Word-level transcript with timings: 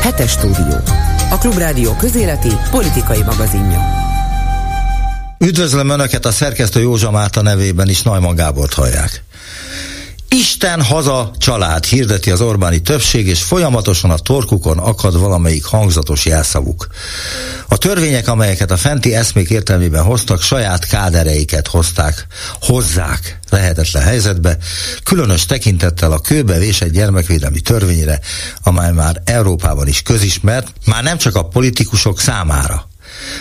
Hetes 0.00 0.30
stúdió. 0.30 0.80
A 1.30 1.38
Klubrádió 1.38 1.96
közéleti 1.96 2.52
politikai 2.70 3.22
magazinja. 3.22 3.80
Üdvözlöm 5.38 5.88
Önöket 5.88 6.24
a 6.24 6.30
szerkesztő 6.30 6.80
Józsa 6.80 7.10
Márta 7.10 7.42
nevében 7.42 7.88
is 7.88 8.02
Najman 8.02 8.34
Gábort 8.34 8.72
hallják. 8.72 9.22
Isten 10.38 10.82
haza 10.82 11.30
család 11.38 11.84
hirdeti 11.84 12.30
az 12.30 12.40
Orbáni 12.40 12.80
többség, 12.80 13.26
és 13.26 13.42
folyamatosan 13.42 14.10
a 14.10 14.18
torkukon 14.18 14.78
akad 14.78 15.18
valamelyik 15.18 15.64
hangzatos 15.64 16.26
jelszavuk. 16.26 16.86
A 17.68 17.76
törvények, 17.76 18.28
amelyeket 18.28 18.70
a 18.70 18.76
fenti 18.76 19.14
eszmék 19.14 19.50
értelmében 19.50 20.02
hoztak, 20.02 20.42
saját 20.42 20.86
kádereiket 20.86 21.66
hozták, 21.68 22.26
hozzák 22.60 23.38
lehetetlen 23.50 24.02
helyzetbe, 24.02 24.58
különös 25.02 25.46
tekintettel 25.46 26.12
a 26.12 26.20
kőbe 26.20 26.58
vésett 26.58 26.90
gyermekvédelmi 26.90 27.60
törvényre, 27.60 28.20
amely 28.62 28.92
már 28.92 29.22
Európában 29.24 29.88
is 29.88 30.02
közismert, 30.02 30.72
már 30.86 31.02
nem 31.02 31.18
csak 31.18 31.36
a 31.36 31.48
politikusok 31.48 32.20
számára. 32.20 32.88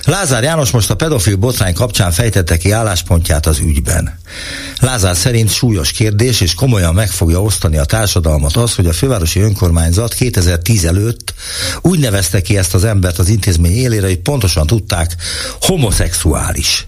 Lázár 0.03 0.43
János 0.43 0.71
most 0.71 0.89
a 0.89 0.95
pedofil 0.95 1.35
botrány 1.35 1.73
kapcsán 1.73 2.11
fejtette 2.11 2.57
ki 2.57 2.71
álláspontját 2.71 3.45
az 3.45 3.59
ügyben. 3.59 4.19
Lázár 4.79 5.15
szerint 5.15 5.51
súlyos 5.51 5.91
kérdés, 5.91 6.41
és 6.41 6.53
komolyan 6.53 6.93
meg 6.93 7.09
fogja 7.09 7.41
osztani 7.41 7.77
a 7.77 7.85
társadalmat 7.85 8.55
az, 8.55 8.75
hogy 8.75 8.87
a 8.87 8.93
fővárosi 8.93 9.39
önkormányzat 9.39 10.13
2010 10.13 10.85
előtt 10.85 11.33
úgy 11.81 11.99
nevezte 11.99 12.41
ki 12.41 12.57
ezt 12.57 12.73
az 12.73 12.83
embert 12.83 13.19
az 13.19 13.29
intézmény 13.29 13.75
élére, 13.75 14.07
hogy 14.07 14.19
pontosan 14.19 14.67
tudták, 14.67 15.15
homoszexuális. 15.61 16.87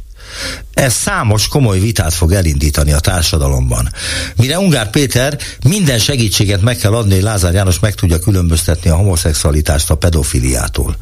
Ez 0.73 0.93
számos 0.93 1.47
komoly 1.47 1.79
vitát 1.79 2.13
fog 2.13 2.31
elindítani 2.31 2.91
a 2.91 2.99
társadalomban. 2.99 3.89
Mire 4.35 4.59
Ungár 4.59 4.89
Péter 4.89 5.37
minden 5.63 5.99
segítséget 5.99 6.61
meg 6.61 6.77
kell 6.77 6.95
adni, 6.95 7.13
hogy 7.13 7.23
Lázár 7.23 7.53
János 7.53 7.79
meg 7.79 7.93
tudja 7.93 8.19
különböztetni 8.19 8.89
a 8.89 8.95
homoszexualitást 8.95 9.89
a 9.89 9.95
pedofiliától. 9.95 10.95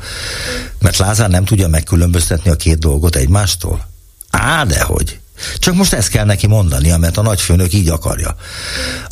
Mert 0.80 0.98
Lázár 0.98 1.30
nem 1.30 1.46
tudja 1.46 1.68
megkülönböztetni 1.68 2.52
a 2.52 2.56
két 2.56 2.78
dolgot 2.78 3.16
egymástól? 3.16 3.88
Á, 4.30 4.64
dehogy. 4.64 5.20
Csak 5.60 5.76
most 5.76 5.94
ezt 5.94 6.10
kell 6.10 6.26
neki 6.26 6.48
mondania, 6.48 6.98
mert 6.98 7.18
a 7.18 7.22
nagyfőnök 7.22 7.74
így 7.74 7.90
akarja. 7.90 8.36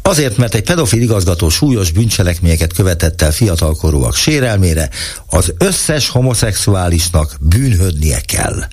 Azért, 0.01 0.37
mert 0.37 0.53
egy 0.53 0.63
pedofil 0.63 1.01
igazgató 1.01 1.49
súlyos 1.49 1.91
bűncselekményeket 1.91 2.73
követett 2.73 3.21
el 3.21 3.31
fiatalkorúak 3.31 4.15
sérelmére, 4.15 4.89
az 5.25 5.53
összes 5.57 6.09
homoszexuálisnak 6.09 7.35
bűnhödnie 7.39 8.19
kell. 8.19 8.63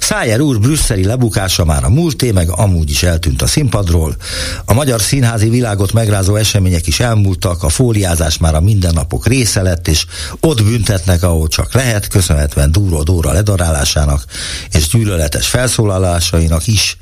Szájer 0.00 0.40
úr 0.40 0.60
brüsszeli 0.60 1.04
lebukása 1.04 1.64
már 1.64 1.84
a 1.84 1.88
múlté, 1.90 2.30
meg 2.30 2.48
amúgy 2.50 2.90
is 2.90 3.02
eltűnt 3.02 3.42
a 3.42 3.46
színpadról. 3.46 4.16
A 4.64 4.74
magyar 4.74 5.00
színházi 5.00 5.48
világot 5.48 5.92
megrázó 5.92 6.36
események 6.36 6.86
is 6.86 7.00
elmúltak, 7.00 7.62
a 7.62 7.68
fóliázás 7.68 8.38
már 8.38 8.54
a 8.54 8.60
mindennapok 8.60 9.26
része 9.26 9.62
lett, 9.62 9.88
és 9.88 10.06
ott 10.40 10.62
büntetnek, 10.62 11.22
ahol 11.22 11.48
csak 11.48 11.74
lehet, 11.74 12.08
köszönhetően 12.08 12.72
Dúró 12.72 13.02
Dóra 13.02 13.32
ledarálásának 13.32 14.24
és 14.72 14.88
gyűlöletes 14.88 15.46
felszólalásainak 15.46 16.66
is. 16.66 16.96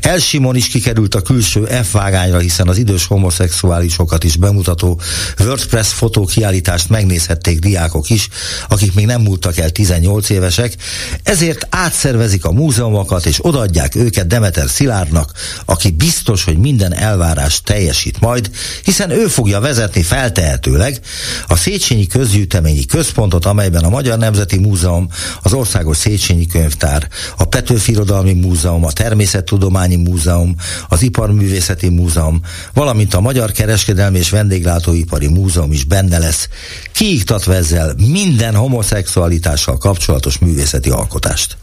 Elsimon 0.00 0.56
is 0.56 0.68
kikerült 0.68 1.14
a 1.14 1.22
külső 1.22 1.64
F 1.64 1.92
vágányra, 1.92 2.38
hiszen 2.38 2.68
az 2.68 2.78
idős 2.78 3.06
homoszexuálisokat 3.06 4.24
is 4.24 4.36
bemutató 4.36 5.00
WordPress 5.38 5.92
fotókiállítást 5.92 6.88
megnézhették 6.88 7.58
diákok 7.58 8.10
is, 8.10 8.28
akik 8.68 8.94
még 8.94 9.06
nem 9.06 9.20
múltak 9.20 9.58
el 9.58 9.70
18 9.70 10.28
évesek, 10.30 10.76
ezért 11.22 11.66
át 11.70 11.92
átszervezik 12.00 12.44
a 12.44 12.52
múzeumokat, 12.52 13.26
és 13.26 13.38
odaadják 13.42 13.94
őket 13.94 14.26
Demeter 14.26 14.68
Szilárdnak, 14.68 15.32
aki 15.64 15.90
biztos, 15.90 16.44
hogy 16.44 16.58
minden 16.58 16.94
elvárás 16.94 17.62
teljesít 17.62 18.20
majd, 18.20 18.50
hiszen 18.84 19.10
ő 19.10 19.26
fogja 19.26 19.60
vezetni 19.60 20.02
feltehetőleg 20.02 21.00
a 21.46 21.56
Széchenyi 21.56 22.06
Közgyűjteményi 22.06 22.84
Központot, 22.84 23.44
amelyben 23.44 23.84
a 23.84 23.88
Magyar 23.88 24.18
Nemzeti 24.18 24.58
Múzeum, 24.58 25.08
az 25.42 25.52
Országos 25.52 25.96
Széchenyi 25.96 26.46
Könyvtár, 26.46 27.08
a 27.36 27.44
Petőfi 27.44 27.92
Irodalmi 27.92 28.32
Múzeum, 28.32 28.84
a 28.84 28.92
Természettudományi 28.92 29.96
Múzeum, 29.96 30.54
az 30.88 31.02
Iparművészeti 31.02 31.88
Múzeum, 31.88 32.40
valamint 32.72 33.14
a 33.14 33.20
Magyar 33.20 33.52
Kereskedelmi 33.52 34.18
és 34.18 34.30
Vendéglátóipari 34.30 35.28
Múzeum 35.28 35.72
is 35.72 35.84
benne 35.84 36.18
lesz, 36.18 36.48
kiiktatva 36.92 37.54
ezzel 37.54 37.94
minden 37.96 38.54
homoszexualitással 38.54 39.78
kapcsolatos 39.78 40.38
művészeti 40.38 40.90
alkotást. 40.90 41.56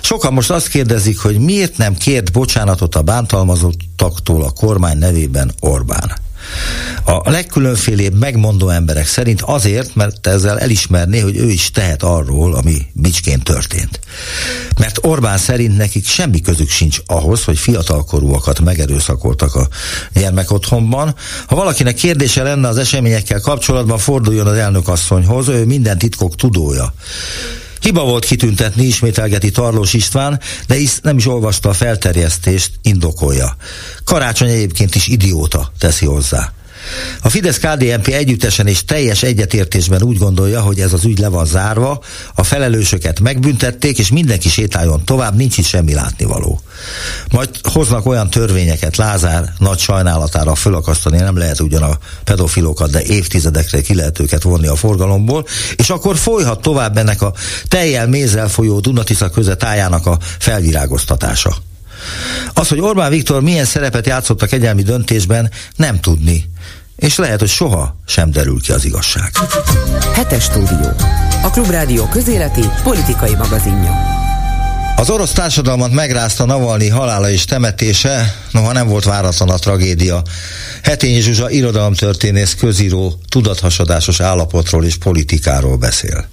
Sokan 0.00 0.32
most 0.32 0.50
azt 0.50 0.68
kérdezik, 0.68 1.18
hogy 1.18 1.38
miért 1.38 1.76
nem 1.76 1.94
kért 1.94 2.32
bocsánatot 2.32 2.94
a 2.94 3.02
bántalmazottaktól 3.02 4.42
a 4.42 4.50
kormány 4.50 4.98
nevében 4.98 5.52
Orbán. 5.60 6.12
A 7.04 7.30
legkülönfélébb 7.30 8.18
megmondó 8.18 8.68
emberek 8.68 9.06
szerint 9.06 9.42
azért, 9.42 9.94
mert 9.94 10.26
ezzel 10.26 10.58
elismerné, 10.58 11.20
hogy 11.20 11.36
ő 11.36 11.50
is 11.50 11.70
tehet 11.70 12.02
arról, 12.02 12.54
ami 12.54 12.86
bicsként 12.92 13.44
történt. 13.44 14.00
Mert 14.78 14.98
Orbán 15.02 15.38
szerint 15.38 15.76
nekik 15.76 16.06
semmi 16.06 16.40
közük 16.40 16.68
sincs 16.68 16.98
ahhoz, 17.06 17.44
hogy 17.44 17.58
fiatalkorúakat 17.58 18.60
megerőszakoltak 18.60 19.54
a 19.54 19.68
gyermekotthonban. 20.12 21.14
Ha 21.46 21.54
valakinek 21.54 21.94
kérdése 21.94 22.42
lenne 22.42 22.68
az 22.68 22.78
eseményekkel 22.78 23.40
kapcsolatban, 23.40 23.98
forduljon 23.98 24.46
az 24.46 24.56
elnök 24.56 24.88
asszonyhoz, 24.88 25.48
ő 25.48 25.64
minden 25.64 25.98
titkok 25.98 26.36
tudója. 26.36 26.94
Hiba 27.82 28.04
volt 28.04 28.24
kitüntetni, 28.24 28.84
ismételgeti 28.84 29.50
Tarlós 29.50 29.92
István, 29.92 30.40
de 30.66 30.76
is 30.76 30.98
nem 31.02 31.16
is 31.16 31.26
olvasta 31.26 31.68
a 31.68 31.72
felterjesztést, 31.72 32.70
indokolja. 32.82 33.56
Karácsony 34.04 34.48
egyébként 34.48 34.94
is 34.94 35.06
idióta, 35.06 35.72
teszi 35.78 36.06
hozzá. 36.06 36.52
A 37.22 37.28
Fidesz-KDNP 37.28 38.06
együttesen 38.06 38.66
és 38.66 38.84
teljes 38.84 39.22
egyetértésben 39.22 40.02
úgy 40.02 40.18
gondolja, 40.18 40.60
hogy 40.60 40.80
ez 40.80 40.92
az 40.92 41.04
ügy 41.04 41.18
le 41.18 41.28
van 41.28 41.46
zárva, 41.46 42.02
a 42.34 42.42
felelősöket 42.42 43.20
megbüntették, 43.20 43.98
és 43.98 44.10
mindenki 44.10 44.48
sétáljon 44.48 45.04
tovább, 45.04 45.36
nincs 45.36 45.58
itt 45.58 45.64
semmi 45.64 45.94
látnivaló. 45.94 46.60
Majd 47.30 47.48
hoznak 47.62 48.06
olyan 48.06 48.30
törvényeket, 48.30 48.96
Lázár 48.96 49.52
nagy 49.58 49.78
sajnálatára 49.78 50.54
fölakasztani 50.54 51.16
nem 51.16 51.36
lehet 51.36 51.60
ugyan 51.60 51.82
a 51.82 51.98
pedofilokat, 52.24 52.90
de 52.90 53.02
évtizedekre 53.02 53.80
ki 53.80 53.94
lehet 53.94 54.18
őket 54.18 54.42
vonni 54.42 54.66
a 54.66 54.76
forgalomból, 54.76 55.46
és 55.76 55.90
akkor 55.90 56.16
folyhat 56.16 56.62
tovább 56.62 56.96
ennek 56.96 57.22
a 57.22 57.32
teljel 57.68 58.08
mézzel 58.08 58.48
folyó 58.48 58.80
Dunatisza 58.80 59.30
tájának 59.56 60.06
a 60.06 60.18
felvirágoztatása. 60.38 61.56
Az, 62.52 62.68
hogy 62.68 62.80
Orbán 62.80 63.10
Viktor 63.10 63.42
milyen 63.42 63.64
szerepet 63.64 64.06
játszott 64.06 64.42
a 64.42 64.46
kegyelmi 64.46 64.82
döntésben, 64.82 65.50
nem 65.76 66.00
tudni. 66.00 66.50
És 66.96 67.16
lehet, 67.16 67.38
hogy 67.38 67.48
soha 67.48 67.96
sem 68.06 68.30
derül 68.30 68.60
ki 68.60 68.72
az 68.72 68.84
igazság. 68.84 69.30
Hetes 70.14 70.44
stúdió. 70.44 70.90
A 71.42 71.50
Klubrádió 71.50 72.06
közéleti 72.06 72.68
politikai 72.82 73.34
magazinja. 73.34 74.20
Az 74.96 75.10
orosz 75.10 75.32
társadalmat 75.32 75.92
megrázta 75.92 76.44
Navalnyi 76.44 76.88
halála 76.88 77.30
és 77.30 77.44
temetése, 77.44 78.34
noha 78.50 78.72
nem 78.72 78.88
volt 78.88 79.04
váratlan 79.04 79.48
a 79.48 79.58
tragédia. 79.58 80.22
Hetényi 80.82 81.20
Zsuzsa 81.20 81.50
irodalomtörténész 81.50 82.54
közíró 82.54 83.18
tudathasadásos 83.28 84.20
állapotról 84.20 84.84
és 84.84 84.96
politikáról 84.96 85.76
beszél. 85.76 86.28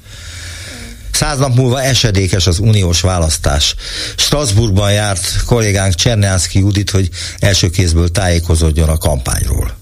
Száz 1.19 1.37
nap 1.37 1.55
múlva 1.55 1.81
esedékes 1.81 2.47
az 2.47 2.59
uniós 2.59 3.01
választás. 3.01 3.75
Strasbourgban 4.17 4.91
járt 4.91 5.43
kollégánk 5.45 5.95
Csernánszki 5.95 6.59
Judit, 6.59 6.89
hogy 6.89 7.09
első 7.39 7.69
kézből 7.69 8.09
tájékozódjon 8.09 8.89
a 8.89 8.97
kampányról. 8.97 9.77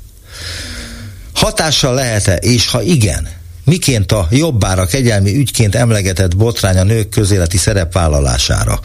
Hatással 1.34 1.94
lehet-e, 1.94 2.36
és 2.36 2.68
ha 2.68 2.82
igen, 2.82 3.30
miként 3.64 4.12
a 4.12 4.28
jobbára 4.32 4.86
kegyelmi 4.86 5.36
ügyként 5.36 5.76
emlegetett 5.76 6.38
botrány 6.38 6.78
a 6.78 6.84
nők 6.84 7.10
közéleti 7.10 7.58
szerepvállalására. 7.58 8.80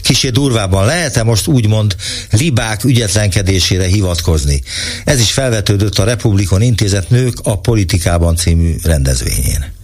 Kisé 0.00 0.28
durvában 0.28 0.86
lehet-e 0.86 1.22
most 1.22 1.46
úgymond 1.46 1.96
libák 2.30 2.84
ügyetlenkedésére 2.84 3.84
hivatkozni? 3.84 4.62
Ez 5.04 5.20
is 5.20 5.32
felvetődött 5.32 5.98
a 5.98 6.04
Republikon 6.04 6.62
Intézet 6.62 7.10
Nők 7.10 7.38
a 7.42 7.60
politikában 7.60 8.36
című 8.36 8.76
rendezvényén. 8.82 9.75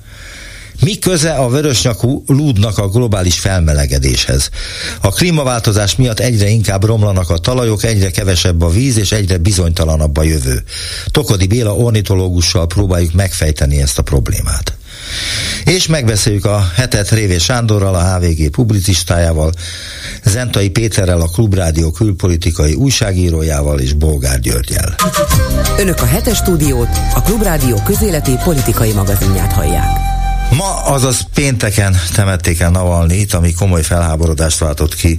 Mi 0.85 0.99
köze 0.99 1.33
a 1.33 1.49
vörösnyakú 1.49 2.23
lúdnak 2.27 2.79
a 2.79 2.89
globális 2.89 3.39
felmelegedéshez? 3.39 4.51
A 5.01 5.09
klímaváltozás 5.09 5.97
miatt 5.97 6.21
egyre 6.21 6.49
inkább 6.49 6.85
romlanak 6.85 7.31
a 7.31 7.39
talajok, 7.39 7.85
egyre 7.85 8.11
kevesebb 8.11 8.63
a 8.63 8.71
víz, 8.71 8.97
és 8.97 9.13
egyre 9.13 9.37
bizonytalanabb 9.37 10.17
a 10.17 10.23
jövő. 10.23 10.63
Tokodi 11.07 11.47
Béla 11.47 11.77
ornitológussal 11.77 12.67
próbáljuk 12.67 13.13
megfejteni 13.13 13.81
ezt 13.81 13.99
a 13.99 14.03
problémát. 14.03 14.77
És 15.65 15.87
megbeszéljük 15.87 16.45
a 16.45 16.71
hetet 16.75 17.11
Révé 17.11 17.39
Sándorral, 17.39 17.95
a 17.95 18.17
HVG 18.17 18.51
publicistájával, 18.51 19.53
Zentai 20.25 20.69
Péterrel, 20.69 21.21
a 21.21 21.29
Klubrádió 21.29 21.91
külpolitikai 21.91 22.75
újságírójával 22.75 23.79
és 23.81 23.93
Bolgár 23.93 24.41
Györgyel. 24.41 24.95
Önök 25.79 26.01
a 26.01 26.07
hetes 26.07 26.37
stúdiót, 26.37 26.99
a 27.15 27.23
Klubrádió 27.23 27.83
közéleti 27.85 28.33
politikai 28.45 28.93
magazinját 28.93 29.53
hallják. 29.53 30.12
Ma, 30.57 30.83
azaz 30.85 31.27
pénteken 31.35 31.97
temették 32.15 32.61
el 32.61 32.71
Navalnyit, 32.71 33.35
ami 33.35 33.53
komoly 33.53 33.83
felháborodást 33.83 34.59
váltott 34.59 34.95
ki 34.95 35.19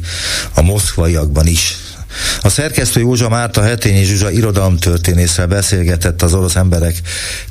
a 0.53 0.61
moszkvaiakban 0.61 1.47
is. 1.47 1.82
A 2.41 2.49
szerkesztő 2.49 2.99
Józsa 2.99 3.29
Márta 3.29 3.61
Hetényi 3.61 4.03
Zsuzsa 4.03 4.31
irodalomtörténésszel 4.31 5.47
beszélgetett 5.47 6.21
az 6.21 6.33
orosz 6.33 6.55
emberek 6.55 6.95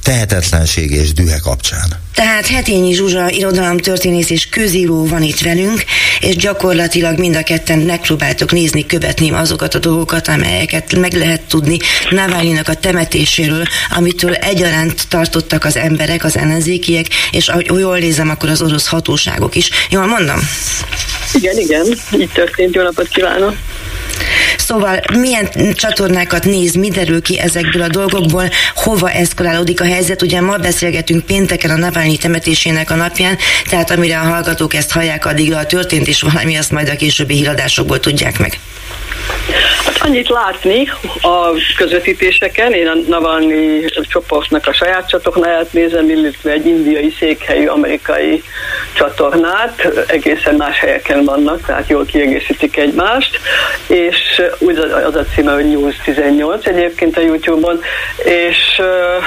tehetetlenség 0.02 0.90
és 0.90 1.12
dühe 1.12 1.38
kapcsán. 1.38 2.00
Tehát 2.14 2.46
Hetényi 2.46 2.94
Zsuzsa 2.94 3.30
irodalomtörténész 3.30 4.30
és 4.30 4.48
közíró 4.48 5.06
van 5.06 5.22
itt 5.22 5.40
velünk, 5.40 5.84
és 6.20 6.36
gyakorlatilag 6.36 7.18
mind 7.18 7.36
a 7.36 7.42
ketten 7.42 7.78
megpróbáltok 7.78 8.52
nézni, 8.52 8.86
követni 8.86 9.30
azokat 9.30 9.74
a 9.74 9.78
dolgokat, 9.78 10.28
amelyeket 10.28 10.96
meg 10.96 11.12
lehet 11.12 11.40
tudni 11.40 11.76
Navalnyinak 12.10 12.68
a 12.68 12.74
temetéséről, 12.74 13.64
amitől 13.90 14.34
egyaránt 14.34 15.08
tartottak 15.08 15.64
az 15.64 15.76
emberek, 15.76 16.24
az 16.24 16.36
ellenzékiek, 16.36 17.06
és 17.30 17.48
ahogy 17.48 17.66
jól 17.66 17.98
nézem, 17.98 18.30
akkor 18.30 18.48
az 18.48 18.62
orosz 18.62 18.86
hatóságok 18.86 19.54
is. 19.54 19.70
Jól 19.90 20.06
mondom? 20.06 20.38
Igen, 21.32 21.58
igen, 21.58 21.86
így 22.18 22.30
történt. 22.32 22.74
Jó 22.74 22.82
napot 22.82 23.08
kívánok! 23.08 23.54
Szóval 24.58 25.00
milyen 25.18 25.48
csatornákat 25.74 26.44
néz, 26.44 26.74
mi 26.74 26.88
derül 26.88 27.22
ki 27.22 27.38
ezekből 27.38 27.82
a 27.82 27.88
dolgokból, 27.88 28.50
hova 28.74 29.10
eszkalálódik 29.10 29.80
a 29.80 29.84
helyzet. 29.84 30.22
Ugye 30.22 30.40
ma 30.40 30.56
beszélgetünk 30.56 31.26
pénteken 31.26 31.70
a 31.70 31.76
Navalnyi 31.76 32.16
temetésének 32.16 32.90
a 32.90 32.94
napján, 32.94 33.38
tehát 33.68 33.90
amire 33.90 34.18
a 34.18 34.24
hallgatók 34.24 34.74
ezt 34.74 34.92
hallják, 34.92 35.26
addigra 35.26 35.58
a 35.58 35.66
történt 35.66 36.06
is 36.06 36.22
valami, 36.22 36.56
azt 36.56 36.70
majd 36.70 36.88
a 36.88 36.96
későbbi 36.96 37.34
híradásokból 37.34 38.00
tudják 38.00 38.38
meg. 38.38 38.58
Hát 39.84 39.98
annyit 40.00 40.28
látni 40.28 40.88
a 41.20 41.48
közvetítéseken, 41.76 42.72
én 42.72 42.88
a 42.88 42.94
Navalnyi 43.08 43.84
csoportnak 44.08 44.66
a 44.66 44.72
saját 44.72 45.08
csatornáját 45.08 45.72
nézem, 45.72 46.10
illetve 46.10 46.50
egy 46.50 46.66
indiai 46.66 47.14
székhelyű 47.18 47.66
amerikai 47.66 48.42
csatornát, 48.92 50.04
egészen 50.06 50.54
más 50.54 50.78
helyeken 50.78 51.24
vannak, 51.24 51.66
tehát 51.66 51.88
jól 51.88 52.04
kiegészítik 52.04 52.76
egymást, 52.76 53.38
és 53.86 54.42
úgy 54.58 54.78
az 54.78 55.14
a 55.14 55.24
címe, 55.34 55.52
hogy 55.52 55.70
News 55.70 55.96
18 56.04 56.66
egyébként 56.66 57.16
a 57.16 57.20
YouTube-on, 57.20 57.80
és 58.24 58.78
uh, 58.78 59.24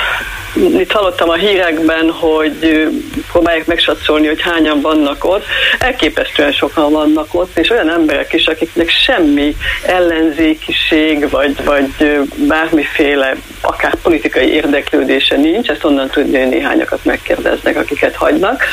itt 0.56 0.92
hallottam 0.92 1.30
a 1.30 1.34
hírekben, 1.34 2.12
hogy 2.12 2.88
próbálják 3.32 3.66
megsatszolni, 3.66 4.28
hogy 4.28 4.42
hányan 4.42 4.82
vannak 4.82 5.24
ott. 5.24 5.46
Elképesztően 5.80 6.52
sokan 6.52 6.92
vannak 6.92 7.34
ott, 7.34 7.58
és 7.58 7.70
olyan 7.70 7.90
emberek 7.90 8.34
is, 8.34 8.46
akiknek 8.48 8.90
semmi 8.90 9.55
ellenzékiség, 9.86 11.30
vagy, 11.30 11.64
vagy 11.64 12.20
bármiféle, 12.36 13.36
akár 13.62 13.96
politikai 13.96 14.54
érdeklődése 14.54 15.36
nincs, 15.36 15.70
ezt 15.70 15.84
onnan 15.84 16.10
tudni, 16.10 16.40
hogy 16.40 16.50
néhányakat 16.50 17.06
megkérdeznek, 17.06 17.78
akiket 17.78 18.16
hagynak, 18.16 18.64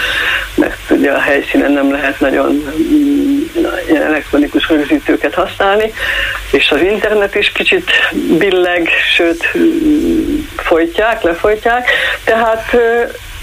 mert 0.55 0.91
ugye 0.91 1.11
a 1.11 1.21
helyszínen 1.21 1.73
nem 1.73 1.91
lehet 1.91 2.21
nagyon 2.21 2.63
mm, 2.79 3.65
elektronikus 3.95 4.69
rögzítőket 4.69 5.35
használni, 5.35 5.93
és 6.51 6.71
az 6.71 6.81
internet 6.81 7.35
is 7.35 7.53
kicsit 7.53 7.91
billeg, 8.39 8.89
sőt 9.17 9.49
folytják, 10.57 11.23
lefolytják, 11.23 11.91
tehát 12.25 12.77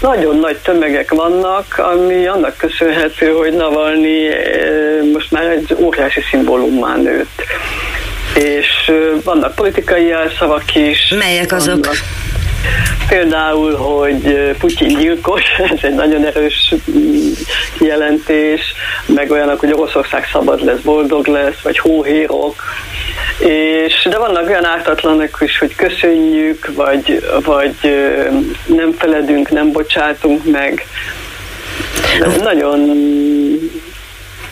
nagyon 0.00 0.38
nagy 0.38 0.56
tömegek 0.56 1.10
vannak, 1.10 1.78
ami 1.78 2.26
annak 2.26 2.56
köszönhető, 2.56 3.30
hogy 3.30 3.52
Navalnyi 3.52 4.28
egy 5.68 5.76
óriási 5.80 6.20
szimbólummá 6.30 6.96
nőtt. 6.96 7.42
És 8.34 8.92
vannak 9.24 9.54
politikai 9.54 10.06
jelszavak 10.06 10.74
is. 10.74 11.14
Melyek 11.18 11.52
azok? 11.52 11.84
Vannak, 11.84 11.96
Például, 13.08 13.76
hogy 13.76 14.54
Putyin 14.58 14.98
gyilkos, 14.98 15.42
ez 15.74 15.78
egy 15.82 15.94
nagyon 15.94 16.24
erős 16.24 16.74
mm, 16.90 17.30
jelentés, 17.80 18.60
meg 19.06 19.30
olyanok, 19.30 19.60
hogy 19.60 19.72
Oroszország 19.72 20.28
szabad 20.32 20.64
lesz, 20.64 20.78
boldog 20.78 21.26
lesz, 21.26 21.60
vagy 21.62 21.78
hóhérok, 21.78 22.62
és, 23.38 24.06
de 24.10 24.18
vannak 24.18 24.48
olyan 24.48 24.64
ártatlanak 24.64 25.38
is, 25.40 25.58
hogy 25.58 25.74
köszönjük, 25.74 26.70
vagy, 26.74 27.24
vagy 27.44 27.74
nem 28.66 28.92
feledünk, 28.98 29.50
nem 29.50 29.72
bocsátunk 29.72 30.44
meg. 30.44 30.86
Nagyon 32.42 32.78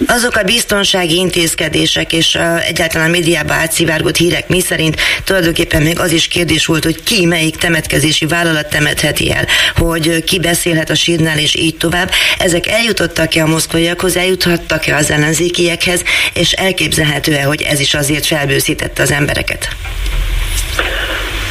azok 0.06 0.36
a 0.36 0.42
biztonsági 0.42 1.16
intézkedések 1.16 2.12
és 2.12 2.34
uh, 2.34 2.66
egyáltalán 2.68 3.10
médiába 3.10 3.52
átszivárgott 3.52 4.16
hírek 4.16 4.48
mi 4.48 4.60
szerint 4.60 4.96
tulajdonképpen 5.24 5.82
még 5.82 5.98
az 5.98 6.12
is 6.12 6.28
kérdés 6.28 6.66
volt, 6.66 6.84
hogy 6.84 7.02
ki 7.02 7.26
melyik 7.26 7.56
temetkezési 7.56 8.26
vállalat 8.26 8.68
temetheti 8.68 9.32
el, 9.32 9.46
hogy 9.74 10.24
ki 10.24 10.38
beszélhet 10.38 10.90
a 10.90 10.94
sírnál 10.94 11.38
és 11.38 11.54
így 11.54 11.76
tovább. 11.76 12.10
Ezek 12.38 12.66
eljutottak-e 12.66 13.42
a 13.42 13.46
moszkvaiakhoz, 13.46 14.16
eljuthattak-e 14.16 14.96
az 14.96 15.10
ellenzékiekhez, 15.10 16.02
és 16.32 16.52
elképzelhető-e, 16.52 17.42
hogy 17.42 17.62
ez 17.62 17.80
is 17.80 17.94
azért 17.94 18.26
felbőszítette 18.26 19.02
az 19.02 19.10
embereket? 19.10 19.68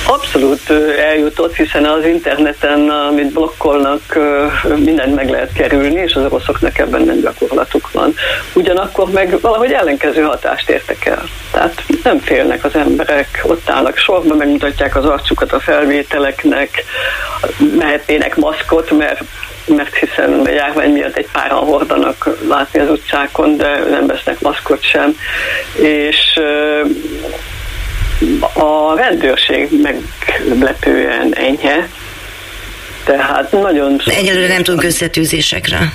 Abszolút 0.09 0.69
eljutott, 0.99 1.55
hiszen 1.55 1.85
az 1.85 2.05
interneten, 2.05 2.89
amit 2.89 3.31
blokkolnak, 3.31 4.19
mindent 4.75 5.15
meg 5.15 5.29
lehet 5.29 5.53
kerülni, 5.53 5.99
és 5.99 6.13
az 6.13 6.23
oroszoknak 6.23 6.77
ebben 6.77 7.01
nem 7.01 7.19
gyakorlatuk 7.19 7.91
van. 7.91 8.13
Ugyanakkor 8.53 9.09
meg 9.09 9.39
valahogy 9.39 9.71
ellenkező 9.71 10.21
hatást 10.21 10.69
értek 10.69 11.05
el. 11.05 11.23
Tehát 11.51 11.83
nem 12.03 12.19
félnek 12.19 12.63
az 12.63 12.75
emberek, 12.75 13.43
ott 13.43 13.69
állnak 13.69 13.97
sorba, 13.97 14.35
megmutatják 14.35 14.95
az 14.95 15.05
arcukat 15.05 15.51
a 15.51 15.59
felvételeknek, 15.59 16.83
mehetnének 17.77 18.35
maszkot, 18.35 18.91
mert 18.91 19.21
mert 19.75 19.95
hiszen 19.95 20.41
a 20.45 20.49
járvány 20.49 20.91
miatt 20.91 21.15
egy 21.15 21.27
páran 21.31 21.59
hordanak 21.59 22.29
látni 22.47 22.79
az 22.79 22.89
utcákon, 22.89 23.57
de 23.57 23.83
nem 23.89 24.07
vesznek 24.07 24.39
maszkot 24.41 24.83
sem. 24.83 25.17
És 25.81 26.39
a 28.53 28.95
rendőrség 28.95 29.69
meglepően 29.81 31.35
enyhe, 31.35 31.89
tehát 33.05 33.51
nagyon... 33.51 34.01
Egyelőre 34.05 34.47
nem 34.47 34.63
tudunk 34.63 34.83
összetűzésekre. 34.83 35.93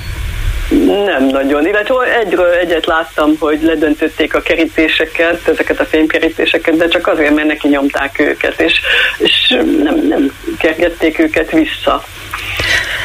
Nem 1.04 1.26
nagyon, 1.26 1.66
illetve 1.66 2.18
egyről 2.18 2.50
egyet 2.50 2.86
láttam, 2.86 3.36
hogy 3.38 3.62
ledöntötték 3.62 4.34
a 4.34 4.40
kerítéseket, 4.40 5.48
ezeket 5.48 5.80
a 5.80 5.84
fémkerítéseket, 5.84 6.76
de 6.76 6.88
csak 6.88 7.06
azért, 7.06 7.34
mert 7.34 7.46
neki 7.46 7.68
nyomták 7.68 8.18
őket, 8.18 8.60
és, 8.60 8.80
és 9.18 9.48
nem, 9.82 10.06
nem 10.08 10.32
kergették 10.58 11.18
őket 11.18 11.50
vissza. 11.50 12.04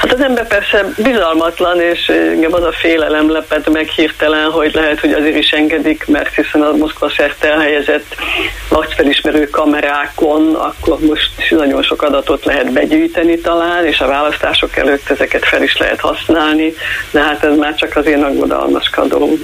Hát 0.01 0.13
az 0.13 0.21
ember 0.21 0.47
persze 0.47 0.85
bizalmatlan, 0.97 1.81
és 1.81 2.07
engem 2.07 2.53
az 2.53 2.63
a 2.63 2.71
félelem 2.71 3.31
lepett 3.31 3.69
meg 3.69 3.87
hirtelen, 3.87 4.51
hogy 4.51 4.73
lehet, 4.73 4.99
hogy 4.99 5.11
azért 5.11 5.37
is 5.37 5.49
engedik, 5.49 6.05
mert 6.07 6.35
hiszen 6.35 6.61
a 6.61 6.75
Moszkva 6.75 7.09
szerte 7.09 7.51
elhelyezett 7.51 8.15
nagyfelismerő 8.69 9.49
kamerákon, 9.49 10.55
akkor 10.55 10.99
most 10.99 11.31
nagyon 11.49 11.83
sok 11.83 12.01
adatot 12.01 12.45
lehet 12.45 12.71
begyűjteni 12.71 13.37
talán, 13.37 13.85
és 13.85 13.99
a 13.99 14.07
választások 14.07 14.77
előtt 14.77 15.09
ezeket 15.09 15.45
fel 15.45 15.63
is 15.63 15.77
lehet 15.77 15.99
használni, 15.99 16.73
de 17.11 17.21
hát 17.21 17.43
ez 17.51 17.57
már 17.57 17.75
csak 17.75 17.95
az 17.95 18.05
én 18.05 18.23
aggodalmaskodó 18.23 19.37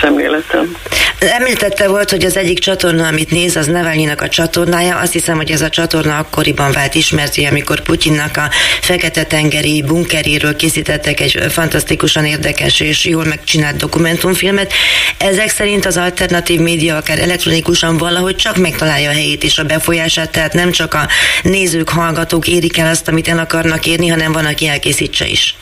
szemléletem. 0.00 0.76
Említette 1.18 1.88
volt, 1.88 2.10
hogy 2.10 2.24
az 2.24 2.36
egyik 2.36 2.58
csatorna, 2.58 3.06
amit 3.06 3.30
néz, 3.30 3.56
az 3.56 3.66
Navalnyinak 3.66 4.20
a 4.20 4.28
csatornája. 4.28 4.96
Azt 4.96 5.12
hiszem, 5.12 5.36
hogy 5.36 5.50
ez 5.50 5.60
a 5.60 5.68
csatorna 5.68 6.18
akkoriban 6.18 6.72
vált 6.72 6.94
ismerté, 6.94 7.44
amikor 7.44 7.80
Putyinnak 7.80 8.36
a 8.36 8.48
Fekete-tengeri 8.80 9.82
bunkeréről 9.82 10.56
készítettek 10.56 11.20
egy 11.20 11.38
fantasztikusan 11.48 12.24
érdekes 12.24 12.80
és 12.80 13.04
jól 13.04 13.24
megcsinált 13.24 13.76
dokumentumfilmet. 13.76 14.72
Ezek 15.18 15.48
szerint 15.48 15.86
az 15.86 15.96
alternatív 15.96 16.60
média 16.60 16.96
akár 16.96 17.18
elektronikusan 17.18 17.96
valahogy 17.96 18.36
csak 18.36 18.56
megtalálja 18.56 19.10
a 19.10 19.12
helyét 19.12 19.44
és 19.44 19.58
a 19.58 19.64
befolyását, 19.64 20.30
tehát 20.30 20.52
nem 20.52 20.70
csak 20.70 20.94
a 20.94 21.08
nézők, 21.42 21.88
hallgatók 21.88 22.48
érik 22.48 22.78
el 22.78 22.90
azt, 22.90 23.08
amit 23.08 23.28
el 23.28 23.38
akarnak 23.38 23.86
érni, 23.86 24.08
hanem 24.08 24.32
van, 24.32 24.44
aki 24.44 24.68
elkészítse 24.68 25.26
is. 25.26 25.56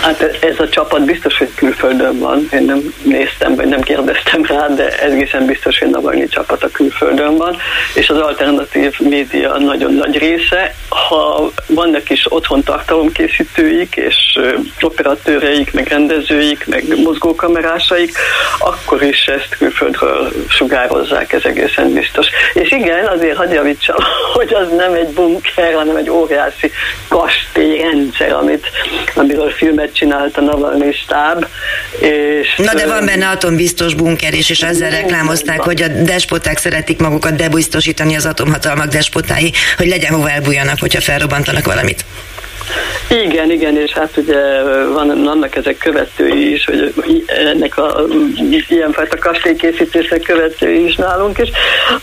Hát 0.00 0.38
ez 0.40 0.58
a 0.58 0.68
csapat 0.68 1.04
biztos, 1.04 1.38
hogy 1.38 1.50
külföldön 1.54 2.18
van. 2.18 2.48
Én 2.52 2.62
nem 2.62 2.94
néztem, 3.02 3.54
vagy 3.54 3.66
nem 3.66 3.80
kérdeztem 3.80 4.44
rá, 4.44 4.66
de 4.66 4.98
egészen 4.98 5.46
biztos, 5.46 5.78
hogy 5.78 5.90
Navalnyi 5.90 6.26
csapat 6.28 6.62
a 6.62 6.70
külföldön 6.70 7.36
van, 7.36 7.56
és 7.94 8.08
az 8.08 8.18
alternatív 8.18 8.98
média 8.98 9.58
nagyon 9.58 9.92
nagy 9.92 10.18
része. 10.18 10.74
Ha 10.88 11.50
vannak 11.66 12.10
is 12.10 12.26
otthon 12.28 12.62
tartalomkészítőik, 12.62 13.96
és 13.96 14.38
operatőreik, 14.80 15.72
meg 15.72 15.88
rendezőik, 15.88 16.66
meg 16.66 16.84
mozgókamerásaik, 17.02 18.16
akkor 18.58 19.02
is 19.02 19.26
ezt 19.26 19.56
külföldről 19.58 20.32
sugározzák, 20.48 21.32
ez 21.32 21.44
egészen 21.44 21.92
biztos. 21.92 22.26
És 22.54 22.70
igen, 22.70 23.06
azért 23.06 23.36
hagyja 23.36 23.54
javítsam, 23.64 23.96
hogy 24.36 24.54
az 24.54 24.68
nem 24.76 24.92
egy 24.92 25.08
bunker, 25.08 25.74
hanem 25.74 25.96
egy 25.96 26.10
óriási 26.10 26.70
kastélyrendszer, 27.08 28.32
amit, 28.32 28.66
amiről 29.14 29.50
filmet 29.56 29.94
csinált 29.94 30.36
a 30.36 30.40
Navalnyi 30.40 30.92
stáb. 30.92 31.46
És, 32.00 32.54
Na 32.56 32.74
de 32.74 32.86
van 32.86 33.04
benne 33.04 33.28
atombiztos 33.28 33.94
bunker 33.94 34.34
is, 34.34 34.50
és 34.50 34.62
ezzel 34.62 34.90
reklámozták, 34.90 35.60
hogy 35.60 35.82
a 35.82 35.88
despoták 35.88 36.58
szeretik 36.58 36.98
magukat 36.98 37.36
debiztosítani 37.36 38.16
az 38.16 38.26
atomhatalmak 38.26 38.86
despotái, 38.86 39.52
hogy 39.76 39.88
legyen 39.88 40.12
hova 40.14 40.30
elbújjanak, 40.30 40.80
hogyha 40.80 41.00
felrobbantanak 41.00 41.64
valamit. 41.64 42.04
Igen, 43.10 43.50
igen, 43.50 43.76
és 43.76 43.92
hát 43.92 44.16
ugye 44.16 44.62
van, 44.92 45.22
vannak 45.24 45.56
ezek 45.56 45.76
követői 45.76 46.52
is, 46.52 46.64
hogy 46.64 47.24
ennek 47.26 47.78
a 47.78 48.04
ilyenfajta 48.68 49.18
kastélykészítésnek 49.18 50.20
követői 50.20 50.84
is 50.84 50.96
nálunk, 50.96 51.38
és 51.38 51.48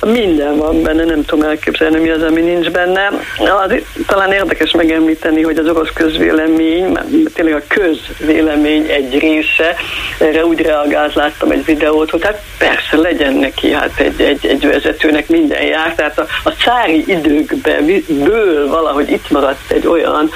minden 0.01 0.57
van 0.57 0.81
benne, 0.81 1.03
nem 1.03 1.25
tudom 1.25 1.45
elképzelni, 1.45 1.99
mi 1.99 2.09
az, 2.09 2.23
ami 2.23 2.41
nincs 2.41 2.69
benne. 2.69 3.11
Az, 3.37 3.73
talán 4.07 4.31
érdekes 4.31 4.71
megemlíteni, 4.71 5.41
hogy 5.41 5.57
az 5.57 5.67
orosz 5.67 5.93
közvélemény, 5.93 6.97
tényleg 7.33 7.55
a 7.55 7.63
közvélemény 7.67 8.89
egy 8.89 9.19
része, 9.19 9.75
erre 10.19 10.45
úgy 10.45 10.61
reagált, 10.61 11.13
láttam 11.13 11.51
egy 11.51 11.65
videót, 11.65 12.09
hogy 12.09 12.23
hát 12.23 12.41
persze 12.57 12.97
legyen 12.97 13.33
neki 13.33 13.71
hát 13.71 13.99
egy, 13.99 14.21
egy, 14.21 14.45
egy 14.45 14.67
vezetőnek 14.67 15.29
minden 15.29 15.63
jár, 15.63 15.95
tehát 15.95 16.19
a, 16.19 16.25
a 16.43 16.49
cári 16.49 17.03
időkben 17.07 18.03
ből 18.07 18.67
valahogy 18.67 19.11
itt 19.11 19.29
maradt 19.29 19.71
egy 19.71 19.87
olyan 19.87 20.29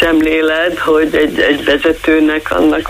szemlélet, 0.00 0.78
hogy 0.78 1.14
egy, 1.14 1.40
egy 1.40 1.64
vezetőnek 1.64 2.50
annak 2.50 2.88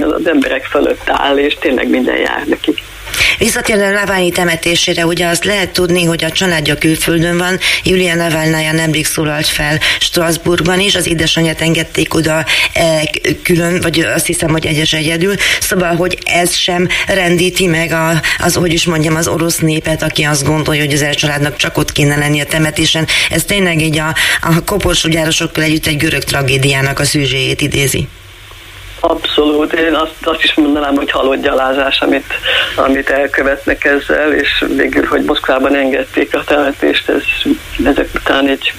az 0.00 0.26
emberek 0.26 0.64
fölött 0.64 1.08
áll, 1.08 1.38
és 1.38 1.54
tényleg 1.54 1.88
minden 1.88 2.16
jár 2.16 2.44
neki. 2.46 2.74
Visszatérve 3.38 3.90
Laványi 3.90 4.30
temetésére, 4.30 5.06
ugye 5.06 5.26
azt 5.26 5.44
lehet 5.44 5.70
tudni, 5.70 6.04
hogy 6.04 6.24
a 6.24 6.30
családja 6.30 6.74
külföldön 6.74 7.38
van. 7.38 7.58
Julia 7.82 8.14
Navalnaya 8.14 8.72
nemrég 8.72 9.06
szólalt 9.06 9.46
fel 9.46 9.80
Strasbourgban 10.00 10.80
is, 10.80 10.94
az 10.94 11.06
édesanyját 11.06 11.60
engedték 11.60 12.14
oda 12.14 12.44
e, 12.72 13.10
külön, 13.42 13.80
vagy 13.80 14.00
azt 14.00 14.26
hiszem, 14.26 14.50
hogy 14.50 14.66
egyes 14.66 14.92
egyedül. 14.92 15.34
Szóval, 15.60 15.94
hogy 15.94 16.18
ez 16.24 16.56
sem 16.56 16.88
rendíti 17.06 17.66
meg 17.66 17.92
a, 17.92 18.22
az, 18.38 18.54
hogy 18.54 18.72
is 18.72 18.84
mondjam, 18.84 19.16
az 19.16 19.28
orosz 19.28 19.58
népet, 19.58 20.02
aki 20.02 20.22
azt 20.22 20.44
gondolja, 20.44 20.84
hogy 20.84 20.92
az 20.92 21.06
családnak 21.14 21.56
csak 21.56 21.78
ott 21.78 21.92
kéne 21.92 22.16
lenni 22.16 22.40
a 22.40 22.46
temetésen. 22.46 23.06
Ez 23.30 23.44
tényleg 23.44 23.82
így 23.82 23.98
a, 23.98 24.14
a 24.40 24.64
koporsógyárosokkal 24.64 25.64
együtt 25.64 25.86
egy 25.86 25.96
görög 25.96 26.24
tragédiának 26.24 26.98
a 26.98 27.04
szűzséjét 27.04 27.60
idézi. 27.60 28.08
Abszolút, 29.00 29.72
én 29.72 29.94
azt, 29.94 30.14
azt 30.22 30.42
is 30.42 30.54
mondanám, 30.54 30.94
hogy 30.96 31.10
halott 31.10 31.42
gyalázás, 31.42 32.00
amit, 32.00 32.32
amit 32.74 33.10
elkövetnek 33.10 33.84
ezzel, 33.84 34.32
és 34.32 34.64
végül, 34.76 35.06
hogy 35.06 35.24
Moszkvában 35.24 35.74
engedték 35.74 36.34
a 36.34 36.44
temetést, 36.44 37.08
ez 37.08 37.22
ezek 37.84 38.08
után 38.14 38.48
egy, 38.48 38.72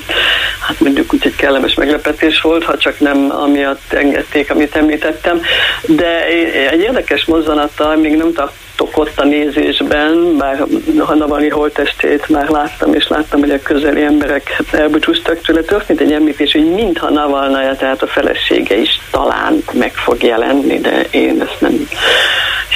hát 0.60 0.80
mondjuk 0.80 1.14
úgy 1.14 1.26
egy 1.26 1.36
kellemes 1.36 1.74
meglepetés 1.74 2.42
volt, 2.42 2.64
ha 2.64 2.78
csak 2.78 3.00
nem 3.00 3.32
amiatt 3.32 3.94
engedték, 3.94 4.52
amit 4.52 4.76
említettem, 4.76 5.42
de 5.82 6.26
egy 6.70 6.80
érdekes 6.80 7.26
mozzanattal 7.26 7.96
még 7.96 8.16
nem 8.16 8.34
tart 8.34 8.54
láttok 8.80 8.98
ott 8.98 9.20
a 9.20 9.24
nézésben, 9.24 10.38
bár 10.38 10.64
a 10.98 11.14
Navalnyi 11.14 11.50
holtestét 11.50 12.30
már 12.30 12.50
láttam, 12.50 12.94
és 12.94 13.08
láttam, 13.08 13.40
hogy 13.40 13.52
a 13.52 13.62
közeli 13.62 14.02
emberek 14.02 14.50
hát 14.50 14.80
elbúcsúztak 14.80 15.42
tőle, 15.42 15.62
történt 15.62 16.02
egy 16.02 16.12
említés, 16.12 16.52
hogy 16.52 16.74
mintha 16.74 17.10
Navalnaja, 17.10 17.76
tehát 17.76 18.02
a 18.02 18.08
felesége 18.08 18.76
is 18.76 19.00
talán 19.12 19.64
meg 19.72 19.94
fog 19.94 20.24
jelenni, 20.24 20.80
de 20.80 21.06
én 21.12 21.42
ezt 21.42 21.62
nem 21.62 21.88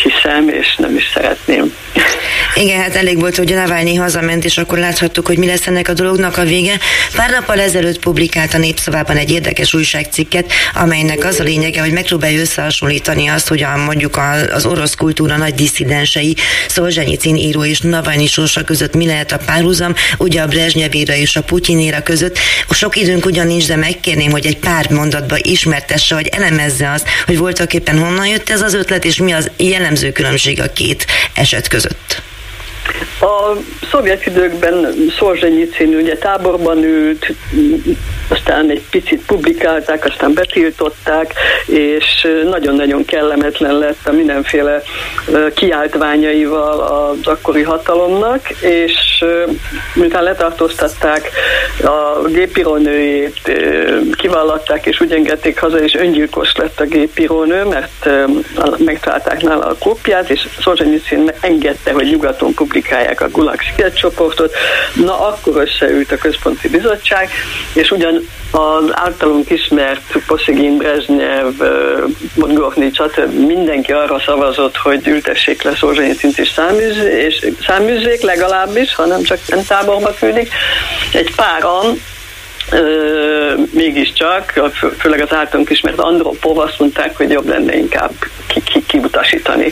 hiszem, 0.03 0.50
és 0.50 0.75
nem 0.75 0.95
is 0.95 1.12
szeretném. 1.13 1.74
Igen, 2.55 2.81
hát 2.81 2.95
elég 2.95 3.19
volt, 3.19 3.36
hogy 3.36 3.51
a 3.51 3.55
Navalnyi 3.55 3.95
hazament, 3.95 4.45
és 4.45 4.57
akkor 4.57 4.77
láthattuk, 4.77 5.27
hogy 5.27 5.38
mi 5.38 5.45
lesz 5.45 5.67
ennek 5.67 5.88
a 5.88 5.93
dolognak 5.93 6.38
a 6.38 6.43
vége. 6.43 6.77
Pár 7.15 7.29
nappal 7.29 7.60
ezelőtt 7.60 8.00
publikált 8.00 8.53
a 8.53 8.57
Népszavában 8.57 9.17
egy 9.17 9.31
érdekes 9.31 9.74
újságcikket, 9.74 10.51
amelynek 10.74 11.24
az 11.24 11.39
a 11.39 11.43
lényege, 11.43 11.81
hogy 11.81 11.91
megpróbálja 11.91 12.39
összehasonlítani 12.39 13.27
azt, 13.27 13.48
hogy 13.48 13.63
a, 13.63 13.77
mondjuk 13.86 14.17
az 14.53 14.65
orosz 14.65 14.95
kultúra 14.95 15.38
nagy 15.38 15.53
disszidensei, 15.93 16.35
Szolzsenyicin 16.67 17.35
író 17.35 17.65
és 17.65 17.79
Navalnyi 17.79 18.27
sorsa 18.27 18.63
között 18.63 18.93
mi 18.93 19.05
lehet 19.05 19.31
a 19.31 19.38
párhuzam, 19.45 19.93
ugye 20.17 20.41
a 20.41 20.47
Brezsnyevéra 20.47 21.15
és 21.15 21.35
a 21.35 21.43
Putyinéra 21.43 22.03
között. 22.03 22.39
Sok 22.69 22.95
időnk 22.95 23.25
ugyan 23.25 23.47
nincs, 23.47 23.67
de 23.67 23.75
megkérném, 23.75 24.31
hogy 24.31 24.45
egy 24.45 24.57
pár 24.57 24.89
mondatba 24.89 25.35
ismertesse, 25.41 26.15
vagy 26.15 26.27
elemezze 26.27 26.91
azt, 26.91 27.07
hogy 27.25 27.38
voltak 27.38 27.73
éppen 27.73 28.00
honnan 28.00 28.27
jött 28.27 28.50
ez 28.50 28.62
az 28.62 28.73
ötlet, 28.73 29.05
és 29.05 29.17
mi 29.17 29.31
az 29.31 29.51
jellemző 29.57 30.12
különbség 30.12 30.62
a 30.62 30.73
két 30.73 31.05
eset 31.33 31.67
között. 31.67 32.21
A 33.21 33.57
szovjet 33.91 34.25
időkben 34.25 34.95
Szorzsenyicin 35.17 35.95
ugye 35.95 36.17
táborban 36.17 36.83
ült, 36.83 37.33
aztán 38.27 38.69
egy 38.69 38.83
picit 38.89 39.25
publikálták, 39.25 40.05
aztán 40.05 40.33
betiltották, 40.33 41.33
és 41.65 42.27
nagyon-nagyon 42.49 43.05
kellemetlen 43.05 43.77
lett 43.77 44.07
a 44.07 44.11
mindenféle 44.11 44.81
kiáltványaival 45.53 46.79
az 46.79 47.27
akkori 47.27 47.61
hatalomnak, 47.61 48.49
és 48.49 49.25
miután 49.93 50.23
letartóztatták 50.23 51.29
a 51.83 52.27
gépírónőjét, 52.27 53.51
kivallatták 54.15 54.85
és 54.85 55.01
úgy 55.01 55.11
engedték 55.11 55.59
haza, 55.59 55.83
és 55.83 55.95
öngyilkos 55.95 56.55
lett 56.55 56.79
a 56.79 56.85
gépírónő, 56.85 57.63
mert 57.63 58.09
megtalálták 58.77 59.41
nála 59.41 59.65
a 59.65 59.75
kópiát, 59.79 60.29
és 60.29 60.47
Szorzsenyicin 60.59 61.31
engedte, 61.41 61.91
hogy 61.91 62.09
nyugaton 62.09 62.53
publikálják 62.73 63.21
a 63.21 63.29
Gulag 63.29 63.59
csoportot. 63.93 64.55
Na, 64.93 65.27
akkor 65.27 65.61
összeült 65.61 66.11
a 66.11 66.17
központi 66.17 66.69
bizottság, 66.69 67.29
és 67.73 67.91
ugyan 67.91 68.27
az 68.51 68.83
általunk 68.91 69.49
ismert 69.49 70.17
Poszigin, 70.27 70.77
Brezsnyev, 70.77 71.45
Modgorni, 72.35 72.91
stb. 72.93 73.45
mindenki 73.45 73.91
arra 73.91 74.19
szavazott, 74.25 74.77
hogy 74.77 75.07
ültessék 75.07 75.61
le 75.61 75.75
Szorzsenyicint 75.75 76.37
és, 76.37 76.53
és 77.27 77.47
száműzzék 77.65 78.21
legalábbis, 78.21 78.95
ha 78.95 79.05
nem 79.05 79.23
csak 79.23 79.39
táborba 79.67 80.13
küldik. 80.19 80.53
Egy 81.13 81.35
páran 81.35 82.01
mégiscsak, 83.72 84.53
főleg 85.00 85.22
az 85.22 85.34
általunk 85.34 85.70
ismert 85.70 86.00
Andropov 86.00 86.58
azt 86.58 86.79
mondták, 86.79 87.17
hogy 87.17 87.29
jobb 87.29 87.48
lenne 87.48 87.75
inkább 87.75 88.12
ki, 88.48 88.62
ki, 88.62 88.84
kiutasítani. 88.86 89.72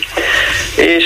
És 0.76 1.06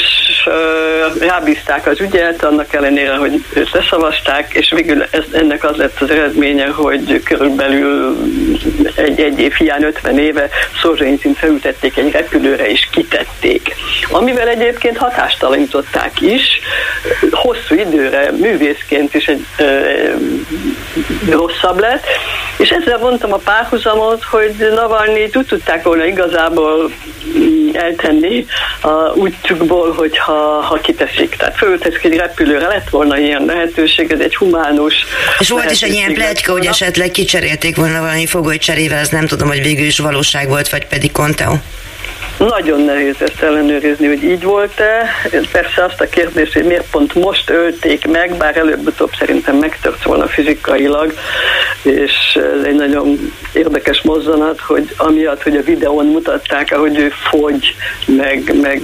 rábízták 1.20 1.88
az 1.88 2.00
ügyet, 2.00 2.44
annak 2.44 2.74
ellenére, 2.74 3.16
hogy 3.16 3.44
őt 3.54 3.72
leszavazták, 3.72 4.54
és 4.54 4.72
végül 4.76 5.04
ez, 5.12 5.24
ennek 5.32 5.64
az 5.64 5.76
lett 5.76 6.02
az 6.02 6.10
eredménye, 6.10 6.68
hogy 6.68 7.24
körülbelül 7.24 8.18
egy, 8.96 9.22
egy 9.22 9.40
év 9.40 9.54
hiány 9.54 9.84
50 9.84 10.20
éve 10.20 10.50
Szorzsényszint 10.82 11.38
felültették 11.38 11.98
egy 11.98 12.12
repülőre, 12.12 12.70
és 12.70 12.88
kitették. 12.92 13.76
Amivel 14.10 14.48
egyébként 14.48 14.98
hatástalanították 14.98 16.22
is, 16.22 16.60
hosszú 17.32 17.76
időre 17.76 18.32
művészként 18.32 19.14
is 19.14 19.28
egy 19.28 19.46
uh, 19.60 19.66
rosszabb 21.30 21.75
lett, 21.80 22.06
és 22.58 22.70
ezzel 22.70 22.98
vontam 22.98 23.34
a 23.34 23.38
párhuzamot, 23.38 24.24
hogy 24.24 24.56
Navalnyi 24.76 25.30
tud 25.30 25.46
tudták 25.46 25.84
volna 25.84 26.06
igazából 26.06 26.92
mm, 27.38 27.70
eltenni 27.74 28.46
a 28.82 29.14
útjukból, 29.14 29.94
hogyha 29.94 30.62
ha 30.62 30.76
kiteszik. 30.76 31.36
Tehát 31.36 31.58
fölteszik 31.58 32.04
egy 32.04 32.16
repülőre, 32.16 32.68
lett 32.68 32.90
volna 32.90 33.18
ilyen 33.18 33.46
lehetőség, 33.46 34.12
ez 34.12 34.20
egy 34.20 34.36
humánus. 34.36 34.94
És 35.40 35.50
volt 35.50 35.72
is 35.72 35.82
egy 35.82 35.94
ilyen 35.94 36.14
pletyka, 36.14 36.52
hogy 36.52 36.66
esetleg 36.66 37.12
kicserélték 37.12 37.76
volna 37.76 38.00
valami 38.00 38.26
fogolycserével, 38.26 38.98
ez 38.98 39.10
nem 39.10 39.28
tudom, 39.28 39.48
hogy 39.48 39.62
végül 39.62 39.86
is 39.86 40.00
valóság 40.00 40.48
volt, 40.48 40.70
vagy 40.70 40.88
pedig 40.88 41.12
Conteo. 41.12 41.54
Nagyon 42.38 42.82
nehéz 42.82 43.16
ezt 43.20 43.42
ellenőrizni, 43.42 44.08
hogy 44.08 44.24
így 44.24 44.44
volt-e. 44.44 45.06
Persze 45.52 45.84
azt 45.84 46.02
a 46.02 46.10
kérdést, 46.10 46.54
hogy 46.54 46.64
miért 46.64 46.90
pont 46.90 47.14
most 47.14 47.50
ölték 47.50 48.08
meg, 48.08 48.36
bár 48.38 48.58
előbb-utóbb 48.58 49.12
szerintem 49.20 49.56
megtört 49.56 50.04
volna 50.04 50.28
fizikailag, 50.28 51.14
és 51.82 52.40
ez 52.58 52.64
egy 52.64 52.76
nagyon 52.76 53.34
érdekes 53.56 54.02
mozzanat, 54.02 54.60
hogy 54.60 54.94
amiatt, 54.98 55.44
hogy 55.44 55.58
a 55.58 55.62
videón 55.62 56.06
mutatták, 56.06 56.72
ahogy 56.72 56.98
ő 56.98 57.12
fogy, 57.30 57.76
meg, 58.06 58.54
meg 58.62 58.82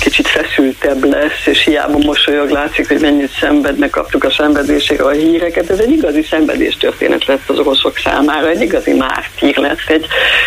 kicsit 0.00 0.28
feszültebb 0.28 1.04
lesz, 1.04 1.46
és 1.46 1.64
hiába 1.64 1.98
mosolyog, 1.98 2.50
látszik, 2.50 2.88
hogy 2.88 3.00
mennyit 3.00 3.30
szenvednek, 3.40 3.90
kaptuk 3.90 4.24
a 4.24 4.30
szenvedésére 4.30 5.04
a 5.04 5.10
híreket. 5.10 5.70
Ez 5.70 5.78
egy 5.78 5.90
igazi 5.90 6.22
szenvedés 6.22 6.76
történet 6.76 7.26
lett 7.26 7.48
az 7.48 7.58
oroszok 7.58 7.98
számára, 7.98 8.48
egy 8.48 8.60
igazi 8.60 8.92
mártír 8.92 9.56
lett, 9.56 9.80
egy, 9.88 10.06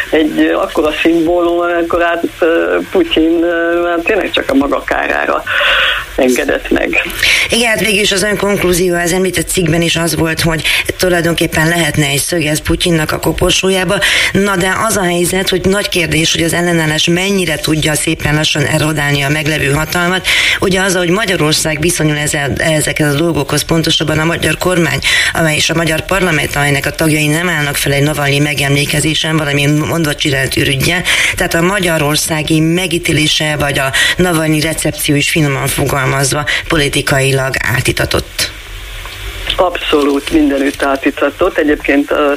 egy 0.09 0.51
akkora 0.53 0.91
szimbólum, 1.01 1.59
amikor 1.59 2.03
át 2.03 2.23
Putyin 2.91 3.45
hát 3.85 4.03
tényleg 4.03 4.31
csak 4.31 4.49
a 4.49 4.53
maga 4.53 4.83
kárára 4.83 5.43
engedett 6.15 6.69
meg. 6.69 7.01
Igen, 7.49 7.69
hát 7.69 7.79
végül 7.79 8.01
is 8.01 8.11
az 8.11 8.23
ön 8.23 8.37
konklúzió 8.37 8.95
az 8.95 9.11
említett 9.11 9.47
cikkben 9.47 9.81
is 9.81 9.95
az 9.95 10.15
volt, 10.15 10.41
hogy 10.41 10.63
tulajdonképpen 10.97 11.67
lehetne 11.67 12.05
egy 12.05 12.19
szögez 12.49 12.67
Putyinnak 12.67 13.11
a 13.11 13.19
koporsójába. 13.19 13.99
Na 14.31 14.55
de 14.55 14.75
az 14.87 14.97
a 14.97 15.03
helyzet, 15.03 15.49
hogy 15.49 15.65
nagy 15.65 15.89
kérdés, 15.89 16.31
hogy 16.31 16.43
az 16.43 16.53
ellenállás 16.53 17.07
mennyire 17.07 17.55
tudja 17.55 17.95
szépen 17.95 18.35
lassan 18.35 18.65
erodálni 18.65 19.21
a 19.21 19.29
meglevő 19.29 19.71
hatalmat. 19.71 20.27
Ugye 20.59 20.81
az, 20.81 20.95
hogy 20.95 21.09
Magyarország 21.09 21.79
viszonyul 21.79 22.17
ezekhez 22.57 23.13
a 23.13 23.17
dolgokhoz, 23.17 23.61
pontosabban 23.61 24.19
a 24.19 24.25
magyar 24.25 24.57
kormány, 24.57 24.99
amely 25.33 25.55
és 25.55 25.69
a 25.69 25.73
magyar 25.75 26.05
parlament, 26.05 26.55
amelynek 26.55 26.85
a 26.85 26.91
tagjai 26.91 27.27
nem 27.27 27.49
állnak 27.49 27.75
fel 27.75 27.91
egy 27.91 28.03
Navalnyi 28.03 28.39
megemlékezésen, 28.39 29.37
valami 29.37 29.65
mondva 29.65 30.15
csinált 30.15 30.55
ürügye. 30.55 31.01
Tehát 31.35 31.53
a 31.53 31.61
magyarországi 31.61 32.59
megítélése, 32.59 33.55
vagy 33.55 33.79
a 33.79 33.91
Navalnyi 34.17 34.59
recepció 34.59 35.15
is 35.15 35.29
finoman 35.29 35.67
fogalmazva 35.67 36.45
politikailag 36.67 37.55
átitatott. 37.59 38.58
Abszolút 39.61 40.31
mindenütt 40.31 40.83
átíthatott. 40.83 41.57
Egyébként 41.57 42.11
a 42.11 42.35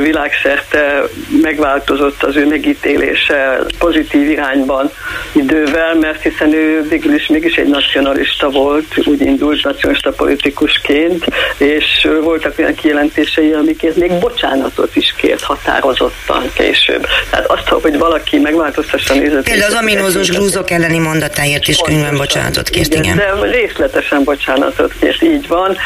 világszerte 0.00 1.02
megváltozott 1.42 2.22
az 2.22 2.36
ő 2.36 2.46
megítélése 2.46 3.60
pozitív 3.78 4.30
irányban 4.30 4.90
idővel, 5.32 5.94
mert 5.94 6.22
hiszen 6.22 6.54
ő 6.54 6.82
végül 6.88 7.14
is 7.14 7.26
mégis 7.26 7.56
egy 7.56 7.68
nacionalista 7.68 8.50
volt, 8.50 8.84
úgy 9.04 9.20
indult 9.20 9.64
nacionalista 9.64 10.10
politikusként, 10.10 11.24
és 11.56 12.08
voltak 12.22 12.58
olyan 12.58 12.74
kijelentései, 12.74 13.52
amikért 13.52 13.96
még 13.96 14.12
bocsánatot 14.12 14.96
is 14.96 15.14
kért 15.16 15.42
határozottan 15.42 16.50
később. 16.54 17.06
Tehát 17.30 17.50
azt, 17.50 17.68
hogy 17.68 17.98
valaki 17.98 18.38
megváltoztassa 18.38 19.14
nézetét. 19.14 19.42
Például 19.42 19.72
az 19.72 19.78
ominózus 19.80 20.28
grúzok 20.30 20.70
elleni 20.70 20.98
mondatáért 20.98 21.68
is 21.68 21.76
könyvben 21.84 22.16
bocsánatot 22.16 22.68
kért, 22.68 22.94
igen. 22.94 23.02
igen. 23.02 23.16
De 23.16 23.46
részletesen 23.50 24.24
bocsánatot 24.24 24.92
kért, 25.00 25.22
így 25.22 25.48
van, 25.48 25.76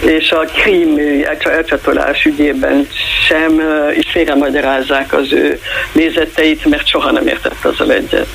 és 0.00 0.15
a 0.30 0.44
krím 0.62 0.98
elcsatolás 1.38 2.24
ügyében 2.24 2.88
sem 3.28 3.62
is 3.98 4.10
félremagyarázzák 4.10 5.12
az 5.12 5.32
ő 5.32 5.60
nézeteit, 5.92 6.64
mert 6.64 6.88
soha 6.88 7.10
nem 7.10 7.26
értett 7.26 7.64
azzal 7.64 7.92
egyet. 7.92 8.26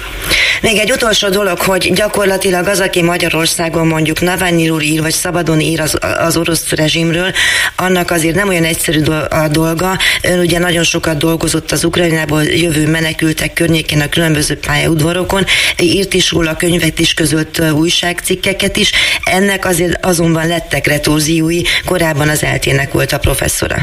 Még 0.61 0.77
egy 0.77 0.91
utolsó 0.91 1.29
dolog, 1.29 1.59
hogy 1.59 1.93
gyakorlatilag 1.93 2.67
az, 2.67 2.79
aki 2.79 3.01
Magyarországon 3.01 3.87
mondjuk 3.87 4.21
Navalnyi 4.21 4.69
úr 4.69 4.81
ír, 4.81 5.01
vagy 5.01 5.11
szabadon 5.11 5.59
ír 5.59 5.79
az, 5.79 5.97
az 6.17 6.37
orosz 6.37 6.69
rezsimről, 6.69 7.31
annak 7.75 8.11
azért 8.11 8.35
nem 8.35 8.47
olyan 8.47 8.63
egyszerű 8.63 9.01
a 9.29 9.47
dolga. 9.47 9.97
Ön 10.23 10.39
ugye 10.39 10.59
nagyon 10.59 10.83
sokat 10.83 11.17
dolgozott 11.17 11.71
az 11.71 11.83
Ukrajnából 11.83 12.43
jövő 12.43 12.87
menekültek 12.87 13.53
környékén 13.53 14.01
a 14.01 14.09
különböző 14.09 14.55
pályaudvarokon, 14.55 15.45
írt 15.79 16.13
is 16.13 16.31
róla 16.31 16.55
könyvet 16.55 16.99
is 16.99 17.13
között 17.13 17.61
újságcikkeket 17.73 18.77
is. 18.77 18.91
Ennek 19.23 19.65
azért 19.65 20.05
azonban 20.05 20.47
lettek 20.47 20.87
retorziói, 20.87 21.61
korábban 21.85 22.29
az 22.29 22.43
eltének 22.43 22.91
volt 22.91 23.11
a 23.11 23.19
professzora. 23.19 23.75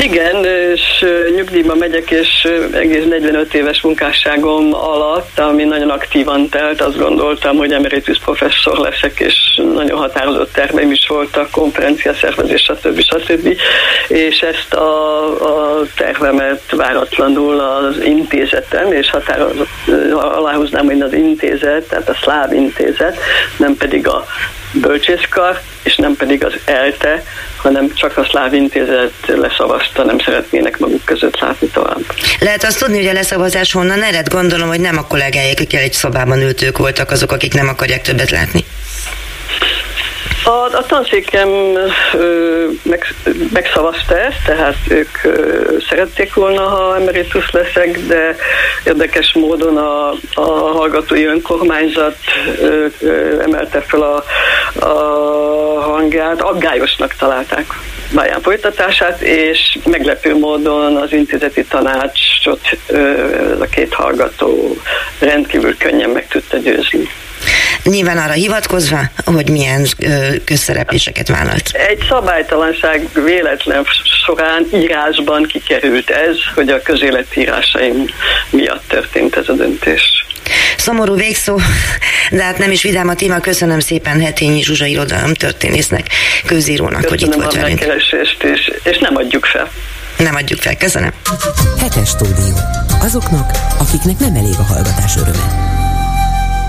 Igen, 0.00 0.44
és 0.44 1.04
nyugdíjba 1.36 1.74
megyek, 1.74 2.10
és 2.10 2.48
egész 2.72 3.04
45 3.08 3.54
éves 3.54 3.80
munkásságom 3.80 4.74
alatt, 4.74 5.38
ami 5.38 5.64
nagyon 5.64 5.90
aktívan 5.90 6.48
telt, 6.48 6.80
azt 6.80 6.98
gondoltam, 6.98 7.56
hogy 7.56 7.72
emeritus 7.72 8.18
professzor 8.18 8.78
leszek, 8.78 9.20
és 9.20 9.60
nagyon 9.74 9.98
határozott 9.98 10.52
terveim 10.52 10.90
is 10.90 11.06
voltak, 11.08 11.50
konferencia 11.50 12.14
szervezés, 12.14 12.62
stb. 12.62 13.00
stb. 13.00 13.56
És 14.08 14.40
ezt 14.40 14.74
a, 14.74 15.24
a 15.78 15.82
tervemet 15.96 16.62
váratlanul 16.70 17.60
az 17.60 18.04
intézeten, 18.04 18.92
és 18.92 19.10
határozott, 19.10 19.68
aláhúznám, 20.12 20.84
hogy 20.84 21.00
az 21.00 21.12
intézet, 21.12 21.88
tehát 21.88 22.08
a 22.08 22.16
szláv 22.22 22.52
intézet, 22.52 23.18
nem 23.56 23.76
pedig 23.76 24.08
a 24.08 24.24
bölcsészkar, 24.72 25.60
és 25.82 25.96
nem 25.96 26.16
pedig 26.16 26.44
az 26.44 26.52
ELTE, 26.64 27.22
hanem 27.56 27.94
csak 27.94 28.16
a 28.16 28.24
szláv 28.24 28.54
intézet 28.54 29.12
leszavazta, 29.26 30.04
nem 30.04 30.18
szeretnének 30.18 30.78
maguk 30.78 31.04
között 31.04 31.40
látni 31.40 31.66
tovább. 31.66 32.04
Lehet 32.40 32.64
azt 32.64 32.78
tudni, 32.78 32.96
hogy 32.96 33.06
a 33.06 33.12
leszavazás 33.12 33.72
honnan 33.72 34.02
ered? 34.02 34.28
Gondolom, 34.28 34.68
hogy 34.68 34.80
nem 34.80 34.98
a 34.98 35.06
kollégáik, 35.06 35.60
akik 35.60 35.74
egy 35.74 35.92
szobában 35.92 36.42
ültők 36.42 36.78
voltak 36.78 37.10
azok, 37.10 37.32
akik 37.32 37.54
nem 37.54 37.68
akarják 37.68 38.02
többet 38.02 38.30
látni. 38.30 38.64
A, 40.44 40.76
a 40.76 40.86
tanszékem 40.86 41.48
ö, 42.14 42.66
meg, 42.82 43.14
megszavazta 43.52 44.18
ezt, 44.18 44.44
tehát 44.46 44.76
ők 44.88 45.24
ö, 45.24 45.76
szerették 45.88 46.34
volna, 46.34 46.62
ha 46.62 46.96
emeritus 46.96 47.50
leszek, 47.50 47.98
de 48.06 48.36
érdekes 48.84 49.32
módon 49.32 49.76
a, 49.76 50.08
a 50.34 50.50
hallgatói 50.50 51.24
önkormányzat 51.24 52.16
ö, 52.60 52.86
ö, 53.00 53.42
emelte 53.42 53.80
fel 53.80 54.02
a, 54.02 54.24
a 54.84 55.80
hangját, 55.80 56.40
aggályosnak 56.40 57.14
találták 57.14 57.66
pályán 58.14 58.40
folytatását, 58.40 59.20
és 59.20 59.78
meglepő 59.84 60.38
módon 60.38 60.96
az 60.96 61.12
intézeti 61.12 61.64
tanácsot 61.64 62.78
ez 62.86 63.60
a 63.60 63.66
két 63.70 63.94
hallgató 63.94 64.76
rendkívül 65.18 65.76
könnyen 65.76 66.10
meg 66.10 66.28
tudta 66.28 66.56
győzni. 66.56 67.08
Nyilván 67.88 68.18
arra 68.18 68.32
hivatkozva, 68.32 69.00
hogy 69.24 69.50
milyen 69.50 69.86
közszerepléseket 70.44 71.28
vállalt. 71.28 71.70
Egy 71.72 72.04
szabálytalanság 72.08 73.08
véletlen 73.24 73.86
során 74.26 74.66
írásban 74.74 75.42
kikerült 75.42 76.10
ez, 76.10 76.36
hogy 76.54 76.68
a 76.68 76.82
közéletírásaim 76.82 78.04
miatt 78.50 78.88
történt 78.88 79.36
ez 79.36 79.48
a 79.48 79.52
döntés. 79.52 80.26
Szomorú 80.76 81.14
végszó, 81.14 81.58
de 82.30 82.42
hát 82.42 82.58
nem 82.58 82.70
is 82.70 82.82
vidám 82.82 83.08
a 83.08 83.14
téma. 83.14 83.40
Köszönöm 83.40 83.80
szépen 83.80 84.20
Hetényi 84.20 84.62
Zsuzsa 84.62 84.84
irodalom 84.84 85.34
történésznek, 85.34 86.06
közírónak, 86.46 87.00
Köszönöm 87.00 87.18
hogy 87.18 87.22
itt 87.22 87.34
volt 87.34 87.54
velünk. 87.54 87.80
És, 88.42 88.72
és 88.82 88.98
nem 88.98 89.16
adjuk 89.16 89.44
fel. 89.46 89.70
Nem 90.18 90.34
adjuk 90.34 90.60
fel, 90.60 90.76
köszönöm. 90.76 91.10
Hetes 91.80 92.08
stúdió. 92.08 92.54
Azoknak, 93.00 93.50
akiknek 93.78 94.18
nem 94.18 94.34
elég 94.34 94.54
a 94.58 94.62
hallgatás 94.62 95.16
öröme. 95.16 95.87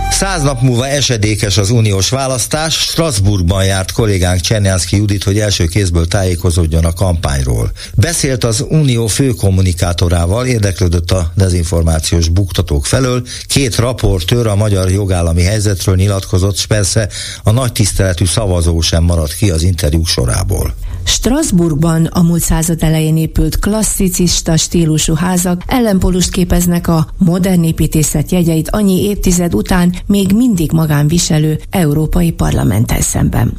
Száz 0.09 0.41
nap 0.41 0.61
múlva 0.61 0.87
esedékes 0.87 1.57
az 1.57 1.69
uniós 1.69 2.09
választás. 2.09 2.75
Strasbourgban 2.75 3.65
járt 3.65 3.91
kollégánk 3.91 4.39
Csernyánszki 4.39 4.95
Judit, 4.95 5.23
hogy 5.23 5.39
első 5.39 5.65
kézből 5.65 6.07
tájékozódjon 6.07 6.85
a 6.85 6.93
kampányról. 6.93 7.71
Beszélt 7.95 8.43
az 8.43 8.65
unió 8.69 9.07
főkommunikátorával, 9.07 10.45
érdeklődött 10.45 11.11
a 11.11 11.31
dezinformációs 11.35 12.27
buktatók 12.27 12.85
felől. 12.85 13.23
Két 13.45 13.75
raportőr 13.75 14.47
a 14.47 14.55
magyar 14.55 14.91
jogállami 14.91 15.43
helyzetről 15.43 15.95
nyilatkozott, 15.95 16.55
és 16.55 16.65
persze 16.65 17.09
a 17.43 17.51
nagy 17.51 17.71
tiszteletű 17.71 18.25
szavazó 18.25 18.81
sem 18.81 19.03
maradt 19.03 19.35
ki 19.35 19.49
az 19.49 19.63
interjú 19.63 20.05
sorából. 20.05 20.73
Strasbourgban 21.09 22.05
a 22.05 22.21
múlt 22.21 22.41
század 22.41 22.83
elején 22.83 23.17
épült 23.17 23.59
klasszicista 23.59 24.57
stílusú 24.57 25.13
házak 25.13 25.61
ellenpolust 25.67 26.31
képeznek 26.31 26.87
a 26.87 27.07
modern 27.17 27.63
építészet 27.63 28.31
jegyeit 28.31 28.69
annyi 28.69 29.03
évtized 29.03 29.53
után 29.53 29.95
még 30.05 30.31
mindig 30.31 30.71
magánviselő 30.71 31.59
európai 31.69 32.31
parlamenttel 32.31 33.01
szemben. 33.01 33.53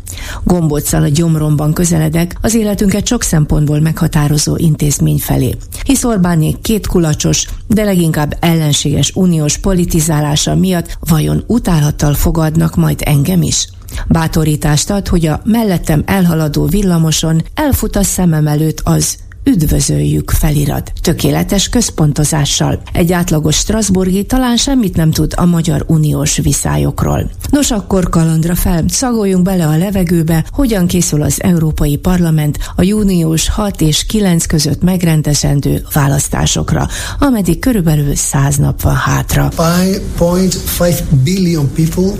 Gombóccal 0.44 1.02
a 1.02 1.08
gyomromban 1.08 1.72
közeledek 1.72 2.36
az 2.40 2.54
életünket 2.54 3.06
sok 3.06 3.22
szempontból 3.22 3.80
meghatározó 3.80 4.56
intézmény 4.56 5.18
felé. 5.18 5.56
Hisz 5.84 6.04
Orbánék 6.04 6.60
két 6.60 6.86
kulacsos, 6.86 7.46
de 7.66 7.84
leginkább 7.84 8.36
ellenséges 8.40 9.12
uniós 9.14 9.58
politizálása 9.58 10.54
miatt 10.54 10.98
vajon 11.00 11.44
utálhattal 11.46 12.14
fogadnak 12.14 12.76
majd 12.76 13.02
engem 13.04 13.42
is? 13.42 13.68
Bátorítást 14.08 14.90
ad, 14.90 15.08
hogy 15.08 15.26
a 15.26 15.40
mellettem 15.44 16.02
elhaladó 16.06 16.66
villamoson 16.66 17.42
elfut 17.54 17.96
a 17.96 18.02
szemem 18.02 18.46
előtt 18.46 18.80
az 18.84 19.18
üdvözöljük 19.50 20.30
felirat, 20.30 20.92
tökéletes 21.00 21.68
központozással. 21.68 22.82
Egy 22.92 23.12
átlagos 23.12 23.56
Strasburgi 23.56 24.24
talán 24.24 24.56
semmit 24.56 24.96
nem 24.96 25.10
tud 25.10 25.32
a 25.36 25.44
Magyar 25.44 25.84
Uniós 25.86 26.36
viszályokról. 26.36 27.30
Nos, 27.50 27.70
akkor 27.70 28.08
kalandra 28.08 28.54
fel, 28.54 28.84
szagoljunk 28.88 29.44
bele 29.44 29.66
a 29.66 29.76
levegőbe, 29.76 30.44
hogyan 30.50 30.86
készül 30.86 31.22
az 31.22 31.42
Európai 31.42 31.96
Parlament 31.96 32.58
a 32.76 32.82
június 32.82 33.48
6 33.48 33.80
és 33.80 34.06
9 34.06 34.46
között 34.46 34.82
megrendezendő 34.82 35.82
választásokra, 35.92 36.88
ameddig 37.18 37.58
körülbelül 37.58 38.14
100 38.14 38.56
nap 38.56 38.82
van 38.82 38.96
hátra. 38.96 39.48
5.5 39.56 41.00
billion 41.24 41.70
people 41.72 42.12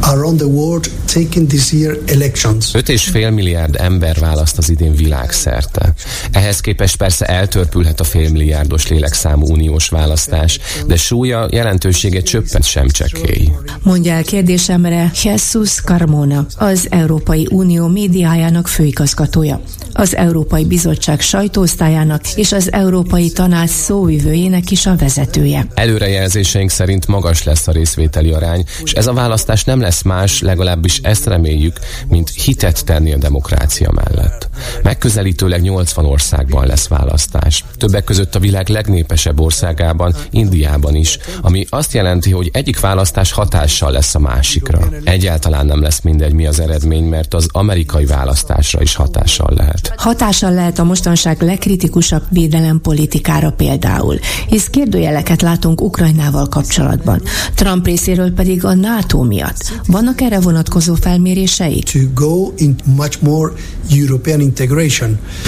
are 0.00 0.24
on 0.24 0.36
the 0.36 0.46
world 0.46 0.90
taking 1.12 1.46
this 1.46 1.72
year 1.72 1.98
elections. 2.06 2.70
5,5 2.72 3.34
milliárd 3.34 3.76
ember 3.78 4.16
választ 4.18 4.58
az 4.58 4.70
idén 4.70 4.92
világszerte. 4.92 5.92
Ehhez 6.32 6.60
képest 6.60 6.76
persze 6.96 7.24
eltörpülhet 7.26 8.00
a 8.00 8.04
félmilliárdos 8.04 8.88
lélekszámú 8.88 9.46
uniós 9.46 9.88
választás, 9.88 10.58
de 10.86 10.96
súlya 10.96 11.48
jelentősége 11.50 12.20
csöppet 12.20 12.64
sem 12.64 12.88
csekély. 12.88 13.52
Mondja 13.82 14.12
el 14.12 14.22
kérdésemre 14.22 15.10
Jesus 15.22 15.80
Carmona, 15.80 16.46
az 16.56 16.86
Európai 16.90 17.48
Unió 17.50 17.86
médiájának 17.86 18.68
főigazgatója, 18.68 19.60
az 19.92 20.16
Európai 20.16 20.64
Bizottság 20.64 21.20
sajtóosztályának 21.20 22.20
és 22.34 22.52
az 22.52 22.72
Európai 22.72 23.30
Tanács 23.30 23.70
szóvivőjének 23.70 24.70
is 24.70 24.86
a 24.86 24.96
vezetője. 24.96 25.66
Előrejelzéseink 25.74 26.70
szerint 26.70 27.06
magas 27.06 27.44
lesz 27.44 27.68
a 27.68 27.72
részvételi 27.72 28.32
arány, 28.32 28.64
és 28.84 28.92
ez 28.92 29.06
a 29.06 29.12
választás 29.12 29.64
nem 29.64 29.80
lesz 29.80 30.02
más, 30.02 30.40
legalábbis 30.40 30.98
ezt 31.02 31.26
reméljük, 31.26 31.78
mint 32.08 32.30
hitet 32.30 32.84
tenni 32.84 33.12
a 33.12 33.16
demokrácia 33.16 33.90
mellett. 33.90 34.48
Megközelítőleg 34.82 35.62
80 35.62 36.04
országban 36.04 36.57
másikban 36.58 36.66
lesz 36.66 36.88
választás. 36.88 37.64
Többek 37.76 38.04
között 38.04 38.34
a 38.34 38.38
világ 38.38 38.68
legnépesebb 38.68 39.40
országában, 39.40 40.14
Indiában 40.30 40.94
is, 40.94 41.18
ami 41.42 41.66
azt 41.70 41.92
jelenti, 41.92 42.30
hogy 42.30 42.50
egyik 42.52 42.80
választás 42.80 43.32
hatással 43.32 43.90
lesz 43.90 44.14
a 44.14 44.18
másikra. 44.18 44.88
Egyáltalán 45.04 45.66
nem 45.66 45.82
lesz 45.82 46.00
mindegy, 46.00 46.32
mi 46.32 46.46
az 46.46 46.60
eredmény, 46.60 47.04
mert 47.04 47.34
az 47.34 47.46
amerikai 47.50 48.04
választásra 48.04 48.82
is 48.82 48.94
hatással 48.94 49.52
lehet. 49.56 49.92
Hatással 49.96 50.52
lehet 50.52 50.78
a 50.78 50.84
mostanság 50.84 51.42
legkritikusabb 51.42 52.22
védelem 52.30 52.80
politikára 52.80 53.50
például, 53.50 54.18
hisz 54.48 54.66
kérdőjeleket 54.66 55.42
látunk 55.42 55.80
Ukrajnával 55.80 56.46
kapcsolatban. 56.48 57.22
Trump 57.54 57.86
részéről 57.86 58.32
pedig 58.32 58.64
a 58.64 58.74
NATO 58.74 59.22
miatt. 59.22 59.72
Vannak 59.86 60.20
erre 60.20 60.40
vonatkozó 60.40 60.94
felmérései? 60.94 61.82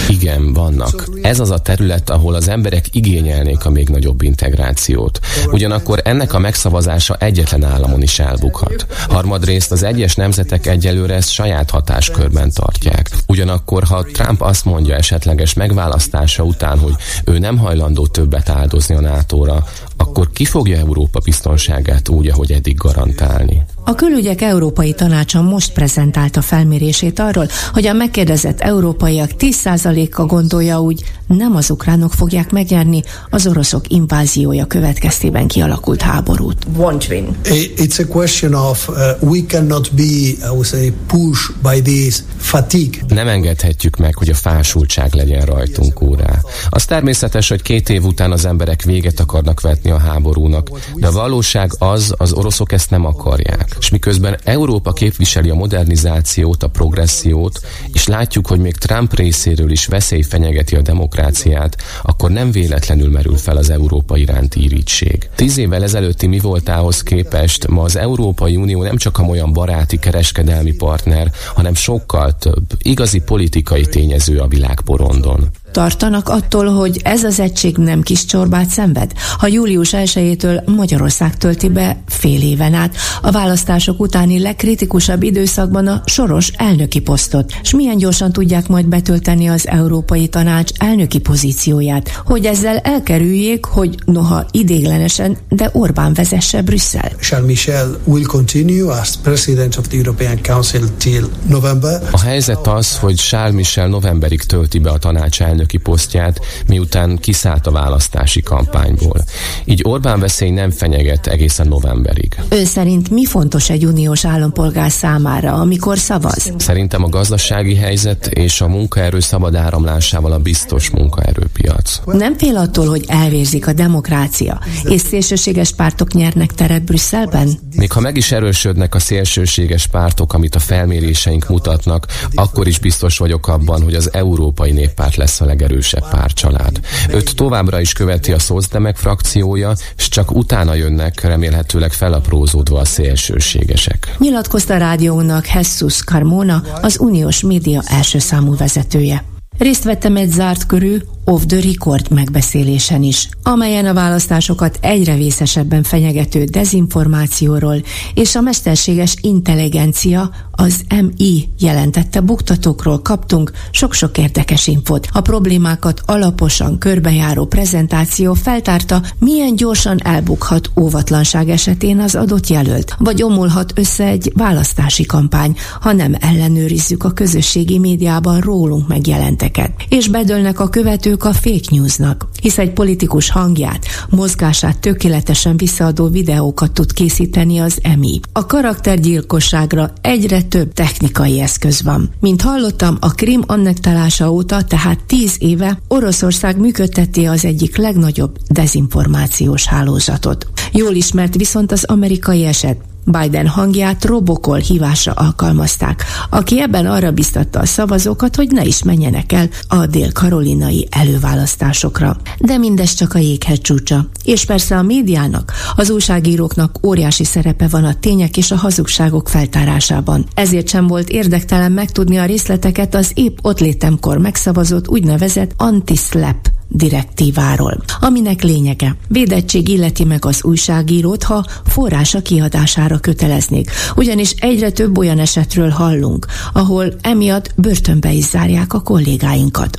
Igen, 0.09 0.53
vannak. 0.53 1.00
Ez 1.23 1.41
az 1.41 1.51
a 1.51 1.59
terület, 1.59 2.11
ahol 2.11 2.35
az 2.35 2.49
emberek 2.49 2.85
igényelnék 2.93 3.65
a 3.65 3.71
még 3.71 3.89
nagyobb 3.89 4.23
integrációt. 4.23 5.21
Ugyanakkor 5.47 6.01
ennek 6.05 6.35
a 6.35 6.39
megszavazása 6.39 7.17
egyetlen 7.19 7.65
államon 7.65 8.03
is 8.03 8.19
elbukhat. 8.19 8.87
Harmadrészt 9.09 9.73
az 9.73 9.83
egyes 9.83 10.15
nemzetek 10.15 10.67
egyelőre 10.67 11.15
ezt 11.15 11.31
saját 11.31 11.71
hatáskörben 11.71 12.51
tartják. 12.51 13.11
Ugyanakkor, 13.27 13.83
ha 13.83 14.03
Trump 14.03 14.43
azt 14.43 14.65
mondja 14.65 14.95
esetleges 14.95 15.55
megválasztása 15.55 16.43
után, 16.43 16.79
hogy 16.79 16.95
ő 17.25 17.39
nem 17.39 17.59
hajlandó 17.59 18.07
többet 18.07 18.49
áldozni 18.49 18.95
a 18.95 19.01
NATO-ra, 19.01 19.65
akkor 19.97 20.31
ki 20.31 20.45
fogja 20.45 20.79
Európa 20.79 21.21
biztonságát 21.25 22.09
úgy, 22.09 22.29
ahogy 22.29 22.53
eddig 22.53 22.77
garantálni? 22.77 23.63
A 23.85 23.95
Külügyek 23.95 24.41
Európai 24.43 24.93
Tanácsa 24.93 25.43
most 25.43 25.73
prezentálta 25.73 26.41
felmérését 26.43 27.19
arról, 27.19 27.49
hogy 27.73 27.87
a 27.87 27.93
megkérdezett 27.93 28.61
európaiak 28.61 29.31
10%-a 29.39 30.25
gondolja 30.25 30.81
úgy, 30.81 31.03
nem 31.27 31.57
az 31.57 31.71
ukránok 31.71 32.13
fogják 32.13 32.51
megnyerni 32.51 33.03
az 33.31 33.47
oroszok 33.47 33.89
inváziója 33.89 34.67
következtében 34.67 35.47
kialakult 35.47 36.03
háborút. 36.03 36.67
Won't 36.77 37.09
win. 37.09 37.37
It's 37.45 38.01
a 38.01 38.07
question 38.07 38.55
of 38.55 38.89
uh, 38.89 38.97
we 39.21 39.39
cannot 39.47 39.95
be, 39.95 40.03
I 40.03 40.37
would 40.49 40.67
say, 40.67 40.93
pushed 41.07 41.57
by 41.63 41.83
this 41.83 42.23
fatigue. 42.37 43.01
Nem 43.09 43.29
engedhetjük 43.29 43.97
meg, 43.97 44.15
hogy 44.15 44.29
a 44.29 44.35
fásultság 44.35 45.15
legyen 45.15 45.45
rajtunk 45.45 46.01
órá. 46.03 46.39
Az 46.71 46.85
természetes, 46.85 47.49
hogy 47.49 47.63
két 47.63 47.89
év 47.89 48.05
után 48.05 48.33
az 48.33 48.45
emberek 48.45 48.83
véget 48.83 49.21
akarnak 49.21 49.61
vetni 49.61 49.91
a 49.91 49.99
háborúnak, 49.99 50.69
de 50.95 51.07
a 51.07 51.13
valóság 51.13 51.71
az, 51.79 52.15
az 52.17 52.33
oroszok 52.33 52.73
ezt 52.73 52.91
nem 52.91 53.05
akarják. 53.05 53.70
És 53.79 53.91
miközben 53.91 54.39
Európa 54.45 54.93
képviseli 54.93 55.51
a 55.51 55.55
modernizációt, 55.55 56.63
a 56.63 56.69
progressziót, 56.69 57.61
és 57.93 58.07
látjuk, 58.07 58.47
hogy 58.47 58.59
még 58.61 58.77
Trump 58.77 59.15
részéről 59.15 59.71
is 59.71 59.87
veszély 59.87 60.23
fenyegeti 60.23 60.77
a 60.77 60.83
demokráciát, 60.83 61.77
akkor 62.03 62.31
nem 62.31 62.51
véletlenül 62.51 63.11
merül 63.11 63.37
fel 63.37 63.57
az 63.57 63.71
Európa 63.71 64.17
iránti 64.17 64.63
irítség. 64.63 65.29
Tíz 65.35 65.59
évvel 65.59 65.83
ezelőtti 65.83 66.27
mi 66.27 66.39
voltához 66.39 67.03
képest 67.03 67.67
ma 67.67 67.83
az 67.83 67.97
Európai 67.97 68.57
Unió 68.57 68.83
nem 68.83 68.97
csak 68.97 69.19
a 69.19 69.23
olyan 69.23 69.53
baráti 69.53 69.99
kereskedelmi 69.99 70.73
partner, 70.73 71.33
hanem 71.55 71.75
sokkal 71.75 72.37
több, 72.39 72.65
igazi 72.79 73.19
politikai 73.19 73.87
tényező 73.87 74.39
a 74.39 74.47
világporondon. 74.47 75.51
Tartanak 75.73 76.29
attól, 76.29 76.67
hogy 76.67 77.01
ez 77.05 77.25
az 77.25 77.41
egység 77.41 77.77
nem 77.77 78.03
kis 78.03 78.25
csorbát 78.25 78.69
szenved? 78.69 79.13
Ha 79.39 79.47
július 79.47 79.91
1-től 79.93 80.65
Magyarország 80.65 81.37
tölti 81.37 81.69
be 81.69 82.03
fél 82.07 82.43
éven 82.43 82.75
át 82.75 82.95
a 83.23 83.31
választások 83.31 84.01
utáni 84.01 84.39
legkritikusabb 84.39 85.23
időszakban 85.23 85.87
a 85.87 86.03
soros 86.05 86.49
elnöki 86.49 87.01
posztot, 87.01 87.53
és 87.63 87.75
milyen 87.75 87.97
gyorsan 87.97 88.33
tudják 88.33 88.69
majd 88.69 88.87
betölteni 88.87 89.49
az 89.49 89.69
Európai 89.69 90.29
Tanács 90.29 90.71
elnöki 90.79 91.19
pozícióját, 91.19 92.23
hogy 92.25 92.45
ezzel 92.45 92.77
elkerüljék, 92.77 93.65
hogy 93.65 93.95
noha 94.05 94.47
idéglenesen, 94.51 95.37
de 95.49 95.71
Orbán 95.73 96.15
vezesse 96.15 96.63
Brüsszel. 96.63 97.11
Charles 97.21 97.47
Michel 97.47 97.97
will 98.05 98.25
continue 98.27 98.93
as 98.93 99.17
president 99.17 99.77
of 99.77 99.87
the 99.87 99.97
European 99.97 100.39
Council 100.43 100.89
till 100.99 101.29
November. 101.47 102.03
A 102.11 102.21
helyzet 102.21 102.67
az, 102.67 102.99
hogy 102.99 103.15
Charles 103.15 103.55
Michel 103.55 103.89
novemberig 103.89 104.43
tölti 104.43 104.79
be 104.79 104.91
a 104.91 104.99
tanács 104.99 105.43
elnöki 105.43 105.60
elnöki 105.61 105.79
posztját, 105.79 106.41
miután 106.67 107.19
kiszállt 107.19 107.67
a 107.67 107.71
választási 107.71 108.43
kampányból. 108.43 109.25
Így 109.65 109.81
Orbán 109.85 110.21
veszély 110.21 110.51
nem 110.51 110.71
fenyeget 110.71 111.27
egészen 111.27 111.69
novemberig. 111.69 112.37
Ön 112.49 112.65
szerint 112.65 113.11
mi 113.11 113.25
fontos 113.25 113.71
egy 113.71 113.85
uniós 113.85 114.25
állampolgár 114.25 114.91
számára, 114.91 115.53
amikor 115.53 115.99
szavaz? 115.99 116.53
Szerintem 116.57 117.05
a 117.05 117.09
gazdasági 117.09 117.75
helyzet 117.75 118.27
és 118.27 118.61
a 118.61 118.69
munkaerő 118.69 119.21
szabad 119.21 119.55
áramlásával 119.55 120.33
a 120.33 120.39
biztos 120.39 120.91
munkaerőpiac. 120.91 122.01
Nem 122.05 122.39
fél 122.39 122.57
attól, 122.57 122.89
hogy 122.89 123.05
elvérzik 123.07 123.67
a 123.67 123.73
demokrácia, 123.73 124.61
és 124.85 125.01
szélsőséges 125.01 125.73
pártok 125.73 126.13
nyernek 126.13 126.53
teret 126.53 126.85
Brüsszelben? 126.85 127.51
Még 127.77 127.93
ha 127.93 128.01
meg 128.01 128.17
is 128.17 128.33
erősödnek 128.33 128.95
a 128.95 128.99
szélsőséges 128.99 129.87
pártok, 129.87 130.33
amit 130.33 130.55
a 130.55 130.59
felméréseink 130.59 131.49
mutatnak, 131.49 132.07
akkor 132.35 132.67
is 132.67 132.79
biztos 132.79 133.19
vagyok 133.19 133.49
abban, 133.49 133.83
hogy 133.83 133.95
az 133.95 134.13
Európai 134.13 134.73
Néppárt 134.73 135.17
lesz 135.17 135.41
a 135.41 135.49
legerősebb 135.51 136.09
párcsalád. 136.11 136.81
Őt 137.11 137.35
továbbra 137.37 137.81
is 137.81 137.93
követi 137.93 138.33
a 138.33 138.39
Szozdemek 138.39 138.97
frakciója, 138.97 139.73
és 139.97 140.09
csak 140.09 140.37
utána 140.37 140.75
jönnek 140.75 141.21
remélhetőleg 141.21 141.93
felaprózódva 141.93 142.79
a 142.79 142.85
szélsőségesek. 142.85 144.15
Nyilatkozta 144.19 144.75
a 144.75 144.79
rádiónak 144.79 145.49
Jesus 145.49 146.05
Carmona, 146.05 146.63
az 146.81 146.99
uniós 147.01 147.43
média 147.43 147.83
első 147.87 148.19
számú 148.19 148.57
vezetője. 148.57 149.25
Részt 149.59 149.85
vettem 149.85 150.17
egy 150.17 150.31
zárt 150.31 150.67
körű, 150.67 150.97
off 151.31 151.43
the 151.47 151.61
record 151.61 152.11
megbeszélésen 152.11 153.03
is, 153.03 153.29
amelyen 153.43 153.87
a 153.87 153.95
választásokat 153.95 154.79
egyre 154.81 155.15
vészesebben 155.15 155.83
fenyegető 155.83 156.45
dezinformációról 156.45 157.83
és 158.15 158.35
a 158.35 158.41
mesterséges 158.41 159.15
intelligencia, 159.21 160.31
az 160.53 160.81
MI 160.89 161.49
jelentette 161.59 162.21
buktatókról 162.21 163.03
kaptunk 163.03 163.53
sok-sok 163.71 164.19
érdekes 164.19 164.67
infot. 164.67 165.09
A 165.13 165.21
problémákat 165.21 166.03
alaposan 166.07 166.79
körbejáró 166.79 167.47
prezentáció 167.47 168.35
feltárta, 168.35 169.03
milyen 169.19 169.57
gyorsan 169.57 169.99
elbukhat 170.05 170.71
óvatlanság 170.81 171.49
esetén 171.49 171.99
az 172.01 172.15
adott 172.15 172.47
jelölt, 172.47 172.95
vagy 172.99 173.23
omulhat 173.23 173.73
össze 173.75 174.05
egy 174.05 174.33
választási 174.35 175.07
kampány, 175.07 175.57
ha 175.81 175.93
nem 175.93 176.15
ellenőrizzük 176.21 177.05
a 177.05 177.11
közösségi 177.11 177.79
médiában 177.79 178.41
rólunk 178.41 178.89
megjelenteket. 178.89 179.71
És 179.89 180.09
bedőlnek 180.09 180.61
a 180.61 180.69
követők 180.69 181.20
a 181.25 181.33
fake 181.33 181.69
newsnak, 181.71 182.29
hisz 182.41 182.59
egy 182.59 182.73
politikus 182.73 183.31
hangját, 183.31 183.87
mozgását 184.09 184.81
tökéletesen 184.81 185.57
visszaadó 185.57 186.09
videókat 186.09 186.73
tud 186.73 186.93
készíteni 186.93 187.59
az 187.59 187.79
EMI. 187.83 188.21
A 188.33 188.47
karaktergyilkosságra 188.47 189.93
egyre 190.01 190.43
több 190.43 190.73
technikai 190.73 191.41
eszköz 191.41 191.83
van. 191.83 192.11
Mint 192.21 192.43
hallottam, 192.43 192.97
a 193.01 193.11
Krim 193.11 193.43
annektálása 193.47 194.33
óta, 194.33 194.63
tehát 194.63 195.05
tíz 195.05 195.37
éve 195.39 195.79
Oroszország 195.89 196.59
működteti 196.59 197.25
az 197.27 197.45
egyik 197.45 197.77
legnagyobb 197.77 198.37
dezinformációs 198.49 199.67
hálózatot. 199.67 200.47
Jól 200.73 200.93
ismert 200.93 201.35
viszont 201.35 201.73
az 201.73 201.85
amerikai 201.85 202.45
eset, 202.45 202.77
Biden 203.05 203.47
hangját 203.47 204.05
Robokol 204.05 204.59
hívásra 204.59 205.13
alkalmazták, 205.13 206.05
aki 206.31 206.61
ebben 206.61 206.87
arra 206.87 207.11
biztatta 207.11 207.61
a 207.61 207.67
szavazókat, 207.67 208.37
hogy 208.37 208.51
ne 208.51 208.65
is 208.65 208.83
menjenek 208.83 209.33
el 209.33 209.49
a 209.69 209.87
dél-karolinai 209.87 210.89
előválasztásokra. 210.91 212.17
De 212.39 212.59
mindez 212.59 212.95
csak 212.95 213.15
a 213.15 213.19
jéghegy 213.19 213.61
csúcsa. 213.61 214.09
És 214.25 214.45
persze 214.45 214.77
a 214.77 214.83
médiának, 214.83 215.53
az 215.77 215.91
újságíróknak 215.91 216.87
óriási 216.87 217.25
szerepe 217.25 217.69
van 217.69 217.85
a 217.85 217.95
tények 217.95 218.37
és 218.37 218.51
a 218.51 218.57
hazugságok 218.57 219.29
feltárásában. 219.29 220.27
Ezért 220.35 220.69
sem 220.69 220.87
volt 220.87 221.09
érdektelen 221.09 221.73
megtudni 221.73 222.17
a 222.19 222.25
részleteket 222.25 222.95
az 222.95 223.11
épp 223.15 223.39
ott 223.43 223.61
létemkor 223.61 224.19
megszavazott 224.19 224.89
úgynevezett 224.89 225.55
anti-slap 225.57 226.51
direktíváról, 226.71 227.83
aminek 228.01 228.43
lényege 228.43 228.97
védettség 229.09 229.69
illeti 229.69 230.05
meg 230.05 230.25
az 230.25 230.45
újságírót, 230.45 231.23
ha 231.23 231.45
forrása 231.65 232.23
kiadására 232.23 232.99
köteleznék, 232.99 233.71
ugyanis 233.97 234.31
egyre 234.31 234.71
több 234.71 234.99
olyan 234.99 235.19
esetről 235.19 235.69
hallunk, 235.69 236.27
ahol 236.53 236.95
emiatt 237.01 237.53
börtönbe 237.57 238.13
is 238.13 238.25
zárják 238.25 238.75
a 238.75 238.81
kollégáinkat. 238.81 239.79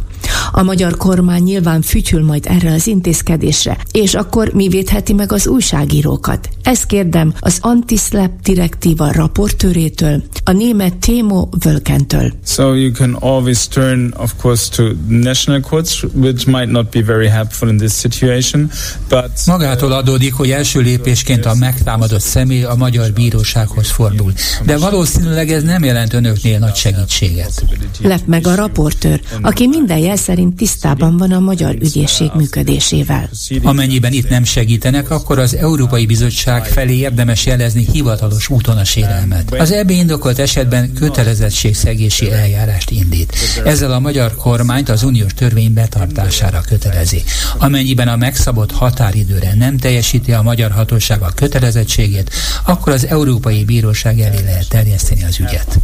A 0.52 0.64
magyar 0.64 0.98
kormány 0.98 1.44
nyilván 1.44 1.82
fütyül 1.82 2.24
majd 2.24 2.46
erre 2.48 2.74
az 2.74 2.88
intézkedésre, 2.88 3.78
és 3.92 4.14
akkor 4.14 4.52
mi 4.54 4.68
védheti 4.68 5.14
meg 5.14 5.32
az 5.32 5.48
újságírókat? 5.48 6.50
Ezt 6.64 6.86
kérdem 6.86 7.34
az 7.40 7.58
Antislap 7.62 8.32
direktíva 8.44 9.12
raportőrétől, 9.12 10.24
a 10.44 10.52
német 10.52 10.96
Témo 10.96 11.48
Völkentől. 11.64 12.32
So 12.46 12.74
you 12.74 12.92
can 12.92 13.14
always 13.14 13.68
turn, 13.68 14.14
of 14.18 14.34
course, 14.42 14.70
to 14.76 14.84
national 15.08 15.60
courts, 15.60 16.04
which 16.14 16.48
might 16.48 16.72
not 16.72 16.90
be 16.90 17.04
very 17.04 17.28
helpful 17.28 17.70
in 17.70 17.78
this 17.78 17.94
situation, 17.94 18.70
but... 19.10 19.30
Magától 19.46 19.92
adódik, 19.92 20.34
hogy 20.34 20.50
első 20.50 20.80
lépésként 20.80 21.46
a 21.46 21.56
megtámadott 21.56 22.22
személy 22.22 22.64
a 22.64 22.76
magyar 22.76 23.12
bírósághoz 23.12 23.90
fordul. 23.90 24.34
De 24.66 24.78
valószínűleg 24.78 25.52
ez 25.52 25.64
nem 25.64 25.84
jelent 25.84 26.14
önöknél 26.14 26.60
nagy 26.60 26.76
segítséget. 26.76 27.64
Lep 28.02 28.22
meg 28.26 28.48
a 28.48 28.56
raportőr, 28.56 29.22
aki 29.42 29.68
minden 29.68 29.98
jel 29.98 30.16
szerint 30.16 30.41
szerint 30.42 30.60
tisztában 30.60 31.18
van 31.18 31.32
a 31.32 31.40
magyar 31.40 31.76
ügyészség 31.82 32.32
működésével. 32.36 33.30
Amennyiben 33.64 34.14
itt 34.14 34.30
nem 34.30 34.44
segítenek, 34.44 35.10
akkor 35.10 35.40
az 35.40 35.56
Európai 35.56 36.06
Bizottság 36.06 36.66
felé 36.66 36.96
érdemes 36.96 37.46
jelezni 37.46 37.88
hivatalos 37.92 38.50
úton 38.50 38.78
a 38.78 38.84
sérelmet. 38.84 39.54
Az 39.60 39.72
EB 39.72 39.90
indokolt 39.90 40.40
esetben 40.40 40.94
kötelezettségszegési 40.94 42.32
eljárást 42.32 42.90
indít. 42.90 43.36
Ezzel 43.66 43.92
a 43.92 44.00
magyar 44.00 44.36
kormányt 44.36 44.90
az 44.90 45.04
uniós 45.04 45.34
törvény 45.34 45.74
betartására 45.74 46.62
kötelezi. 46.62 47.24
Amennyiben 47.58 48.08
a 48.08 48.16
megszabott 48.16 48.72
határidőre 48.72 49.54
nem 49.54 49.78
teljesíti 49.78 50.32
a 50.32 50.42
magyar 50.42 50.72
hatóság 50.72 51.22
a 51.22 51.32
kötelezettségét, 51.36 52.32
akkor 52.66 52.94
az 52.94 53.08
Európai 53.08 53.64
Bíróság 53.64 54.20
elé 54.20 54.44
lehet 54.44 54.70
terjeszteni 54.70 55.24
az 55.24 55.40
ügyet. 55.40 55.80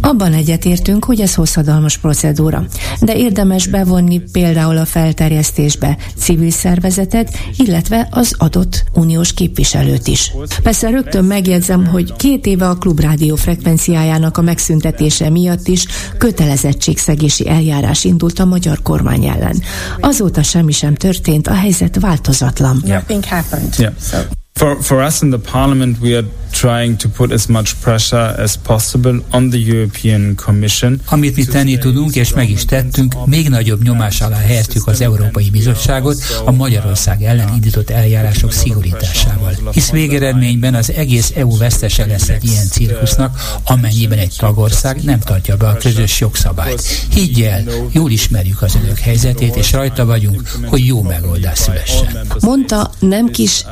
Abban 0.00 0.32
egyetértünk, 0.32 1.04
hogy 1.04 1.20
ez 1.20 1.34
hosszadalmas 1.34 1.98
procedúra, 1.98 2.64
de 3.00 3.16
érdemes 3.16 3.66
bevonni 3.66 4.20
például 4.32 4.76
a 4.76 4.84
felterjesztésbe 4.84 5.96
civil 6.16 6.50
szervezetet, 6.50 7.38
illetve 7.56 8.08
az 8.10 8.34
adott 8.38 8.84
uniós 8.94 9.32
képviselőt 9.32 10.06
is. 10.06 10.32
Persze 10.62 10.90
rögtön 10.90 11.24
megjegyzem, 11.24 11.86
hogy 11.86 12.16
két 12.16 12.46
éve 12.46 12.68
a 12.68 12.74
klubrádió 12.74 13.36
frekvenciájának 13.36 14.36
a 14.36 14.42
megszüntetése 14.42 15.30
miatt 15.30 15.68
is 15.68 15.86
kötelezettségszegési 16.18 17.48
eljárás 17.48 18.04
indult 18.04 18.38
a 18.38 18.44
magyar 18.44 18.82
kormány 18.82 19.24
ellen. 19.24 19.62
Azóta 20.00 20.42
semmi 20.42 20.72
sem 20.72 20.94
történt, 20.94 21.46
a 21.46 21.54
helyzet 21.54 22.00
változatlan. 22.00 22.82
Yeah. 22.84 24.42
For, 24.56 24.76
for 24.80 25.02
us 25.02 25.20
in 25.22 25.30
the 25.30 25.38
parliament, 25.38 26.00
we 26.00 26.14
are 26.14 26.24
trying 26.52 26.96
to 26.96 27.08
put 27.08 27.32
as 27.32 27.48
much 27.48 27.80
pressure 27.80 28.34
as 28.38 28.56
possible 28.56 29.20
on 29.32 29.50
the 29.50 29.58
European 29.58 30.36
Commission. 30.36 31.00
Amit 31.06 31.36
mi 31.36 31.44
tenni 31.44 31.78
tudunk, 31.78 32.14
és 32.14 32.32
meg 32.32 32.50
is 32.50 32.64
tettünk, 32.64 33.26
még 33.26 33.48
nagyobb 33.48 33.82
nyomás 33.82 34.20
alá 34.20 34.36
helyeztük 34.36 34.86
az 34.86 35.00
Európai 35.00 35.50
Bizottságot 35.50 36.22
a 36.44 36.50
Magyarország 36.50 37.22
ellen 37.22 37.48
indított 37.54 37.90
eljárások 37.90 38.52
szigorításával. 38.52 39.52
Hisz 39.72 39.90
végeredményben 39.90 40.74
az 40.74 40.92
egész 40.92 41.32
EU 41.36 41.56
vesztese 41.56 42.06
lesz 42.06 42.28
egy 42.28 42.44
ilyen 42.44 42.66
cirkusznak, 42.66 43.60
amennyiben 43.64 44.18
egy 44.18 44.34
tagország 44.38 45.02
nem 45.02 45.20
tartja 45.20 45.56
be 45.56 45.66
a 45.66 45.76
közös 45.76 46.20
jogszabályt. 46.20 46.82
Higgy 47.10 47.42
el, 47.42 47.64
jól 47.92 48.10
ismerjük 48.10 48.62
az 48.62 48.74
önök 48.84 48.98
helyzetét, 48.98 49.56
és 49.56 49.72
rajta 49.72 50.04
vagyunk, 50.04 50.50
hogy 50.66 50.86
jó 50.86 51.02
megoldás 51.02 51.58
szülessen. 51.58 52.26
Mondta 52.40 52.90
nem 52.98 53.30
kis 53.30 53.64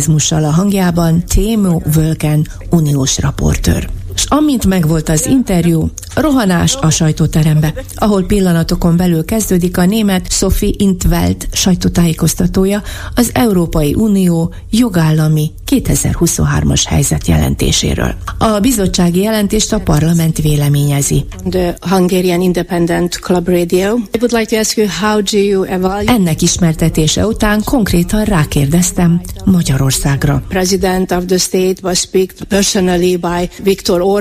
szkepticizmussal 0.00 0.44
a 0.44 0.50
hangjában 0.50 1.24
Témo 1.24 1.80
Völken 1.94 2.46
uniós 2.70 3.18
raportőr. 3.18 3.99
Amint 4.32 4.66
megvolt 4.66 5.08
az 5.08 5.26
interjú, 5.26 5.90
rohanás 6.14 6.76
a 6.80 6.90
sajtóterembe, 6.90 7.74
ahol 7.94 8.22
pillanatokon 8.22 8.96
belül 8.96 9.24
kezdődik 9.24 9.78
a 9.78 9.84
német 9.84 10.32
Sophie 10.32 10.74
Intveld 10.76 11.48
sajtótájékoztatója 11.52 12.82
az 13.14 13.30
Európai 13.34 13.94
Unió 13.94 14.54
jogállami 14.70 15.50
2023-as 15.70 16.82
helyzet 16.88 17.26
jelentéséről. 17.26 18.14
A 18.38 18.60
bizottsági 18.60 19.20
jelentést 19.20 19.72
a 19.72 19.78
parlament 19.78 20.38
véleményezi. 20.38 21.24
The 21.50 21.76
Hungarian 21.80 22.40
Independent 22.40 23.18
Club 23.18 23.48
Radio. 23.48 23.96
I 23.96 24.18
would 24.20 24.32
like 24.32 24.44
to 24.44 24.56
ask 24.56 24.76
you 24.76 24.86
how 25.00 25.20
do 25.20 25.38
you 25.38 25.62
evaluate 25.62 26.12
Ennek 26.12 26.42
ismertetése 26.42 27.26
után 27.26 27.62
konkrétan 27.64 28.24
rákérdeztem 28.24 29.20
Magyarországra. 29.44 30.42
President 30.48 31.10
of 31.10 31.24
the 31.26 31.38
state 31.38 31.76
was 31.82 31.98
speak 31.98 32.32
personally 32.48 33.16
by 33.16 33.50
Viktor 33.62 34.00
Orbán. 34.00 34.19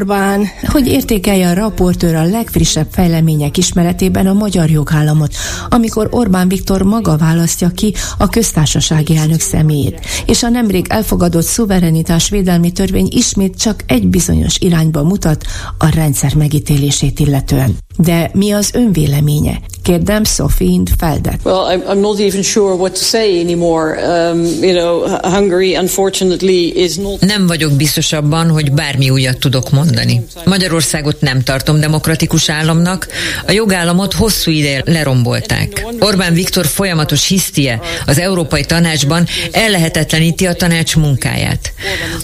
Hogy 0.68 0.88
értékelje 0.88 1.50
a 1.50 1.54
raportőr 1.54 2.16
a 2.16 2.24
legfrissebb 2.24 2.88
fejlemények 2.92 3.58
ismeretében 3.58 4.28
a 4.28 4.34
magyar 4.34 4.70
jogállamot, 4.70 5.36
amikor 5.70 6.08
Orbán 6.12 6.48
Viktor 6.48 6.82
maga 6.82 7.18
választja 7.18 7.70
ki 7.70 7.94
a 8.18 8.30
köztársasági 8.30 9.18
elnök 9.18 9.40
személyét, 9.40 10.00
és 10.26 10.44
a 10.44 10.50
nemrég 10.50 10.86
elfogadott 10.90 11.46
szuverenitás 11.46 12.30
védelmi 12.30 12.72
törvény 12.72 13.08
ismét 13.12 13.58
csak 13.58 13.84
egy 13.88 14.08
bizonyos 14.08 14.58
irányba 14.60 15.04
mutat 15.04 15.46
a 15.78 15.90
rendszer 15.90 16.36
megítélését 16.36 17.20
illetően. 17.20 17.78
De 18.02 18.30
mi 18.34 18.52
az 18.52 18.70
önvéleménye? 18.74 19.60
Kérdem 19.84 20.24
Sophie 20.24 20.82
Feldet. 20.98 21.40
Well, 21.44 21.78
I'm, 21.78 21.82
I'm 21.90 22.00
not 22.00 22.20
even 22.20 22.42
sure 22.42 22.74
what 22.74 22.94
to 22.94 23.00
say 23.00 23.42
anymore. 23.42 24.00
Um, 24.32 24.44
you 24.62 24.74
know, 24.74 25.20
Hungary 25.22 25.78
unfortunately 25.78 26.68
is 26.84 26.96
not... 26.96 27.20
Nem 27.20 27.48
vagyok 27.48 27.72
biztos 27.72 28.12
abban, 28.12 28.50
hogy 28.50 28.72
bármi 28.72 29.10
újat 29.10 29.38
tudok 29.38 29.72
mondani. 29.72 30.26
Magyarországot 30.46 31.22
nem 31.22 31.44
tartom 31.44 31.80
demokratikus 31.80 32.50
államnak, 32.50 33.08
a 33.48 33.52
jogállamot 33.52 34.14
hosszú 34.14 34.52
ideje 34.52 34.84
lerombolták. 34.86 35.86
Orbán 36.00 36.34
Viktor 36.34 36.66
folyamatos 36.66 37.28
hisztie 37.28 37.80
az 38.06 38.20
Európai 38.20 38.64
Tanácsban 38.66 39.26
ellehetetleníti 39.52 40.46
a 40.46 40.54
tanács 40.54 40.96
munkáját. 40.96 41.74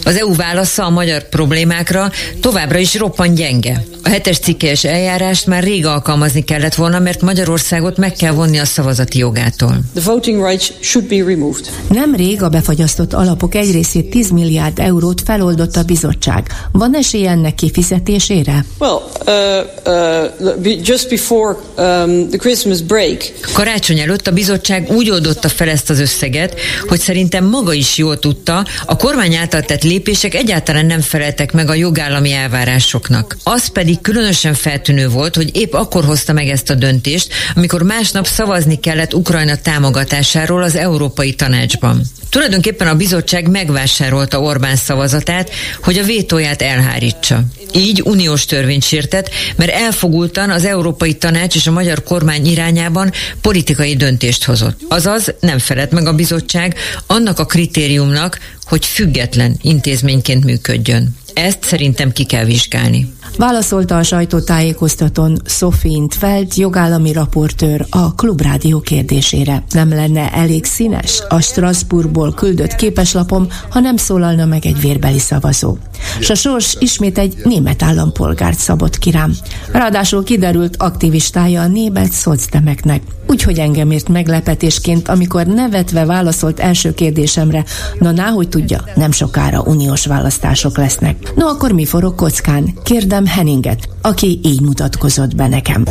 Az 0.03 0.17
EU 0.17 0.35
válasza 0.35 0.85
a 0.85 0.89
magyar 0.89 1.29
problémákra 1.29 2.11
továbbra 2.41 2.77
is 2.77 2.95
roppant 2.95 3.35
gyenge. 3.35 3.83
A 4.03 4.09
hetes 4.09 4.39
cikkelyes 4.39 4.83
eljárást 4.83 5.45
már 5.45 5.63
rég 5.65 5.85
alkalmazni 5.85 6.43
kellett 6.43 6.75
volna, 6.75 6.99
mert 6.99 7.21
Magyarországot 7.21 7.97
meg 7.97 8.13
kell 8.13 8.31
vonni 8.31 8.57
a 8.57 8.65
szavazati 8.65 9.17
jogától. 9.17 9.79
The 9.95 10.11
voting 10.11 10.45
rights 10.45 10.71
should 10.79 11.07
be 11.07 11.15
removed. 11.15 11.69
Nemrég 11.89 12.43
a 12.43 12.49
befagyasztott 12.49 13.13
alapok 13.13 13.55
egy 13.55 13.71
részét 13.71 14.09
10 14.09 14.29
milliárd 14.29 14.79
eurót 14.79 15.21
feloldott 15.25 15.75
a 15.75 15.83
bizottság. 15.83 16.47
Van 16.71 16.95
esély 16.95 17.27
ennek 17.27 17.55
kifizetésére? 17.55 18.65
Well, 18.79 18.99
uh, 19.25 20.57
uh, 20.57 20.87
just 20.87 21.09
before 21.09 21.57
um, 21.77 22.27
the 22.29 22.37
Christmas 22.37 22.81
break. 22.81 23.23
Karácsony 23.53 23.99
előtt 23.99 24.27
a 24.27 24.31
bizottság 24.31 24.89
úgy 24.89 25.09
oldotta 25.09 25.49
fel 25.49 25.69
ezt 25.69 25.89
az 25.89 25.99
összeget, 25.99 26.59
hogy 26.87 26.99
szerintem 26.99 27.45
maga 27.45 27.73
is 27.73 27.97
jól 27.97 28.19
tudta, 28.19 28.65
a 28.85 28.97
kormány 28.97 29.35
által 29.35 29.61
tett 29.61 29.83
lépések 29.83 30.33
egyáltalán 30.33 30.85
nem 30.85 31.01
feleltek 31.01 31.51
meg 31.53 31.69
a 31.69 31.73
jogállami 31.73 32.31
elvárásoknak. 32.31 33.37
Az 33.43 33.67
pedig 33.67 34.01
különösen 34.01 34.53
feltűnő 34.53 35.09
volt, 35.09 35.35
hogy 35.35 35.54
épp 35.55 35.73
akkor 35.73 36.03
hozta 36.05 36.33
meg 36.33 36.47
ezt 36.47 36.69
a 36.69 36.73
döntést, 36.73 37.33
amikor 37.55 37.81
másnap 37.81 38.27
szavazni 38.27 38.79
kellett 38.79 39.13
Ukrajna 39.13 39.55
támogatásáról 39.55 40.63
az 40.63 40.75
Európai 40.75 41.33
Tanácsban. 41.33 42.01
Tulajdonképpen 42.29 42.87
a 42.87 42.95
bizottság 42.95 43.49
megvásárolta 43.49 44.39
Orbán 44.39 44.75
szavazatát, 44.75 45.49
hogy 45.83 45.97
a 45.97 46.03
vétóját 46.03 46.61
elhárítsa. 46.61 47.43
Így 47.73 48.01
uniós 48.05 48.45
törvényt 48.45 48.83
sértett, 48.83 49.29
mert 49.55 49.71
elfogultan 49.71 50.49
az 50.49 50.65
Európai 50.65 51.13
Tanács 51.13 51.55
és 51.55 51.67
a 51.67 51.71
magyar 51.71 52.03
kormány 52.03 52.45
irányában 52.45 53.11
politikai 53.41 53.95
döntést 53.95 54.43
hozott. 54.43 54.79
Azaz 54.87 55.33
nem 55.39 55.59
felett 55.59 55.91
meg 55.91 56.07
a 56.07 56.13
bizottság 56.13 56.75
annak 57.07 57.39
a 57.39 57.45
kritériumnak, 57.45 58.39
hogy 58.65 58.85
független 58.85 59.57
intézményként 59.61 60.43
működjön. 60.43 61.15
Ezt 61.33 61.63
szerintem 61.63 62.11
ki 62.11 62.23
kell 62.23 62.45
vizsgálni. 62.45 63.13
Válaszolta 63.37 63.97
a 63.97 64.03
sajtótájékoztatón 64.03 65.37
Sophie 65.45 65.91
Intveld, 65.91 66.57
jogállami 66.57 67.11
raportőr 67.11 67.85
a 67.89 68.13
Klubrádió 68.13 68.79
kérdésére. 68.79 69.63
Nem 69.69 69.89
lenne 69.89 70.31
elég 70.31 70.65
színes 70.65 71.21
a 71.29 71.41
Strasbourgból 71.41 72.33
küldött 72.33 72.75
képeslapom, 72.75 73.47
ha 73.69 73.79
nem 73.79 73.97
szólalna 73.97 74.45
meg 74.45 74.65
egy 74.65 74.81
vérbeli 74.81 75.19
szavazó. 75.19 75.77
S 76.19 76.29
a 76.29 76.35
sors 76.35 76.75
ismét 76.79 77.17
egy 77.17 77.35
német 77.43 77.83
állampolgárt 77.83 78.57
szabott 78.57 78.97
ki 78.97 79.11
rám. 79.11 79.33
Ráadásul 79.71 80.23
kiderült 80.23 80.75
aktivistája 80.77 81.61
a 81.61 81.67
német 81.67 82.11
szocdemeknek. 82.11 83.01
Úgyhogy 83.27 83.59
engem 83.59 83.91
ért 83.91 84.09
meglepetésként, 84.09 85.07
amikor 85.07 85.45
nevetve 85.45 86.05
válaszolt 86.05 86.59
első 86.59 86.93
kérdésemre, 86.93 87.63
na 87.99 88.11
náhogy 88.11 88.49
tudja, 88.49 88.83
nem 88.95 89.11
sokára 89.11 89.61
uniós 89.61 90.05
választások 90.05 90.77
lesznek. 90.77 91.33
No 91.35 91.47
akkor 91.47 91.71
mi 91.71 91.85
forog 91.85 92.15
kockán? 92.15 92.73
Kérdem 92.83 93.24
Henninget, 93.25 93.89
aki 94.01 94.39
így 94.43 94.61
mutatkozott 94.61 95.35
be 95.35 95.47
nekem. 95.47 95.83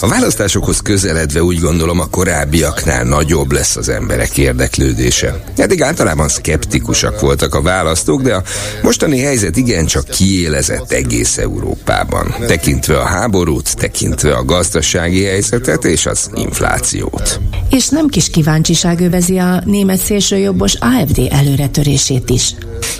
A 0.00 0.08
választásokhoz 0.08 0.80
közeledve 0.80 1.42
úgy 1.42 1.60
gondolom 1.60 2.00
a 2.00 2.06
korábbiaknál 2.06 3.04
nagyobb 3.04 3.52
lesz 3.52 3.76
az 3.76 3.88
emberek 3.88 4.38
érdeklődése. 4.38 5.44
Eddig 5.56 5.82
általában 5.82 6.28
szkeptikusak 6.28 7.20
voltak 7.20 7.54
a 7.54 7.62
választók, 7.62 8.22
de 8.22 8.34
a 8.34 8.42
mostani 8.82 9.20
helyzet 9.20 9.56
igencsak 9.56 10.04
kiélezett 10.04 10.92
egész 10.92 11.38
Európában. 11.38 12.34
Tekintve 12.46 12.98
a 12.98 13.04
háborút, 13.04 13.76
tekintve 13.76 14.34
a 14.34 14.44
gazdasági 14.44 15.24
helyzetet 15.24 15.84
és 15.84 16.06
az 16.06 16.30
inflációt. 16.34 17.40
És 17.70 17.88
nem 17.88 18.08
kis 18.08 18.30
kíváncsiság 18.30 19.00
övezi 19.00 19.38
a 19.38 19.62
német 19.64 20.00
szélsőjobbos 20.00 20.74
AFD 20.74 21.20
előretörését 21.30 22.30
is. 22.30 22.54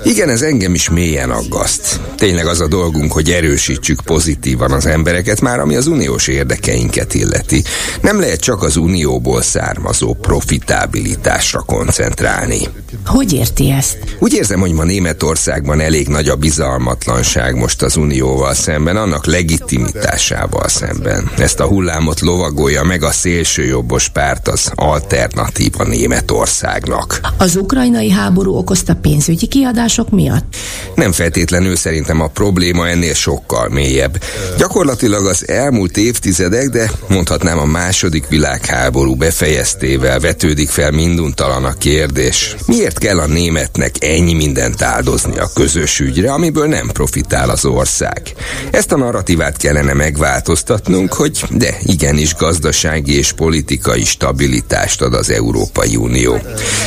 Igen, 0.05 0.29
ez 0.29 0.43
engem 0.43 0.75
is 0.75 0.89
mélyen 0.89 1.31
aggaszt 1.31 1.52
aggaszt. 1.53 2.01
Tényleg 2.17 2.47
az 2.47 2.61
a 2.61 2.67
dolgunk, 2.67 3.12
hogy 3.12 3.31
erősítsük 3.31 4.01
pozitívan 4.01 4.73
az 4.73 4.87
embereket, 4.87 5.41
már 5.41 5.61
ami 5.61 5.77
az 5.77 5.87
uniós 5.87 6.27
érdekeinket 6.27 7.15
illeti. 7.15 7.62
Nem 8.01 8.21
lehet 8.21 8.41
csak 8.41 8.62
az 8.62 8.77
unióból 8.77 9.43
származó 9.43 10.15
profitábilitásra 10.15 11.61
koncentrálni. 11.61 12.59
Hogy 13.07 13.33
érti 13.33 13.71
ezt? 13.71 13.99
Úgy 14.19 14.33
érzem, 14.33 14.61
hogy 14.61 14.73
ma 14.73 14.85
Németországban 14.85 15.81
elég 15.81 16.09
nagy 16.09 16.29
a 16.29 16.37
bizalmatlanság 16.37 17.57
most 17.57 17.83
az 17.83 17.97
unióval 17.97 18.55
szemben, 18.55 18.97
annak 18.97 19.27
legitimitásával 19.27 20.69
szemben. 20.69 21.31
Ezt 21.38 21.61
a 21.61 21.67
hullámot 21.67 22.21
lovagolja 22.21 22.83
meg 22.83 23.03
a 23.03 23.11
szélsőjobbos 23.11 24.09
párt 24.09 24.49
az 24.49 24.73
alternatíva 24.75 25.85
Németországnak. 25.85 27.21
Az 27.38 27.57
ukrajnai 27.57 28.11
háború 28.11 28.55
okozta 28.55 28.95
pénzügyi 28.95 29.47
kiadások 29.47 30.11
miatt? 30.11 30.57
Nem 30.95 31.12
feltétlenül 31.12 31.41
szerintem 31.75 32.21
a 32.21 32.27
probléma 32.27 32.89
ennél 32.89 33.15
sokkal 33.15 33.69
mélyebb. 33.69 34.23
Gyakorlatilag 34.59 35.27
az 35.27 35.49
elmúlt 35.49 35.97
évtizedek, 35.97 36.69
de 36.69 36.91
mondhatnám 37.09 37.59
a 37.59 37.65
második 37.65 38.29
világháború 38.29 39.15
befejeztével 39.15 40.21
vetődik 40.21 40.69
fel 40.69 40.91
minduntalan 40.91 41.65
a 41.65 41.73
kérdés. 41.73 42.57
Miért 42.67 42.99
kell 42.99 43.19
a 43.19 43.27
németnek 43.27 43.95
ennyi 44.01 44.35
mindent 44.35 44.83
áldozni 44.83 45.39
a 45.39 45.51
közös 45.55 46.01
ügyre, 46.01 46.33
amiből 46.33 46.67
nem 46.67 46.91
profitál 46.93 47.51
az 47.51 47.65
ország? 47.65 48.23
Ezt 48.71 48.93
a 48.93 48.97
narratívát 48.97 49.57
kellene 49.57 49.93
megváltoztatnunk, 49.93 51.13
hogy 51.13 51.45
de 51.51 51.77
igenis 51.83 52.35
gazdasági 52.35 53.17
és 53.17 53.33
politikai 53.33 54.05
stabilitást 54.05 55.03
ad 55.03 55.15
az 55.15 55.31
Európai 55.31 55.97
Unió. 55.97 56.39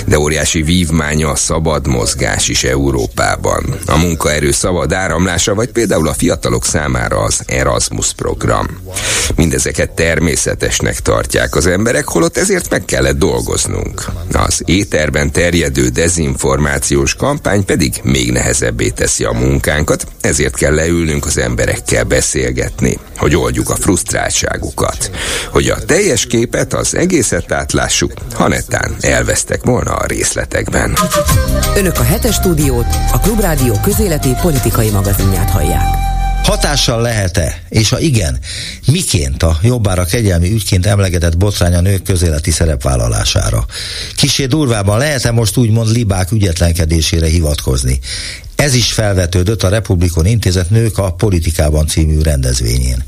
De 0.06 0.20
óriási 0.20 0.62
vívmánya 0.62 1.30
a 1.30 1.36
szabad 1.36 1.88
mozgás 1.88 2.48
is 2.48 2.64
Európában. 2.64 3.76
A 3.86 3.98
munkaerő 3.98 4.45
szabad 4.52 4.94
áramlása, 4.94 5.56
vagy 5.56 5.70
például 5.70 6.08
a 6.08 6.14
fiatalok 6.14 6.66
számára 6.66 7.18
az 7.18 7.42
Erasmus 7.46 8.14
program. 8.14 8.68
Mindezeket 9.36 9.92
természetesnek 9.92 11.00
tartják 11.00 11.56
az 11.56 11.66
emberek, 11.66 12.08
holott 12.08 12.38
ezért 12.38 12.70
meg 12.70 12.86
kellett 12.86 13.18
dolgoznunk. 13.18 14.06
Az 14.32 14.62
éterben 14.66 15.32
terjedő 15.32 15.88
dezinformációs 15.88 17.16
kampány 17.16 17.66
pedig 17.66 18.00
még 18.04 18.32
nehezebbé 18.32 18.90
teszi 18.90 19.24
a 19.24 19.32
munkánkat, 19.32 20.06
ezért 20.22 20.56
kell 20.56 20.74
leülnünk 20.74 21.26
az 21.26 21.38
emberekkel 21.38 22.04
beszélgetni, 22.04 22.98
hogy 23.18 23.36
oldjuk 23.36 23.70
a 23.70 23.76
frusztráltságukat, 23.76 25.12
hogy 25.52 25.70
a 25.70 25.86
teljes 25.86 26.26
képet, 26.26 26.74
az 26.74 26.96
egészet 26.96 27.52
átlássuk, 27.52 28.12
ha 28.34 28.48
netán 28.48 28.96
elvesztek 29.00 29.64
volna 29.64 29.92
a 29.92 30.06
részletekben. 30.06 30.98
Önök 31.76 32.00
a 32.00 32.04
hetes 32.04 32.36
stúdiót, 32.36 32.86
a 33.12 33.20
Klubrádió 33.20 33.80
közéleti 33.84 34.35
politikai 34.42 34.90
magazinját 34.90 35.50
hallják. 35.50 35.96
Hatással 36.44 37.02
lehet-e, 37.02 37.62
és 37.70 37.90
ha 37.90 38.00
igen, 38.00 38.40
miként 38.88 39.44
a 39.44 39.58
jobbára 39.62 40.06
kegyelmi 40.06 40.52
ügyként 40.52 40.86
emlegetett 40.86 41.38
botrány 41.38 41.74
a 41.76 41.82
nők 41.82 42.04
közéleti 42.04 42.52
szerepvállalására? 42.52 43.66
Kisé 44.16 44.46
durvában 44.46 44.98
lehet-e 44.98 45.32
most 45.32 45.58
úgymond 45.58 45.92
libák 45.92 46.32
ügyetlenkedésére 46.32 47.28
hivatkozni? 47.28 48.00
Ez 48.56 48.74
is 48.74 48.94
felvetődött 48.94 49.64
a 49.64 49.70
Republikon 49.70 50.26
Intézet 50.26 50.70
Nők 50.70 50.98
a 50.98 51.14
Politikában 51.14 51.88
című 51.88 52.22
rendezvényén. 52.22 53.04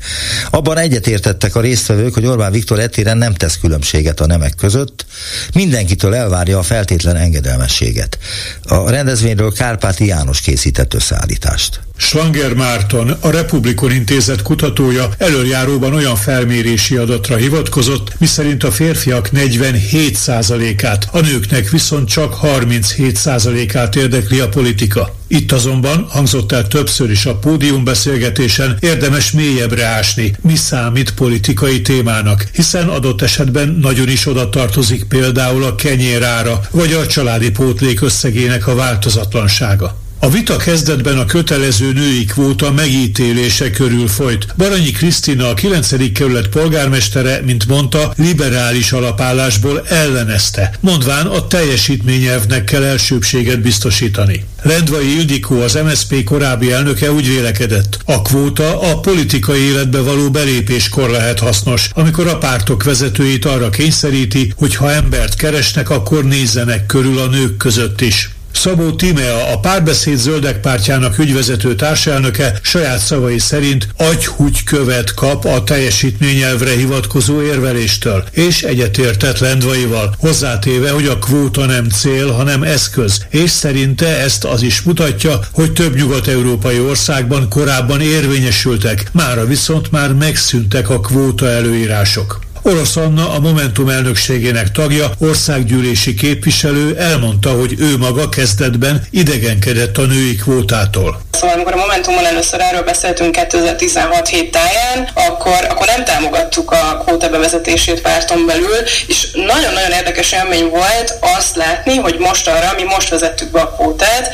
Abban 0.50 0.78
egyetértettek 0.78 1.54
a 1.54 1.60
résztvevők, 1.60 2.14
hogy 2.14 2.26
Orbán 2.26 2.52
Viktor 2.52 2.78
etéren 2.78 3.18
nem 3.18 3.34
tesz 3.34 3.58
különbséget 3.58 4.20
a 4.20 4.26
nemek 4.26 4.54
között, 4.54 5.06
mindenkitől 5.54 6.14
elvárja 6.14 6.58
a 6.58 6.62
feltétlen 6.62 7.16
engedelmességet. 7.16 8.18
A 8.62 8.90
rendezvényről 8.90 9.52
Kárpáti 9.52 10.06
János 10.06 10.40
készített 10.40 10.94
összeállítást. 10.94 11.80
Slanger 12.00 12.54
Márton, 12.54 13.10
a 13.20 13.30
Republikon 13.30 13.92
Intézet 13.92 14.42
kutatója 14.42 15.08
előjáróban 15.18 15.94
olyan 15.94 16.16
felmérési 16.16 16.96
adatra 16.96 17.36
hivatkozott, 17.36 18.12
miszerint 18.18 18.64
a 18.64 18.70
férfiak 18.70 19.28
47%-át, 19.32 21.08
a 21.12 21.20
nőknek 21.20 21.70
viszont 21.70 22.08
csak 22.08 22.36
37%-át 22.42 23.96
érdekli 23.96 24.40
a 24.40 24.48
politika. 24.48 25.16
Itt 25.38 25.52
azonban 25.52 26.06
hangzott 26.08 26.52
el 26.52 26.66
többször 26.66 27.10
is 27.10 27.26
a 27.26 27.36
pódiumbeszélgetésen 27.36 28.76
érdemes 28.80 29.30
mélyebbre 29.30 29.84
ásni, 29.84 30.36
mi 30.40 30.56
számít 30.56 31.14
politikai 31.14 31.82
témának, 31.82 32.48
hiszen 32.52 32.88
adott 32.88 33.22
esetben 33.22 33.68
nagyon 33.68 34.08
is 34.08 34.26
oda 34.26 34.48
tartozik 34.48 35.04
például 35.04 35.64
a 35.64 35.74
kenyérára, 35.74 36.60
vagy 36.70 36.92
a 36.92 37.06
családi 37.06 37.50
pótlék 37.50 38.00
összegének 38.00 38.66
a 38.66 38.74
változatlansága. 38.74 40.07
A 40.20 40.30
vita 40.30 40.56
kezdetben 40.56 41.18
a 41.18 41.24
kötelező 41.24 41.92
női 41.92 42.24
kvóta 42.24 42.72
megítélése 42.72 43.70
körül 43.70 44.08
folyt. 44.08 44.46
Baranyi 44.56 44.90
Krisztina, 44.90 45.48
a 45.48 45.54
9. 45.54 46.12
kerület 46.12 46.48
polgármestere, 46.48 47.40
mint 47.44 47.66
mondta, 47.66 48.12
liberális 48.16 48.92
alapállásból 48.92 49.82
ellenezte, 49.88 50.74
mondván 50.80 51.26
a 51.26 51.46
teljesítményelvnek 51.46 52.64
kell 52.64 52.82
elsőbséget 52.82 53.60
biztosítani. 53.60 54.44
Lendvai 54.62 55.16
Ildikó, 55.16 55.60
az 55.60 55.78
MSZP 55.84 56.24
korábbi 56.24 56.72
elnöke 56.72 57.12
úgy 57.12 57.28
vélekedett. 57.28 57.98
A 58.04 58.22
kvóta 58.22 58.80
a 58.80 59.00
politikai 59.00 59.60
életbe 59.60 60.00
való 60.00 60.30
belépéskor 60.30 61.10
lehet 61.10 61.38
hasznos, 61.38 61.90
amikor 61.94 62.26
a 62.26 62.38
pártok 62.38 62.82
vezetőit 62.82 63.44
arra 63.44 63.70
kényszeríti, 63.70 64.52
hogy 64.56 64.74
ha 64.74 64.90
embert 64.90 65.34
keresnek, 65.34 65.90
akkor 65.90 66.24
nézzenek 66.24 66.86
körül 66.86 67.18
a 67.18 67.26
nők 67.26 67.56
között 67.56 68.00
is. 68.00 68.30
Szabó 68.58 68.90
Timea, 68.92 69.52
a 69.52 69.58
párbeszéd 69.58 70.16
zöldek 70.16 70.60
pártjának 70.60 71.18
ügyvezető 71.18 71.74
társelnöke 71.74 72.58
saját 72.62 72.98
szavai 72.98 73.38
szerint 73.38 73.88
agyhúgy 73.96 74.64
követ 74.64 75.14
kap 75.14 75.44
a 75.44 75.64
teljesítményelvre 75.64 76.70
hivatkozó 76.70 77.42
érveléstől, 77.42 78.24
és 78.30 78.62
egyetértett 78.62 79.38
Lendvaival, 79.38 80.14
hozzátéve, 80.18 80.90
hogy 80.90 81.06
a 81.06 81.18
kvóta 81.18 81.66
nem 81.66 81.88
cél, 81.88 82.30
hanem 82.30 82.62
eszköz, 82.62 83.26
és 83.30 83.50
szerinte 83.50 84.18
ezt 84.18 84.44
az 84.44 84.62
is 84.62 84.82
mutatja, 84.82 85.40
hogy 85.52 85.72
több 85.72 85.96
nyugat-európai 85.96 86.80
országban 86.80 87.48
korábban 87.48 88.00
érvényesültek, 88.00 89.10
mára 89.12 89.46
viszont 89.46 89.90
már 89.90 90.12
megszűntek 90.12 90.90
a 90.90 91.00
kvóta 91.00 91.48
előírások. 91.48 92.46
Orosz 92.68 92.96
Anna, 92.96 93.30
a 93.34 93.40
Momentum 93.40 93.88
elnökségének 93.88 94.70
tagja, 94.70 95.10
országgyűlési 95.18 96.14
képviselő 96.14 96.96
elmondta, 96.96 97.50
hogy 97.50 97.74
ő 97.78 97.96
maga 97.96 98.28
kezdetben 98.28 99.06
idegenkedett 99.10 99.98
a 99.98 100.02
női 100.02 100.34
kvótától. 100.36 101.20
Szóval 101.30 101.54
amikor 101.54 101.72
a 101.72 101.76
Momentumon 101.76 102.24
először 102.24 102.60
erről 102.60 102.82
beszéltünk 102.82 103.32
2016 103.32 104.28
hét 104.28 104.50
táján, 104.50 105.08
akkor, 105.14 105.66
akkor 105.70 105.86
nem 105.86 106.04
támogattuk 106.04 106.70
a 106.70 107.02
kvóta 107.04 107.28
bevezetését 107.28 108.00
párton 108.00 108.46
belül, 108.46 108.76
és 109.06 109.30
nagyon-nagyon 109.32 109.92
érdekes 109.92 110.32
élmény 110.32 110.68
volt 110.68 111.14
azt 111.38 111.56
látni, 111.56 111.96
hogy 111.96 112.16
most 112.18 112.48
arra, 112.48 112.72
mi 112.76 112.82
most 112.82 113.08
vezettük 113.08 113.50
be 113.50 113.60
a 113.60 113.72
kvótát, 113.72 114.30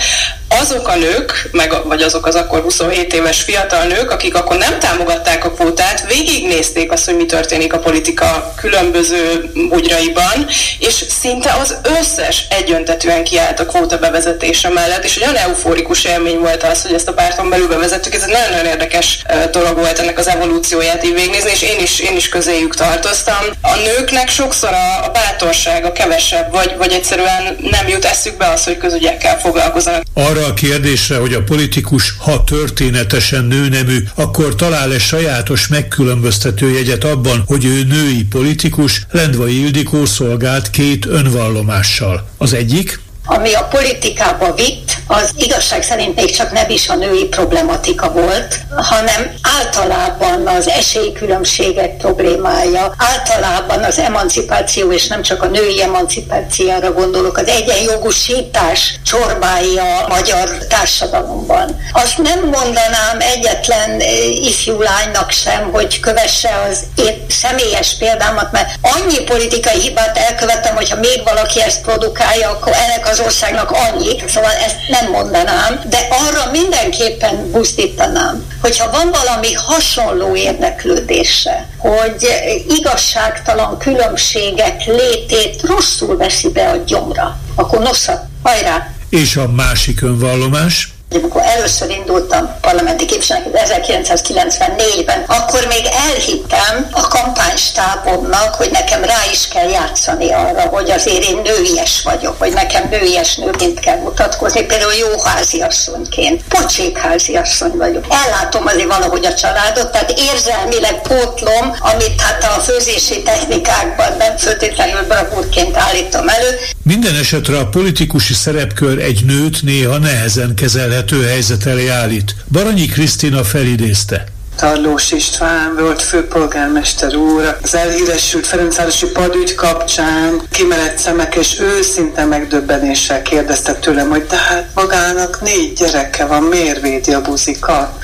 azok 0.60 0.88
a 0.88 0.96
nők, 0.96 1.48
meg, 1.52 1.72
vagy 1.84 2.02
azok 2.02 2.26
az 2.26 2.34
akkor 2.34 2.60
27 2.60 3.12
éves 3.12 3.42
fiatal 3.42 3.84
nők, 3.84 4.10
akik 4.10 4.34
akkor 4.34 4.56
nem 4.56 4.78
támogatták 4.78 5.44
a 5.44 5.50
kvótát, 5.50 6.06
végignézték 6.06 6.92
azt, 6.92 7.04
hogy 7.04 7.16
mi 7.16 7.26
történik 7.26 7.72
a 7.72 7.78
politika 7.78 8.23
különböző 8.56 9.50
ugyraiban, 9.70 10.46
és 10.78 11.04
szinte 11.20 11.52
az 11.60 11.76
összes 12.00 12.44
egyöntetően 12.48 13.24
kiállt 13.24 13.60
a 13.60 13.66
kvóta 13.66 13.98
bevezetése 13.98 14.68
mellett, 14.68 15.04
és 15.04 15.20
olyan 15.20 15.36
euforikus 15.36 16.04
élmény 16.04 16.38
volt 16.38 16.62
az, 16.62 16.82
hogy 16.82 16.94
ezt 16.94 17.08
a 17.08 17.12
párton 17.12 17.48
belül 17.50 17.68
bevezettük, 17.68 18.14
ez 18.14 18.22
egy 18.22 18.32
nagyon-nagyon 18.32 18.66
érdekes 18.66 19.22
dolog 19.52 19.76
volt 19.76 19.98
ennek 19.98 20.18
az 20.18 20.28
evolúcióját 20.28 21.04
így 21.04 21.14
végignézni, 21.14 21.50
és 21.50 21.62
én 21.62 21.80
is, 21.82 21.98
én 21.98 22.16
is 22.16 22.28
közéjük 22.28 22.74
tartoztam. 22.74 23.44
A 23.60 23.76
nőknek 23.76 24.28
sokszor 24.28 24.72
a, 24.72 25.04
a 25.04 25.10
bátorsága 25.10 25.92
kevesebb, 25.92 26.52
vagy, 26.52 26.74
vagy 26.78 26.92
egyszerűen 26.92 27.56
nem 27.70 27.88
jut 27.88 28.04
eszükbe 28.04 28.46
az, 28.46 28.64
hogy 28.64 28.76
közügyekkel 28.76 29.38
foglalkozzanak. 29.40 30.02
Arra 30.14 30.46
a 30.46 30.54
kérdésre, 30.54 31.16
hogy 31.16 31.32
a 31.32 31.42
politikus, 31.42 32.14
ha 32.18 32.44
történetesen 32.44 33.44
nőnemű, 33.44 33.98
akkor 34.14 34.54
talál-e 34.54 34.98
sajátos 34.98 35.68
megkülönböztető 35.68 36.70
jegyet 36.70 37.04
abban, 37.04 37.44
hogy 37.46 37.64
ő 37.64 37.84
női 38.04 38.24
politikus, 38.24 39.06
Lendvai 39.10 39.60
Ildikó 39.60 40.04
szolgált 40.04 40.70
két 40.70 41.06
önvallomással. 41.06 42.28
Az 42.38 42.52
egyik, 42.52 43.00
ami 43.24 43.52
a 43.52 43.62
politikába 43.62 44.54
vitt, 44.54 44.93
az 45.06 45.30
igazság 45.36 45.82
szerint 45.82 46.16
még 46.16 46.36
csak 46.36 46.52
nem 46.52 46.70
is 46.70 46.88
a 46.88 46.94
női 46.94 47.24
problematika 47.24 48.10
volt, 48.10 48.58
hanem 48.76 49.34
általában 49.58 50.46
az 50.46 50.68
esélykülönbségek 50.68 51.96
problémája, 51.96 52.94
általában 52.98 53.82
az 53.82 53.98
emancipáció, 53.98 54.92
és 54.92 55.06
nem 55.06 55.22
csak 55.22 55.42
a 55.42 55.46
női 55.46 55.82
emancipációra 55.82 56.92
gondolok, 56.92 57.38
az 57.38 57.46
egyenjogúsítás 57.46 58.94
csorbái 59.04 59.78
a 59.78 60.06
magyar 60.08 60.48
társadalomban. 60.68 61.76
Azt 61.92 62.18
nem 62.18 62.38
mondanám 62.38 63.20
egyetlen 63.34 64.00
ifjú 64.40 64.80
lánynak 64.80 65.30
sem, 65.30 65.70
hogy 65.72 66.00
kövesse 66.00 66.66
az 66.70 66.78
én 67.04 67.26
személyes 67.28 67.96
példámat, 67.98 68.52
mert 68.52 68.74
annyi 68.80 69.20
politikai 69.20 69.80
hibát 69.80 70.18
elkövettem, 70.18 70.74
hogyha 70.74 70.96
még 70.96 71.22
valaki 71.24 71.62
ezt 71.62 71.80
produkálja, 71.80 72.50
akkor 72.50 72.72
ennek 72.72 73.08
az 73.10 73.20
országnak 73.20 73.70
annyi, 73.70 74.22
szóval 74.26 74.50
ezt 74.50 74.76
nem 75.00 75.10
mondanám, 75.10 75.80
de 75.88 75.98
arra 76.10 76.50
mindenképpen 76.50 77.50
buzdítanám, 77.50 78.46
hogyha 78.60 78.90
van 78.90 79.10
valami 79.10 79.52
hasonló 79.52 80.36
érdeklődése, 80.36 81.68
hogy 81.78 82.26
igazságtalan 82.68 83.78
különbségek 83.78 84.84
létét 84.86 85.62
rosszul 85.62 86.16
veszi 86.16 86.48
be 86.48 86.68
a 86.68 86.76
gyomra, 86.86 87.38
akkor 87.54 87.78
nosza, 87.78 88.28
hajrá! 88.42 88.94
És 89.08 89.36
a 89.36 89.48
másik 89.48 90.02
önvallomás? 90.02 90.93
Amikor 91.14 91.42
először 91.44 91.90
indultam 91.90 92.56
parlamenti 92.60 93.04
képviselőnek 93.04 93.64
1994-ben, 93.66 95.24
akkor 95.26 95.66
még 95.66 95.86
elhittem 96.10 96.88
a 96.90 97.08
kampánystábomnak, 97.08 98.54
hogy 98.54 98.70
nekem 98.70 99.04
rá 99.04 99.22
is 99.32 99.48
kell 99.48 99.68
játszani 99.68 100.32
arra, 100.32 100.60
hogy 100.60 100.90
azért 100.90 101.24
én 101.24 101.40
nőies 101.44 102.02
vagyok, 102.02 102.38
hogy 102.38 102.52
nekem 102.52 102.88
nőies 102.90 103.36
nőként 103.36 103.80
kell 103.80 103.98
mutatkozni, 103.98 104.62
például 104.62 104.92
jó 104.92 105.20
háziasszonyként, 105.24 106.42
pocsék 106.48 106.98
háziasszony 106.98 107.76
vagyok. 107.76 108.04
Ellátom 108.10 108.66
azért 108.66 108.88
valahogy 108.88 109.26
a 109.26 109.34
családot, 109.34 109.90
tehát 109.90 110.14
érzelmileg 110.32 111.00
pótlom, 111.02 111.76
amit 111.78 112.20
hát 112.20 112.42
a 112.42 112.60
főzési 112.60 113.22
technikákban 113.22 114.16
nem 114.18 114.36
föltétlenül 114.36 115.02
bravúrként 115.02 115.76
állítom 115.76 116.28
elő. 116.28 116.58
Minden 116.82 117.14
esetre 117.14 117.58
a 117.58 117.66
politikusi 117.66 118.34
szerepkör 118.34 118.98
egy 118.98 119.24
nőt 119.24 119.62
néha 119.62 119.98
nehezen 119.98 120.54
kezelhet 120.54 121.03
fenyegető 121.04 121.28
helyzet 121.28 121.66
elé 121.66 121.88
állít. 121.88 122.34
Baranyi 122.50 122.86
Krisztina 122.86 123.44
felidézte. 123.44 124.33
Tarlós 124.56 125.12
István 125.12 125.76
volt 125.78 126.02
főpolgármester 126.02 127.14
úr, 127.14 127.56
az 127.62 127.74
elhíresült 127.74 128.46
Ferencvárosi 128.46 129.06
padügy 129.06 129.54
kapcsán 129.54 130.42
kimerett 130.50 130.98
szemek, 130.98 131.34
és 131.34 131.60
őszinte 131.60 132.24
megdöbbenéssel 132.24 133.22
kérdezte 133.22 133.72
tőlem, 133.72 134.08
hogy 134.08 134.26
de 134.26 134.36
hát 134.36 134.68
magának 134.74 135.40
négy 135.40 135.72
gyereke 135.72 136.24
van, 136.26 136.42
miért 136.42 136.80
védi 136.80 137.12
a 137.12 137.20
buzika? 137.20 137.98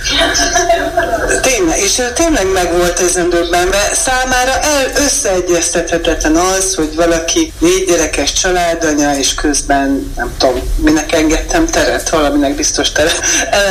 Tényleg, 1.43 1.79
és 1.79 2.03
tényleg 2.15 2.47
meg 2.53 2.73
volt 2.73 3.01
ezen 3.01 3.31
döbbenve. 3.31 3.91
Számára 3.93 4.59
el 4.61 4.91
összeegyeztethetetlen 4.97 6.37
az, 6.37 6.75
hogy 6.75 6.95
valaki 6.95 7.53
négy 7.59 7.85
gyerekes 7.87 8.33
családanya, 8.33 9.17
és 9.17 9.35
közben 9.35 10.13
nem 10.17 10.33
tudom, 10.39 10.61
minek 10.77 11.13
engedtem 11.13 11.67
teret, 11.67 12.09
valaminek 12.09 12.55
biztos 12.55 12.93
teret, 12.93 13.21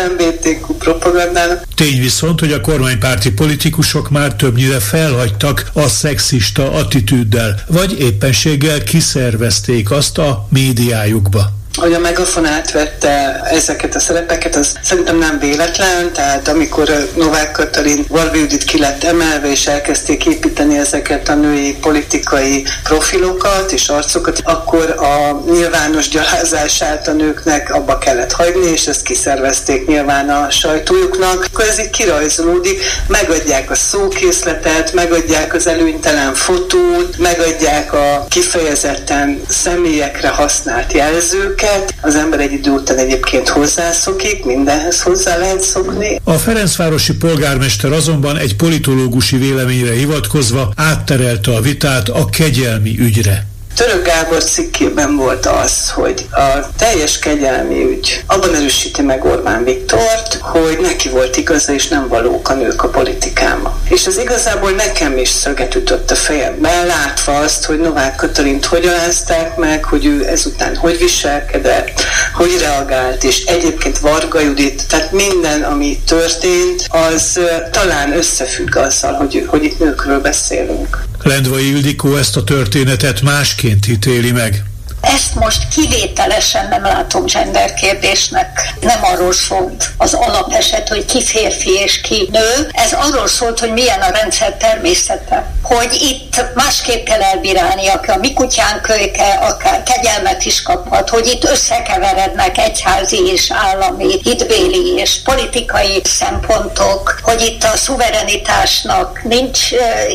LMBTQ 0.08 0.74
propagandának. 0.74 1.64
Tény 1.76 2.00
viszont, 2.00 2.40
hogy 2.40 2.52
a 2.52 2.62
kormánypárti 2.70 3.32
politikusok 3.32 4.10
már 4.10 4.36
többnyire 4.36 4.80
felhagytak 4.80 5.70
a 5.74 5.88
szexista 5.88 6.72
attitűddel, 6.72 7.64
vagy 7.68 8.00
éppenséggel 8.00 8.84
kiszervezték 8.84 9.92
azt 9.92 10.18
a 10.18 10.48
médiájukba 10.50 11.59
hogy 11.76 11.94
a 11.94 12.00
Megafon 12.00 12.46
átvette 12.46 13.42
ezeket 13.52 13.96
a 13.96 14.00
szerepeket, 14.00 14.56
az 14.56 14.74
szerintem 14.84 15.18
nem 15.18 15.40
véletlen, 15.40 16.14
tehát 16.14 16.48
amikor 16.48 17.10
Novák 17.16 17.52
Katalin 17.52 18.06
Varbi 18.08 18.40
Judit 18.40 18.64
ki 18.64 18.80
lett 18.80 19.04
emelve, 19.04 19.52
és 19.52 19.68
elkezdték 19.68 20.26
építeni 20.26 20.78
ezeket 20.78 21.30
a 21.30 21.36
női 21.36 21.78
politikai 21.82 22.66
profilokat 22.84 23.72
és 23.72 23.88
arcokat, 23.88 24.42
akkor 24.44 24.96
a 24.98 25.42
nyilvános 25.52 26.08
gyalázását 26.10 27.08
a 27.08 27.12
nőknek 27.12 27.74
abba 27.74 27.98
kellett 27.98 28.32
hagyni, 28.32 28.72
és 28.72 28.88
ezt 28.88 29.04
kiszervezték 29.04 29.88
nyilván 29.88 30.30
a 30.30 30.50
sajtójuknak. 30.52 31.46
Akkor 31.54 31.66
ez 31.66 31.80
így 31.80 31.90
kirajzolódik, 31.90 32.82
megadják 33.08 33.72
a 33.72 33.76
szókészletet, 33.76 34.94
megadják 34.94 35.54
az 35.54 35.68
előnytelen 35.68 36.34
fotót, 36.34 37.18
megadják 37.18 37.94
a 37.94 38.26
kifejezetten 38.30 39.42
személyekre 39.50 40.28
használt 40.28 40.94
jelzőket, 40.94 41.59
őket. 41.60 41.96
Az 42.02 42.16
ember 42.16 42.40
egy 42.40 42.52
idő 42.52 42.72
után 42.72 42.98
egyébként 42.98 43.48
hozzászokik, 43.48 44.46
mindenhez 44.46 45.02
hozzá 45.02 45.38
lehet 45.38 45.62
szokni. 45.62 46.20
A 46.24 46.34
Ferencvárosi 46.34 47.14
polgármester 47.14 47.92
azonban 47.92 48.38
egy 48.38 48.56
politológusi 48.56 49.38
véleményre 49.38 49.94
hivatkozva 49.94 50.72
átterelte 50.76 51.56
a 51.56 51.62
vitát 51.62 52.10
a 52.10 52.26
kegyelmi 52.26 53.00
ügyre. 53.00 53.48
Török 53.80 54.06
Gábor 54.06 54.44
cikkében 54.44 55.16
volt 55.16 55.46
az, 55.46 55.90
hogy 55.90 56.26
a 56.32 56.76
teljes 56.78 57.20
kegyelmi 57.20 57.84
ügy 57.84 58.24
abban 58.28 58.56
erősíti 58.56 59.02
meg 59.02 59.26
Orbán 59.26 59.64
Viktort, 59.64 60.38
hogy 60.42 60.78
neki 60.82 61.10
volt 61.10 61.38
igaza, 61.38 61.74
és 61.74 61.88
nem 61.88 62.08
valók 62.08 62.50
a 62.50 62.54
nők 62.54 62.84
a 62.84 62.88
politikáma. 62.88 63.78
És 63.90 64.06
ez 64.06 64.18
igazából 64.18 64.72
nekem 64.72 65.18
is 65.18 65.30
szöget 65.30 65.76
ütött 65.76 66.12
a 66.12 66.16
fejembe, 66.16 66.84
látva 66.84 67.38
azt, 67.38 67.66
hogy 67.66 67.80
Novák 67.80 68.16
Katalint 68.16 68.66
hogy 68.66 68.86
alázták 68.86 69.58
meg, 69.58 69.84
hogy 69.84 70.06
ő 70.06 70.28
ezután 70.28 70.76
hogy 70.76 70.98
viselkedett, 70.98 72.02
hogy 72.34 72.58
reagált, 72.62 73.24
és 73.24 73.46
egyébként 73.46 74.00
Varga 74.00 74.40
Judit, 74.40 74.88
tehát 74.88 75.12
minden, 75.12 75.64
ami 75.64 76.00
történt, 76.06 76.88
az 76.90 77.40
talán 77.72 78.18
összefügg 78.18 78.76
azzal, 78.76 79.14
hogy, 79.14 79.46
hogy 79.48 79.64
itt 79.64 79.80
nőkről 79.80 80.22
beszélünk. 80.22 81.09
Lendvai 81.24 81.70
Ildikó 81.70 82.16
ezt 82.16 82.38
a 82.38 82.44
történetet 82.44 83.22
másként 83.22 83.88
ítéli 83.88 84.32
meg. 84.32 84.64
Ezt 85.02 85.36
most 85.36 85.68
kivételesen 85.76 86.68
nem 86.68 86.84
látom 86.84 87.26
gender 87.26 87.74
kérdésnek. 87.74 88.74
Nem 88.82 89.04
arról 89.04 89.34
szólt 89.34 89.90
az 89.98 90.14
alapeset, 90.14 90.88
hogy 90.88 91.06
ki 91.06 91.24
férfi 91.24 91.70
és 91.70 92.02
ki 92.02 92.30
nő. 92.32 92.70
Ez 92.72 92.94
arról 92.94 93.28
szólt, 93.28 93.60
hogy 93.60 93.74
milyen 93.74 94.02
a 94.02 94.10
rendszer 94.10 94.54
természete. 94.54 95.52
Hogy 95.64 95.94
itt 95.94 96.46
másképp 96.56 97.06
kell 97.06 97.22
elbírálni, 97.22 97.88
aki 97.88 98.10
a 98.10 98.18
mi 98.18 98.34
kutyán 98.34 98.82
kölyke, 98.82 99.28
akár 99.28 99.84
kegyelmet 99.84 100.46
is 100.46 100.62
kaphat, 100.62 101.10
hogy 101.10 101.28
itt 101.28 101.44
összekeverednek 101.44 102.58
egyházi 102.58 103.32
és 103.34 103.52
állami, 103.52 104.20
hitbéli 104.24 104.94
és 104.96 105.22
politikai 105.24 106.02
szempontok, 106.04 107.20
hogy 107.24 107.42
itt 107.42 107.64
a 107.64 107.78
szuverenitásnak 107.78 109.24
nincs 109.24 109.60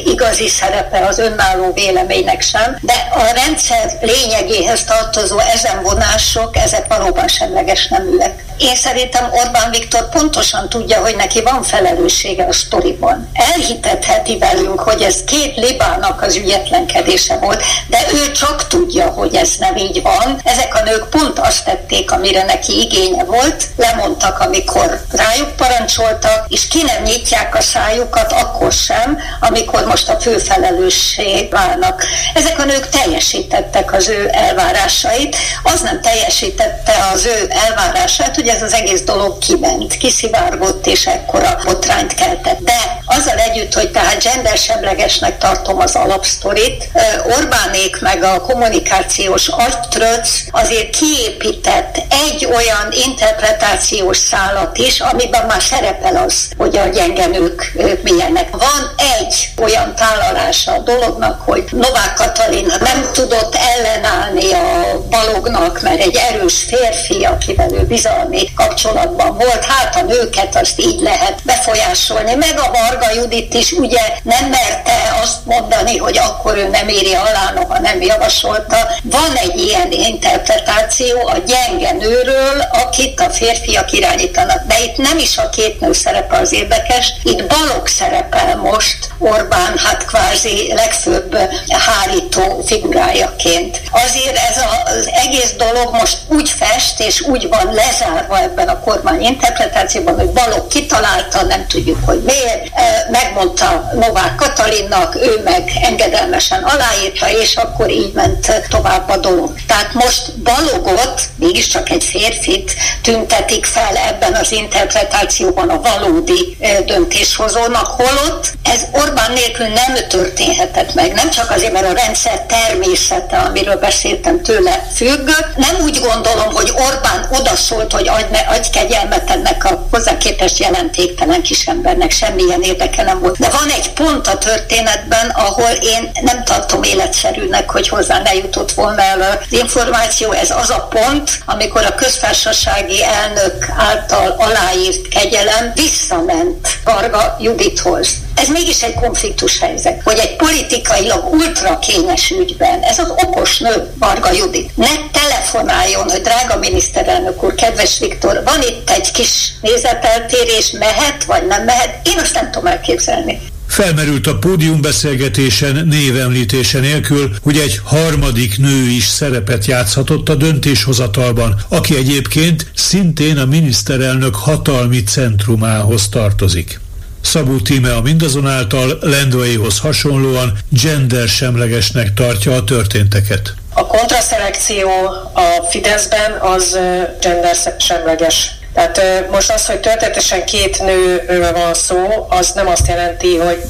igazi 0.04 0.48
szerepe 0.48 1.06
az 1.06 1.18
önálló 1.18 1.72
véleménynek 1.72 2.40
sem, 2.40 2.78
de 2.80 3.08
a 3.14 3.32
rendszer 3.34 3.98
lényegéhez 4.00 4.73
ehhez 4.74 4.86
tartozó 4.86 5.38
ezen 5.38 5.82
vonások, 5.82 6.56
ezek 6.56 6.86
valóban 6.86 7.28
semleges 7.28 7.88
neműek. 7.88 8.44
Én 8.58 8.76
szerintem 8.76 9.30
Orbán 9.32 9.70
Viktor 9.70 10.08
pontosan 10.08 10.68
tudja, 10.68 11.00
hogy 11.00 11.16
neki 11.16 11.42
van 11.42 11.62
felelőssége 11.62 12.44
a 12.44 12.52
sztoriban. 12.52 13.30
Elhitetheti 13.32 14.38
velünk, 14.38 14.80
hogy 14.80 15.02
ez 15.02 15.24
két 15.24 15.56
libának 15.56 16.22
az 16.22 16.36
ügyetlenkedése 16.36 17.36
volt, 17.38 17.62
de 17.86 17.98
ő 18.12 18.32
csak 18.32 18.66
tudja, 18.66 19.06
hogy 19.06 19.34
ez 19.34 19.50
nem 19.58 19.76
így 19.76 20.02
van. 20.02 20.40
Ezek 20.44 20.74
a 20.74 20.82
nők 20.82 21.08
pont 21.08 21.38
azt 21.38 21.64
tették, 21.64 22.10
amire 22.10 22.44
neki 22.44 22.80
igénye 22.80 23.24
volt, 23.24 23.64
lemondtak, 23.76 24.38
amikor 24.38 25.00
rájuk 25.10 25.56
parancsoltak, 25.56 26.46
és 26.48 26.68
ki 26.68 26.82
nem 26.82 27.02
nyitják 27.02 27.54
a 27.54 27.60
szájukat 27.60 28.32
akkor 28.32 28.72
sem, 28.72 29.18
amikor 29.40 29.84
most 29.84 30.08
a 30.08 30.20
főfelelősség 30.20 31.50
válnak. 31.50 32.06
Ezek 32.34 32.58
a 32.58 32.64
nők 32.64 32.88
teljesítettek 32.88 33.92
az 33.92 34.08
ő 34.08 34.28
elvárásait, 34.32 35.36
az 35.62 35.80
nem 35.80 36.00
teljesítette 36.00 36.92
az 37.12 37.24
ő 37.24 37.50
elvárását, 37.50 38.34
hogy 38.34 38.43
ez 38.48 38.62
az 38.62 38.72
egész 38.72 39.02
dolog 39.02 39.38
kiment, 39.38 39.96
kiszivárgott 39.96 40.86
és 40.86 41.06
ekkora 41.06 41.58
botrányt 41.64 42.14
keltett. 42.14 42.58
De 42.58 42.98
azzal 43.06 43.38
együtt, 43.38 43.74
hogy 43.74 43.90
tehát 43.90 44.22
gendersemlegesnek 44.22 45.38
tartom 45.38 45.80
az 45.80 45.94
alapsztorit, 45.94 46.90
Orbánék 47.38 48.00
meg 48.00 48.22
a 48.22 48.40
kommunikációs 48.40 49.48
agytröc 49.48 50.28
azért 50.50 50.96
kiépített 50.96 51.96
egy 52.26 52.44
olyan 52.44 52.88
interpretációs 53.06 54.16
szálat 54.16 54.78
is, 54.78 55.00
amiben 55.00 55.46
már 55.46 55.62
szerepel 55.62 56.16
az, 56.16 56.48
hogy 56.56 56.76
a 56.76 56.88
gyenge 56.88 57.26
nők 57.26 57.72
milyenek. 58.02 58.50
Van 58.50 58.94
egy 59.18 59.48
olyan 59.62 59.94
tálalása 59.94 60.72
a 60.72 60.78
dolognak, 60.78 61.40
hogy 61.40 61.64
Novák 61.70 62.14
Katalin 62.14 62.66
nem 62.66 63.10
tudott 63.12 63.54
ellenállni 63.54 64.52
a 64.52 64.98
balognak, 65.10 65.82
mert 65.82 66.00
egy 66.00 66.16
erős 66.30 66.62
férfi, 66.62 67.24
akivel 67.24 67.72
ő 67.72 67.84
bizalmi 67.86 68.33
valami 68.34 68.52
kapcsolatban 68.54 69.36
volt, 69.38 69.64
hát 69.64 69.96
a 69.96 70.02
nőket 70.02 70.56
azt 70.56 70.80
így 70.80 71.00
lehet 71.00 71.40
befolyásolni. 71.44 72.34
Meg 72.34 72.58
a 72.58 72.70
Varga 72.70 73.12
Judit 73.14 73.54
is 73.54 73.72
ugye 73.72 74.00
nem 74.22 74.44
merte 74.44 75.18
azt 75.22 75.44
mondani, 75.44 75.96
hogy 75.96 76.18
akkor 76.18 76.56
ő 76.56 76.68
nem 76.68 76.88
éri 76.88 77.14
alá, 77.14 77.52
noha 77.54 77.80
nem 77.80 78.02
javasolta. 78.02 78.76
Van 79.02 79.34
egy 79.34 79.58
ilyen 79.60 79.92
interpretáció 79.92 81.26
a 81.26 81.36
gyenge 81.46 81.92
nőről, 81.92 82.60
akit 82.72 83.20
a 83.20 83.30
férfiak 83.30 83.92
irányítanak. 83.92 84.66
De 84.66 84.82
itt 84.84 84.96
nem 84.96 85.18
is 85.18 85.38
a 85.38 85.48
két 85.48 85.80
nő 85.80 85.92
szerepe 85.92 86.36
az 86.36 86.52
érdekes, 86.52 87.12
itt 87.22 87.46
Balog 87.46 87.86
szerepel 87.86 88.56
most 88.56 89.12
Orbán, 89.18 89.78
hát 89.78 90.04
kvázi 90.04 90.72
legfőbb 90.74 91.36
hárító 91.68 92.62
figurájaként. 92.66 93.80
Azért 93.90 94.36
ez 94.36 94.56
az 94.84 95.08
egész 95.12 95.52
dolog 95.56 95.94
most 95.94 96.18
úgy 96.28 96.48
fest 96.48 97.00
és 97.00 97.20
úgy 97.20 97.48
van 97.48 97.74
lezárva, 97.74 98.23
zárva 98.28 98.42
ebben 98.42 98.68
a 98.68 98.80
kormány 98.80 99.22
interpretációban, 99.22 100.14
hogy 100.14 100.30
Balogh 100.30 100.68
kitalálta, 100.68 101.42
nem 101.42 101.66
tudjuk, 101.66 101.98
hogy 102.04 102.22
miért, 102.22 102.70
megmondta 103.10 103.90
Novák 103.94 104.34
Katalinnak, 104.34 105.14
ő 105.14 105.40
meg 105.44 105.70
engedelmesen 105.82 106.62
aláírta, 106.62 107.30
és 107.30 107.56
akkor 107.56 107.90
így 107.90 108.12
ment 108.12 108.62
tovább 108.68 109.08
a 109.10 109.16
dolog. 109.16 109.54
Tehát 109.66 109.92
most 109.92 110.38
Balogot, 110.38 111.22
mégiscsak 111.36 111.90
egy 111.90 112.04
férfit 112.04 112.74
tüntetik 113.02 113.64
fel 113.64 113.96
ebben 113.96 114.34
az 114.34 114.52
interpretációban 114.52 115.68
a 115.68 115.80
valódi 115.80 116.56
döntéshozónak, 116.86 117.86
holott 117.86 118.52
ez 118.62 118.80
Orbán 118.92 119.32
nélkül 119.32 119.66
nem 119.66 119.94
történhetett 120.08 120.94
meg. 120.94 121.12
Nem 121.12 121.30
csak 121.30 121.50
azért, 121.50 121.72
mert 121.72 121.86
a 121.86 121.92
rendszer 121.92 122.40
természete, 122.40 123.36
amiről 123.36 123.76
beszéltem 123.76 124.42
tőle 124.42 124.86
függ. 124.94 125.30
Nem 125.56 125.76
úgy 125.82 126.00
gondolom, 126.00 126.54
hogy 126.54 126.72
Orbán 126.76 127.28
odaszólt, 127.32 127.92
hogy 127.92 128.08
adj, 128.14 128.36
adj 128.48 128.68
kegyelmet 128.70 129.30
ennek 129.30 129.64
a 129.64 129.86
hozzá 129.90 130.16
képest 130.16 130.58
jelentéktelen 130.58 131.42
kisembernek 131.42 132.10
semmilyen 132.10 132.62
érdeke 132.62 133.02
nem 133.02 133.20
volt. 133.20 133.38
De 133.38 133.50
van 133.50 133.70
egy 133.70 133.92
pont 133.92 134.26
a 134.26 134.38
történetben, 134.38 135.28
ahol 135.30 135.70
én 135.70 136.10
nem 136.20 136.44
tartom 136.44 136.82
életszerűnek, 136.82 137.70
hogy 137.70 137.88
hozzá 137.88 138.22
ne 138.22 138.34
jutott 138.34 138.72
volna 138.72 139.02
el 139.02 139.20
az 139.20 139.58
információ. 139.58 140.32
Ez 140.32 140.50
az 140.50 140.70
a 140.70 140.88
pont, 140.90 141.30
amikor 141.46 141.84
a 141.84 141.94
köztársasági 141.94 143.02
elnök 143.04 143.68
által 143.78 144.34
aláírt 144.38 145.08
kegyelem 145.08 145.72
visszament 145.74 146.68
Varga 146.84 147.36
Judithoz. 147.40 148.08
Ez 148.34 148.48
mégis 148.48 148.82
egy 148.82 148.94
konfliktus 148.94 149.58
helyzet, 149.58 150.00
hogy 150.04 150.18
egy 150.18 150.36
politikailag 150.36 151.32
ultra 151.32 151.78
kényes 151.78 152.30
ügyben 152.30 152.82
ez 152.82 152.98
az 152.98 153.12
okos 153.16 153.58
nő, 153.58 153.92
Varga 153.98 154.32
Judit, 154.32 154.76
ne 154.76 154.88
telefonáljon, 155.12 156.10
hogy 156.10 156.20
drága 156.20 156.58
miniszterelnök 156.58 157.42
úr, 157.42 157.54
kedves 157.54 158.00
Viktor, 158.08 158.42
van 158.44 158.62
itt 158.62 158.90
egy 158.90 159.10
kis 159.10 159.54
nézeteltérés, 159.60 160.70
mehet 160.78 161.24
vagy 161.24 161.46
nem 161.46 161.64
mehet, 161.64 162.08
én 162.08 162.18
azt 162.18 162.34
nem 162.34 162.50
tudom 162.50 162.66
elképzelni. 162.66 163.40
Felmerült 163.66 164.26
a 164.26 164.38
pódiumbeszélgetésen 164.38 165.86
névemlítése 165.86 166.78
nélkül, 166.78 167.30
hogy 167.42 167.56
egy 167.58 167.80
harmadik 167.84 168.58
nő 168.58 168.88
is 168.88 169.04
szerepet 169.04 169.64
játszhatott 169.64 170.28
a 170.28 170.34
döntéshozatalban, 170.34 171.64
aki 171.68 171.96
egyébként 171.96 172.66
szintén 172.74 173.38
a 173.38 173.44
miniszterelnök 173.44 174.34
hatalmi 174.34 175.02
centrumához 175.02 176.08
tartozik. 176.08 176.80
Szabó 177.20 177.58
Tíme 177.58 177.94
a 177.94 178.02
mindazonáltal 178.02 178.98
Lendvaihoz 179.00 179.78
hasonlóan 179.78 180.58
gender 180.68 181.28
semlegesnek 181.28 182.14
tartja 182.14 182.52
a 182.52 182.64
történteket. 182.64 183.54
A 183.76 183.86
kontraszelekció 183.86 184.88
a 185.32 185.64
Fideszben 185.68 186.32
az 186.40 186.78
gender 187.20 187.56
semleges. 187.78 188.50
Tehát 188.74 189.00
most 189.30 189.50
az, 189.50 189.66
hogy 189.66 189.80
történetesen 189.80 190.44
két 190.44 190.82
nőről 190.82 191.52
van 191.52 191.74
szó, 191.74 192.26
az 192.28 192.52
nem 192.52 192.68
azt 192.68 192.86
jelenti, 192.88 193.36
hogy 193.36 193.62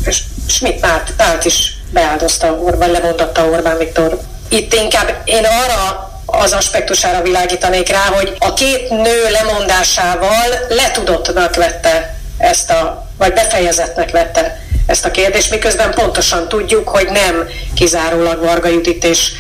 Schmidt 0.49 0.81
Márt 1.17 1.45
is 1.45 1.73
beáldozta 1.91 2.53
Orbán, 2.53 2.91
lemondatta 2.91 3.45
Orbán 3.45 3.79
Viktor. 3.79 4.19
Itt 4.49 4.75
inkább 4.75 5.21
én 5.25 5.45
arra 5.45 6.13
az 6.27 6.53
aspektusára 6.53 7.23
világítanék 7.23 7.89
rá, 7.89 8.05
hogy 8.15 8.37
a 8.39 8.53
két 8.53 8.91
nő 8.91 9.31
lemondásával 9.31 10.47
letudottnak 10.69 11.55
vette 11.55 12.15
ezt 12.39 12.71
a, 12.71 13.07
vagy 13.19 13.33
befejezetnek 13.33 14.11
vette 14.11 14.64
ezt 14.87 15.05
a 15.05 15.11
kérdést, 15.11 15.51
miközben 15.51 15.95
pontosan 15.95 16.49
tudjuk, 16.49 16.89
hogy 16.89 17.09
nem 17.11 17.49
kizárólag 17.74 18.45
Varga 18.45 18.68
Judit 18.68 19.05
és 19.05 19.32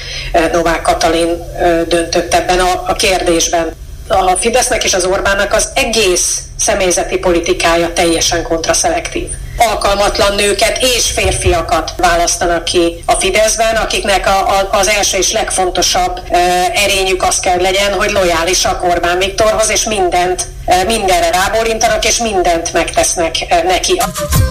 Novák 0.52 0.82
Katalin 0.82 1.42
döntött 1.88 2.34
ebben 2.34 2.58
a, 2.58 2.82
a 2.86 2.92
kérdésben 2.92 3.74
a 4.08 4.36
Fidesznek 4.36 4.84
és 4.84 4.94
az 4.94 5.04
Orbánnak 5.04 5.52
az 5.52 5.68
egész 5.74 6.38
személyzeti 6.58 7.18
politikája 7.18 7.92
teljesen 7.92 8.42
kontraszelektív. 8.42 9.28
Alkalmatlan 9.56 10.34
nőket 10.34 10.78
és 10.96 11.10
férfiakat 11.10 11.94
választanak 11.96 12.64
ki 12.64 13.02
a 13.06 13.12
Fideszben, 13.12 13.76
akiknek 13.76 14.26
a, 14.26 14.48
a, 14.48 14.68
az 14.70 14.88
első 14.88 15.16
és 15.18 15.32
legfontosabb 15.32 16.20
e, 16.28 16.38
erényük 16.74 17.22
az 17.22 17.40
kell 17.40 17.60
legyen, 17.60 17.92
hogy 17.92 18.10
lojálisak 18.10 18.84
Orbán 18.84 19.18
Viktorhoz, 19.18 19.70
és 19.70 19.84
mindent, 19.84 20.46
e, 20.64 20.84
mindenre 20.84 21.30
rábólintanak, 21.30 22.04
és 22.04 22.18
mindent 22.18 22.72
megtesznek 22.72 23.34
e, 23.48 23.62
neki. 23.62 24.00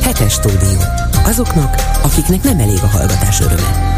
Hetes 0.03 0.33
stúdió. 0.33 0.77
Azoknak, 1.25 1.75
akiknek 2.01 2.43
nem 2.43 2.59
elég 2.59 2.79
a 2.83 2.87
hallgatás 2.87 3.39
öröme. 3.39 3.91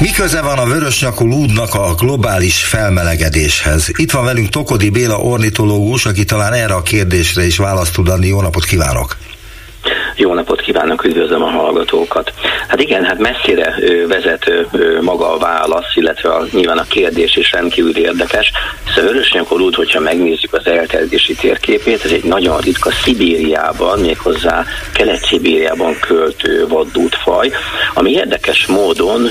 Mi 0.00 0.10
köze 0.10 0.40
van 0.40 0.58
a 0.58 0.64
vörösnyakú 0.64 1.26
lúdnak 1.26 1.74
a 1.74 1.94
globális 1.94 2.64
felmelegedéshez? 2.64 3.88
Itt 3.96 4.10
van 4.10 4.24
velünk 4.24 4.48
Tokodi 4.48 4.90
Béla 4.90 5.16
ornitológus, 5.16 6.06
aki 6.06 6.24
talán 6.24 6.52
erre 6.52 6.74
a 6.74 6.82
kérdésre 6.82 7.46
is 7.46 7.56
választ 7.56 7.92
tud 7.92 8.08
adni. 8.08 8.26
Jó 8.26 8.40
napot 8.40 8.64
kívánok! 8.64 9.16
Kívánok, 10.64 11.04
üdvözlöm 11.04 11.42
a 11.42 11.50
hallgatókat. 11.50 12.32
Hát 12.68 12.80
igen, 12.80 13.04
hát 13.04 13.18
messzire 13.18 13.74
vezet 14.08 14.50
maga 15.00 15.32
a 15.32 15.38
válasz, 15.38 15.96
illetve 15.96 16.28
a, 16.28 16.46
nyilván 16.52 16.78
a 16.78 16.86
kérdés 16.88 17.36
is 17.36 17.52
rendkívül 17.52 17.96
érdekes. 17.96 18.52
Szóval 18.94 19.12
Vörösnyakor 19.12 19.60
út, 19.60 19.74
hogyha 19.74 20.00
megnézzük 20.00 20.52
az 20.52 20.66
elterjedési 20.66 21.34
térképét, 21.34 22.04
ez 22.04 22.10
egy 22.10 22.24
nagyon 22.24 22.58
ritka 22.58 22.90
Szibériában, 22.90 23.98
méghozzá 23.98 24.64
Kelet-Szibériában 24.92 25.98
költő 26.00 26.66
vaddútfaj, 26.68 27.50
ami 27.94 28.10
érdekes 28.10 28.66
módon 28.66 29.26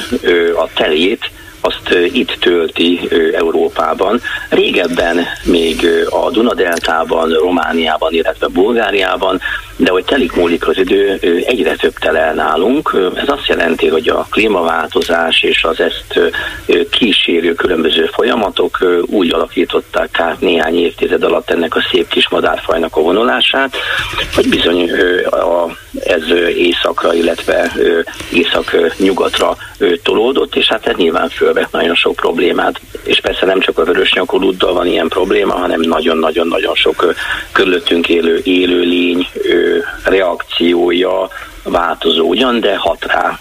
a 0.55 0.67
telét 0.73 1.31
azt 1.65 1.95
itt 2.13 2.37
tölti 2.39 2.99
Európában. 3.33 4.21
Régebben 4.49 5.25
még 5.43 5.87
a 6.09 6.29
Dunadeltában, 6.29 7.29
Romániában, 7.29 8.13
illetve 8.13 8.47
Bulgáriában, 8.47 9.41
de 9.75 9.91
hogy 9.91 10.05
telik 10.05 10.35
múlik 10.35 10.67
az 10.67 10.77
idő, 10.77 11.19
egyre 11.45 11.75
több 11.75 11.93
telel 11.93 12.33
nálunk. 12.33 12.95
Ez 13.15 13.29
azt 13.29 13.47
jelenti, 13.47 13.87
hogy 13.87 14.09
a 14.09 14.27
klímaváltozás 14.29 15.43
és 15.43 15.63
az 15.63 15.79
ezt 15.79 16.19
kísérő 16.89 17.53
különböző 17.53 18.05
folyamatok 18.05 18.77
úgy 19.05 19.33
alakították 19.33 20.19
át 20.19 20.39
néhány 20.39 20.79
évtized 20.79 21.23
alatt 21.23 21.49
ennek 21.49 21.75
a 21.75 21.85
szép 21.91 22.07
kis 22.07 22.29
madárfajnak 22.29 22.95
a 22.95 23.01
vonulását, 23.01 23.75
hogy 24.35 24.49
bizony 24.49 24.91
a, 25.29 25.67
ez 26.05 26.23
északra, 26.55 27.13
illetve 27.13 27.71
észak-nyugatra 28.33 29.57
tolódott, 30.03 30.55
és 30.55 30.67
hát 30.67 30.87
ez 30.87 30.95
nyilván 30.95 31.29
fölvet 31.53 31.71
nagyon 31.71 31.95
sok 31.95 32.15
problémát. 32.15 32.81
És 33.03 33.19
persze 33.19 33.45
nem 33.45 33.59
csak 33.59 33.77
a 33.77 33.83
vörös 33.83 34.13
nyakolúddal 34.13 34.73
van 34.73 34.87
ilyen 34.87 35.07
probléma, 35.07 35.53
hanem 35.53 35.79
nagyon-nagyon-nagyon 35.79 36.75
sok 36.75 37.13
körülöttünk 37.51 38.09
élő 38.09 38.41
élőlény 38.43 39.27
reakciója 40.03 41.29
változó 41.63 42.27
ugyan, 42.27 42.59
de 42.59 42.75
hat 42.77 43.05
rá 43.05 43.39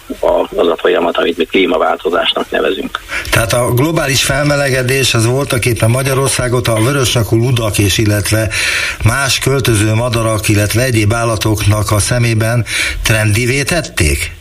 az 0.55 0.67
a 0.67 0.75
folyamat, 0.77 1.17
amit 1.17 1.37
mi 1.37 1.45
klímaváltozásnak 1.45 2.51
nevezünk. 2.51 2.99
Tehát 3.31 3.53
a 3.53 3.73
globális 3.73 4.23
felmelegedés 4.23 5.13
az 5.13 5.25
voltak 5.25 5.65
éppen 5.65 5.89
Magyarországot 5.89 6.67
a 6.67 6.81
vörösnyakú 6.81 7.35
ludak 7.35 7.77
és 7.77 7.97
illetve 7.97 8.49
más 9.03 9.39
költöző 9.39 9.93
madarak, 9.93 10.49
illetve 10.49 10.83
egyéb 10.83 11.13
állatoknak 11.13 11.91
a 11.91 11.99
szemében 11.99 12.65
trendivé 13.03 13.63
tették? 13.63 14.31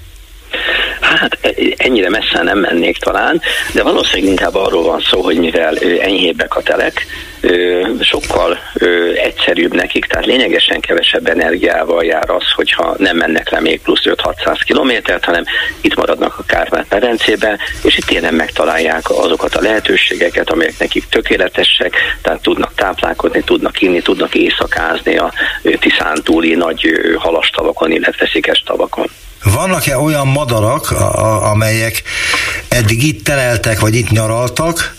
Hát 1.03 1.39
ennyire 1.77 2.09
messze 2.09 2.43
nem 2.43 2.59
mennék 2.59 2.99
talán, 2.99 3.41
de 3.73 3.83
valószínűleg 3.83 4.31
inkább 4.31 4.55
arról 4.55 4.83
van 4.83 5.01
szó, 5.01 5.23
hogy 5.23 5.39
mivel 5.39 5.77
enyhébbek 6.01 6.57
a 6.57 6.63
telek, 6.63 7.07
sokkal 8.01 8.59
egyszerűbb 9.15 9.75
nekik, 9.75 10.05
tehát 10.05 10.27
lényegesen 10.27 10.81
kevesebb 10.81 11.27
energiával 11.27 12.05
jár 12.05 12.31
az, 12.31 12.51
hogyha 12.55 12.95
nem 12.99 13.17
mennek 13.17 13.51
le 13.51 13.61
még 13.61 13.81
plusz 13.81 14.03
5-600 14.05 14.61
kilométert, 14.65 15.25
hanem 15.25 15.45
itt 15.81 15.95
maradnak 15.95 16.39
a 16.39 16.45
Kárpát-medencébe, 16.47 17.59
és 17.83 17.97
itt 17.97 18.07
tényleg 18.07 18.35
megtalálják 18.35 19.11
azokat 19.11 19.55
a 19.55 19.61
lehetőségeket, 19.61 20.51
amelyek 20.51 20.79
nekik 20.79 21.09
tökéletesek, 21.09 21.95
tehát 22.23 22.43
tudnak 22.43 22.75
táplálkozni, 22.75 23.43
tudnak 23.43 23.81
inni, 23.81 24.03
tudnak 24.03 24.35
éjszakázni 24.35 25.17
a 25.17 25.33
Tiszántúli 25.81 26.55
nagy 26.55 26.93
halastavakon, 27.19 27.91
illetve 27.91 28.29
szikes 28.33 28.63
tavakon. 28.67 29.07
Vannak-e 29.55 29.99
olyan 29.99 30.27
madarak, 30.27 30.92
amelyek 31.51 32.03
eddig 32.69 33.03
itt 33.03 33.25
tereltek, 33.25 33.81
vagy 33.81 33.95
itt 33.95 34.11
nyaraltak, 34.11 34.95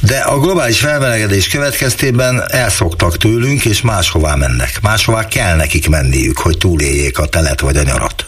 de 0.00 0.18
a 0.18 0.38
globális 0.38 0.80
felmelegedés 0.80 1.48
következtében 1.48 2.44
elszoktak 2.48 3.16
tőlünk, 3.16 3.64
és 3.64 3.80
máshová 3.80 4.34
mennek. 4.34 4.70
Máshová 4.82 5.26
kell 5.26 5.56
nekik 5.56 5.88
menniük, 5.88 6.38
hogy 6.38 6.58
túléljék 6.58 7.18
a 7.18 7.26
telet 7.26 7.60
vagy 7.60 7.76
a 7.76 7.82
nyarat. 7.82 8.26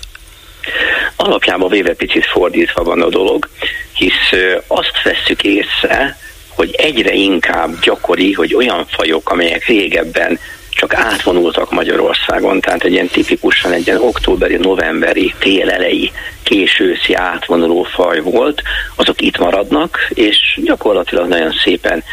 Alapjában 1.16 1.68
véve 1.68 1.94
picit 1.94 2.26
fordítva 2.26 2.82
van 2.82 3.02
a 3.02 3.08
dolog, 3.08 3.48
hisz 3.92 4.40
azt 4.66 5.02
vesszük 5.04 5.42
észre, 5.42 6.18
hogy 6.48 6.74
egyre 6.74 7.12
inkább 7.12 7.80
gyakori, 7.80 8.32
hogy 8.32 8.54
olyan 8.54 8.86
fajok, 8.86 9.30
amelyek 9.30 9.66
régebben 9.66 10.38
csak 10.74 10.94
átvonultak 10.94 11.70
Magyarországon, 11.70 12.60
tehát 12.60 12.84
egy 12.84 12.92
ilyen 12.92 13.08
tipikusan 13.08 13.72
egy 13.72 13.86
ilyen 13.86 14.00
októberi, 14.00 14.56
novemberi, 14.56 15.34
télelei, 15.38 16.12
későszi 16.42 17.14
átvonuló 17.14 17.82
faj 17.82 18.20
volt, 18.20 18.62
azok 18.94 19.20
itt 19.20 19.38
maradnak, 19.38 19.98
és 20.08 20.60
gyakorlatilag 20.64 21.28
nagyon 21.28 21.52
szépen 21.64 22.04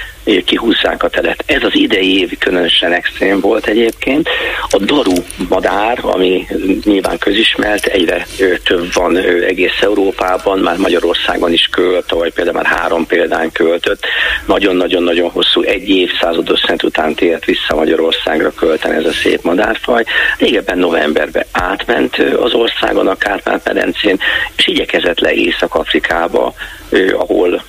kihúzzák 0.45 1.03
a 1.03 1.09
telet. 1.09 1.43
Ez 1.45 1.63
az 1.63 1.75
idei 1.75 2.19
év 2.19 2.37
különösen 2.37 2.91
extrém 2.91 3.39
volt 3.39 3.67
egyébként. 3.67 4.29
A 4.69 4.77
daru 4.77 5.13
madár, 5.49 5.99
ami 6.01 6.47
nyilván 6.83 7.17
közismert, 7.17 7.85
egyre 7.85 8.25
több 8.63 8.93
van 8.93 9.17
egész 9.47 9.81
Európában, 9.81 10.59
már 10.59 10.77
Magyarországon 10.77 11.53
is 11.53 11.67
költ, 11.71 12.09
vagy 12.09 12.33
például 12.33 12.55
már 12.55 12.65
három 12.65 13.07
példány 13.07 13.51
költött. 13.51 14.05
Nagyon-nagyon-nagyon 14.45 15.29
hosszú, 15.29 15.61
egy 15.61 15.89
évszázados 15.89 16.59
szent 16.59 16.83
után 16.83 17.13
tért 17.13 17.45
vissza 17.45 17.75
Magyarországra 17.75 18.51
költeni 18.51 18.95
ez 18.95 19.05
a 19.05 19.11
szép 19.11 19.43
madárfaj. 19.43 20.03
Régebben 20.37 20.77
novemberben 20.77 21.45
átment 21.51 22.17
az 22.17 22.53
országon 22.53 23.07
a 23.07 23.15
Kárpát-medencén, 23.15 24.19
és 24.55 24.67
igyekezett 24.67 25.19
le 25.19 25.33
Észak-Afrikába, 25.33 26.53
ahol 27.13 27.63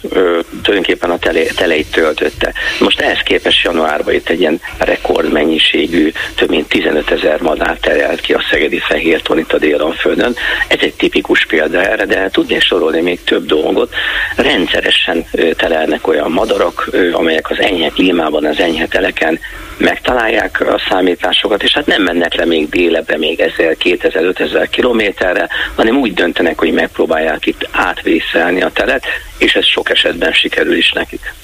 tulajdonképpen 0.62 1.10
a 1.10 1.18
tele, 1.18 1.42
teleit 1.42 1.90
töltötte. 1.90 2.49
Most 2.78 3.00
ehhez 3.00 3.20
képest 3.24 3.64
januárban 3.64 4.14
itt 4.14 4.28
egy 4.28 4.40
ilyen 4.40 4.60
rekordmennyiségű, 4.78 6.12
több 6.34 6.48
mint 6.48 6.68
15 6.68 7.10
ezer 7.10 7.40
madár 7.40 7.76
terelt 7.76 8.20
ki 8.20 8.32
a 8.32 8.44
szegedi 8.50 8.78
fehérton 8.78 9.38
itt 9.38 9.52
a 9.52 9.58
Délanföldön. 9.58 10.36
Ez 10.68 10.78
egy 10.80 10.94
tipikus 10.94 11.46
példa 11.46 11.82
erre, 11.82 12.04
de 12.04 12.30
tudnék 12.30 12.60
sorolni 12.60 13.00
még 13.00 13.24
több 13.24 13.46
dolgot. 13.46 13.94
Rendszeresen 14.36 15.26
telelnek 15.56 16.06
olyan 16.06 16.30
madarak, 16.30 16.90
amelyek 17.12 17.50
az 17.50 17.58
enyhe 17.60 17.88
klímában, 17.88 18.44
az 18.44 18.60
enyhe 18.60 18.86
teleken 18.86 19.38
megtalálják 19.80 20.60
a 20.60 20.80
számításokat, 20.88 21.62
és 21.62 21.72
hát 21.72 21.86
nem 21.86 22.02
mennek 22.02 22.34
le 22.34 22.44
még 22.44 22.68
délebbre, 22.68 23.18
még 23.18 23.40
1000, 23.40 23.76
2000, 23.76 24.24
5000 24.24 24.68
kilométerre, 24.68 25.48
hanem 25.74 25.96
úgy 25.96 26.14
döntenek, 26.14 26.58
hogy 26.58 26.72
megpróbálják 26.72 27.46
itt 27.46 27.68
átvészelni 27.70 28.62
a 28.62 28.70
telet, 28.72 29.04
és 29.40 29.52
ez 29.52 29.66
sok 29.66 29.90
esetben 29.90 30.32
sikerül 30.32 30.76
is 30.76 30.92
nekik. 30.92 31.34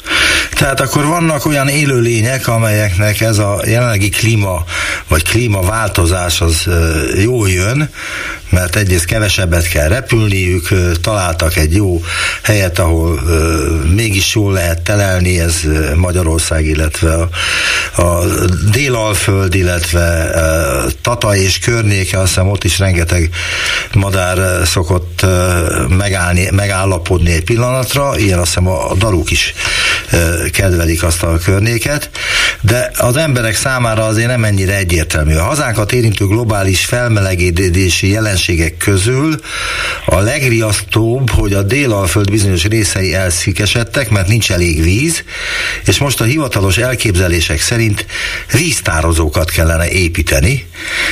Tehát 0.51 0.81
akkor 0.81 1.05
vannak 1.05 1.47
olyan 1.47 1.69
élőlények, 1.69 2.49
amelyeknek 2.49 3.21
ez 3.21 3.39
a 3.39 3.63
jelenlegi 3.67 4.09
klíma, 4.09 4.65
vagy 5.09 5.23
klímaváltozás 5.23 6.41
az 6.41 6.69
jól 7.15 7.49
jön, 7.49 7.91
mert 8.51 8.77
egyrészt 8.77 9.05
kevesebbet 9.05 9.69
kell 9.69 9.89
repülniük, 9.89 10.69
találtak 11.01 11.57
egy 11.57 11.75
jó 11.75 12.01
helyet, 12.43 12.79
ahol 12.79 13.21
mégis 13.95 14.35
jól 14.35 14.53
lehet 14.53 14.83
telelni, 14.83 15.41
ez 15.41 15.61
Magyarország, 15.95 16.65
illetve 16.67 17.15
a, 17.15 18.03
a 18.03 18.25
Délalföld, 18.71 19.55
illetve 19.55 20.31
Tata 21.03 21.37
és 21.37 21.59
környéke, 21.59 22.19
azt 22.19 22.29
hiszem 22.29 22.49
ott 22.49 22.65
is 22.65 22.79
rengeteg 22.79 23.31
madár 23.93 24.67
szokott 24.67 25.27
megállni, 25.89 26.49
megállapodni 26.51 27.33
egy 27.33 27.45
pillanatra, 27.93 28.19
ilyen 28.19 28.39
azt 28.39 28.49
hiszem 28.49 28.69
a 28.69 28.95
daruk 28.95 29.31
is 29.31 29.55
kedvelik 30.53 31.03
azt 31.03 31.23
a 31.23 31.39
környéket, 31.45 32.11
de 32.61 32.91
az 32.99 33.17
emberek 33.17 33.55
számára 33.55 34.05
azért 34.05 34.29
nem 34.29 34.45
ennyire 34.45 34.77
egyértelmű. 34.77 35.35
A 35.35 35.43
hazánkat 35.43 35.93
érintő 35.93 36.27
globális 36.27 36.85
felmelegedési 36.85 38.11
jelenségek 38.11 38.77
közül 38.77 39.41
a 40.07 40.19
legriasztóbb, 40.19 41.31
hogy 41.31 41.53
a 41.53 41.63
délalföld 41.63 42.31
bizonyos 42.31 42.65
részei 42.65 43.15
elszíkesedtek, 43.15 44.11
mert 44.11 44.29
nincs 44.29 44.53
elég 44.53 44.83
víz, 44.83 45.25
és 45.85 45.99
most 45.99 46.21
a 46.21 46.25
hivatalos 46.25 46.79
elképzelések 46.79 47.61
szerint 47.61 48.07
víztározókat 48.53 49.51
kellene 49.51 49.89
építeni, 49.89 50.67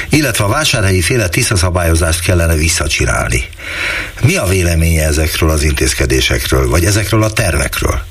illetve 0.09 0.45
a 0.45 0.49
vásárhelyi 0.49 1.01
féle 1.01 1.29
tisztaszabályozást 1.29 2.20
kellene 2.20 2.55
visszacsinálni. 2.55 3.45
Mi 4.22 4.37
a 4.37 4.47
véleménye 4.47 5.05
ezekről 5.05 5.51
az 5.51 5.62
intézkedésekről, 5.62 6.64
vagy 6.69 6.85
ezekről 6.85 7.23
a 7.23 7.33
tervekről? 7.33 8.03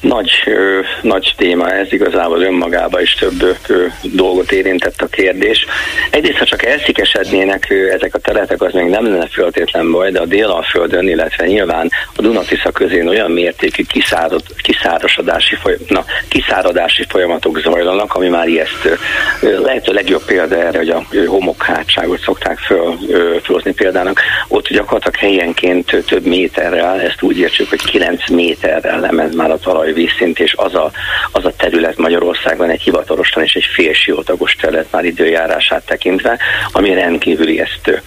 Nagy, 0.00 0.30
ö, 0.46 0.80
nagy 1.02 1.34
téma 1.36 1.70
ez, 1.70 1.92
igazából 1.92 2.42
önmagában 2.42 3.00
is 3.00 3.14
több 3.14 3.56
ö, 3.66 3.86
dolgot 4.02 4.52
érintett 4.52 5.00
a 5.00 5.06
kérdés. 5.06 5.66
Egyrészt, 6.10 6.38
ha 6.38 6.44
csak 6.44 6.64
elszikesednének 6.64 7.66
ö, 7.70 7.92
ezek 7.92 8.14
a 8.14 8.18
területek, 8.18 8.62
az 8.62 8.72
még 8.72 8.86
nem 8.86 9.04
lenne 9.04 9.26
föltétlen 9.26 9.90
baj, 9.90 10.10
de 10.10 10.20
a 10.20 10.26
Délalföldön, 10.26 11.08
illetve 11.08 11.46
nyilván 11.46 11.90
a 12.16 12.22
Dunatisza 12.22 12.70
közén 12.70 13.08
olyan 13.08 13.30
mértékű 13.30 13.82
kiszárad, 13.82 14.42
kiszárasodási, 14.56 15.54
folyam, 15.54 16.04
kiszáradási 16.28 17.04
folyamatok 17.08 17.60
zajlanak, 17.60 18.14
ami 18.14 18.28
már 18.28 18.48
ijesztő. 18.48 18.98
Lehet 19.40 19.88
a 19.88 19.92
legjobb 19.92 20.24
példa 20.24 20.56
erre, 20.56 20.78
hogy 20.78 20.88
a 20.88 21.04
homokhátságot 21.26 22.20
szokták 22.20 22.58
föl, 22.58 22.96
fölhozni 23.42 23.72
példának. 23.72 24.20
Ott 24.48 24.68
gyakorlatilag 24.68 25.16
helyenként 25.16 26.04
több 26.06 26.26
méterrel, 26.26 27.00
ezt 27.00 27.22
úgy 27.22 27.38
értsük, 27.38 27.68
hogy 27.68 27.84
9 27.84 28.30
méterrel 28.30 29.00
lemez 29.00 29.34
már 29.34 29.50
a 29.50 29.58
talaj 29.58 29.85
vízszint, 29.92 30.38
és 30.38 30.54
az 30.56 30.74
a, 30.74 30.90
az 31.32 31.44
a 31.44 31.56
terület 31.56 31.96
Magyarországon 31.96 32.70
egy 32.70 32.82
hivatalosan 32.82 33.42
és 33.42 33.54
egy 33.54 33.68
félsiótagos 33.74 34.52
terület 34.54 34.90
már 34.90 35.04
időjárását 35.04 35.86
tekintve, 35.86 36.38
ami 36.72 36.94
rendkívül 36.94 37.48
ijesztő. 37.48 38.02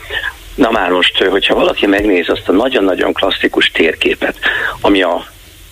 Na 0.55 0.71
már 0.71 0.89
most, 0.89 1.23
hogyha 1.23 1.55
valaki 1.55 1.85
megnéz 1.85 2.29
azt 2.29 2.49
a 2.49 2.51
nagyon-nagyon 2.51 3.13
klasszikus 3.13 3.71
térképet, 3.71 4.35
ami 4.81 5.01
a 5.01 5.25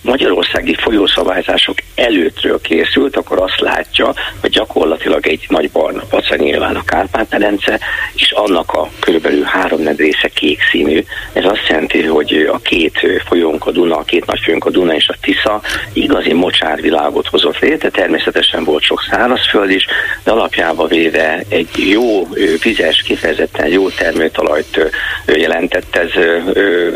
magyarországi 0.08 0.74
folyószabályzások 0.74 1.76
előttről 1.94 2.60
készült, 2.60 3.16
akkor 3.16 3.40
azt 3.40 3.60
látja, 3.60 4.14
hogy 4.40 4.50
gyakorlatilag 4.50 5.26
egy 5.26 5.46
nagy 5.48 5.70
barna 5.70 6.02
paca 6.10 6.36
nyilván 6.36 6.76
a 6.76 6.84
Kárpát-medence, 6.84 7.78
és 8.14 8.30
annak 8.30 8.72
a 8.72 8.88
körülbelül 9.00 9.42
három 9.42 9.88
része 9.96 10.28
kék 10.28 10.60
színű. 10.70 11.04
Ez 11.32 11.44
azt 11.44 11.66
jelenti, 11.68 12.02
hogy 12.02 12.48
a 12.52 12.58
két 12.58 13.00
folyónk 13.26 13.66
a 13.66 13.70
Duna, 13.70 13.96
a 13.96 14.02
két 14.02 14.26
nagy 14.26 14.40
folyónk 14.44 14.64
a 14.64 14.70
Duna 14.70 14.94
és 14.94 15.08
a 15.08 15.14
Tisza 15.20 15.60
igazi 15.92 16.32
mocsárvilágot 16.32 17.28
hozott 17.28 17.58
létre. 17.58 17.90
Természetesen 17.90 18.64
volt 18.64 18.82
sok 18.82 19.06
szárazföld 19.10 19.70
is, 19.70 19.86
de 20.24 20.30
alapjába 20.30 20.86
véve 20.86 21.42
egy 21.48 21.68
jó 21.90 22.28
vizes, 22.62 23.02
kifejezetten 23.02 23.68
jó 23.68 23.88
termőtalajt 23.88 24.90
jelentett. 25.26 25.96
Ez, 25.96 26.10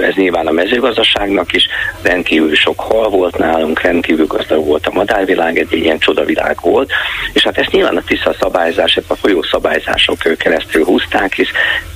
ez 0.00 0.14
nyilván 0.14 0.46
a 0.46 0.52
mezőgazdaságnak 0.52 1.52
is 1.52 1.66
rendkívül 2.02 2.54
sok 2.54 2.80
hal 2.80 3.01
volt 3.08 3.38
nálunk, 3.38 3.80
rendkívül 3.80 4.26
gazdag 4.26 4.64
volt 4.64 4.86
a 4.86 4.92
madárvilág, 4.92 5.58
egy 5.58 5.72
ilyen 5.72 5.98
csodavilág 5.98 6.56
volt, 6.60 6.90
és 7.32 7.42
hát 7.42 7.58
ezt 7.58 7.70
nyilván 7.70 7.96
a 7.96 8.02
Tisza 8.06 8.34
szabályzás, 8.40 8.98
a 9.06 9.14
folyószabályzások 9.14 10.18
keresztül 10.36 10.84
húzták, 10.84 11.38
és 11.38 11.50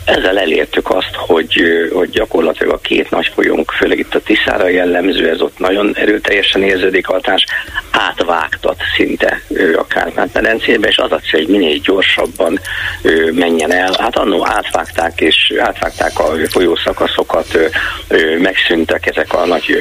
ezzel 0.04 0.38
elértük 0.38 0.90
azt, 0.90 1.14
hogy, 1.14 1.62
hogy 1.92 2.10
gyakorlatilag 2.10 2.72
a 2.72 2.78
két 2.78 3.10
nagy 3.10 3.30
folyónk, 3.34 3.70
főleg 3.70 3.98
itt 3.98 4.14
a 4.14 4.20
Tiszára 4.20 4.68
jellemző, 4.68 5.28
ez 5.28 5.40
ott 5.40 5.58
nagyon 5.58 5.96
erőteljesen 5.96 6.62
érződik 6.62 7.06
hatás, 7.06 7.44
átvágtat 7.90 8.76
szinte 8.96 9.40
a 9.76 9.86
Kárpát-medencébe, 9.86 10.88
és 10.88 10.96
az 10.96 11.12
a 11.12 11.20
cél, 11.30 11.40
hogy 11.40 11.48
minél 11.48 11.78
gyorsabban 11.78 12.60
menjen 13.32 13.72
el. 13.72 13.94
Hát 13.98 14.16
annó 14.16 14.46
átvágták, 14.46 15.20
és 15.20 15.52
átvágták 15.58 16.18
a 16.18 16.48
folyószakaszokat, 16.48 17.58
megszűntek 18.38 19.06
ezek 19.06 19.32
a 19.32 19.46
nagy 19.46 19.76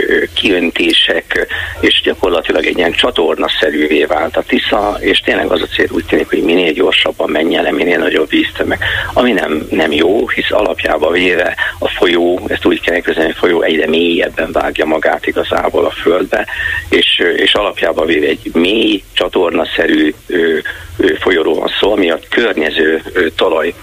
kiöntések, 1.06 1.48
és 1.80 2.02
gyakorlatilag 2.04 2.66
egy 2.66 2.78
ilyen 2.78 2.92
csatornaszerűvé 2.92 4.04
vált 4.04 4.38
a 4.38 4.44
Tisza, 4.48 4.98
és 5.00 5.20
tényleg 5.20 5.52
az 5.52 5.62
a 5.62 5.66
cél 5.66 5.88
úgy 5.92 6.06
tűnik, 6.06 6.30
hogy 6.30 6.44
minél 6.44 6.72
gyorsabban 6.72 7.30
menjen 7.30 7.64
le, 7.64 7.72
minél 7.72 7.98
nagyobb 7.98 8.30
víztömeg, 8.30 8.80
ami 9.14 9.32
nem, 9.32 9.68
nem 9.70 9.92
jó, 9.92 10.28
hisz 10.28 10.52
alapjába 10.52 11.12
véve 11.12 11.56
a 11.80 11.88
folyó, 11.88 12.42
ezt 12.48 12.66
úgy 12.66 12.82
kell 12.82 13.02
hogy 13.06 13.18
a 13.18 13.34
folyó 13.34 13.62
egyre 13.62 13.88
mélyebben 13.88 14.52
vágja 14.52 14.86
magát 14.86 15.28
igazából 15.28 15.86
a 15.86 15.90
földbe, 15.90 16.46
és, 16.90 17.24
és 17.36 17.54
alapjába 17.54 18.06
véve 18.06 18.28
egy 18.28 18.50
mély, 18.54 19.04
csatornaszerű 19.14 20.14
ö, 20.28 20.58
ö, 20.98 21.14
folyóról 21.20 21.56
van 21.56 21.72
szó, 21.80 21.92
ami 21.92 22.10
a 22.10 22.20
környező 22.30 23.02
ö, 23.14 23.30
talaj 23.30 23.74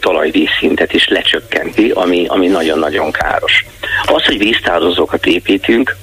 talajvízszintet 0.00 0.92
is 0.92 1.08
lecsökkenti, 1.08 1.90
ami, 1.90 2.26
ami 2.26 2.46
nagyon-nagyon 2.46 3.10
káros. 3.10 3.64
Az, 4.06 4.24
hogy 4.24 4.38
víztározókat 4.38 5.26
építünk, 5.26 5.96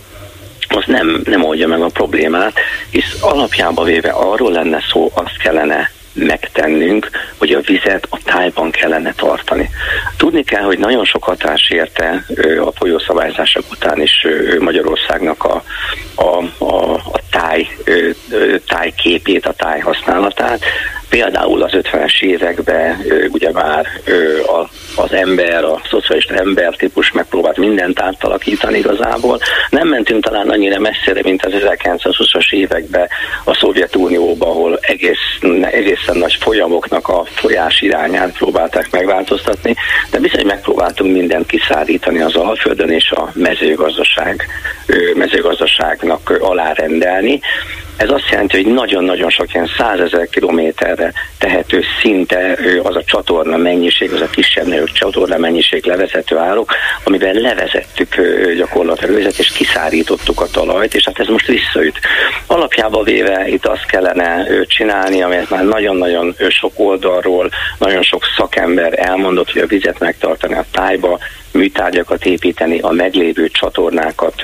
az 0.75 0.83
nem, 0.87 1.21
nem 1.25 1.43
oldja 1.43 1.67
meg 1.67 1.81
a 1.81 1.87
problémát, 1.87 2.59
hisz 2.89 3.17
alapjába 3.21 3.83
véve 3.83 4.09
arról 4.09 4.51
lenne 4.51 4.83
szó, 4.91 5.11
azt 5.13 5.37
kellene 5.37 5.89
megtennünk, 6.13 7.09
hogy 7.37 7.51
a 7.51 7.59
vizet 7.59 8.07
a 8.09 8.17
tájban 8.23 8.71
kellene 8.71 9.13
tartani. 9.13 9.69
Tudni 10.17 10.43
kell, 10.43 10.63
hogy 10.63 10.79
nagyon 10.79 11.05
sok 11.05 11.23
hatás 11.23 11.69
érte 11.69 12.25
a 12.65 12.71
folyószabályzások 12.71 13.63
után 13.71 14.01
is 14.01 14.27
Magyarországnak 14.59 15.43
a, 15.43 15.63
a, 16.15 16.43
a, 16.57 16.93
a 16.93 17.19
táj, 17.31 17.67
tájképét, 18.67 19.45
a 19.45 19.53
táj 19.53 19.79
használatát. 19.79 20.63
Például 21.11 21.63
az 21.63 21.71
50-es 21.73 22.21
években 22.21 23.05
ugye 23.31 23.51
már 23.51 23.87
az 24.95 25.13
ember, 25.13 25.63
a 25.63 25.81
szocialista 25.89 26.33
embertípus 26.33 27.11
megpróbált 27.11 27.57
mindent 27.57 28.01
átalakítani 28.01 28.77
igazából. 28.77 29.39
Nem 29.69 29.87
mentünk 29.87 30.23
talán 30.23 30.49
annyira 30.49 30.79
messzire, 30.79 31.21
mint 31.23 31.45
az 31.45 31.53
1920-as 31.55 32.51
években 32.53 33.07
a 33.43 33.55
Szovjetunióban, 33.55 34.49
ahol 34.49 34.79
egész, 34.81 35.39
egészen 35.61 36.17
nagy 36.17 36.37
folyamoknak 36.39 37.07
a 37.07 37.25
folyás 37.25 37.81
irányát 37.81 38.37
próbálták 38.37 38.91
megváltoztatni, 38.91 39.75
de 40.11 40.19
bizony 40.19 40.45
megpróbáltunk 40.45 41.13
mindent 41.13 41.45
kiszárítani 41.45 42.21
az 42.21 42.35
Alföldön 42.35 42.89
és 42.89 43.11
a 43.11 43.31
mezőgazdaság, 43.33 44.47
mezőgazdaságnak 45.15 46.37
alárendelni. 46.39 47.39
Ez 47.97 48.09
azt 48.09 48.29
jelenti, 48.29 48.63
hogy 48.63 48.73
nagyon-nagyon 48.73 49.29
sok 49.29 49.53
ilyen 49.53 49.69
százezer 49.77 50.29
kilométerre 51.01 51.13
tehető 51.37 51.83
szinte 52.01 52.57
az 52.83 52.95
a 52.95 53.03
csatorna 53.03 53.57
mennyiség, 53.57 54.13
az 54.13 54.21
a 54.21 54.29
kisebb-nagyobb 54.29 54.91
csatorna 54.91 55.37
mennyiség 55.37 55.85
levezető 55.85 56.37
árok, 56.37 56.73
amiben 57.03 57.35
levezettük 57.35 58.15
gyakorlatilag 58.57 59.17
őzet, 59.17 59.39
és 59.39 59.51
kiszárítottuk 59.51 60.41
a 60.41 60.47
talajt, 60.47 60.93
és 60.93 61.05
hát 61.05 61.19
ez 61.19 61.27
most 61.27 61.47
visszaüt. 61.47 61.99
Alapjába 62.47 63.03
véve 63.03 63.47
itt 63.47 63.65
azt 63.65 63.85
kellene 63.85 64.45
csinálni, 64.65 65.21
amelyet 65.21 65.49
már 65.49 65.65
nagyon-nagyon 65.65 66.35
sok 66.49 66.71
oldalról, 66.75 67.49
nagyon 67.77 68.01
sok 68.01 68.23
szakember 68.37 68.99
elmondott, 68.99 69.51
hogy 69.51 69.61
a 69.61 69.67
vizet 69.67 69.99
megtartani 69.99 70.53
a 70.53 70.65
tájba, 70.71 71.19
műtárgyakat 71.51 72.25
építeni, 72.25 72.79
a 72.79 72.91
meglévő 72.91 73.49
csatornákat, 73.49 74.35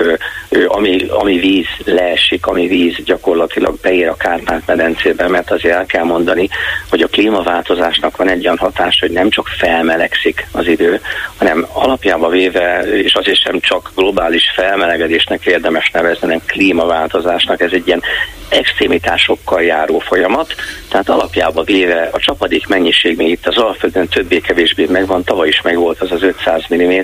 ami, 0.66 1.06
ami 1.08 1.38
víz 1.38 1.66
leesik, 1.84 2.46
ami 2.46 2.66
víz 2.66 2.96
gyakorlatilag 3.04 3.78
beér 3.82 4.08
a 4.08 4.16
Kárpát-medencébe, 4.16 5.28
mert 5.28 5.50
azért 5.50 5.74
el 5.74 5.86
kell 5.86 6.04
mondani, 6.04 6.48
hogy 6.90 7.00
a 7.00 7.08
klímaváltozásnak 7.08 8.16
van 8.16 8.28
egy 8.28 8.44
olyan 8.44 8.58
hatás, 8.58 8.98
hogy 9.00 9.10
nem 9.10 9.30
csak 9.30 9.46
felmelegszik 9.46 10.46
az 10.52 10.66
idő, 10.66 11.00
hanem 11.36 11.66
alapjába 11.72 12.28
véve, 12.28 12.80
és 12.80 13.14
azért 13.14 13.40
sem 13.40 13.60
csak 13.60 13.90
globális 13.94 14.50
felmelegedésnek 14.54 15.46
érdemes 15.46 15.90
nevezni, 15.90 16.20
hanem 16.20 16.42
klímaváltozásnak, 16.46 17.60
ez 17.60 17.72
egy 17.72 17.86
ilyen 17.86 18.02
extrémitásokkal 18.48 19.62
járó 19.62 19.98
folyamat, 19.98 20.54
tehát 20.88 21.08
alapjába 21.08 21.62
véve 21.62 22.08
a 22.12 22.18
csapadék 22.18 22.66
mennyiség 22.66 23.16
még 23.16 23.28
itt 23.28 23.46
az 23.46 23.56
Alföldön 23.56 24.08
többé-kevésbé 24.08 24.86
megvan, 24.90 25.24
tavaly 25.24 25.48
is 25.48 25.62
megvolt 25.62 26.00
az 26.00 26.12
az 26.12 26.22
500 26.22 26.62
mm, 26.74 26.97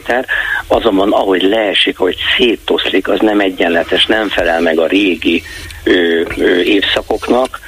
azonban 0.67 1.13
ahogy 1.13 1.43
leesik, 1.43 2.01
ahogy 2.01 2.17
széttoszlik, 2.37 3.09
az 3.09 3.21
nem 3.21 3.41
egyenletes, 3.41 4.07
nem 4.07 4.29
felel 4.29 4.61
meg 4.61 4.79
a 4.79 4.87
régi 4.87 5.43
ö, 5.85 6.21
ö, 6.37 6.61
évszakoknak, 6.61 7.61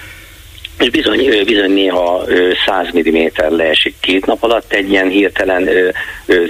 és 0.79 0.91
bizony, 0.91 1.45
bizony 1.45 1.71
néha 1.71 2.25
100 2.67 2.89
mm 2.99 3.27
leesik 3.49 3.95
két 4.01 4.27
nap 4.27 4.43
alatt 4.43 4.73
egy 4.73 4.91
ilyen 4.91 5.09
hirtelen 5.09 5.69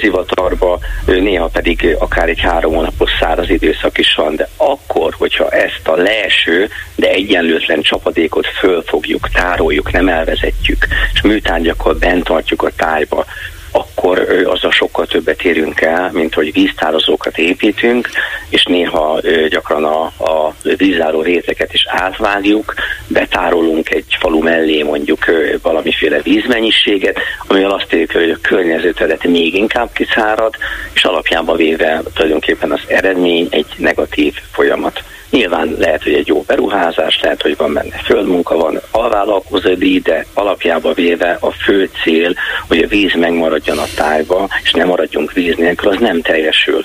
zivatarba, 0.01 0.79
néha 1.07 1.47
pedig 1.47 1.97
akár 1.99 2.29
egy 2.29 2.41
három 2.41 2.75
hónapos 2.75 3.11
száraz 3.21 3.51
időszak 3.51 3.99
is 3.99 4.15
van, 4.15 4.37
de 4.37 4.49
akkor, 4.57 5.15
hogyha 5.19 5.49
ezt 5.49 5.89
a 5.89 5.97
leeső, 5.97 6.69
de 6.95 7.09
egyenlőtlen 7.09 7.83
csapadékot 7.83 8.47
fölfogjuk, 8.47 9.29
tároljuk, 9.29 9.93
nem 9.93 10.09
elvezetjük, 10.09 10.87
és 11.13 11.23
műtárgyakkal 11.23 11.95
bent 11.95 12.25
tartjuk 12.25 12.63
a 12.63 12.71
tájba, 12.77 13.25
akkor 13.71 14.45
azzal 14.45 14.71
sokkal 14.71 15.07
többet 15.07 15.43
érünk 15.43 15.81
el, 15.81 16.11
mint 16.13 16.35
hogy 16.35 16.53
víztározókat 16.53 17.39
építünk, 17.39 18.09
és 18.49 18.65
néha 18.65 19.21
gyakran 19.49 19.85
a, 19.85 20.03
a 20.05 20.55
vízáró 20.77 21.23
réteket 21.23 21.73
is 21.73 21.87
átvágjuk, 21.89 22.75
betárolunk 23.09 23.91
egy 23.91 24.17
falu 24.21 24.43
mellé 24.43 24.83
mondjuk 24.83 25.25
valamiféle 25.63 26.21
vízmennyiséget, 26.21 27.19
amivel 27.47 27.71
azt 27.71 27.93
érjük, 27.93 28.13
hogy 28.13 28.31
a 28.31 28.39
környező 28.41 28.93
terület 28.93 29.25
még 29.25 29.55
inkább 29.55 29.93
kiszárad, 29.93 30.55
és 30.93 31.05
alapjában 31.05 31.57
véve 31.57 32.03
tulajdonképpen 32.15 32.73
az 32.73 32.81
eredmény 32.87 33.47
egy 33.51 33.67
negatív 33.77 34.35
folyamat. 34.53 35.03
Nyilván 35.37 35.75
lehet, 35.79 36.03
hogy 36.03 36.13
egy 36.13 36.27
jó 36.27 36.45
beruházás, 36.47 37.19
lehet, 37.23 37.43
hogy 37.43 37.57
van 37.57 37.73
benne 37.73 38.01
földmunka, 38.05 38.57
van 38.57 38.81
alvállalkozói, 38.91 39.99
de 39.99 40.27
alapjába 40.35 40.93
véve 40.93 41.37
a 41.41 41.51
fő 41.51 41.91
cél, 42.05 42.35
hogy 42.69 42.79
a 42.79 42.87
víz 42.87 43.15
megmaradjon 43.15 43.79
a 43.79 43.87
tájba, 43.95 44.49
és 44.63 44.73
nem 44.73 44.87
maradjunk 44.87 45.33
víz 45.33 45.57
nélkül, 45.57 45.91
az 45.91 45.97
nem 46.01 46.23
teljesül. 46.23 46.85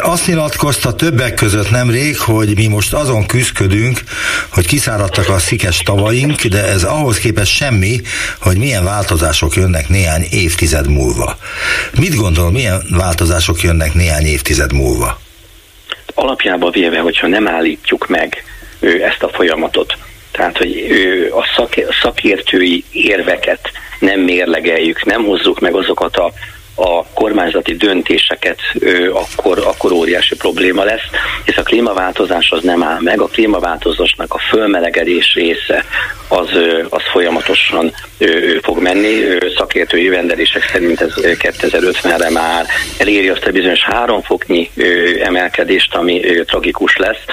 Azt 0.00 0.26
nyilatkozta 0.26 0.94
többek 0.94 1.34
között 1.34 1.70
nemrég, 1.70 2.18
hogy 2.18 2.56
mi 2.56 2.66
most 2.66 2.92
azon 2.92 3.26
küzdködünk, 3.26 4.00
hogy 4.48 4.66
kiszáradtak 4.66 5.28
a 5.28 5.38
szikes 5.38 5.78
tavaink, 5.78 6.44
de 6.44 6.64
ez 6.64 6.84
ahhoz 6.84 7.18
képest 7.18 7.52
semmi, 7.52 8.00
hogy 8.40 8.56
milyen 8.56 8.84
változások 8.84 9.54
jönnek 9.54 9.88
néhány 9.88 10.26
évtized 10.30 10.88
múlva. 10.88 11.36
Mit 11.98 12.14
gondol, 12.14 12.50
milyen 12.50 12.82
változások 12.90 13.62
jönnek 13.62 13.94
néhány 13.94 14.24
évtized 14.24 14.72
múlva? 14.72 15.21
Alapjába 16.14 16.70
véve, 16.70 16.98
hogyha 16.98 17.26
nem 17.26 17.48
állítjuk 17.48 18.08
meg 18.08 18.44
ezt 18.80 19.22
a 19.22 19.28
folyamatot, 19.28 19.96
tehát, 20.30 20.58
hogy 20.58 20.74
a 21.36 21.92
szakértői 22.02 22.84
érveket 22.90 23.70
nem 23.98 24.20
mérlegeljük, 24.20 25.04
nem 25.04 25.24
hozzuk 25.24 25.60
meg 25.60 25.74
azokat 25.74 26.16
a 26.16 26.32
a 26.74 27.04
kormányzati 27.14 27.74
döntéseket, 27.74 28.58
akkor, 29.12 29.58
akkor 29.58 29.92
óriási 29.92 30.36
probléma 30.36 30.84
lesz, 30.84 31.08
hisz 31.44 31.56
a 31.56 31.62
klímaváltozás 31.62 32.50
az 32.50 32.62
nem 32.62 32.82
áll 32.82 33.00
meg, 33.00 33.20
a 33.20 33.26
klímaváltozásnak 33.26 34.34
a 34.34 34.38
fölmelegedés 34.38 35.34
része 35.34 35.84
az, 36.28 36.48
az 36.88 37.02
folyamatosan 37.12 37.92
fog 38.62 38.78
menni. 38.82 39.22
Szakértői 39.56 40.08
rendelések 40.08 40.68
szerint 40.72 41.00
ez 41.00 41.12
2050-re 41.16 42.30
már 42.30 42.66
eléri 42.98 43.28
azt 43.28 43.46
a 43.46 43.50
bizonyos 43.50 43.82
három 43.82 44.22
foknyi 44.22 44.70
emelkedést, 45.22 45.94
ami 45.94 46.20
tragikus 46.46 46.96
lesz. 46.96 47.24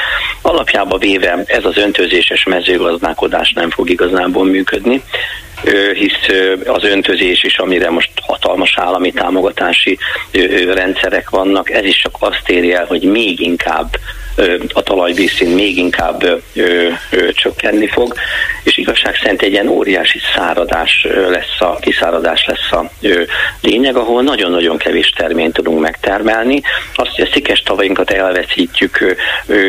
Alapjába 0.42 0.98
véve 0.98 1.44
ez 1.46 1.66
az 1.66 1.78
öntözéses 1.78 2.44
mezőgazdálkodás 2.44 3.54
nem 3.54 3.70
fog 3.70 3.90
igazából 3.90 4.46
működni 4.46 5.04
hisz 5.94 6.28
az 6.66 6.84
öntözés 6.84 7.44
is, 7.44 7.58
amire 7.58 7.90
most 7.90 8.12
hatalmas 8.22 8.78
állami 8.78 9.12
támogatási 9.12 9.98
rendszerek 10.74 11.30
vannak, 11.30 11.70
ez 11.70 11.86
is 11.86 12.02
csak 12.02 12.16
azt 12.20 12.50
éri 12.50 12.74
el, 12.74 12.86
hogy 12.86 13.04
még 13.04 13.40
inkább 13.40 13.90
a 14.74 14.84
talajvízszín 14.84 15.50
még 15.50 15.78
inkább 15.78 16.42
csökkenni 17.34 17.88
fog, 17.88 18.14
és 18.64 18.78
igazság 18.78 19.16
szerint 19.16 19.42
egy 19.42 19.52
ilyen 19.52 19.68
óriási 19.68 20.20
száradás 20.36 21.08
lesz 21.30 21.62
a, 21.62 21.78
kiszáradás 21.82 22.46
lesz 22.46 22.72
a 22.72 22.90
lényeg, 23.62 23.96
ahol 23.96 24.22
nagyon-nagyon 24.22 24.78
kevés 24.78 25.10
terményt 25.10 25.54
tudunk 25.54 25.80
megtermelni. 25.80 26.62
Azt, 26.96 27.16
hogy 27.16 27.28
a 27.28 27.34
szikes 27.34 27.62
tavainkat 27.62 28.12
elveszítjük, 28.12 29.16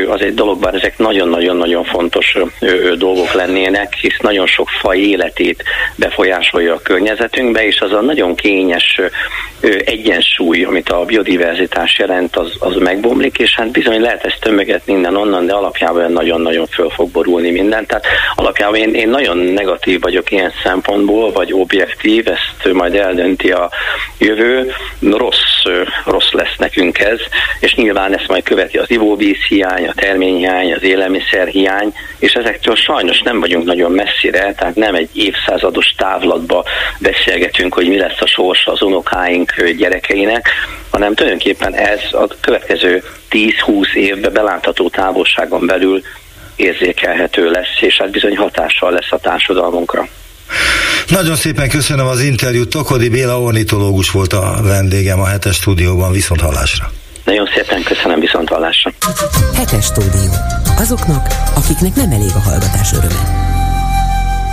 az 0.09 0.21
egy 0.21 0.35
dolog, 0.35 0.61
bár 0.61 0.75
ezek 0.75 0.99
nagyon-nagyon-nagyon 0.99 1.85
fontos 1.85 2.37
dolgok 2.95 3.33
lennének, 3.33 3.95
hisz 3.95 4.19
nagyon 4.21 4.47
sok 4.47 4.69
faj 4.69 4.99
életét 4.99 5.63
befolyásolja 5.97 6.75
a 6.75 6.83
környezetünkbe, 6.83 7.67
és 7.67 7.81
az 7.81 7.93
a 7.93 8.01
nagyon 8.01 8.35
kényes 8.35 9.01
egyensúly, 9.85 10.65
amit 10.65 10.89
a 10.89 11.05
biodiverzitás 11.05 11.99
jelent, 11.99 12.37
az, 12.37 12.53
az 12.59 12.77
megbomlik, 12.77 13.39
és 13.39 13.55
hát 13.55 13.71
bizony 13.71 14.01
lehet 14.01 14.25
ezt 14.25 14.45
tömeget 14.61 14.87
minden 14.87 15.17
onnan, 15.17 15.47
de 15.47 15.53
alapjában 15.53 16.13
nagyon-nagyon 16.13 16.67
föl 16.67 16.91
fog 16.91 17.11
borulni 17.11 17.51
minden. 17.51 17.87
Tehát 17.87 18.07
alapjában 18.35 18.75
én, 18.75 18.95
én 18.95 19.09
nagyon 19.09 19.37
negatív 19.37 20.01
vagyok 20.01 20.31
ilyen 20.31 20.53
szempontból, 20.63 21.33
vagy 21.33 21.53
objektív, 21.53 22.29
ezt 22.29 22.73
majd 22.73 22.95
eldönti 22.95 23.51
a 23.51 23.71
jövő. 24.19 24.73
Rossz, 25.01 25.65
rossz 26.05 26.31
lesz 26.31 26.57
nekünk 26.59 26.99
ez, 26.99 27.19
és 27.61 27.75
nyilván 27.75 28.17
ezt 28.19 28.29
majd 28.29 28.43
követi 28.43 28.79
az 28.79 28.91
ivóvíz 28.91 29.43
hiány, 29.49 29.87
a 29.87 29.93
terményhiány, 29.95 30.73
az 30.73 30.83
élelmiszer 30.83 31.49
hiány, 31.49 31.93
és 32.19 32.33
ezektől 32.33 32.77
sajnos 32.77 33.23
nem 33.23 33.41
vagyunk 33.41 33.65
nagyon 33.65 33.93
messzire, 33.93 34.55
tehát 34.55 34.75
nem 34.75 34.95
egy 34.95 35.09
évszázados 35.13 35.95
távlatba 35.97 36.65
beszélgetünk, 36.99 37.75
hogy 37.75 37.89
mi 37.89 37.97
lesz 37.99 38.21
a 38.21 38.27
sorsa 38.27 38.73
az 38.73 38.83
unokáink 38.83 39.65
gyerekeinek, 39.77 40.49
hanem 40.91 41.15
tulajdonképpen 41.15 41.75
ez 41.75 42.01
a 42.11 42.27
következő 42.41 43.03
10-20 43.31 43.95
évbe 43.95 44.29
belátható 44.29 44.89
távolságon 44.89 45.67
belül 45.67 46.03
érzékelhető 46.57 47.51
lesz, 47.51 47.81
és 47.81 47.97
hát 47.99 48.11
bizony 48.11 48.37
hatással 48.37 48.93
lesz 48.93 49.13
a 49.13 49.19
társadalmunkra. 49.19 50.09
Nagyon 51.09 51.37
szépen 51.37 51.69
köszönöm 51.69 52.07
az 52.07 52.21
interjút. 52.21 52.69
Tokodi 52.69 53.09
Béla 53.09 53.41
ornitológus 53.41 54.11
volt 54.11 54.33
a 54.33 54.59
vendégem 54.63 55.21
a 55.21 55.27
hetes 55.27 55.55
stúdióban. 55.55 56.13
Viszont 56.13 56.41
hallásra. 56.41 56.91
Nagyon 57.25 57.49
szépen 57.55 57.83
köszönöm 57.83 58.21
viszont 58.21 58.49
hallásra. 58.49 58.93
Hetes 59.55 59.85
stúdió. 59.85 60.31
Azoknak, 60.79 61.27
akiknek 61.55 61.95
nem 61.95 62.11
elég 62.11 62.31
a 62.35 62.41
hallgatás 62.41 62.93
öröme. 62.93 63.50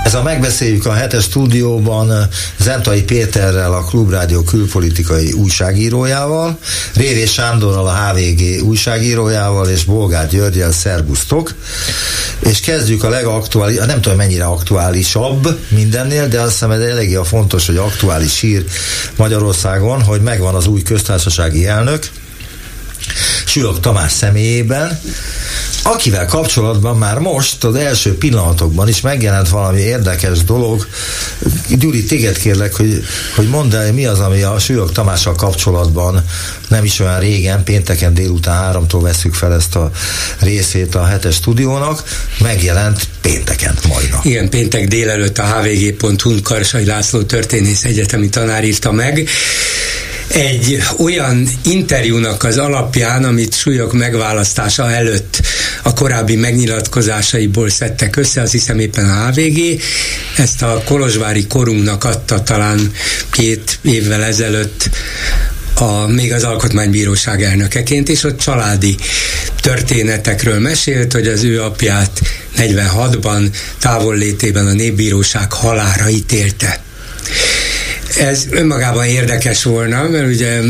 Ez 0.08 0.14
a 0.14 0.24
megbeszéljük 0.24 0.86
a 0.86 0.94
hetes 0.94 1.24
stúdióban 1.24 2.28
Zentai 2.60 3.04
Péterrel, 3.04 3.74
a 3.74 3.84
Klubrádió 3.84 4.42
külpolitikai 4.42 5.32
újságírójával, 5.32 6.60
Révé 6.94 7.26
Sándorral, 7.26 7.88
a 7.88 7.96
HVG 7.96 8.64
újságírójával, 8.64 9.70
és 9.70 9.84
Bolgár 9.84 10.28
Györgyel, 10.28 10.72
szerbusztok. 10.72 11.54
és 12.40 12.60
kezdjük 12.60 13.04
a 13.04 13.10
legaktuális, 13.10 13.78
nem 13.78 14.02
tudom 14.02 14.18
mennyire 14.18 14.46
aktuálisabb 14.46 15.60
mindennél, 15.70 16.28
de 16.28 16.42
azt 16.42 16.52
hiszem 16.52 16.72
ez 16.72 16.82
eléggé 16.82 17.16
a 17.16 17.24
fontos, 17.24 17.66
hogy 17.66 17.78
aktuális 17.78 18.40
hír 18.40 18.66
Magyarországon, 19.16 20.02
hogy 20.02 20.22
megvan 20.22 20.56
az 20.56 20.68
új 20.68 20.82
köztársasági 20.82 21.68
elnök, 21.68 22.10
Sülök 23.58 23.80
Tamás 23.80 24.12
személyében, 24.12 25.00
akivel 25.84 26.26
kapcsolatban 26.26 26.98
már 26.98 27.18
most 27.20 27.64
az 27.64 27.76
első 27.76 28.18
pillanatokban 28.18 28.88
is 28.88 29.02
megjelent 29.02 29.50
valami 29.50 29.80
érdekes 29.80 30.44
dolog. 30.44 30.88
Gyuri, 31.70 32.04
téged 32.04 32.38
kérlek, 32.38 32.76
hogy, 32.76 33.04
hogy 33.36 33.48
mondd 33.48 33.76
el, 33.76 33.94
mi 33.94 34.06
az, 34.06 34.20
ami 34.20 34.42
a 34.42 34.60
Sülök 34.60 34.92
Tamással 34.92 35.36
kapcsolatban 35.36 36.24
nem 36.68 36.84
is 36.84 37.00
olyan 37.00 37.20
régen, 37.20 37.64
pénteken 37.64 38.14
délután 38.14 38.56
háromtól 38.56 39.02
veszük 39.02 39.34
fel 39.34 39.54
ezt 39.54 39.76
a 39.76 39.92
részét 40.40 40.96
a 40.96 41.06
hetes 41.06 41.36
stúdiónak, 41.36 42.04
megjelent 42.42 43.08
pénteken 43.22 43.76
majdnem. 43.88 44.20
Igen, 44.24 44.50
péntek 44.50 44.88
délelőtt 44.88 45.38
a 45.38 45.44
hvg.hu 45.44 46.42
Karsai 46.42 46.86
László 46.86 47.22
történész 47.22 47.84
egyetemi 47.84 48.30
tanár 48.30 48.64
írta 48.64 48.92
meg 48.92 49.30
egy 50.28 50.84
olyan 50.98 51.50
interjúnak 51.64 52.44
az 52.44 52.58
alapján, 52.58 53.24
amit 53.24 53.56
súlyok 53.56 53.94
megválasztása 53.94 54.92
előtt 54.92 55.42
a 55.84 55.94
korábbi 55.94 56.36
megnyilatkozásaiból 56.36 57.70
szedtek 57.70 58.16
össze, 58.16 58.42
az 58.42 58.52
hiszem 58.52 58.80
éppen 58.80 59.10
a 59.10 59.30
HVG, 59.30 59.82
ezt 60.38 60.62
a 60.62 60.82
Kolozsvári 60.86 61.48
korunknak 61.48 62.04
adta 62.04 62.44
talán 62.44 62.92
két 63.32 63.80
évvel 63.82 64.24
ezelőtt 64.24 64.90
a, 65.74 66.08
még 66.08 66.34
az 66.34 66.44
Alkotmánybíróság 66.44 67.44
elnökeként, 67.44 68.10
és 68.10 68.24
ott 68.24 68.40
családi 68.40 68.96
történetekről 69.62 70.60
mesélt, 70.60 71.14
hogy 71.14 71.28
az 71.28 71.44
ő 71.44 71.62
apját 71.62 72.22
46-ban 72.58 73.50
távollétében 73.80 74.68
a 74.68 74.74
népbíróság 74.74 75.52
halára 75.52 76.10
ítélte 76.10 76.80
ez 78.20 78.46
önmagában 78.50 79.06
érdekes 79.06 79.64
volna, 79.64 80.08
mert 80.08 80.28
ugye 80.28 80.62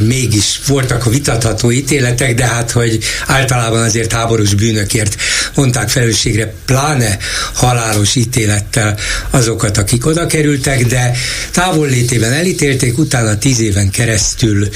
mégis 0.00 0.60
voltak 0.66 1.06
a 1.06 1.10
vitatható 1.10 1.70
ítéletek, 1.70 2.34
de 2.34 2.46
hát, 2.46 2.70
hogy 2.70 2.98
általában 3.26 3.82
azért 3.82 4.12
háborús 4.12 4.54
bűnökért 4.54 5.16
mondták 5.54 5.88
felelősségre, 5.88 6.54
pláne 6.64 7.18
halálos 7.52 8.14
ítélettel 8.14 8.98
azokat, 9.30 9.78
akik 9.78 10.06
oda 10.06 10.26
kerültek, 10.26 10.86
de 10.86 11.12
távollétében 11.50 12.32
elítélték, 12.32 12.98
utána 12.98 13.38
tíz 13.38 13.60
éven 13.60 13.90
keresztül 13.90 14.68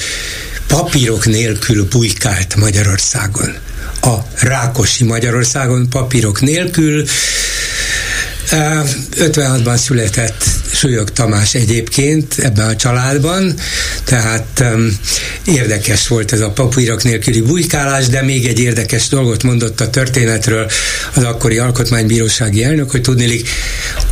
papírok 0.67 1.25
nélkül 1.25 1.87
bujkált 1.87 2.55
Magyarországon. 2.55 3.55
A 4.01 4.15
Rákosi 4.35 5.03
Magyarországon 5.03 5.89
papírok 5.89 6.41
nélkül 6.41 7.05
56-ban 8.51 9.77
született 9.77 10.43
Súlyog 10.73 11.09
Tamás 11.09 11.53
egyébként 11.53 12.35
ebben 12.37 12.67
a 12.67 12.75
családban, 12.75 13.53
tehát 14.03 14.47
um, 14.59 14.99
érdekes 15.43 16.07
volt 16.07 16.31
ez 16.31 16.41
a 16.41 16.49
papírok 16.49 17.03
nélküli 17.03 17.41
bujkálás, 17.41 18.07
de 18.07 18.21
még 18.21 18.45
egy 18.45 18.59
érdekes 18.59 19.07
dolgot 19.07 19.43
mondott 19.43 19.79
a 19.81 19.89
történetről 19.89 20.69
az 21.13 21.23
akkori 21.23 21.57
alkotmánybírósági 21.57 22.63
elnök, 22.63 22.91
hogy 22.91 23.01
tudnélik 23.01 23.49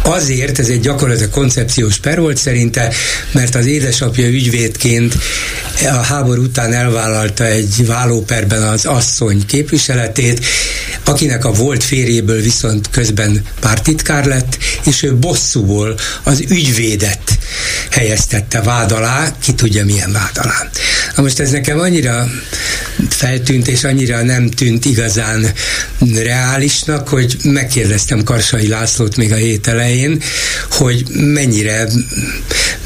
azért, 0.01 0.59
ez 0.59 0.67
egy 0.67 0.79
gyakorlatilag 0.79 1.29
koncepciós 1.31 1.97
per 1.97 2.19
volt 2.19 2.37
szerinte, 2.37 2.93
mert 3.31 3.55
az 3.55 3.65
édesapja 3.65 4.27
ügyvédként 4.27 5.15
a 5.83 6.03
háború 6.03 6.43
után 6.43 6.73
elvállalta 6.73 7.45
egy 7.45 7.85
vállóperben 7.85 8.63
az 8.63 8.85
asszony 8.85 9.45
képviseletét, 9.45 10.45
akinek 11.03 11.45
a 11.45 11.51
volt 11.51 11.83
férjéből 11.83 12.41
viszont 12.41 12.89
közben 12.89 13.43
pártitkár 13.59 14.25
lett, 14.27 14.57
és 14.85 15.03
ő 15.03 15.15
bosszúból 15.15 15.99
az 16.23 16.43
ügyvédet 16.49 17.37
helyeztette 17.91 18.61
vád 18.61 18.91
alá, 18.91 19.35
ki 19.39 19.53
tudja 19.53 19.85
milyen 19.85 20.11
vád 20.11 20.37
alá. 20.37 20.69
Na 21.15 21.21
most 21.21 21.39
ez 21.39 21.51
nekem 21.51 21.79
annyira 21.79 22.29
feltűnt, 23.09 23.67
és 23.67 23.83
annyira 23.83 24.23
nem 24.23 24.49
tűnt 24.49 24.85
igazán 24.85 25.45
reálisnak, 26.15 27.07
hogy 27.07 27.37
megkérdeztem 27.43 28.23
Karsai 28.23 28.67
Lászlót 28.67 29.15
még 29.15 29.31
a 29.31 29.35
hét 29.35 29.67
elején, 29.67 30.21
hogy 30.71 31.03
mennyire 31.09 31.87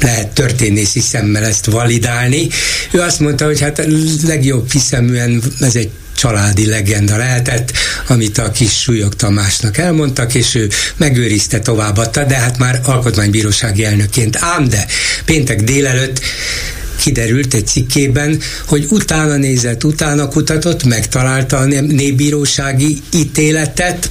lehet 0.00 0.28
történészi 0.28 1.00
szemmel 1.00 1.44
ezt 1.44 1.66
validálni. 1.66 2.48
Ő 2.90 3.00
azt 3.00 3.20
mondta, 3.20 3.44
hogy 3.44 3.60
hát 3.60 3.86
legjobb 4.26 4.72
hiszeműen 4.72 5.42
ez 5.60 5.76
egy 5.76 5.90
családi 6.22 6.66
legenda 6.66 7.16
lehetett, 7.16 7.72
amit 8.06 8.38
a 8.38 8.50
kis 8.50 8.80
súlyok 8.80 9.16
Tamásnak 9.16 9.78
elmondtak, 9.78 10.34
és 10.34 10.54
ő 10.54 10.68
megőrizte, 10.96 11.58
továbbadta, 11.60 12.24
de 12.24 12.34
hát 12.34 12.58
már 12.58 12.80
alkotmánybírósági 12.84 13.84
elnökként. 13.84 14.36
Ám 14.40 14.68
de 14.68 14.86
péntek 15.24 15.62
délelőtt 15.62 16.20
kiderült 17.02 17.54
egy 17.54 17.66
cikkében, 17.66 18.40
hogy 18.66 18.86
utána 18.90 19.36
nézett, 19.36 19.84
utána 19.84 20.28
kutatott, 20.28 20.84
megtalálta 20.84 21.56
a 21.56 21.64
népbírósági 21.64 23.02
ítéletet, 23.14 24.10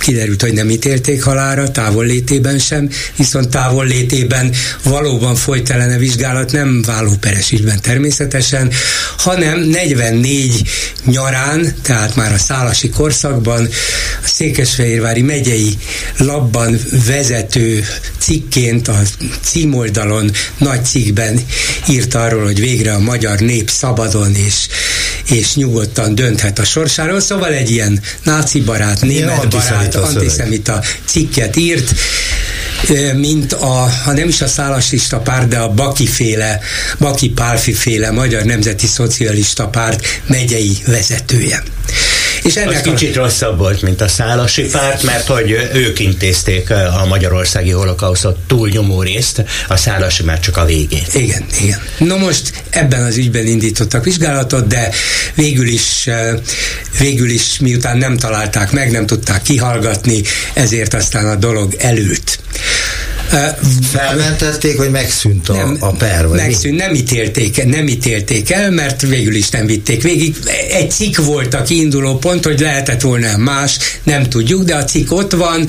kiderült, 0.00 0.42
hogy 0.42 0.52
nem 0.52 0.70
ítélték 0.70 1.22
halára, 1.22 1.70
távollétében 1.70 2.58
sem, 2.58 2.90
viszont 3.16 3.48
távollétében 3.48 4.52
valóban 4.82 5.34
folyt 5.34 5.70
ellene 5.70 5.96
vizsgálat, 5.96 6.52
nem 6.52 6.82
vállóperes 6.86 7.52
ügyben 7.52 7.80
természetesen, 7.80 8.70
hanem 9.16 9.60
44 9.60 10.68
nyarán, 11.04 11.74
tehát 11.82 12.16
már 12.16 12.32
a 12.32 12.38
szálasi 12.38 12.88
korszakban 12.88 13.68
a 14.22 14.28
Székesfehérvári 14.28 15.22
megyei 15.22 15.78
labban 16.16 16.78
vezető 17.06 17.84
cikként 18.18 18.88
a 18.88 19.00
címoldalon 19.40 20.30
nagy 20.58 20.84
cikkben 20.84 21.40
írt 21.88 22.14
arról, 22.14 22.44
hogy 22.44 22.60
végre 22.60 22.92
a 22.92 22.98
magyar 22.98 23.38
nép 23.38 23.70
szabadon 23.70 24.34
és, 24.34 24.68
és 25.30 25.54
nyugodtan 25.54 26.14
dönthet 26.14 26.58
a 26.58 26.64
sorsáról, 26.64 27.20
szóval 27.20 27.52
egy 27.52 27.70
ilyen 27.70 28.00
náci 28.22 28.60
barát, 28.60 29.00
német 29.00 29.28
barát, 29.28 29.44
antiszemita, 29.44 30.02
antiszemita 30.02 30.82
cikket 31.04 31.56
írt, 31.56 31.94
mint 33.14 33.52
a, 33.52 33.90
ha 34.04 34.12
nem 34.12 34.28
is 34.28 34.40
a 34.40 34.48
szálasista 34.48 35.18
párt, 35.18 35.48
de 35.48 35.58
a 35.58 35.68
Baki 35.68 36.06
féle, 36.06 36.60
Baki 36.98 37.28
Pálfi 37.28 37.72
féle 37.72 38.10
Magyar 38.10 38.42
Nemzeti 38.42 38.86
Szocialista 38.86 39.68
Párt 39.68 40.06
megyei 40.26 40.78
vezetője. 40.86 41.62
És 42.48 42.56
ennek 42.56 42.74
az 42.74 42.86
a... 42.86 42.90
kicsit 42.90 43.14
rosszabb 43.14 43.58
volt, 43.58 43.82
mint 43.82 44.00
a 44.00 44.08
szálasi 44.08 44.62
párt, 44.62 45.02
mert 45.02 45.26
hogy 45.26 45.70
ők 45.74 45.98
intézték 45.98 46.70
a 46.70 47.06
magyarországi 47.08 47.70
holokauszot 47.70 48.36
túlnyomó 48.46 49.02
részt, 49.02 49.44
a 49.68 49.76
szálasi 49.76 50.22
már 50.22 50.40
csak 50.40 50.56
a 50.56 50.64
végén. 50.64 51.04
Igen, 51.14 51.44
igen. 51.60 51.80
No 51.98 52.16
most 52.16 52.52
ebben 52.70 53.02
az 53.02 53.16
ügyben 53.16 53.46
indítottak 53.46 54.04
vizsgálatot, 54.04 54.66
de 54.66 54.90
végül 55.34 55.66
is, 55.66 56.08
végül 56.98 57.30
is 57.30 57.58
miután 57.58 57.96
nem 57.96 58.16
találták 58.16 58.70
meg, 58.70 58.90
nem 58.90 59.06
tudták 59.06 59.42
kihallgatni, 59.42 60.22
ezért 60.54 60.94
aztán 60.94 61.26
a 61.26 61.34
dolog 61.34 61.74
elült. 61.78 62.38
Felmentették, 63.90 64.76
vagy 64.76 64.90
megszűnt 64.90 65.48
a, 65.48 65.52
nem, 65.52 65.76
a 65.80 65.92
per? 65.92 66.28
Vagy 66.28 66.38
megszűnt, 66.38 66.78
nem 66.78 66.94
ítélték, 66.94 67.64
nem 67.64 67.88
ítélték 67.88 68.50
el, 68.50 68.70
mert 68.70 69.02
végül 69.02 69.34
is 69.34 69.48
nem 69.48 69.66
vitték 69.66 70.02
végig. 70.02 70.36
Egy 70.70 70.90
cikk 70.90 71.16
volt 71.16 71.54
a 71.54 71.62
kiinduló 71.62 72.18
pont, 72.18 72.44
hogy 72.44 72.60
lehetett 72.60 73.00
volna 73.00 73.36
más, 73.36 73.78
nem 74.02 74.22
tudjuk, 74.22 74.62
de 74.62 74.74
a 74.74 74.84
cikk 74.84 75.12
ott 75.12 75.32
van, 75.32 75.66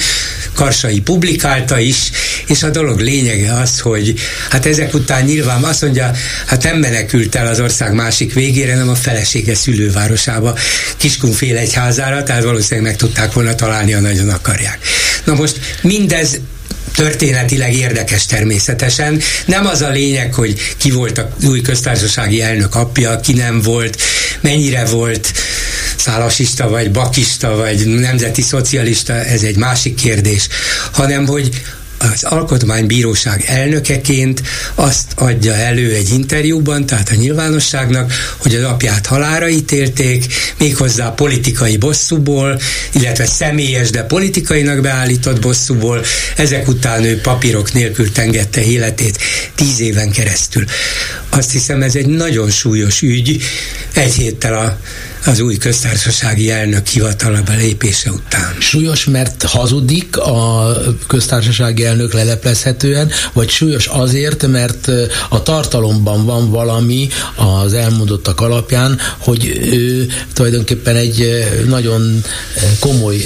Karsai 0.54 1.00
publikálta 1.00 1.80
is, 1.80 2.12
és 2.48 2.64
a 2.64 2.70
dolog 2.70 3.00
lényege 3.00 3.54
az, 3.54 3.80
hogy 3.80 4.14
hát 4.50 4.66
ezek 4.66 4.94
után 4.94 5.24
nyilván 5.24 5.64
azt 5.64 5.82
mondja, 5.82 6.12
hát 6.46 6.64
nem 6.64 6.78
menekült 6.78 7.36
el 7.36 7.48
az 7.48 7.60
ország 7.60 7.94
másik 7.94 8.34
végére, 8.34 8.72
hanem 8.72 8.90
a 8.90 8.96
felesége 8.96 9.56
szülővárosába, 9.56 10.56
Kiskunfél 10.98 11.58
egyházára, 11.58 12.24
tehát 12.24 12.44
valószínűleg 12.44 12.90
meg 12.90 13.00
tudták 13.00 13.34
volna 13.34 13.56
találni, 13.56 13.92
ha 13.92 14.00
nagyon 14.00 14.30
akarják. 14.30 14.80
Na 15.24 15.34
most 15.34 15.60
mindez 15.82 16.40
történetileg 16.96 17.74
érdekes 17.74 18.26
természetesen. 18.26 19.22
Nem 19.46 19.66
az 19.66 19.82
a 19.82 19.90
lényeg, 19.90 20.34
hogy 20.34 20.76
ki 20.78 20.92
volt 20.92 21.18
a 21.18 21.30
új 21.44 21.62
köztársasági 21.62 22.42
elnök 22.42 22.76
apja, 22.76 23.20
ki 23.20 23.34
nem 23.34 23.62
volt, 23.62 24.02
mennyire 24.42 24.86
volt 24.86 25.32
szálasista, 25.98 26.70
vagy 26.70 26.92
bakista, 26.92 27.56
vagy 27.56 27.86
nemzeti 27.86 28.42
szocialista, 28.42 29.14
ez 29.14 29.42
egy 29.42 29.58
másik 29.58 29.96
kérdés, 29.96 30.48
hanem 30.92 31.26
hogy 31.26 31.62
az 32.00 32.24
alkotmánybíróság 32.24 33.44
elnökeként 33.48 34.42
azt 34.76 35.12
adja 35.16 35.54
elő 35.54 35.94
egy 35.94 36.10
interjúban, 36.10 36.86
tehát 36.86 37.10
a 37.10 37.16
nyilvánosságnak, 37.16 38.14
hogy 38.38 38.56
az 38.56 38.64
apját 38.64 39.06
halára 39.06 39.50
ítélték, 39.50 40.26
méghozzá 40.58 41.10
politikai 41.10 41.78
bosszúból, 41.78 42.60
illetve 42.92 43.26
személyes, 43.26 43.90
de 43.90 44.04
politikainak 44.04 44.82
beállított 44.82 45.42
bosszúból. 45.42 46.04
Ezek 46.36 46.68
után 46.68 47.04
ő 47.04 47.22
papírok 47.22 47.74
nélkül 47.74 48.12
tengette 48.12 48.64
életét 48.64 49.18
tíz 49.56 49.80
éven 49.80 50.12
keresztül. 50.12 50.64
Azt 51.30 51.52
hiszem 51.52 51.82
ez 51.82 51.96
egy 51.96 52.08
nagyon 52.08 52.50
súlyos 52.50 53.02
ügy. 53.02 53.44
Egy 53.94 54.14
héttel 54.14 54.54
a 54.54 54.78
az 55.26 55.40
új 55.40 55.58
köztársasági 55.58 56.52
elnök 56.52 56.88
hivatalba 56.88 57.54
lépése 57.54 58.12
után. 58.12 58.56
Súlyos, 58.60 59.06
mert 59.06 59.44
hazudik 59.44 60.18
a 60.18 60.72
köztársasági 61.08 61.86
elnök 61.86 62.14
leleplezhetően, 62.14 63.12
vagy 63.34 63.50
súlyos 63.50 63.88
azért, 63.88 64.48
mert 64.48 64.88
a 65.30 65.44
tartalomban 65.44 66.26
van 66.26 66.50
valami 66.50 67.08
az 67.36 67.74
elmondottak 67.74 68.42
alapján, 68.42 69.00
hogy 69.18 69.46
ő 69.72 70.08
tulajdonképpen 70.34 70.96
egy 70.96 71.46
nagyon 71.68 72.24
komoly 72.80 73.18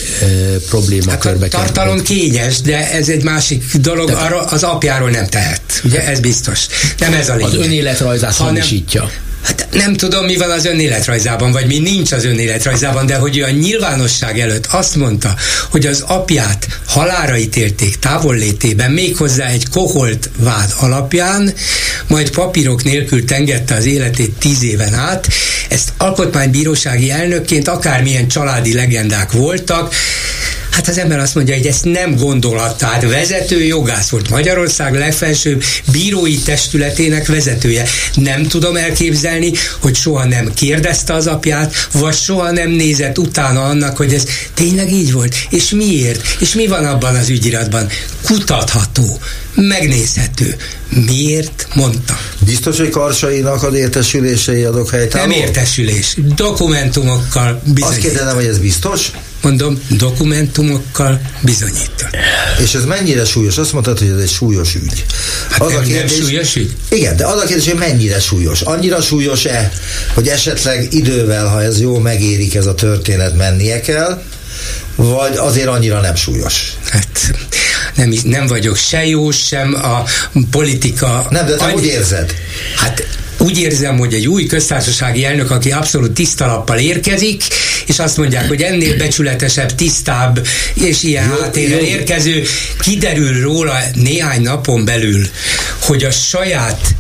probléma 0.70 1.12
hát 1.12 1.26
a 1.26 1.48
tartalom 1.48 2.02
kényes, 2.02 2.62
de 2.62 2.91
ez 2.91 3.10
egy 3.10 3.24
másik 3.24 3.64
dolog, 3.76 4.08
de 4.08 4.16
arra 4.16 4.41
az 4.41 4.64
apjáról 4.64 5.10
nem 5.10 5.28
tehet. 5.28 5.82
Ugye 5.84 6.08
ez 6.08 6.20
biztos. 6.20 6.66
Nem 6.98 7.14
ez 7.14 7.30
a 7.30 7.36
lényeg. 7.36 7.54
Az 7.54 7.66
önéletrajzát 7.66 8.36
hamisítja. 8.36 9.10
Hát 9.44 9.68
nem 9.72 9.94
tudom, 9.94 10.26
mi 10.26 10.36
van 10.36 10.52
az 10.52 10.66
önéletrajzában, 10.66 11.52
vagy 11.52 11.66
mi 11.66 11.80
nincs 11.80 12.12
az 12.12 12.26
önéletrajzában, 12.26 13.06
de 13.06 13.16
hogy 13.16 13.38
ő 13.38 13.44
a 13.44 13.50
nyilvánosság 13.50 14.39
előtt 14.39 14.66
azt 14.66 14.96
mondta, 14.96 15.36
hogy 15.72 15.86
az 15.86 16.04
apját 16.08 16.68
halára 16.88 17.38
ítélték 17.38 18.00
távollétében, 18.00 18.91
méghozzá 18.91 19.48
egy 19.48 19.70
koholt 19.70 20.30
vád 20.38 20.74
alapján, 20.80 21.54
majd 22.08 22.30
papírok 22.30 22.84
nélkül 22.84 23.26
tengette 23.26 23.76
az 23.76 23.86
életét 23.86 24.32
tíz 24.32 24.64
éven 24.64 24.94
át, 24.94 25.28
ezt 25.70 25.94
alkotmánybírósági 25.98 27.12
elnökként 27.12 27.68
akármilyen 27.68 28.28
családi 28.28 28.74
legendák 28.74 29.32
voltak, 29.32 29.94
Hát 30.74 30.88
az 30.88 30.98
ember 30.98 31.20
azt 31.20 31.36
mondja, 31.36 31.56
hogy 31.56 31.66
ezt 31.66 31.84
nem 31.84 32.16
gondolhatta. 32.16 32.86
Hát 32.86 33.10
vezető 33.10 33.64
jogász 33.64 34.10
volt 34.10 34.30
Magyarország 34.30 34.94
legfelsőbb 34.94 35.64
bírói 35.92 36.38
testületének 36.38 37.28
vezetője. 37.28 37.86
Nem 38.16 38.44
tudom 38.44 38.76
elképzelni, 38.76 39.52
hogy 39.80 39.96
soha 39.96 40.26
nem 40.26 40.54
kérdezte 40.54 41.14
az 41.14 41.28
apját, 41.28 41.88
vagy 41.92 42.16
soha 42.16 42.52
nem 42.52 42.70
nézett 42.70 43.18
utána 43.18 43.64
annak, 43.64 43.98
hogy 43.98 44.14
ez 44.14 44.24
tényleg 44.54 44.92
így 44.92 45.12
volt, 45.12 45.36
és 45.50 45.70
miért, 45.70 46.22
és 46.40 46.54
mi 46.54 46.68
van 46.68 46.86
abban 46.86 47.16
az 47.16 47.30
ügyiratban. 47.30 47.88
Kutatható, 48.22 49.20
megnézhető. 49.56 50.56
Miért 51.06 51.68
mondta? 51.74 52.18
Biztos, 52.40 52.78
hogy 52.78 52.90
Karsainak 52.90 53.64
az 53.64 53.74
értesülései 53.74 54.64
adok 54.64 54.90
helyt. 54.90 55.14
Nem 55.14 55.32
értesülés, 55.32 56.18
dokumentumokkal 56.36 57.62
bizonyít. 57.64 57.84
Azt 57.84 57.98
kérdezem, 57.98 58.36
hogy 58.36 58.46
ez 58.46 58.58
biztos? 58.58 59.12
Mondom, 59.44 59.80
dokumentumokkal 59.89 61.22
bizonyítva. 61.41 62.08
És 62.60 62.74
ez 62.74 62.86
mennyire 62.86 63.26
súlyos? 63.26 63.58
Azt 63.58 63.74
mondtad, 63.74 64.00
hogy 64.00 64.08
ez 64.08 64.18
egy 64.18 64.30
súlyos 64.30 64.76
ügy. 64.76 65.06
Hát 65.50 65.62
az 65.62 65.72
nem, 65.72 65.80
a 65.80 65.84
kérdés, 65.84 66.18
nem 66.18 66.28
súlyos 66.28 66.56
ügy? 66.56 66.76
Igen, 66.89 67.16
de 67.16 67.26
az 67.26 67.41
a 67.41 67.46
kérdés, 67.46 67.66
hogy 67.66 67.80
mennyire 67.80 68.20
súlyos. 68.20 68.62
Annyira 68.62 69.02
súlyos-e, 69.02 69.72
hogy 70.14 70.28
esetleg 70.28 70.94
idővel, 70.94 71.48
ha 71.48 71.64
ez 71.64 71.82
jó 71.82 72.00
megérik 72.00 72.56
ez 72.56 72.66
a 72.66 72.74
történet, 72.74 73.36
mennie 73.36 73.82
kell, 73.82 74.24
vagy 74.96 75.36
azért 75.36 75.68
annyira 75.68 76.00
nem 76.00 76.16
súlyos? 76.16 76.74
Hát 76.89 77.34
nem, 77.96 78.14
nem 78.24 78.48
vagyok 78.48 78.78
se 78.78 79.06
jó, 79.06 79.32
sem 79.32 79.74
a 79.74 80.04
politika... 80.52 81.28
Nem, 81.30 81.46
de 81.46 81.56
te 81.56 81.64
annyi... 81.64 81.74
hogy 81.74 81.86
érzed? 81.86 82.34
Hát 82.76 83.08
úgy 83.38 83.60
érzem, 83.60 83.98
hogy 83.98 84.14
egy 84.14 84.28
új 84.28 84.46
köztársasági 84.46 85.26
elnök, 85.26 85.52
aki 85.52 85.72
abszolút 85.72 86.12
tiszta 86.12 86.46
lappal 86.46 86.78
érkezik, 86.78 87.44
és 87.86 88.00
azt 88.00 88.18
mondják, 88.18 88.48
hogy 88.48 88.62
ennél 88.62 88.98
becsületesebb, 88.98 89.76
tisztább 89.76 90.48
és 90.74 91.04
ilyen 91.04 91.30
háttérrel 91.30 91.80
érkező, 91.80 92.44
kiderül 92.80 93.42
róla 93.42 93.80
néhány 93.94 94.42
napon 94.42 94.86
belül, 94.86 95.28
hogy 95.80 96.04
a 96.04 96.12
saját 96.12 96.96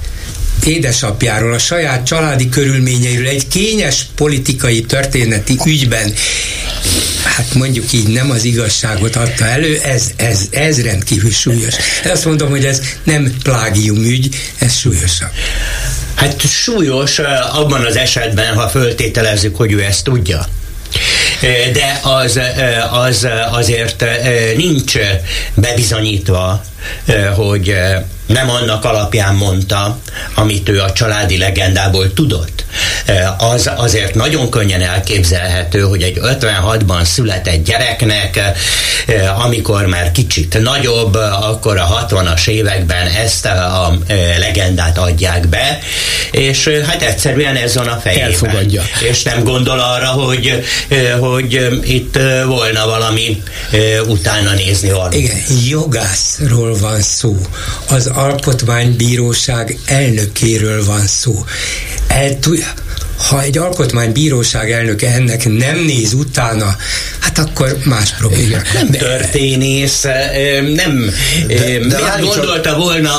édesapjáról, 0.65 1.53
a 1.53 1.59
saját 1.59 2.05
családi 2.05 2.49
körülményeiről 2.49 3.27
egy 3.27 3.47
kényes 3.47 4.05
politikai 4.15 4.81
történeti 4.81 5.57
ügyben 5.65 6.13
hát 7.23 7.53
mondjuk 7.53 7.93
így 7.93 8.07
nem 8.07 8.31
az 8.31 8.43
igazságot 8.43 9.15
adta 9.15 9.45
elő, 9.45 9.79
ez, 9.83 10.11
ez, 10.15 10.39
ez 10.49 10.81
rendkívül 10.81 11.31
súlyos. 11.31 11.73
Azt 12.05 12.25
mondom, 12.25 12.49
hogy 12.49 12.65
ez 12.65 12.81
nem 13.03 13.33
plágium 13.43 14.03
ügy, 14.03 14.35
ez 14.57 14.77
súlyosabb. 14.77 15.31
Hát 16.15 16.41
súlyos 16.41 17.19
abban 17.51 17.85
az 17.85 17.95
esetben, 17.95 18.55
ha 18.55 18.67
föltételezzük, 18.67 19.55
hogy 19.55 19.71
ő 19.71 19.83
ezt 19.83 20.03
tudja 20.03 20.45
de 21.73 21.99
az, 22.03 22.39
az 22.91 23.27
azért 23.51 24.05
nincs 24.55 24.93
bebizonyítva, 25.53 26.63
hogy 27.35 27.75
nem 28.25 28.49
annak 28.49 28.85
alapján 28.85 29.35
mondta, 29.35 29.99
amit 30.33 30.69
ő 30.69 30.81
a 30.81 30.91
családi 30.91 31.37
legendából 31.37 32.13
tudott. 32.13 32.62
Az 33.37 33.69
azért 33.75 34.15
nagyon 34.15 34.49
könnyen 34.49 34.81
elképzelhető, 34.81 35.81
hogy 35.81 36.01
egy 36.01 36.19
56-ban 36.21 37.03
született 37.03 37.63
gyereknek, 37.65 38.39
amikor 39.43 39.85
már 39.85 40.11
kicsit 40.11 40.59
nagyobb, 40.61 41.15
akkor 41.41 41.77
a 41.77 42.05
60-as 42.09 42.47
években 42.47 43.07
ezt 43.07 43.45
a 43.45 43.97
legendát 44.39 44.97
adják 44.97 45.47
be, 45.47 45.79
és 46.31 46.69
hát 46.87 47.01
egyszerűen 47.01 47.55
ez 47.55 47.75
van 47.75 47.87
a 47.87 47.99
fejében. 47.99 48.27
Elfogadja. 48.29 48.83
És 49.09 49.23
nem 49.23 49.43
gondol 49.43 49.79
arra, 49.79 50.07
hogy, 50.07 50.63
hogy 51.19 51.79
itt 51.83 52.19
volna 52.45 52.85
valami 52.85 53.43
utána 54.07 54.53
nézni 54.53 54.91
valami. 54.91 55.15
Igen, 55.15 55.37
jogászról 55.67 56.77
van 56.77 57.01
szó. 57.01 57.35
Az 57.89 58.07
alkotmánybíróság 58.07 59.77
elnökéről 59.85 60.85
van 60.85 61.07
szó. 61.07 61.45
El, 62.13 62.39
ha 63.29 63.41
egy 63.41 63.57
alkotmánybíróság 63.57 64.71
elnöke 64.71 65.13
ennek 65.13 65.45
nem 65.45 65.79
néz 65.79 66.13
utána, 66.13 66.75
hát 67.19 67.37
akkor 67.37 67.77
más 67.83 68.13
probléma. 68.17 68.57
Nem 68.73 68.89
történész, 68.89 70.01
nem 70.75 71.11
de, 71.47 71.55
de 71.55 71.79
miért 71.79 72.21
gondolta 72.21 72.69
csak... 72.69 72.77
volna 72.77 73.11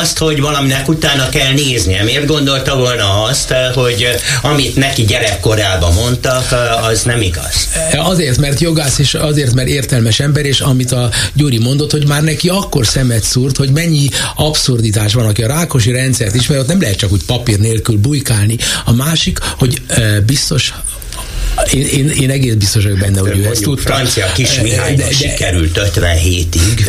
azt, 0.00 0.18
hogy 0.18 0.40
valaminek 0.40 0.88
utána 0.88 1.28
kell 1.28 1.52
néznie? 1.52 2.02
Miért 2.02 2.26
gondolta 2.26 2.76
volna 2.76 3.22
azt, 3.22 3.54
hogy 3.74 4.08
amit 4.42 4.76
neki 4.76 5.04
gyerekkorában 5.04 5.92
mondtak, 5.94 6.54
az 6.90 7.02
nem 7.02 7.20
igaz? 7.20 7.68
Azért, 7.92 8.38
mert 8.38 8.60
jogász, 8.60 8.98
és 8.98 9.14
azért, 9.14 9.54
mert 9.54 9.68
értelmes 9.68 10.20
ember, 10.20 10.44
és 10.44 10.60
amit 10.60 10.92
a 10.92 11.10
Gyuri 11.32 11.58
mondott, 11.58 11.90
hogy 11.90 12.06
már 12.06 12.22
neki 12.22 12.48
akkor 12.48 12.86
szemet 12.86 13.22
szúrt, 13.22 13.56
hogy 13.56 13.70
mennyi 13.70 14.08
abszurditás 14.36 15.12
van, 15.12 15.26
aki 15.26 15.42
a 15.42 15.46
rákosi 15.46 15.90
rendszert 15.90 16.34
ismer, 16.34 16.58
ott 16.58 16.66
nem 16.66 16.80
lehet 16.80 16.96
csak 16.96 17.12
úgy 17.12 17.24
papír 17.24 17.58
nélkül 17.58 17.96
bujkálni. 17.96 18.56
A 18.84 18.92
másik, 18.92 19.37
hogy 19.58 19.82
biztos 20.26 20.72
én, 21.72 21.86
én, 21.86 22.08
én 22.08 22.30
egész 22.30 22.54
biztos 22.54 22.82
vagyok 22.82 22.98
benne, 22.98 23.20
hogy 23.20 23.38
ő 23.38 23.46
ezt 23.46 23.62
tudta. 23.62 23.94
Francia 23.94 24.32
kis 24.34 24.60
Mihálynak 24.60 25.12
sikerült 25.12 25.80
57-ig. 25.94 26.86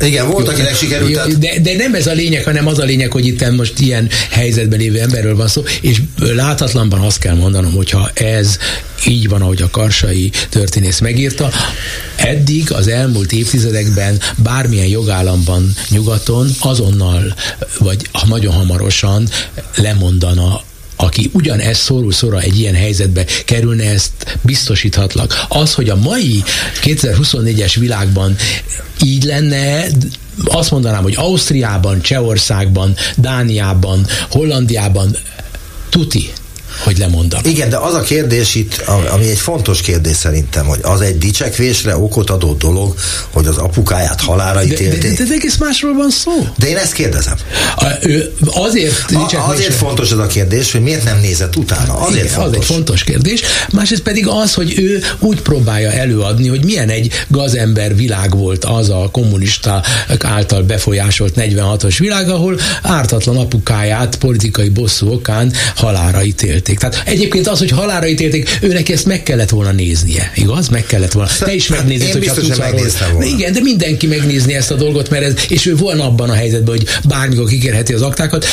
Igen, 0.00 0.30
volt, 0.30 0.48
akinek 0.48 0.76
sikerült. 0.76 1.12
Tehát... 1.12 1.38
De, 1.38 1.60
de 1.60 1.76
nem 1.76 1.94
ez 1.94 2.06
a 2.06 2.12
lényeg, 2.12 2.44
hanem 2.44 2.66
az 2.66 2.78
a 2.78 2.84
lényeg, 2.84 3.12
hogy 3.12 3.26
itt 3.26 3.50
most 3.50 3.78
ilyen 3.78 4.08
helyzetben 4.30 4.78
lévő 4.78 5.00
emberről 5.00 5.36
van 5.36 5.48
szó, 5.48 5.62
és 5.80 6.02
láthatlanban 6.18 7.00
azt 7.00 7.18
kell 7.18 7.34
mondanom, 7.34 7.72
hogyha 7.72 8.10
ez 8.14 8.58
így 9.06 9.28
van, 9.28 9.42
ahogy 9.42 9.62
a 9.62 9.70
karsai 9.70 10.30
történész 10.48 10.98
megírta, 10.98 11.50
eddig 12.16 12.72
az 12.72 12.88
elmúlt 12.88 13.32
évtizedekben 13.32 14.20
bármilyen 14.36 14.86
jogállamban 14.86 15.74
nyugaton 15.88 16.48
azonnal, 16.60 17.34
vagy 17.78 18.08
nagyon 18.26 18.52
hamarosan 18.52 19.28
lemondana 19.76 20.62
aki 20.96 21.30
ugyanezt 21.32 21.80
szorul 21.80 22.12
szóra 22.12 22.40
egy 22.40 22.58
ilyen 22.58 22.74
helyzetbe 22.74 23.24
kerülne, 23.44 23.90
ezt 23.90 24.38
biztosíthatlak. 24.42 25.44
Az, 25.48 25.74
hogy 25.74 25.88
a 25.88 25.96
mai 25.96 26.42
2024-es 26.82 27.74
világban 27.78 28.36
így 29.04 29.22
lenne, 29.22 29.86
azt 30.44 30.70
mondanám, 30.70 31.02
hogy 31.02 31.14
Ausztriában, 31.16 32.00
Csehországban, 32.00 32.94
Dániában, 33.16 34.06
Hollandiában 34.30 35.16
tuti 35.88 36.32
hogy 36.84 36.98
lemondanak. 36.98 37.46
Igen, 37.46 37.68
de 37.68 37.76
az 37.76 37.94
a 37.94 38.00
kérdés 38.00 38.54
itt, 38.54 38.82
ami 39.12 39.28
egy 39.28 39.38
fontos 39.38 39.80
kérdés 39.80 40.16
szerintem, 40.16 40.66
hogy 40.66 40.78
az 40.82 41.00
egy 41.00 41.18
dicsekvésre 41.18 41.96
okot 41.96 42.30
adó 42.30 42.52
dolog, 42.52 42.94
hogy 43.30 43.46
az 43.46 43.56
apukáját 43.56 44.20
halára 44.20 44.64
ítélték. 44.64 45.00
De, 45.02 45.08
de, 45.08 45.14
de, 45.14 45.24
de 45.24 45.34
egész 45.34 45.56
másról 45.56 45.94
van 45.94 46.10
szó. 46.10 46.46
De 46.58 46.68
én 46.68 46.76
ezt 46.76 46.92
kérdezem. 46.92 47.36
A, 47.76 47.86
ő 48.00 48.32
azért 48.44 49.12
a, 49.12 49.44
Azért 49.48 49.74
fontos 49.74 50.10
ez 50.10 50.18
a 50.18 50.26
kérdés, 50.26 50.72
hogy 50.72 50.80
miért 50.80 51.04
nem 51.04 51.20
nézett 51.20 51.56
utána. 51.56 51.98
Azért 51.98 52.24
Igen, 52.24 52.34
fontos. 52.34 52.56
Az 52.56 52.62
egy 52.62 52.64
fontos 52.64 53.04
kérdés. 53.04 53.42
Másrészt 53.72 54.02
pedig 54.02 54.26
az, 54.28 54.54
hogy 54.54 54.78
ő 54.78 55.02
úgy 55.18 55.40
próbálja 55.40 55.90
előadni, 55.90 56.48
hogy 56.48 56.64
milyen 56.64 56.88
egy 56.88 57.12
gazember 57.28 57.96
világ 57.96 58.36
volt 58.36 58.64
az 58.64 58.88
a 58.90 59.08
kommunista 59.12 59.82
által 60.18 60.62
befolyásolt 60.62 61.34
46-os 61.36 61.96
világ, 61.98 62.28
ahol 62.28 62.58
ártatlan 62.82 63.36
apukáját 63.36 64.16
politikai 64.16 64.68
bosszú 64.68 65.12
okán 65.12 65.52
halára 65.74 66.24
ítélt 66.24 66.65
ítélték. 66.70 66.78
Tehát 66.78 67.08
egyébként 67.08 67.48
az, 67.48 67.58
hogy 67.58 67.70
halára 67.70 68.08
ítélték, 68.08 68.58
őnek 68.60 68.88
ezt 68.88 69.06
meg 69.06 69.22
kellett 69.22 69.50
volna 69.50 69.72
néznie, 69.72 70.32
igaz? 70.34 70.68
Meg 70.68 70.86
kellett 70.86 71.12
volna. 71.12 71.30
Te 71.38 71.54
is 71.54 71.68
megnézed, 71.68 72.12
hogy 72.12 72.30
tudsz 72.34 72.58
arról. 73.00 73.22
Igen, 73.22 73.52
de 73.52 73.60
mindenki 73.60 74.06
megnézni 74.06 74.54
ezt 74.54 74.70
a 74.70 74.74
dolgot, 74.74 75.10
mert 75.10 75.24
ez, 75.24 75.34
és 75.48 75.66
ő 75.66 75.76
volna 75.76 76.04
abban 76.04 76.30
a 76.30 76.34
helyzetben, 76.34 76.76
hogy 76.76 76.86
bármikor 77.08 77.48
kikerheti 77.48 77.92
az 77.92 78.02
aktákat, 78.02 78.46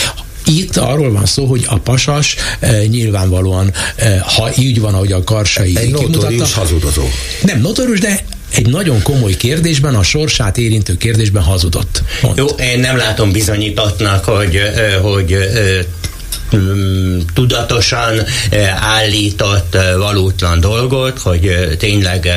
Itt 0.45 0.77
arról 0.77 1.11
van 1.11 1.25
szó, 1.25 1.45
hogy 1.45 1.63
a 1.67 1.77
pasas 1.77 2.35
e, 2.59 2.85
nyilvánvalóan, 2.85 3.73
e, 3.95 4.19
ha 4.19 4.51
így 4.57 4.79
van, 4.79 4.93
ahogy 4.93 5.11
a 5.11 5.23
karsai 5.23 5.77
Egy 5.77 5.91
notórius 5.91 6.53
hazudozó. 6.53 7.03
Nem 7.41 7.61
notórius, 7.61 7.99
de 7.99 8.25
egy 8.55 8.67
nagyon 8.67 9.01
komoly 9.01 9.35
kérdésben, 9.37 9.95
a 9.95 10.03
sorsát 10.03 10.57
érintő 10.57 10.97
kérdésben 10.97 11.43
hazudott. 11.43 12.03
Mond. 12.21 12.37
Jó, 12.37 12.45
én 12.45 12.79
nem 12.79 12.97
látom 12.97 13.31
bizonyítottnak, 13.31 14.25
hogy, 14.25 14.61
hogy 15.01 15.37
tudatosan 17.33 18.25
állított 18.79 19.77
valótlan 19.97 20.59
dolgot, 20.59 21.19
hogy 21.19 21.75
tényleg 21.79 22.29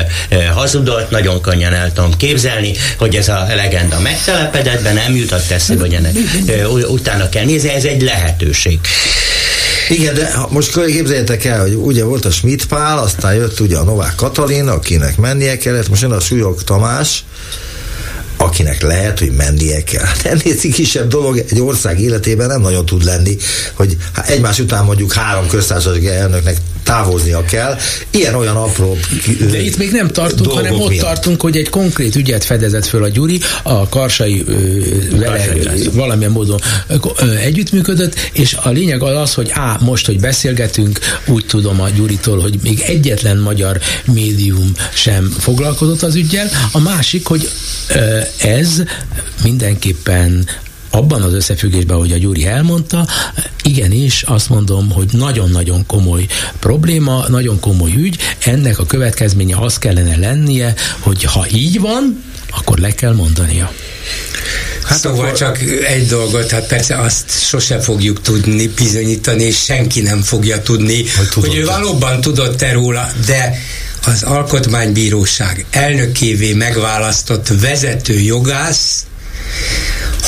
hazudott, 0.53 1.09
nagyon 1.09 1.41
könnyen 1.41 1.73
el 1.73 1.93
tudom 1.93 2.17
képzelni, 2.17 2.73
hogy 2.97 3.15
ez 3.15 3.27
a 3.27 3.45
legenda 3.55 3.99
megtelepedett, 3.99 4.83
de 4.83 4.93
nem 4.93 5.15
jutott 5.15 5.51
eszébe, 5.51 5.79
hogy 5.79 5.93
ennek 5.93 6.15
utána 6.89 7.29
kell 7.29 7.45
nézni, 7.45 7.69
ez 7.69 7.83
egy 7.83 8.01
lehetőség. 8.01 8.79
Igen, 9.89 10.13
de 10.13 10.31
most 10.49 10.85
képzeljétek 10.85 11.45
el, 11.45 11.61
hogy 11.61 11.73
ugye 11.73 12.03
volt 12.03 12.25
a 12.25 12.31
Schmidt 12.31 12.65
Pál, 12.65 12.97
aztán 12.97 13.33
jött 13.33 13.59
ugye 13.59 13.77
a 13.77 13.83
Novák 13.83 14.15
Katalin, 14.15 14.67
akinek 14.67 15.17
mennie 15.17 15.57
kellett, 15.57 15.89
most 15.89 16.01
jön 16.01 16.11
a 16.11 16.19
Súlyog 16.19 16.63
Tamás, 16.63 17.23
akinek 18.47 18.81
lehet, 18.81 19.19
hogy 19.19 19.31
mennie 19.31 19.83
kell. 19.83 20.03
Hát 20.03 20.25
ennél 20.31 20.55
cikisebb 20.55 21.07
dolog 21.07 21.37
egy 21.49 21.61
ország 21.61 21.99
életében 21.99 22.47
nem 22.47 22.61
nagyon 22.61 22.85
tud 22.85 23.03
lenni, 23.03 23.37
hogy 23.73 23.97
egymás 24.25 24.59
után 24.59 24.85
mondjuk 24.85 25.13
három 25.13 25.47
köztársasági 25.47 26.07
elnöknek 26.07 26.57
távoznia 26.87 27.45
kell. 27.45 27.77
Ilyen-olyan 28.11 28.55
apró 28.55 28.97
De 29.51 29.61
itt 29.61 29.77
még 29.77 29.91
nem 29.91 30.07
tartunk, 30.07 30.51
hanem 30.51 30.73
ott 30.73 30.89
miatt. 30.89 31.03
tartunk, 31.03 31.41
hogy 31.41 31.57
egy 31.57 31.69
konkrét 31.69 32.15
ügyet 32.15 32.43
fedezett 32.43 32.85
föl 32.85 33.03
a 33.03 33.07
Gyuri, 33.07 33.39
a 33.63 33.89
Karsai 33.89 34.43
ö, 34.47 34.53
vele 35.17 35.45
valamilyen 35.91 36.31
módon 36.31 36.59
ö, 36.87 37.35
együttműködött, 37.35 38.15
és 38.33 38.57
a 38.63 38.69
lényeg 38.69 39.01
az 39.01 39.15
az, 39.15 39.33
hogy 39.33 39.49
á, 39.53 39.77
most, 39.81 40.05
hogy 40.05 40.19
beszélgetünk, 40.19 40.99
úgy 41.27 41.45
tudom 41.45 41.81
a 41.81 41.89
Gyuritól, 41.89 42.39
hogy 42.39 42.59
még 42.63 42.83
egyetlen 42.85 43.37
magyar 43.37 43.79
médium 44.05 44.71
sem 44.93 45.35
foglalkozott 45.39 46.03
az 46.03 46.15
ügyel. 46.15 46.49
A 46.71 46.79
másik, 46.79 47.27
hogy 47.27 47.49
ez 48.37 48.83
mindenképpen 49.43 50.47
abban 50.97 51.21
az 51.21 51.33
összefüggésben, 51.33 51.97
hogy 51.97 52.11
a 52.11 52.17
Gyuri 52.17 52.45
elmondta, 52.45 53.07
igenis 53.63 54.23
azt 54.23 54.49
mondom, 54.49 54.91
hogy 54.91 55.07
nagyon-nagyon 55.11 55.85
komoly 55.85 56.25
probléma, 56.59 57.25
nagyon 57.27 57.59
komoly 57.59 57.93
ügy, 57.97 58.17
ennek 58.39 58.79
a 58.79 58.85
következménye 58.85 59.57
az 59.57 59.77
kellene 59.77 60.17
lennie, 60.17 60.73
hogy 60.99 61.23
ha 61.23 61.45
így 61.51 61.79
van, 61.79 62.23
akkor 62.51 62.77
le 62.77 62.91
kell 62.91 63.13
mondania. 63.13 63.71
Hát 64.83 64.99
szóval 64.99 65.25
akkor... 65.25 65.37
csak 65.37 65.59
egy 65.87 66.07
dolgot, 66.07 66.51
hát 66.51 66.67
persze 66.67 67.01
azt 67.01 67.45
sose 67.47 67.79
fogjuk 67.79 68.21
tudni 68.21 68.67
bizonyítani, 68.67 69.43
és 69.43 69.63
senki 69.63 70.01
nem 70.01 70.21
fogja 70.21 70.61
tudni, 70.61 71.03
hogy, 71.17 71.43
hogy 71.43 71.55
ő 71.55 71.65
valóban 71.65 72.21
tudott-e 72.21 72.71
róla, 72.71 73.11
de 73.25 73.59
az 74.05 74.23
Alkotmánybíróság 74.23 75.65
elnökévé 75.71 76.53
megválasztott 76.53 77.47
vezető 77.61 78.19
jogász 78.19 79.05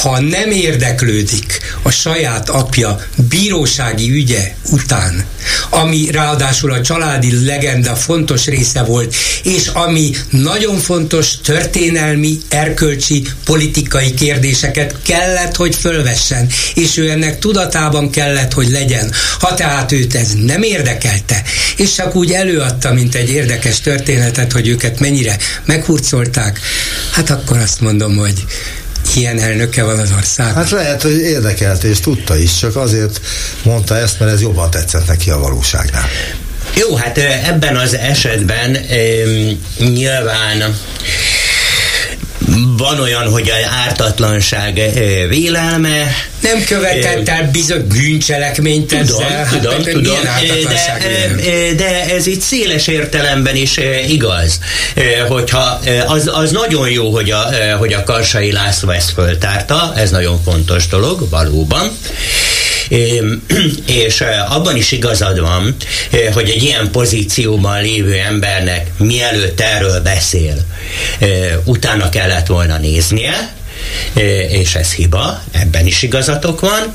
ha 0.02 0.20
nem 0.20 0.52
érdeklődik 0.52 1.60
a 1.82 1.90
saját 1.90 2.50
apja 2.50 3.00
bírósági 3.30 4.12
ügye 4.12 4.56
után, 4.72 5.26
ami 5.70 6.12
ráadásul 6.12 6.72
a 6.72 6.82
családi 6.82 7.46
legenda 7.46 7.96
fontos 7.96 8.46
része 8.46 8.84
volt, 8.84 9.16
és 9.44 9.68
ami 9.68 10.12
nagyon 10.30 10.78
fontos 10.78 11.38
történelmi, 11.44 12.38
erkölcsi, 12.50 13.28
politikai 13.46 14.14
kérdéseket 14.14 14.96
kellett, 15.02 15.56
hogy 15.56 15.76
fölvessen, 15.76 16.50
és 16.74 16.98
ő 16.98 17.10
ennek 17.10 17.40
tudatában 17.40 18.10
kellett, 18.10 18.54
hogy 18.54 18.70
legyen. 18.70 19.12
Ha 19.40 19.54
tehát 19.54 19.92
őt 19.92 20.16
ez 20.16 20.34
nem 20.34 20.62
érdekelte, 20.62 21.44
és 21.78 21.94
csak 21.94 22.16
úgy 22.16 22.32
előadta, 22.32 22.94
mint 22.94 23.16
egy 23.16 23.30
érdekes 23.30 23.80
történetet, 23.82 24.52
hogy 24.52 24.68
őket 24.68 25.00
mennyire 25.00 25.38
meghurcolták, 25.66 26.60
hát 27.12 27.30
akkor 27.30 27.58
azt 27.58 27.82
mondom, 27.82 28.16
hogy 28.16 28.46
ilyen 29.20 29.40
elnöke 29.40 29.84
van 29.84 30.00
az 30.00 30.12
ország. 30.18 30.54
Hát 30.54 30.70
lehet, 30.70 31.02
hogy 31.02 31.18
érdekelt 31.18 31.84
és 31.84 32.00
tudta 32.00 32.38
is, 32.38 32.58
csak 32.58 32.76
azért 32.76 33.22
mondta 33.64 33.98
ezt, 33.98 34.20
mert 34.20 34.32
ez 34.32 34.42
jobban 34.42 34.70
tetszett 34.70 35.08
neki 35.08 35.30
a 35.30 35.40
valóságnál. 35.40 36.08
Jó, 36.76 36.96
hát 36.96 37.18
ebben 37.48 37.76
az 37.76 37.96
esetben 37.96 38.78
nyilván 39.78 40.78
van 42.78 43.00
olyan, 43.00 43.32
hogy 43.32 43.50
az 43.50 43.72
ártatlanság 43.86 44.82
vélelme. 45.30 46.12
Nem 46.42 46.64
követett 46.64 47.30
el 47.30 47.50
bizony 47.52 47.88
bűncselekményt 47.88 48.88
tudom, 48.88 49.04
ezzel. 49.04 49.46
Hát 49.46 49.50
tudom, 49.50 49.74
hát, 49.74 49.84
tudom, 49.84 50.18
de, 50.66 51.74
de 51.76 52.06
ez 52.06 52.28
itt 52.28 52.42
széles 52.42 52.88
értelemben 52.88 53.56
is 53.56 53.80
igaz, 54.08 54.60
hogyha 55.28 55.80
az, 56.08 56.30
az 56.34 56.52
nagyon 56.52 56.90
jó, 56.90 57.12
hogy 57.12 57.32
a, 57.32 57.50
hogy 57.78 57.94
a 57.94 58.04
Karsai 58.04 58.52
László 58.52 58.90
ezt 58.90 59.12
föltárta, 59.12 59.94
ez 59.96 60.12
nagyon 60.12 60.44
fontos 60.44 60.88
dolog, 60.88 61.30
valóban 61.30 61.98
és 63.88 64.24
abban 64.50 64.76
is 64.76 64.92
igazad 64.92 65.40
van, 65.40 65.76
hogy 66.34 66.50
egy 66.50 66.64
ilyen 66.64 66.92
pozícióban 66.92 67.82
lévő 67.82 68.14
embernek 68.14 68.92
mielőtt 68.98 69.60
erről 69.60 70.02
beszél, 70.02 70.56
utána 71.64 72.10
kellett 72.10 72.48
volna 72.48 72.78
néznie, 72.78 73.54
és 74.50 74.76
ez 74.76 74.94
hiba, 74.94 75.44
ebben 75.52 75.86
is 75.86 76.02
igazatok 76.02 76.60
van. 76.60 76.92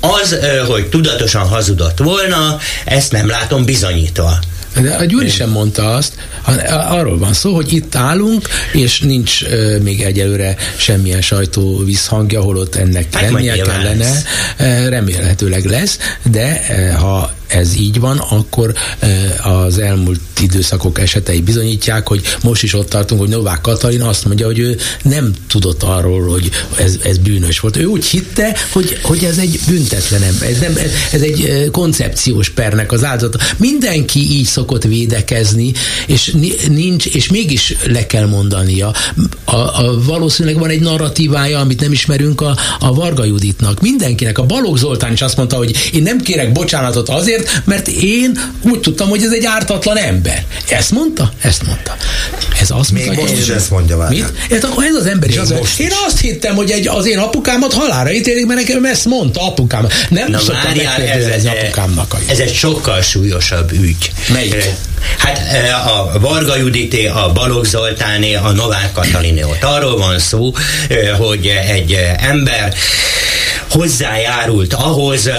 Az, 0.00 0.38
hogy 0.66 0.86
tudatosan 0.86 1.48
hazudott 1.48 1.98
volna, 1.98 2.58
ezt 2.84 3.12
nem 3.12 3.28
látom 3.28 3.64
bizonyítva. 3.64 4.38
De 4.80 4.94
a 4.94 5.04
Gyuri 5.04 5.28
sem 5.28 5.50
mondta 5.50 5.94
azt, 5.94 6.14
arról 6.70 7.18
van 7.18 7.32
szó, 7.32 7.54
hogy 7.54 7.72
itt 7.72 7.94
állunk, 7.94 8.48
és 8.72 9.00
nincs 9.00 9.42
uh, 9.42 9.78
még 9.78 10.00
egyelőre 10.00 10.56
semmilyen 10.76 11.22
sajtó 11.22 11.84
visszhangja, 11.84 12.40
holott 12.40 12.74
ennek 12.74 13.14
hát 13.14 13.30
lennie 13.30 13.62
kellene, 13.62 13.94
lesz. 13.94 14.24
remélhetőleg 14.88 15.64
lesz, 15.64 15.98
de 16.22 16.60
ha 16.98 17.34
ez 17.46 17.76
így 17.76 18.00
van, 18.00 18.18
akkor 18.18 18.74
az 19.42 19.78
elmúlt 19.78 20.20
időszakok 20.40 21.00
esetei 21.00 21.40
bizonyítják, 21.40 22.08
hogy 22.08 22.22
most 22.42 22.62
is 22.62 22.74
ott 22.74 22.88
tartunk, 22.88 23.20
hogy 23.20 23.30
Novák 23.30 23.60
Katalin 23.60 24.02
azt 24.02 24.24
mondja, 24.24 24.46
hogy 24.46 24.58
ő 24.58 24.76
nem 25.02 25.32
tudott 25.48 25.82
arról, 25.82 26.28
hogy 26.28 26.50
ez, 26.78 26.98
ez 27.04 27.18
bűnös 27.18 27.60
volt. 27.60 27.76
Ő 27.76 27.84
úgy 27.84 28.04
hitte, 28.04 28.56
hogy, 28.72 28.98
hogy 29.02 29.24
ez 29.24 29.38
egy 29.38 29.60
büntetlen 29.66 30.22
ember, 30.22 30.48
ez, 30.48 30.58
nem, 30.58 30.76
ez 31.12 31.20
egy 31.20 31.68
koncepciós 31.72 32.48
pernek 32.50 32.92
az 32.92 33.04
áldozata. 33.04 33.38
Mindenki 33.56 34.18
így 34.18 34.44
szokott 34.44 34.84
védekezni, 34.84 35.72
és 36.06 36.34
nincs, 36.68 37.06
és 37.06 37.28
mégis 37.28 37.74
le 37.86 38.06
kell 38.06 38.26
mondania. 38.26 38.92
A, 39.44 39.56
a, 39.56 40.02
valószínűleg 40.04 40.58
van 40.58 40.70
egy 40.70 40.80
narratívája, 40.80 41.58
amit 41.58 41.80
nem 41.80 41.92
ismerünk 41.92 42.40
a, 42.40 42.56
a 42.78 42.94
Varga 42.94 43.24
Juditnak. 43.24 43.80
Mindenkinek. 43.80 44.38
A 44.38 44.46
Balogh 44.46 44.78
Zoltán 44.78 45.12
is 45.12 45.22
azt 45.22 45.36
mondta, 45.36 45.56
hogy 45.56 45.90
én 45.92 46.02
nem 46.02 46.20
kérek 46.20 46.52
bocsánatot 46.52 47.08
azért, 47.08 47.35
azért, 47.36 47.66
mert 47.66 47.88
én 47.88 48.40
úgy 48.62 48.80
tudtam, 48.80 49.08
hogy 49.08 49.22
ez 49.22 49.32
egy 49.32 49.44
ártatlan 49.44 49.96
ember. 49.96 50.44
Ezt 50.68 50.90
mondta? 50.90 51.32
Ezt 51.42 51.66
mondta. 51.66 51.96
Ez 52.60 52.70
azt 52.70 52.92
Még 52.92 53.06
mondta, 53.06 53.22
most 53.22 53.36
is 53.36 53.48
ezt 53.48 53.70
mondja 53.70 53.96
várjál. 53.96 54.30
Mit? 54.30 54.52
Hát 54.52 54.64
akkor 54.64 54.84
ez 54.84 54.94
az 54.94 55.06
ember 55.06 55.28
is 55.28 55.36
az, 55.36 55.54
Én 55.78 55.90
azt 56.06 56.20
hittem, 56.20 56.54
hogy 56.54 56.70
egy, 56.70 56.88
az 56.88 57.06
én 57.06 57.18
apukámat 57.18 57.72
halára 57.72 58.12
ítélik, 58.12 58.46
mert 58.46 58.60
nekem 58.60 58.84
ezt 58.84 59.04
mondta 59.04 59.46
apukám. 59.46 59.88
Nem 60.08 60.30
Na, 60.30 60.38
szoktam 60.38 60.72
megkérdezni 60.76 61.48
apukámnak. 61.48 62.14
A 62.14 62.18
ez 62.28 62.38
egy 62.38 62.54
sokkal 62.54 63.02
súlyosabb 63.02 63.72
ügy. 63.72 64.12
Melyik? 64.32 64.68
Hát 65.18 65.40
a 65.86 66.18
Varga 66.18 66.56
Judité, 66.56 67.06
a 67.06 67.32
Balogh 67.34 67.66
Zoltáné, 67.66 68.34
a 68.34 68.52
Novák 68.52 68.92
Kataliné. 68.92 69.42
Ott 69.42 69.62
arról 69.62 69.96
van 69.96 70.18
szó, 70.18 70.52
hogy 71.18 71.46
egy 71.46 71.98
ember 72.18 72.74
hozzájárult 73.70 74.74
ahhoz, 74.74 75.30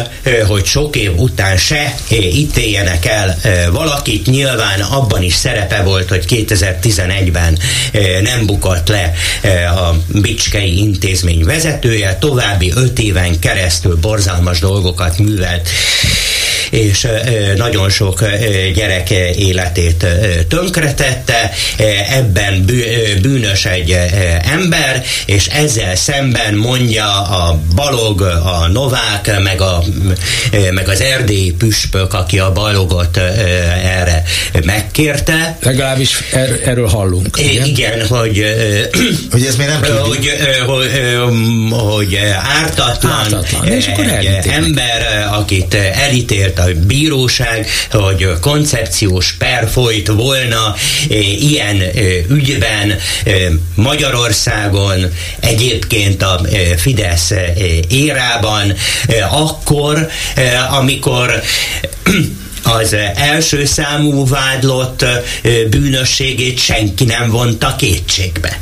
hogy 0.48 0.66
sok 0.66 0.96
év 0.96 1.20
után 1.20 1.58
se 1.58 1.96
ítéljenek 2.12 3.06
el 3.06 3.38
valakit. 3.72 4.26
Nyilván 4.26 4.82
abban 4.82 5.24
is 5.24 5.34
szerepe 5.34 5.82
volt, 5.82 6.10
hogy 6.10 6.26
2011-ben 6.30 7.60
nem 8.22 8.46
bukott 8.46 8.88
le 8.88 9.14
a 9.68 9.96
Bicskei 10.08 10.78
intézmény 10.78 11.46
vezetője, 11.46 12.16
további 12.16 12.72
öt 12.76 13.00
éven 13.00 13.40
keresztül 13.40 13.96
borzalmas 13.96 14.60
dolgokat 14.60 15.18
művelt 15.18 15.70
és 16.72 17.08
nagyon 17.56 17.90
sok 17.90 18.24
gyerek 18.74 19.10
életét 19.36 20.06
tönkretette, 20.48 21.52
ebben 22.10 22.66
bűnös 23.22 23.66
egy 23.66 23.98
ember, 24.52 25.04
és 25.26 25.48
ezzel 25.48 25.96
szemben 25.96 26.54
mondja 26.54 27.22
a 27.22 27.60
Balog, 27.76 28.22
a 28.22 28.68
Novák, 28.72 29.40
meg, 29.44 29.62
a, 29.62 29.84
meg 30.72 30.88
az 30.90 31.02
erdélyi 31.02 31.52
püspök, 31.52 32.14
aki 32.14 32.40
a 32.40 32.52
Balogot 32.52 33.18
erre 33.84 34.24
megkérte. 34.66 35.58
Legalábbis 35.62 36.18
er, 36.32 36.60
erről 36.66 36.88
hallunk. 36.88 37.38
Igen, 37.40 37.66
igen 37.66 38.08
hogy, 38.08 38.46
hogy 39.32 39.46
ez 39.46 39.56
még 39.56 39.68
nem 39.68 39.82
tudjuk. 39.82 40.06
Hogy, 40.06 40.32
hogy, 40.66 40.90
hogy 41.72 42.20
ártatlan, 42.62 43.12
ártatlan. 43.12 43.68
És 43.68 43.88
akkor 43.88 44.06
egy 44.06 44.48
ember, 44.50 45.28
akit 45.32 45.74
elítélt 45.74 46.57
a 46.58 46.70
bíróság, 46.88 47.68
hogy 47.92 48.28
koncepciós 48.42 49.34
per 49.34 49.70
folyt 49.70 50.08
volna 50.08 50.76
ilyen 51.40 51.84
ügyben 52.30 52.98
Magyarországon, 53.76 55.12
egyébként 55.40 56.22
a 56.22 56.42
Fidesz 56.78 57.34
érában, 57.90 58.74
akkor, 59.32 60.10
amikor 60.70 61.42
az 62.64 62.96
első 63.16 63.66
számú 63.66 64.28
vádlott 64.28 65.06
bűnösségét 65.70 66.60
senki 66.60 67.06
nem 67.06 67.30
vonta 67.30 67.76
kétségbe. 67.78 68.60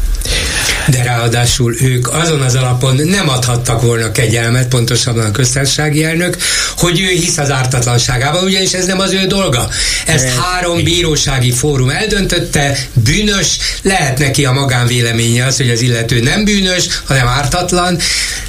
De 0.87 1.03
ráadásul 1.03 1.75
ők 1.81 2.13
azon 2.13 2.41
az 2.41 2.55
alapon 2.55 2.95
nem 2.95 3.29
adhattak 3.29 3.81
volna 3.81 4.11
kegyelmet, 4.11 4.67
pontosabban 4.67 5.25
a 5.25 5.31
köztársasági 5.31 6.03
elnök, 6.03 6.37
hogy 6.77 6.99
ő 6.99 7.07
hisz 7.07 7.37
az 7.37 7.51
ártatlanságában, 7.51 8.43
ugyanis 8.43 8.71
ez 8.71 8.85
nem 8.85 8.99
az 8.99 9.11
ő 9.11 9.25
dolga. 9.25 9.69
Ezt 10.05 10.29
három 10.39 10.83
bírósági 10.83 11.51
fórum 11.51 11.89
eldöntötte, 11.89 12.77
bűnös, 12.93 13.57
lehet 13.81 14.19
neki 14.19 14.45
a 14.45 14.51
magánvéleménye 14.51 15.45
az, 15.45 15.57
hogy 15.57 15.69
az 15.69 15.81
illető 15.81 16.19
nem 16.19 16.45
bűnös, 16.45 16.87
hanem 17.05 17.27
ártatlan, 17.27 17.97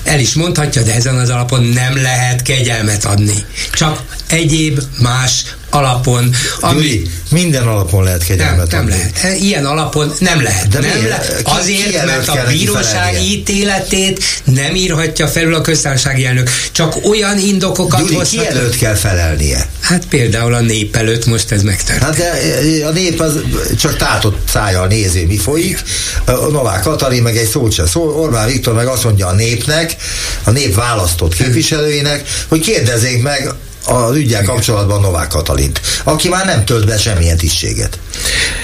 el 0.04 0.20
is 0.20 0.34
mondhatja, 0.34 0.82
de 0.82 0.94
ezen 0.94 1.18
az 1.18 1.30
alapon 1.30 1.64
nem 1.64 2.02
lehet 2.02 2.42
kegyelmet 2.42 3.04
adni. 3.04 3.44
Csak 3.72 4.02
egyéb 4.28 4.80
más 5.02 5.44
alapon. 5.70 6.30
Ami... 6.60 6.74
Gyuri, 6.74 7.10
minden 7.30 7.66
alapon 7.66 8.04
lehet 8.04 8.24
kegyelmet 8.24 8.70
nem, 8.70 8.80
nem 8.80 8.88
lehet. 8.88 9.18
E, 9.22 9.34
ilyen 9.34 9.64
alapon 9.64 10.12
nem 10.18 10.42
lehet. 10.42 10.68
De 10.68 10.80
nem 10.80 11.06
lehet. 11.08 11.42
Azért, 11.44 12.00
ki 12.00 12.06
mert 12.06 12.28
a 12.28 12.44
bíróság 12.48 13.22
ítéletét 13.22 14.24
nem 14.44 14.74
írhatja 14.74 15.28
felül 15.28 15.54
a 15.54 15.60
köztársasági 15.60 16.24
elnök. 16.24 16.50
Csak 16.72 16.96
olyan 17.04 17.38
indokokat 17.38 18.00
Gyuri, 18.00 18.14
hozhat. 18.14 18.42
ki 18.42 18.46
előtt 18.46 18.76
kell 18.76 18.94
felelnie? 18.94 19.68
Hát 19.80 20.06
például 20.06 20.54
a 20.54 20.60
nép 20.60 20.96
előtt 20.96 21.26
most 21.26 21.52
ez 21.52 21.62
megtörtént. 21.62 22.02
Hát 22.02 22.16
de 22.16 22.32
e, 22.82 22.86
a 22.86 22.90
nép 22.90 23.20
az 23.20 23.38
csak 23.78 23.96
tátott 23.96 24.38
szájjal 24.48 24.86
nézi, 24.86 25.24
mi 25.24 25.36
folyik. 25.36 25.82
A 26.24 26.32
Novák 26.32 26.82
Katalin 26.82 27.22
meg 27.22 27.36
egy 27.36 27.48
szót 27.48 27.72
sem 27.72 27.86
szól. 27.86 28.12
Orbán 28.12 28.46
Viktor 28.46 28.74
meg 28.74 28.86
azt 28.86 29.04
mondja 29.04 29.26
a 29.26 29.32
népnek, 29.32 29.96
a 30.44 30.50
nép 30.50 30.74
választott 30.74 31.34
képviselőinek, 31.34 32.28
hogy 32.48 32.60
kérdezzék 32.60 33.22
meg 33.22 33.54
az 33.86 34.16
ügyel 34.16 34.44
kapcsolatban 34.44 35.00
Novák 35.00 35.28
Katalint, 35.28 35.80
aki 36.04 36.28
már 36.28 36.46
nem 36.46 36.64
tölt 36.64 36.86
be 36.86 36.98
semmilyen 36.98 37.36
tisztséget. 37.36 37.98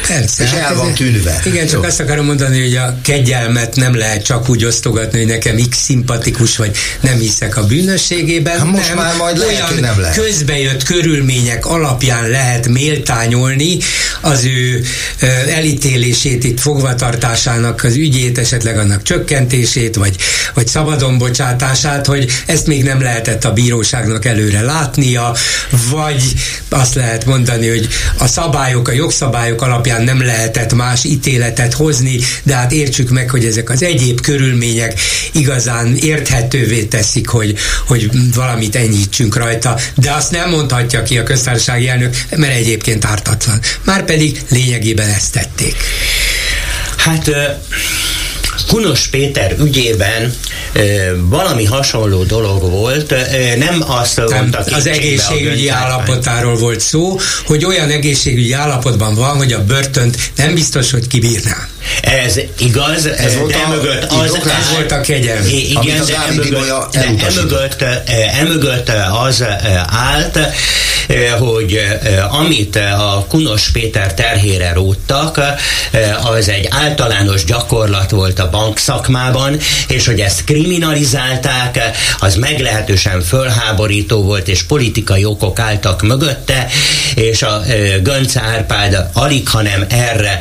Persze. 0.06 0.44
És 0.44 0.50
hát 0.50 0.60
el 0.70 0.74
van 0.74 0.94
tűnve. 0.94 1.40
Igen, 1.44 1.66
csak 1.66 1.82
Jó. 1.82 1.88
azt 1.88 2.00
akarom 2.00 2.26
mondani, 2.26 2.60
hogy 2.60 2.76
a 2.76 2.96
kegyelmet 3.02 3.76
nem 3.76 3.96
lehet 3.96 4.24
csak 4.24 4.48
úgy 4.48 4.64
osztogatni, 4.64 5.18
hogy 5.18 5.26
nekem 5.26 5.56
x 5.70 5.78
szimpatikus, 5.78 6.56
vagy 6.56 6.76
nem 7.00 7.18
hiszek 7.18 7.56
a 7.56 7.66
bűnösségében. 7.66 8.58
Hát 8.58 8.66
most 8.66 8.88
nem, 8.88 8.96
már 8.96 9.16
majd 9.16 9.38
lehet, 9.38 9.70
olyan 9.70 9.80
nem 9.80 10.00
lehet. 10.00 10.16
közbejött 10.16 10.82
körülmények 10.82 11.66
alapján 11.66 12.28
lehet 12.28 12.68
méltányolni 12.68 13.78
az 14.20 14.44
ő 14.44 14.82
elítélését, 15.54 16.44
itt 16.44 16.60
fogvatartásának 16.60 17.84
az 17.84 17.94
ügyét, 17.94 18.38
esetleg 18.38 18.78
annak 18.78 19.02
csökkentését, 19.02 19.94
vagy, 19.94 20.16
vagy 20.54 20.66
szabadon 20.66 21.18
bocsátását, 21.18 22.06
hogy 22.06 22.30
ezt 22.46 22.66
még 22.66 22.82
nem 22.82 23.00
lehetett 23.02 23.44
a 23.44 23.52
bíróságnak 23.52 24.24
előre 24.24 24.60
látnia, 24.60 25.34
vagy 25.90 26.22
azt 26.68 26.94
lehet 26.94 27.24
mondani, 27.24 27.68
hogy 27.68 27.88
a 28.18 28.26
szabályok, 28.26 28.88
a 28.88 28.92
jogszabályok 28.92 29.62
alapján 29.62 29.91
nem 30.00 30.22
lehetett 30.22 30.74
más 30.74 31.04
ítéletet 31.04 31.72
hozni, 31.72 32.18
de 32.42 32.54
hát 32.54 32.72
értsük 32.72 33.10
meg, 33.10 33.30
hogy 33.30 33.44
ezek 33.44 33.70
az 33.70 33.82
egyéb 33.82 34.20
körülmények 34.20 35.00
igazán 35.32 35.96
érthetővé 35.96 36.82
teszik, 36.82 37.28
hogy, 37.28 37.54
hogy 37.86 38.10
valamit 38.34 38.76
enyhítsünk 38.76 39.36
rajta, 39.36 39.78
de 39.94 40.12
azt 40.12 40.30
nem 40.30 40.50
mondhatja 40.50 41.02
ki 41.02 41.18
a 41.18 41.22
köztársasági 41.22 41.88
elnök, 41.88 42.16
mert 42.36 42.54
egyébként 42.54 43.04
ártatlan. 43.04 43.60
Márpedig 43.84 44.42
lényegében 44.48 45.08
ezt 45.08 45.32
tették. 45.32 45.76
Hát 46.96 47.30
Kunos 48.68 49.06
Péter 49.06 49.56
ügyében 49.60 50.34
valami 51.28 51.64
hasonló 51.64 52.22
dolog 52.22 52.70
volt, 52.70 53.14
nem 53.58 53.82
azt 53.86 54.22
nem, 54.28 54.50
Az 54.70 54.86
egészségügyi 54.86 55.68
állapotáról 55.68 56.56
volt 56.56 56.80
szó, 56.80 57.18
hogy 57.44 57.64
olyan 57.64 57.90
egészségügyi 57.90 58.52
állapotban 58.52 59.14
van, 59.14 59.36
hogy 59.36 59.52
a 59.52 59.64
börtönt 59.64 60.16
nem 60.36 60.54
biztos, 60.54 60.90
hogy 60.90 61.06
kibírná. 61.06 61.68
Ez 62.00 62.40
igaz, 62.58 63.06
ez 63.06 63.36
volt 63.36 63.52
de 63.52 63.58
a, 63.58 63.64
emögött 63.64 64.12
az, 64.12 64.34
ez 64.34 64.70
volt 64.72 64.92
a 64.92 65.00
kegyelm. 65.00 65.46
Igen, 65.48 66.04
de 66.06 66.16
emögött, 66.28 66.94
emögött, 66.94 67.84
emögött 68.40 68.90
az 69.26 69.44
állt, 69.86 70.38
hogy 71.38 71.80
amit 72.30 72.76
a 72.76 73.26
Kunos 73.28 73.68
Péter 73.68 74.14
terhére 74.14 74.72
róttak, 74.72 75.40
az 76.22 76.48
egy 76.48 76.68
általános 76.70 77.44
gyakorlat 77.44 78.10
volt 78.10 78.38
a 78.38 78.50
bankszakmában, 78.50 79.58
és 79.88 80.06
hogy 80.06 80.20
ezt 80.20 80.44
kriminalizálták, 80.44 81.90
az 82.18 82.34
meglehetősen 82.34 83.20
fölháborító 83.20 84.22
volt, 84.22 84.48
és 84.48 84.62
politikai 84.62 85.24
okok 85.24 85.58
álltak 85.58 86.02
mögötte, 86.02 86.66
és 87.14 87.42
a 87.42 87.62
Gönc 88.02 88.36
Árpád 88.36 89.08
alig, 89.12 89.48
hanem 89.48 89.84
erre, 89.88 90.40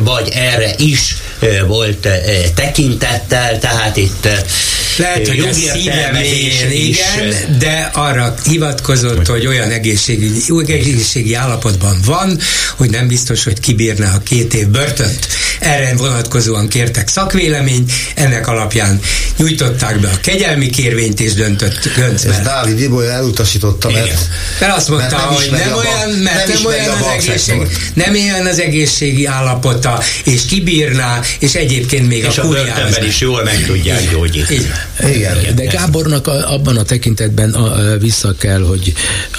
vagy 0.00 0.23
erre 0.32 0.74
is 0.78 1.16
volt 1.66 2.08
tekintettel, 2.54 3.58
tehát 3.58 3.96
itt 3.96 4.28
lehet, 4.96 5.28
hogy 5.28 5.38
a 5.38 5.52
szívem 5.52 6.16
igen, 6.70 7.58
de 7.58 7.90
arra 7.92 8.34
hivatkozott, 8.44 9.26
hogy 9.26 9.46
olyan 9.46 9.70
egészségügyi, 9.70 10.72
egészségi 10.72 11.34
állapotban 11.34 12.00
van, 12.04 12.38
hogy 12.76 12.90
nem 12.90 13.08
biztos, 13.08 13.44
hogy 13.44 13.60
kibírná 13.60 14.14
a 14.14 14.18
két 14.18 14.54
év 14.54 14.66
börtönt. 14.68 15.26
Erre 15.60 15.94
vonatkozóan 15.96 16.68
kértek 16.68 17.08
szakvéleményt, 17.08 17.92
ennek 18.14 18.48
alapján 18.48 19.00
nyújtották 19.36 20.00
be 20.00 20.08
a 20.08 20.18
kegyelmi 20.22 20.70
kérvényt, 20.70 21.20
és 21.20 21.32
döntött 21.32 21.88
Gönc 21.96 22.24
Ez 22.24 22.38
Dávid 22.38 22.80
Ibolya 22.80 23.10
elutasította, 23.10 23.90
mert, 23.90 24.28
mert 24.60 24.76
azt 24.76 24.88
mondta, 24.88 25.16
mert 25.16 25.24
nem 25.24 25.34
hogy 25.34 25.50
nem 25.50 25.76
olyan, 25.76 26.10
mert 26.10 26.46
nem, 26.46 26.56
nem 26.56 26.64
olyan 26.64 26.90
az 26.90 27.06
egészség, 27.06 27.56
nem 27.94 28.14
olyan 28.14 28.46
az 28.46 28.58
egészségi 28.58 29.26
állapota, 29.26 30.02
és 30.24 30.40
kibírná, 30.48 31.20
és 31.38 31.54
egyébként 31.54 32.08
még 32.08 32.24
és 32.24 32.38
a, 32.38 32.44
a 32.44 32.48
börtönben 32.48 33.04
is 33.04 33.20
jól 33.20 33.42
meg 33.42 33.64
tudják 33.66 34.10
gyógyítani. 34.10 34.70
Igen. 35.00 35.40
Igen. 35.40 35.54
De 35.54 35.64
Gábornak 35.64 36.26
a, 36.26 36.52
abban 36.52 36.76
a 36.76 36.82
tekintetben 36.82 37.50
a, 37.50 37.92
a, 37.92 37.98
vissza 37.98 38.34
kell, 38.38 38.60
hogy 38.60 38.92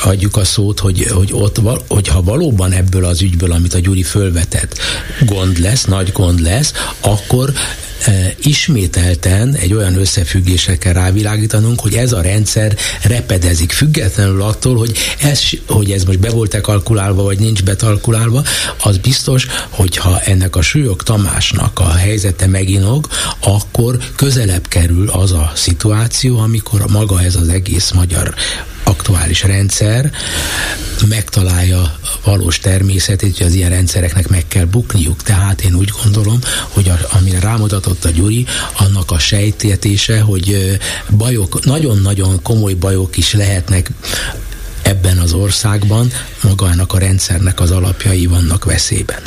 adjuk 0.03 0.37
a 0.37 0.43
szót, 0.45 0.79
hogy, 0.79 1.07
hogy 1.11 1.29
ott, 1.33 1.59
hogyha 1.87 2.21
valóban 2.21 2.71
ebből 2.71 3.05
az 3.05 3.21
ügyből, 3.21 3.51
amit 3.51 3.73
a 3.73 3.79
Gyuri 3.79 4.03
fölvetett, 4.03 4.77
gond 5.25 5.59
lesz, 5.59 5.85
nagy 5.85 6.11
gond 6.11 6.41
lesz, 6.41 6.73
akkor 6.99 7.53
ismételten 8.43 9.55
egy 9.55 9.73
olyan 9.73 9.97
összefüggésre 9.97 10.77
kell 10.77 10.93
rávilágítanunk, 10.93 11.79
hogy 11.79 11.93
ez 11.93 12.11
a 12.11 12.21
rendszer 12.21 12.75
repedezik, 13.01 13.71
függetlenül 13.71 14.41
attól, 14.41 14.77
hogy 14.77 14.97
ez, 15.21 15.41
hogy 15.67 15.91
ez 15.91 16.03
most 16.03 16.19
be 16.19 16.29
volt-e 16.29 16.61
kalkulálva, 16.61 17.23
vagy 17.23 17.39
nincs 17.39 17.63
betalkulálva, 17.63 18.43
az 18.83 18.97
biztos, 18.97 19.47
hogyha 19.69 20.21
ennek 20.21 20.55
a 20.55 20.61
súlyok 20.61 21.03
Tamásnak 21.03 21.79
a 21.79 21.91
helyzete 21.91 22.47
meginog, 22.47 23.07
akkor 23.39 23.97
közelebb 24.15 24.67
kerül 24.67 25.09
az 25.09 25.31
a 25.31 25.51
szituáció, 25.55 26.37
amikor 26.39 26.85
maga 26.87 27.21
ez 27.21 27.35
az 27.35 27.47
egész 27.47 27.91
magyar 27.91 28.35
aktuális 28.85 29.43
rendszer 29.43 30.11
megtalálja 31.07 31.99
valós 32.23 32.59
természetét, 32.59 33.37
hogy 33.37 33.45
az 33.45 33.53
ilyen 33.53 33.69
rendszereknek 33.69 34.27
meg 34.27 34.47
kell 34.47 34.65
bukniuk. 34.65 35.23
Tehát 35.23 35.61
én 35.61 35.75
úgy 35.75 35.91
gondolom, 36.03 36.39
hogy 36.69 36.89
a, 36.89 36.97
amire 37.17 37.39
rámutatott 37.39 38.05
a 38.05 38.09
Gyuri, 38.09 38.45
annak 38.77 39.11
a 39.11 39.19
sejtétése, 39.19 40.19
hogy 40.19 40.77
bajok, 41.09 41.65
nagyon-nagyon 41.65 42.41
komoly 42.41 42.73
bajok 42.73 43.17
is 43.17 43.33
lehetnek 43.33 43.91
ebben 44.81 45.17
az 45.17 45.33
országban, 45.33 46.11
magának 46.41 46.93
a 46.93 46.97
rendszernek 46.97 47.59
az 47.59 47.71
alapjai 47.71 48.25
vannak 48.25 48.65
veszélyben. 48.65 49.21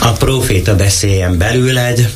A 0.00 0.12
proféta 0.12 0.76
beszéljen 0.76 1.38
belőled, 1.38 2.10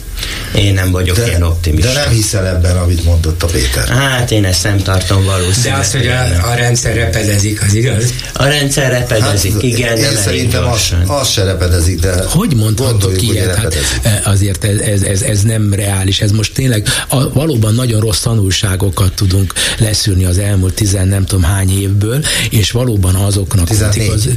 Én 0.54 0.74
nem 0.74 0.90
vagyok 0.90 1.16
de, 1.16 1.26
ilyen 1.26 1.42
optimista. 1.42 1.92
De 1.92 2.00
nem 2.00 2.12
hiszel 2.12 2.46
ebben, 2.46 2.76
amit 2.76 3.04
mondott 3.04 3.42
a 3.42 3.46
Péter. 3.46 3.88
Hát 3.88 4.30
én 4.30 4.44
ezt 4.44 4.62
nem 4.62 4.78
tartom 4.78 5.24
valószínűleg. 5.24 5.72
De 5.72 5.78
az, 5.78 5.92
hogy 5.92 6.06
a, 6.06 6.50
a 6.50 6.54
rendszer 6.54 6.94
repedezik, 6.94 7.62
az 7.62 7.74
igaz? 7.74 8.12
A 8.32 8.44
rendszer 8.44 8.90
repedezik, 8.90 9.52
hát, 9.52 9.62
igen, 9.62 9.96
én 9.96 10.16
szerintem 10.16 10.68
az, 10.70 10.94
az 11.06 11.28
se 11.28 11.44
repedezik, 11.44 12.00
de 12.00 12.24
hogy 12.28 12.54
mondhatok 12.56 13.22
ilyet? 13.22 13.54
Hát, 13.54 13.76
azért 14.24 14.64
ez, 14.64 14.78
ez, 14.78 15.02
ez, 15.02 15.22
ez, 15.22 15.42
nem 15.42 15.74
reális. 15.74 16.20
Ez 16.20 16.30
most 16.30 16.54
tényleg 16.54 16.88
a, 17.08 17.32
valóban 17.32 17.74
nagyon 17.74 18.00
rossz 18.00 18.20
tanulságokat 18.20 19.12
tudunk 19.12 19.52
leszűrni 19.78 20.24
az 20.24 20.38
elmúlt 20.38 20.74
tizen 20.74 21.08
nem 21.08 21.24
tudom 21.24 21.42
hány 21.42 21.80
évből, 21.80 22.24
és 22.50 22.70
valóban 22.70 23.14
azoknak, 23.14 23.70
az, 23.70 24.28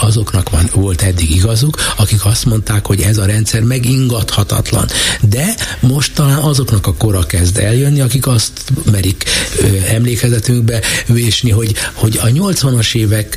azoknak 0.00 0.50
van, 0.50 0.70
volt 0.74 1.02
eddig 1.02 1.30
igazuk, 1.30 1.76
akik 1.96 2.24
azt 2.24 2.44
mondták, 2.44 2.86
hogy 2.86 3.00
ez 3.00 3.18
a 3.18 3.24
rendszer 3.24 3.62
megingathatatlan. 3.62 4.88
De 5.30 5.54
most 5.80 6.14
talán 6.14 6.38
azoknak 6.38 6.86
a 6.86 6.94
kora 6.94 7.26
kezd 7.26 7.58
eljönni, 7.58 8.00
akik 8.00 8.26
azt 8.26 8.52
merik 8.90 9.24
ö, 9.60 9.66
emlékezetünkbe 9.88 10.80
vésni, 11.06 11.50
hogy, 11.50 11.74
hogy 11.92 12.18
a 12.22 12.26
80-as 12.26 12.94
évek 12.94 13.36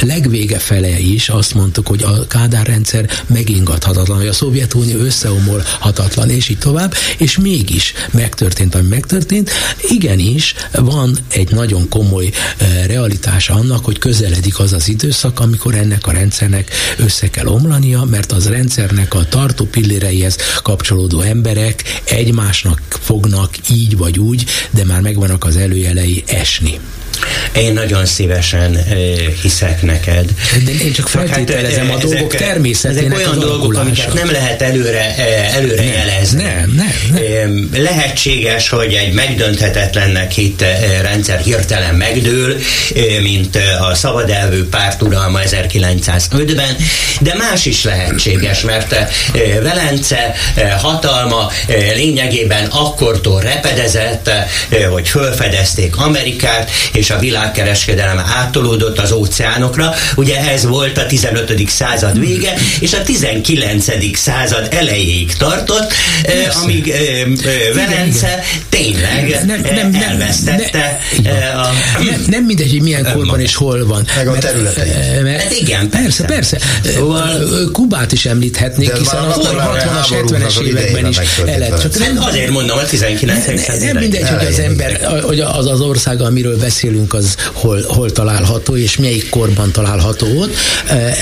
legvége 0.00 0.58
fele 0.58 0.98
is 0.98 1.28
azt 1.28 1.54
mondtuk, 1.54 1.86
hogy 1.86 2.02
a 2.02 2.26
Kádár 2.26 2.66
rendszer 2.66 3.10
megingathatatlan, 3.26 4.16
hogy 4.16 4.26
a 4.26 4.32
Szovjetunió 4.32 4.98
összeomolhatatlan, 4.98 6.30
és 6.30 6.48
így 6.48 6.58
tovább, 6.58 6.94
és 7.18 7.38
mégis 7.38 7.92
megtörtént, 8.10 8.74
ami 8.74 8.88
megtörtént. 8.88 9.50
Igenis, 9.88 10.54
van 10.72 11.18
egy 11.28 11.50
nagyon 11.50 11.88
komoly 11.88 12.30
realitása 12.86 13.54
annak, 13.54 13.84
hogy 13.84 13.98
közeledik 13.98 14.58
az 14.58 14.72
az 14.72 14.88
időszak, 14.88 15.40
amikor 15.40 15.74
ennek 15.74 16.06
a 16.06 16.12
rendszernek 16.12 16.70
össze 16.96 17.30
kell 17.30 17.46
omlania, 17.46 18.04
mert 18.04 18.32
az 18.32 18.48
rendszernek 18.48 19.14
a 19.14 19.24
tartó 19.28 19.64
pilléreihez 19.64 20.36
kapcsolódó 20.62 21.20
emberek 21.26 22.00
egymásnak 22.04 22.80
fognak 22.88 23.50
így 23.70 23.96
vagy 23.96 24.18
úgy, 24.18 24.44
de 24.70 24.84
már 24.84 25.00
megvannak 25.00 25.44
az 25.44 25.56
előjelei 25.56 26.24
esni. 26.26 26.80
Én 27.54 27.72
nagyon 27.72 28.06
szívesen 28.06 28.70
uh, 28.70 28.96
hiszek 29.42 29.82
neked. 29.82 30.30
De 30.64 30.72
én 30.84 30.92
csak 30.92 31.08
feltételezem 31.08 31.88
hát, 31.88 32.04
a 32.04 32.06
dolgok 32.06 32.34
ezek, 32.34 32.48
természetének 32.48 33.12
Ezek 33.12 33.26
olyan 33.26 33.38
dolgok, 33.38 33.74
amiket 33.74 34.12
nem 34.12 34.30
lehet 34.30 34.62
előre, 34.62 35.14
előre 35.52 35.84
nem, 35.84 35.92
jelezni. 35.92 36.42
Nem, 36.42 36.72
nem, 36.76 36.94
nem. 37.12 37.70
Lehetséges, 37.82 38.68
hogy 38.68 38.92
egy 38.94 39.12
megdönthetetlennek 39.12 40.32
hit 40.32 40.64
rendszer 41.02 41.38
hirtelen 41.38 41.94
megdől, 41.94 42.56
mint 43.22 43.58
a 43.90 43.94
szabadelvű 43.94 44.62
párt 44.62 45.02
uralma 45.02 45.38
1905-ben, 45.44 46.76
de 47.20 47.34
más 47.34 47.66
is 47.66 47.84
lehetséges, 47.84 48.60
mert 48.60 48.96
Velence 49.62 50.34
hatalma 50.82 51.50
lényegében 51.94 52.66
akkortól 52.66 53.40
repedezett, 53.40 54.30
hogy 54.90 55.08
fölfedezték 55.08 55.96
Amerikát, 55.96 56.70
és 56.92 57.05
a 57.10 57.18
világkereskedelem 57.18 58.18
áttolódott 58.18 58.98
az 58.98 59.12
óceánokra. 59.12 59.94
Ugye 60.16 60.50
ez 60.50 60.64
volt 60.64 60.98
a 60.98 61.06
15. 61.06 61.68
század 61.68 62.18
vége, 62.18 62.54
és 62.80 62.92
a 62.92 63.02
19. 63.02 64.16
század 64.16 64.68
elejéig 64.70 65.32
tartott, 65.36 65.92
eh, 66.22 66.62
amíg 66.62 66.88
eh, 66.88 67.20
eh, 67.20 67.74
Velence 67.74 68.42
tényleg 68.68 69.42
nem, 69.46 69.60
nem, 69.60 69.90
nem, 69.90 70.02
elvesztette 70.02 71.00
nem, 71.22 71.58
a... 71.58 71.68
Nem, 72.02 72.24
nem 72.26 72.44
mindegy, 72.44 72.70
hogy 72.70 72.82
milyen 72.82 73.12
korban 73.14 73.40
és 73.40 73.54
hol 73.54 73.86
van. 73.86 74.06
Meg 74.16 74.28
a 74.28 74.38
területei. 74.38 74.90
Mert, 75.22 75.42
hát 75.42 75.52
igen, 75.52 75.88
persze, 75.88 76.24
persze. 76.24 76.58
Szóval, 76.94 77.44
Kubát 77.72 78.12
is 78.12 78.26
említhetnék, 78.26 78.96
hiszen 78.96 79.18
a 79.18 79.34
60-as, 79.34 80.06
70-es 80.10 80.60
években 80.60 81.06
is 81.06 81.18
elett. 81.46 81.80
Csak 81.80 81.98
nem, 81.98 82.18
azért 82.20 82.50
mondom, 82.50 82.78
a 82.78 82.84
19. 82.84 83.46
Nem, 83.46 83.78
nem 83.78 83.96
mindegy, 83.96 84.28
hogy 84.28 84.46
az 84.46 84.58
ember, 84.58 85.20
hogy 85.22 85.40
az 85.40 85.66
az 85.66 85.80
ország, 85.80 86.20
amiről 86.20 86.58
beszélünk, 86.58 86.95
az 87.08 87.36
hol, 87.52 87.82
hol 87.86 88.12
található, 88.12 88.76
és 88.76 88.96
melyik 88.96 89.28
korban 89.28 89.72
található 89.72 90.26
ott. 90.38 90.54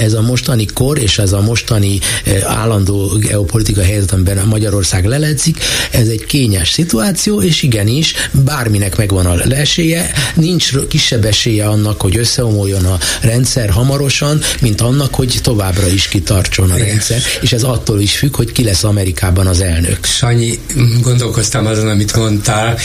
Ez 0.01 0.13
a 0.13 0.21
mostani 0.21 0.67
kor, 0.67 0.99
és 0.99 1.19
ez 1.19 1.33
a 1.33 1.41
mostani 1.41 1.99
állandó 2.47 3.07
geopolitikai 3.07 3.85
helyzet, 3.85 4.13
amiben 4.13 4.47
Magyarország 4.47 5.05
leledzik, 5.05 5.59
ez 5.91 6.09
egy 6.09 6.25
kényes 6.25 6.71
szituáció, 6.71 7.43
és 7.43 7.63
igenis, 7.63 8.13
bárminek 8.31 8.97
megvan 8.97 9.27
a 9.27 9.55
esélye, 9.55 10.11
nincs 10.35 10.71
kisebb 10.89 11.25
esélye 11.25 11.67
annak, 11.67 12.01
hogy 12.01 12.17
összeomoljon 12.17 12.85
a 12.85 12.99
rendszer 13.21 13.71
hamarosan, 13.71 14.41
mint 14.61 14.81
annak, 14.81 15.15
hogy 15.15 15.39
továbbra 15.43 15.87
is 15.87 16.09
kitartson 16.09 16.71
a 16.71 16.77
rendszer, 16.77 17.23
és 17.41 17.53
ez 17.53 17.63
attól 17.63 18.01
is 18.01 18.17
függ, 18.17 18.37
hogy 18.37 18.53
ki 18.53 18.65
lesz 18.65 18.85
Amerikában 18.85 19.47
az 19.47 19.61
elnök. 19.61 20.05
Sanyi, 20.05 20.59
gondolkoztam 21.03 21.67
azon, 21.67 21.89
amit 21.89 22.17
mondtál, 22.17 22.79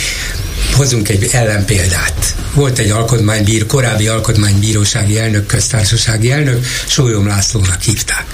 hozunk 0.73 1.09
egy 1.09 1.29
ellenpéldát. 1.31 2.35
Volt 2.53 2.77
egy 2.77 2.89
alkotmánybír, 2.89 3.65
korábbi 3.65 4.07
alkotmánybírósági 4.07 5.19
elnök, 5.19 5.45
köztársasági 5.45 6.31
elnök, 6.31 6.65
Sólyom 6.87 7.27
Lászlónak 7.27 7.81
hívták. 7.81 8.25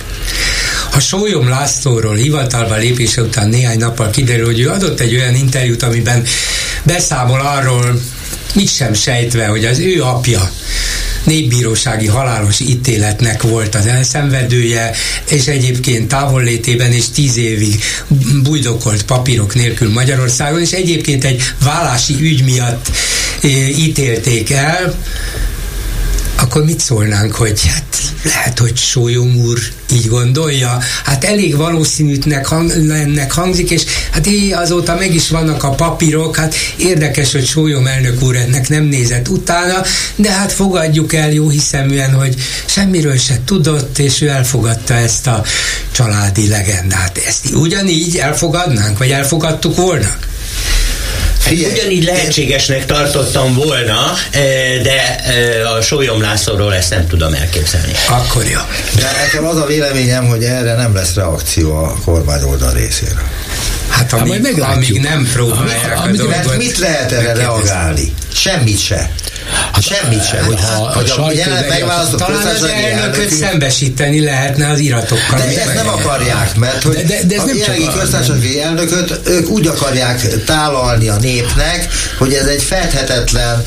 Ha 0.91 0.99
Sólyom 0.99 1.49
Lászlóról 1.49 2.15
hivatalba 2.15 2.75
lépése 2.75 3.21
után 3.21 3.49
néhány 3.49 3.77
nappal 3.77 4.09
kiderül, 4.09 4.45
hogy 4.45 4.59
ő 4.59 4.69
adott 4.69 4.99
egy 4.99 5.15
olyan 5.15 5.35
interjút, 5.35 5.83
amiben 5.83 6.23
beszámol 6.83 7.39
arról, 7.39 8.01
mit 8.55 8.75
sem 8.75 8.93
sejtve, 8.93 9.45
hogy 9.45 9.65
az 9.65 9.79
ő 9.79 10.03
apja 10.03 10.51
népbírósági 11.25 12.07
halálos 12.07 12.59
ítéletnek 12.59 13.41
volt 13.41 13.75
az 13.75 13.85
elszenvedője, 13.85 14.91
és 15.29 15.47
egyébként 15.47 16.07
távollétében 16.07 16.93
is 16.93 17.09
tíz 17.09 17.37
évig 17.37 17.79
bujdokolt 18.43 19.03
papírok 19.03 19.55
nélkül 19.55 19.91
Magyarországon, 19.91 20.61
és 20.61 20.71
egyébként 20.71 21.23
egy 21.23 21.41
vállási 21.63 22.15
ügy 22.19 22.43
miatt 22.43 22.91
eh, 23.41 23.79
ítélték 23.79 24.51
el, 24.51 24.95
akkor 26.35 26.63
mit 26.63 26.79
szólnánk, 26.79 27.35
hogy 27.35 27.61
hát 27.67 27.83
lehet, 28.23 28.59
hogy 28.59 28.77
Sólyom 28.77 29.35
úr 29.35 29.59
így 29.93 30.07
gondolja, 30.07 30.77
hát 31.03 31.23
elég 31.23 31.55
valószínűtnek 31.55 32.45
hang, 32.45 32.71
hangzik, 33.29 33.71
és 33.71 33.83
hát 34.11 34.27
így 34.27 34.51
azóta 34.51 34.95
meg 34.95 35.13
is 35.13 35.29
vannak 35.29 35.63
a 35.63 35.69
papírok, 35.69 36.35
hát 36.35 36.55
érdekes, 36.77 37.31
hogy 37.31 37.45
Sólyom 37.45 37.87
elnök 37.87 38.23
úr 38.23 38.35
ennek 38.35 38.69
nem 38.69 38.83
nézett 38.83 39.27
utána, 39.27 39.81
de 40.15 40.31
hát 40.31 40.51
fogadjuk 40.51 41.13
el 41.13 41.31
jó 41.31 41.49
hiszeműen, 41.49 42.13
hogy 42.13 42.35
semmiről 42.65 43.17
se 43.17 43.39
tudott, 43.45 43.99
és 43.99 44.21
ő 44.21 44.27
elfogadta 44.27 44.93
ezt 44.93 45.27
a 45.27 45.43
családi 45.91 46.47
legendát. 46.47 47.17
Ezt 47.27 47.53
ugyanígy 47.53 48.17
elfogadnánk, 48.17 48.97
vagy 48.97 49.11
elfogadtuk 49.11 49.75
volna? 49.75 50.15
Figyelj, 51.45 51.73
Ugyanígy 51.73 52.03
lehetségesnek 52.03 52.85
tartottam 52.85 53.53
volna, 53.53 54.13
eh, 54.31 54.41
de 54.83 55.17
eh, 55.17 55.71
a 55.71 55.81
Sólyom 55.81 56.21
Lászlóról 56.21 56.73
ezt 56.73 56.89
nem 56.89 57.07
tudom 57.07 57.33
elképzelni. 57.33 57.91
Akkor 58.09 58.43
jó. 58.43 58.59
De 58.95 59.11
nekem 59.23 59.45
az 59.45 59.57
a 59.57 59.65
véleményem, 59.65 60.27
hogy 60.27 60.43
erre 60.43 60.75
nem 60.75 60.95
lesz 60.95 61.13
reakció 61.13 61.75
a 61.75 61.95
kormány 62.05 62.43
oldal 62.43 62.73
részéről. 62.73 63.23
Hát 63.89 64.13
amíg, 64.13 64.61
hát 64.61 64.75
amíg 64.75 64.99
nem 64.99 65.29
próbálják 65.33 65.97
a, 65.97 66.01
a 66.01 66.07
dolgot. 66.07 66.57
Mit 66.57 66.77
lehet 66.77 67.11
erre 67.11 67.33
reagálni? 67.33 68.13
Semmit 68.33 68.79
se. 68.79 69.11
Hát 69.71 69.83
Semmit 69.83 70.27
sem. 70.27 70.45
Hogy, 70.45 70.59
ha, 70.59 70.93
hogy 70.93 71.13
a, 71.17 71.25
a 71.25 71.31
jelenleg 71.31 71.69
megválasztott 71.69 72.19
Talán 72.19 72.45
az 72.45 72.63
elnököt 72.63 73.29
szembesíteni 73.29 74.23
lehetne 74.23 74.69
az 74.69 74.79
iratokkal. 74.79 75.37
De 75.37 75.61
ezt 75.61 75.73
nem 75.73 75.87
akarják, 75.87 76.55
mert 76.55 76.83
hogy 76.83 76.93
de, 76.95 77.03
de, 77.03 77.23
de 77.27 77.35
ez 77.35 77.41
a 77.41 77.55
jelenlegi 77.55 77.99
köztársasági 77.99 78.61
elnököt 78.61 79.19
ők 79.27 79.49
úgy 79.49 79.67
akarják 79.67 80.43
tálalni 80.43 81.07
a 81.07 81.15
népnek, 81.15 81.87
hogy 82.17 82.33
ez 82.33 82.45
egy 82.45 82.61
fedhetetlen, 82.61 83.63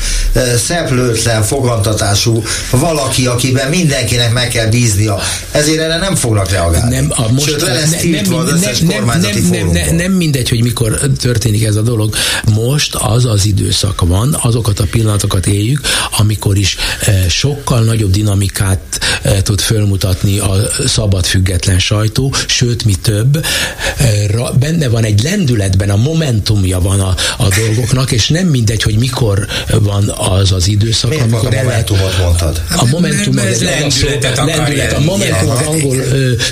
szeplőtlen 0.65 1.43
fogantatású 1.43 2.43
valaki, 2.69 3.25
akiben 3.25 3.69
mindenkinek 3.69 4.33
meg 4.33 4.47
kell 4.47 4.67
bíznia. 4.67 5.19
Ezért 5.51 5.79
erre 5.79 5.97
nem 5.97 6.15
fognak 6.15 6.51
reagálni. 6.51 6.95
Nem, 6.95 7.11
a 7.15 7.31
most, 7.31 7.47
Sőt, 7.47 7.61
le 7.61 7.73
lesz 7.73 7.91
nem, 7.91 8.09
nem, 8.11 8.33
az 8.33 8.61
nem, 8.61 8.73
nem, 8.87 9.19
nem, 9.19 9.19
nem, 9.49 9.67
nem, 9.67 9.95
nem 9.95 10.11
mindegy, 10.11 10.49
hogy 10.49 10.63
mikor 10.63 10.99
történik 11.19 11.63
ez 11.63 11.75
a 11.75 11.81
dolog. 11.81 12.15
Most 12.53 12.95
az 12.95 13.25
az 13.25 13.45
időszak 13.45 14.01
van, 14.01 14.37
azokat 14.41 14.79
a 14.79 14.85
pillanatokat 14.91 15.45
éljük, 15.47 15.68
éljük, 15.69 15.81
amikor 16.17 16.57
is 16.57 16.77
eh, 17.05 17.25
sokkal 17.29 17.83
nagyobb 17.83 18.11
dinamikát 18.11 18.79
eh, 19.21 19.41
tud 19.41 19.61
fölmutatni 19.61 20.39
a 20.39 20.55
szabad 20.87 21.25
független 21.25 21.79
sajtó, 21.79 22.33
sőt, 22.47 22.85
mi 22.85 22.93
több, 22.93 23.45
eh, 23.97 24.25
benne 24.59 24.87
van 24.87 25.03
egy 25.03 25.23
lendületben, 25.23 25.89
a 25.89 25.95
momentumja 25.95 26.79
van 26.79 26.99
a, 26.99 27.15
a 27.37 27.47
dolgoknak, 27.55 28.11
és 28.11 28.27
nem 28.27 28.47
mindegy, 28.47 28.83
hogy 28.83 28.97
mikor 28.97 29.47
van 29.81 30.09
az 30.09 30.51
az 30.51 30.67
időszak, 30.67 31.09
Miért 31.09 31.23
amikor 31.23 31.55
a 31.55 31.61
momentumot 31.63 32.17
mondtad? 32.17 32.61
A 32.77 32.85
momentum 32.85 33.37
az 33.37 33.43
egy 33.43 33.61
lendületet 33.61 34.37
a 34.37 34.45
lendület, 34.45 34.93
a 34.93 34.99
momentum 34.99 35.49
az 35.49 35.65
angol 35.65 35.95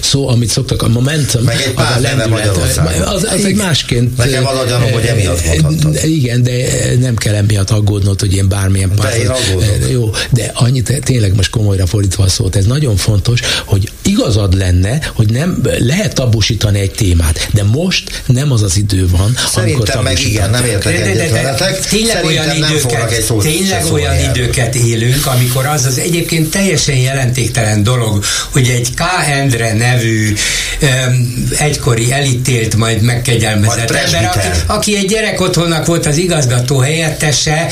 szó, 0.01 0.29
amit 0.29 0.49
szoktak, 0.49 0.81
a 0.81 0.87
momentum, 0.87 1.43
Meg 1.43 1.61
egy 1.61 1.73
pár 1.73 1.97
a 1.97 1.99
lendület, 1.99 2.57
az, 3.05 3.23
az 3.33 3.45
egy 3.45 3.55
másként. 3.55 4.17
Nekem 4.17 4.45
az 4.45 4.57
hogy 4.91 5.05
emiatt 5.05 5.45
mondhattad. 5.45 6.03
Igen, 6.03 6.43
de 6.43 6.51
nem 6.99 7.15
kell 7.15 7.33
emiatt 7.33 7.69
aggódnod, 7.69 8.19
hogy 8.19 8.33
én 8.33 8.49
bármilyen 8.49 8.91
pár 9.07 9.89
Jó, 9.89 10.09
de 10.29 10.51
annyit 10.53 11.01
tényleg 11.03 11.35
most 11.35 11.49
komolyra 11.49 11.85
fordítva 11.85 12.23
a 12.23 12.29
szót, 12.29 12.55
ez 12.55 12.65
nagyon 12.65 12.95
fontos, 12.95 13.39
hogy 13.65 13.91
igazad 14.01 14.57
lenne, 14.57 14.99
hogy 15.15 15.29
nem 15.29 15.61
lehet 15.79 16.13
tabusítani 16.13 16.79
egy 16.79 16.91
témát, 16.91 17.49
de 17.53 17.63
most 17.63 18.23
nem 18.25 18.51
az 18.51 18.61
az 18.61 18.77
idő 18.77 19.07
van, 19.09 19.37
Szerintem 19.53 20.03
meg 20.03 20.19
igen, 20.19 20.49
nem 20.49 20.65
értek 20.65 20.97
de, 20.97 21.13
de, 21.13 21.29
de, 21.29 21.55
de, 21.57 21.79
Tényleg 21.89 22.25
olyan, 22.25 22.55
időket, 22.55 23.25
tényleg 23.41 23.85
olyan 23.91 24.29
időket 24.29 24.75
élünk, 24.75 25.25
amikor 25.25 25.65
az 25.65 25.85
az 25.85 25.97
egyébként 25.99 26.49
teljesen 26.49 26.95
jelentéktelen 26.95 27.83
dolog, 27.83 28.23
hogy 28.51 28.67
egy 28.67 28.93
K. 28.93 29.01
Endre 29.29 29.73
nevű 29.73 30.33
um, 30.81 31.47
egykori 31.57 32.11
elítélt, 32.11 32.75
majd 32.75 33.01
megkegyelmezett 33.01 33.91
ember, 33.91 34.25
aki, 34.25 34.47
aki 34.65 34.95
egy 34.95 35.07
gyerek 35.07 35.41
otthonnak 35.41 35.85
volt 35.85 36.05
az 36.05 36.17
igazgató 36.17 36.77
helyettese, 36.77 37.67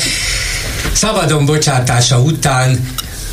szabadon 0.92 1.44
bocsátása 1.44 2.18
után 2.20 2.88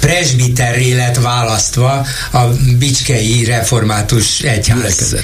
presbiterré 0.06 0.94
lett 0.94 1.16
választva 1.16 2.06
a 2.32 2.40
Bicskei 2.78 3.44
Református 3.44 4.40
Egyház, 4.40 5.16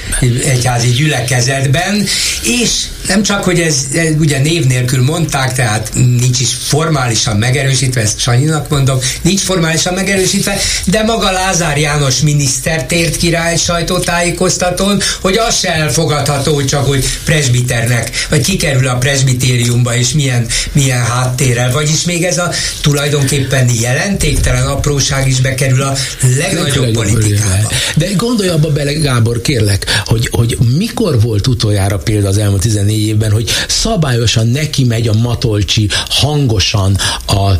Egyházi 0.44 0.88
gyülekezetben, 0.88 2.06
és 2.42 2.70
nem 3.06 3.22
csak, 3.22 3.44
hogy 3.44 3.60
ez, 3.60 3.76
ez 3.94 4.08
ugye 4.18 4.38
név 4.38 4.66
nélkül 4.66 5.02
mondták, 5.02 5.52
tehát 5.52 5.90
nincs 5.94 6.40
is 6.40 6.48
formálisan 6.62 7.36
megerősítve, 7.36 8.00
ezt 8.00 8.20
Sanyinak 8.20 8.68
mondom, 8.68 8.98
nincs 9.22 9.40
formálisan 9.40 9.94
megerősítve, 9.94 10.56
de 10.84 11.02
maga 11.02 11.30
Lázár 11.30 11.78
János 11.78 12.20
miniszter 12.20 12.86
tért 12.86 13.16
király 13.16 13.56
sajtótájékoztatón, 13.56 15.00
hogy 15.20 15.36
az 15.36 15.58
se 15.58 15.74
elfogadható, 15.74 16.64
csak 16.64 16.86
hogy 16.86 17.04
presbiternek, 17.24 18.26
vagy 18.28 18.40
kikerül 18.40 18.88
a 18.88 18.96
presbitériumba, 18.96 19.96
és 19.96 20.12
milyen, 20.12 20.46
milyen 20.72 21.04
háttérrel, 21.04 21.72
vagyis 21.72 22.04
még 22.04 22.24
ez 22.24 22.38
a 22.38 22.50
tulajdonképpen 22.80 23.70
jelentéktelen 23.80 24.68
apróság 24.70 25.28
is 25.28 25.40
bekerül 25.40 25.82
a 25.82 25.96
legnagyobb 26.38 26.92
politikába. 26.92 27.68
De 27.96 28.06
gondolj 28.16 28.48
abba 28.48 28.70
bele, 28.70 28.92
Gábor, 28.92 29.40
kérlek, 29.40 30.02
hogy, 30.04 30.28
hogy 30.30 30.58
mikor 30.76 31.20
volt 31.20 31.46
utoljára 31.46 31.98
példa 31.98 32.28
az 32.28 32.38
elmúlt 32.38 32.60
14 32.60 33.06
évben, 33.06 33.30
hogy 33.30 33.50
szabályosan 33.68 34.46
neki 34.46 34.84
megy 34.84 35.08
a 35.08 35.12
Matolcsi 35.12 35.88
hangosan 36.08 36.98
a 37.26 37.50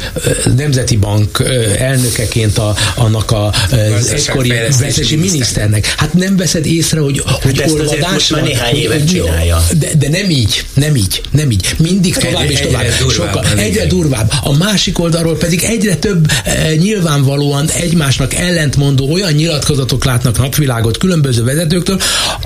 Nemzeti 0.56 0.96
Bank 0.96 1.42
elnökeként 1.78 2.58
a, 2.58 2.74
annak 2.94 3.30
a, 3.30 3.52
az 3.98 4.08
egykori 4.08 4.52
vezési 4.80 5.16
miniszternek. 5.16 5.94
Hát 5.96 6.12
nem 6.12 6.36
veszed 6.36 6.66
észre, 6.66 7.00
hogy, 7.00 7.22
hát 7.26 7.42
hogy 7.42 7.62
olvadás 7.68 8.30
van. 8.30 8.42
néhány 8.42 8.74
évet 8.76 9.08
csinálja. 9.08 9.66
De, 9.78 9.88
de 9.98 10.08
nem 10.08 10.30
így, 10.30 10.64
nem 10.74 10.96
így, 10.96 11.22
nem 11.30 11.50
így. 11.50 11.74
Mindig 11.78 12.16
tovább 12.16 12.44
egy, 12.44 12.50
és 12.50 12.60
tovább. 12.60 12.82
Egyre 12.82 12.96
durvább. 12.98 13.34
Sokkal, 13.34 13.58
egyre 13.58 13.86
durvább. 13.86 14.32
A 14.42 14.56
másik 14.56 14.98
oldalról 14.98 15.36
pedig 15.36 15.62
egyre 15.62 15.96
több 15.96 16.30
e, 16.44 16.74
nyilvánvalóan 17.01 17.70
egymásnak 17.70 18.35
ellentmondó 18.35 19.12
olyan 19.12 19.32
nyilatkozatok 19.32 20.05
látnak 20.05 20.39
napvilágot 20.39 20.98
különböző 20.98 21.44
vezetőktől, 21.44 22.01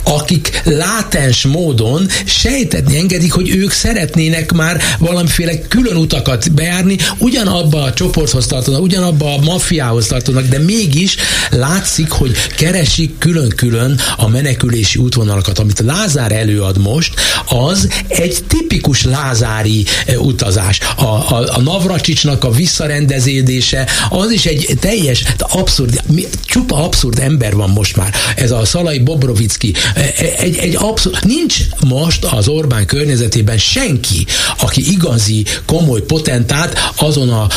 akik 0.05 0.61
látens 0.65 1.45
módon 1.45 2.09
sejtetni 2.25 2.97
engedik, 2.97 3.33
hogy 3.33 3.57
ők 3.57 3.71
szeretnének 3.71 4.53
már 4.53 4.81
valamiféle 4.99 5.61
külön 5.61 5.97
utakat 5.97 6.53
bejárni, 6.53 6.97
ugyanabba 7.19 7.83
a 7.83 7.93
csoporthoz 7.93 8.47
tartoznak, 8.47 8.83
ugyanabba 8.83 9.35
a 9.35 9.41
maffiához 9.41 10.07
tartoznak, 10.07 10.47
de 10.47 10.59
mégis 10.59 11.17
látszik, 11.51 12.11
hogy 12.11 12.33
keresik 12.57 13.19
külön-külön 13.19 14.01
a 14.17 14.29
menekülési 14.29 14.99
útvonalakat. 14.99 15.59
Amit 15.59 15.81
Lázár 15.81 16.33
előad 16.33 16.79
most, 16.79 17.15
az 17.49 17.89
egy 18.09 18.39
tipikus 18.49 19.05
lázári 19.05 19.85
e, 20.07 20.19
utazás. 20.19 20.79
A, 20.97 21.05
a, 21.05 21.45
a 21.55 21.61
Navracsicsnak 21.61 22.45
a 22.45 22.51
visszarendezédése, 22.51 23.89
az 24.11 24.31
is 24.31 24.44
egy 24.47 24.77
teljes, 24.81 25.25
abszurd, 25.39 26.03
csupa 26.45 26.85
abszurd 26.85 27.19
ember 27.19 27.55
van 27.55 27.71
most 27.71 27.97
már. 27.97 28.15
Ez 28.37 28.51
a 28.51 28.65
Szalai 28.65 28.99
Bobrovicki, 28.99 29.73
e, 29.95 30.01
e, 30.01 30.13
egy, 30.39 30.57
egy 30.57 30.77
abszurd, 30.79 31.25
nincs 31.25 31.57
most 31.87 32.25
az 32.25 32.49
Orbán 32.49 32.87
környezetében 32.87 33.59
senki, 33.59 34.27
aki 34.59 34.91
igazi, 34.91 35.45
komoly 35.67 36.03
potentát 36.03 36.93
azon 36.97 37.29
a 37.29 37.49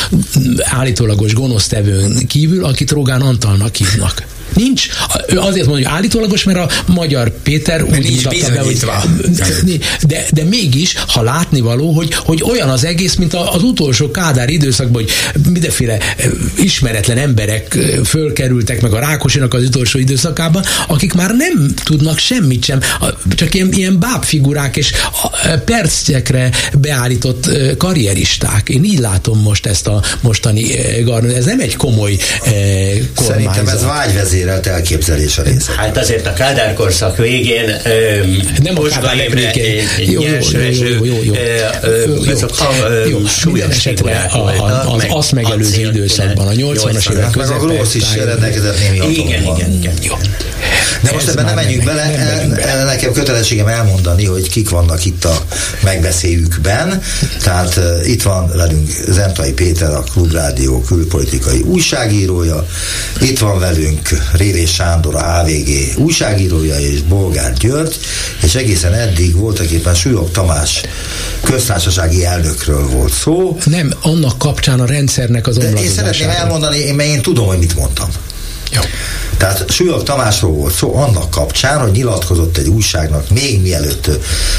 állítólagos 0.58 1.34
gonosztevőn 1.34 2.26
kívül, 2.26 2.64
akit 2.64 2.90
Rogán 2.90 3.20
Antalnak 3.20 3.74
hívnak. 3.74 4.37
Nincs. 4.54 4.86
Ő 5.28 5.38
azért 5.38 5.66
mondja, 5.66 5.88
hogy 5.88 5.96
állítólagos, 5.96 6.44
mert 6.44 6.58
a 6.58 6.68
magyar 6.86 7.30
Péter 7.42 7.82
úgy 7.82 7.90
nincs 7.90 8.24
mutatta 8.24 8.50
be, 8.50 8.60
hogy 8.60 8.78
de, 10.06 10.26
de 10.32 10.44
mégis, 10.44 10.94
ha 11.06 11.22
látni 11.22 11.60
való, 11.60 11.92
hogy, 11.92 12.14
hogy 12.14 12.42
olyan 12.42 12.68
az 12.68 12.84
egész, 12.84 13.14
mint 13.14 13.34
az 13.34 13.62
utolsó 13.62 14.10
Kádár 14.10 14.50
időszakban, 14.50 15.02
hogy 15.02 15.10
mindenféle 15.52 15.98
ismeretlen 16.56 17.18
emberek 17.18 17.78
fölkerültek 18.04 18.80
meg 18.80 18.92
a 18.92 18.98
Rákosinak 18.98 19.54
az 19.54 19.62
utolsó 19.62 19.98
időszakában, 19.98 20.64
akik 20.86 21.12
már 21.12 21.34
nem 21.36 21.74
tudnak 21.84 22.18
semmit 22.18 22.64
sem, 22.64 22.80
csak 23.34 23.54
ilyen, 23.54 23.72
ilyen 23.72 23.98
bábfigurák 24.00 24.76
és 24.76 24.92
percekre 25.64 26.50
beállított 26.78 27.50
karrieristák. 27.76 28.68
Én 28.68 28.84
így 28.84 28.98
látom 28.98 29.40
most 29.40 29.66
ezt 29.66 29.86
a 29.86 30.02
mostani 30.20 30.70
garnizót. 31.04 31.36
Ez 31.38 31.44
nem 31.44 31.60
egy 31.60 31.76
komoly 31.76 32.16
kormányzat. 33.14 33.26
Szerintem 33.26 33.68
ez 33.68 33.84
vágyvezér 33.84 34.37
vezérelt 34.38 34.66
elképzelés 34.66 35.38
a 35.38 35.42
része. 35.42 35.72
Hát 35.76 35.96
azért 35.96 36.26
a 36.26 36.32
Kádár 36.32 36.74
korszak 36.74 37.16
végén 37.16 37.76
nem 38.62 38.78
a 38.78 38.82
Kádár 38.82 39.30
végén 39.30 39.84
jó, 39.98 40.22
jó, 40.22 40.28
jó, 40.50 41.04
jó, 41.04 41.22
jó, 41.24 41.34
jó. 43.08 43.26
súlyos 43.26 43.76
figurák 43.76 44.30
az 44.86 45.06
azt 45.08 45.32
megelőző 45.32 45.80
időszakban, 45.80 46.46
a 46.46 46.50
80-as 46.50 47.12
évek 47.12 47.30
közepén. 47.30 47.36
Meg 47.36 47.50
a 47.50 47.58
Glósz 47.58 47.94
is 47.94 48.14
rendelkezett 48.14 48.78
némi 48.78 49.10
Igen, 49.10 49.42
igen, 49.42 49.72
igen. 49.72 49.94
Jó. 50.02 50.14
De 51.02 51.12
most 51.12 51.28
ebben 51.28 51.44
nem 51.44 51.54
menjünk 51.54 51.84
bele, 51.84 52.10
nekem 52.84 53.12
kötelességem 53.12 53.66
elmondani, 53.66 54.24
hogy 54.24 54.50
kik 54.50 54.68
vannak 54.68 55.04
itt 55.04 55.24
a 55.24 55.44
megbeszéljükben. 55.82 57.02
Tehát 57.42 57.80
itt 58.04 58.22
van 58.22 58.50
velünk 58.54 58.88
Zentai 59.08 59.52
Péter, 59.52 59.90
a 59.90 60.02
Klubrádió 60.02 60.80
külpolitikai 60.80 61.60
újságírója, 61.60 62.66
itt 63.20 63.38
van 63.38 63.58
velünk 63.58 64.08
Révés 64.32 64.74
Sándor, 64.74 65.14
a 65.14 65.42
HVG 65.42 65.98
újságírója, 65.98 66.78
és 66.78 67.02
Bolgár 67.02 67.52
György, 67.52 67.98
és 68.42 68.54
egészen 68.54 68.94
eddig 68.94 69.36
voltak 69.36 69.70
éppen 69.70 69.94
Súlyog 69.94 70.30
Tamás 70.30 70.82
köztársasági 71.42 72.24
elnökről 72.24 72.88
volt 72.88 73.12
szó. 73.12 73.58
Nem, 73.64 73.92
annak 74.02 74.38
kapcsán 74.38 74.80
a 74.80 74.86
rendszernek 74.86 75.46
az 75.46 75.56
De 75.56 75.70
én 75.70 75.90
szeretném 75.90 76.28
elmondani, 76.28 76.90
mert 76.90 77.08
én 77.08 77.22
tudom, 77.22 77.46
hogy 77.46 77.58
mit 77.58 77.76
mondtam. 77.76 78.08
Jó. 78.72 78.80
Tehát 79.36 79.70
Súlyog 79.70 80.02
Tamásról 80.02 80.52
volt 80.52 80.74
szó 80.74 80.96
annak 80.96 81.30
kapcsán, 81.30 81.80
hogy 81.80 81.90
nyilatkozott 81.90 82.56
egy 82.56 82.68
újságnak 82.68 83.30
még 83.30 83.62
mielőtt 83.62 84.10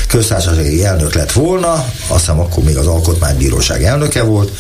köztársasági 0.07 0.85
elnök 0.85 1.13
lett 1.13 1.31
volna, 1.31 1.73
azt 2.07 2.19
hiszem 2.19 2.39
akkor 2.39 2.63
még 2.63 2.77
az 2.77 2.87
Alkotmánybíróság 2.87 3.83
elnöke 3.83 4.21
volt, 4.21 4.51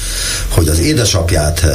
hogy 0.49 0.67
az 0.67 0.79
édesapját 0.79 1.65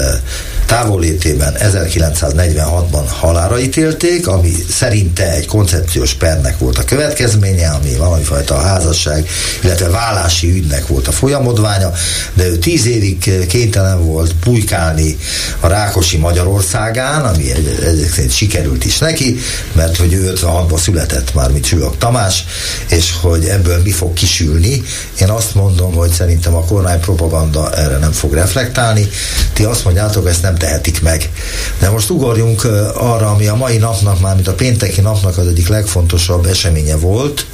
távollétében 0.66 1.54
1946-ban 1.58 3.04
halára 3.06 3.60
ítélték, 3.60 4.26
ami 4.26 4.52
szerinte 4.70 5.32
egy 5.32 5.46
koncepciós 5.46 6.14
pernek 6.14 6.58
volt 6.58 6.78
a 6.78 6.84
következménye, 6.84 7.68
ami 7.68 7.96
valamifajta 7.96 8.56
házasság, 8.56 9.28
illetve 9.62 9.88
vállási 9.88 10.50
ügynek 10.50 10.86
volt 10.86 11.08
a 11.08 11.12
folyamodványa, 11.12 11.92
de 12.34 12.46
ő 12.46 12.56
tíz 12.58 12.86
évig 12.86 13.46
kénytelen 13.46 14.04
volt 14.04 14.32
pulykálni 14.32 15.16
a 15.60 15.66
Rákosi 15.66 16.16
Magyarországán, 16.16 17.24
ami 17.24 17.50
egyébként 17.86 18.32
sikerült 18.32 18.84
is 18.84 18.98
neki, 18.98 19.36
mert 19.72 19.96
hogy 19.96 20.12
ő 20.12 20.32
56-ban 20.36 20.78
született 20.80 21.34
már, 21.34 21.50
mint 21.50 21.64
Csillog 21.64 21.96
Tamás, 21.98 22.44
és 22.88 23.12
hogy 23.20 23.44
ebből 23.44 23.82
mi 23.82 23.90
fog 23.90 24.12
kisülni. 24.12 24.82
Én 25.20 25.28
azt 25.28 25.54
mondom, 25.54 25.94
hogy 25.94 26.10
szerintem 26.10 26.54
a 26.54 26.64
kormány 26.64 27.00
propaganda 27.00 27.72
erre 27.72 27.96
nem 27.96 28.12
fog 28.12 28.32
reflektálni. 28.32 29.08
Ti 29.52 29.64
azt 29.64 29.84
mondjátok, 29.84 30.28
ezt 30.28 30.42
nem 30.42 30.53
tehetik 30.56 31.02
meg. 31.02 31.30
De 31.78 31.90
most 31.90 32.10
ugorjunk 32.10 32.64
arra, 32.94 33.30
ami 33.30 33.46
a 33.46 33.54
mai 33.54 33.76
napnak, 33.76 34.20
már 34.20 34.34
mint 34.34 34.48
a 34.48 34.54
pénteki 34.54 35.00
napnak 35.00 35.38
az 35.38 35.46
egyik 35.46 35.68
legfontosabb 35.68 36.46
eseménye 36.46 36.96
volt, 36.96 37.46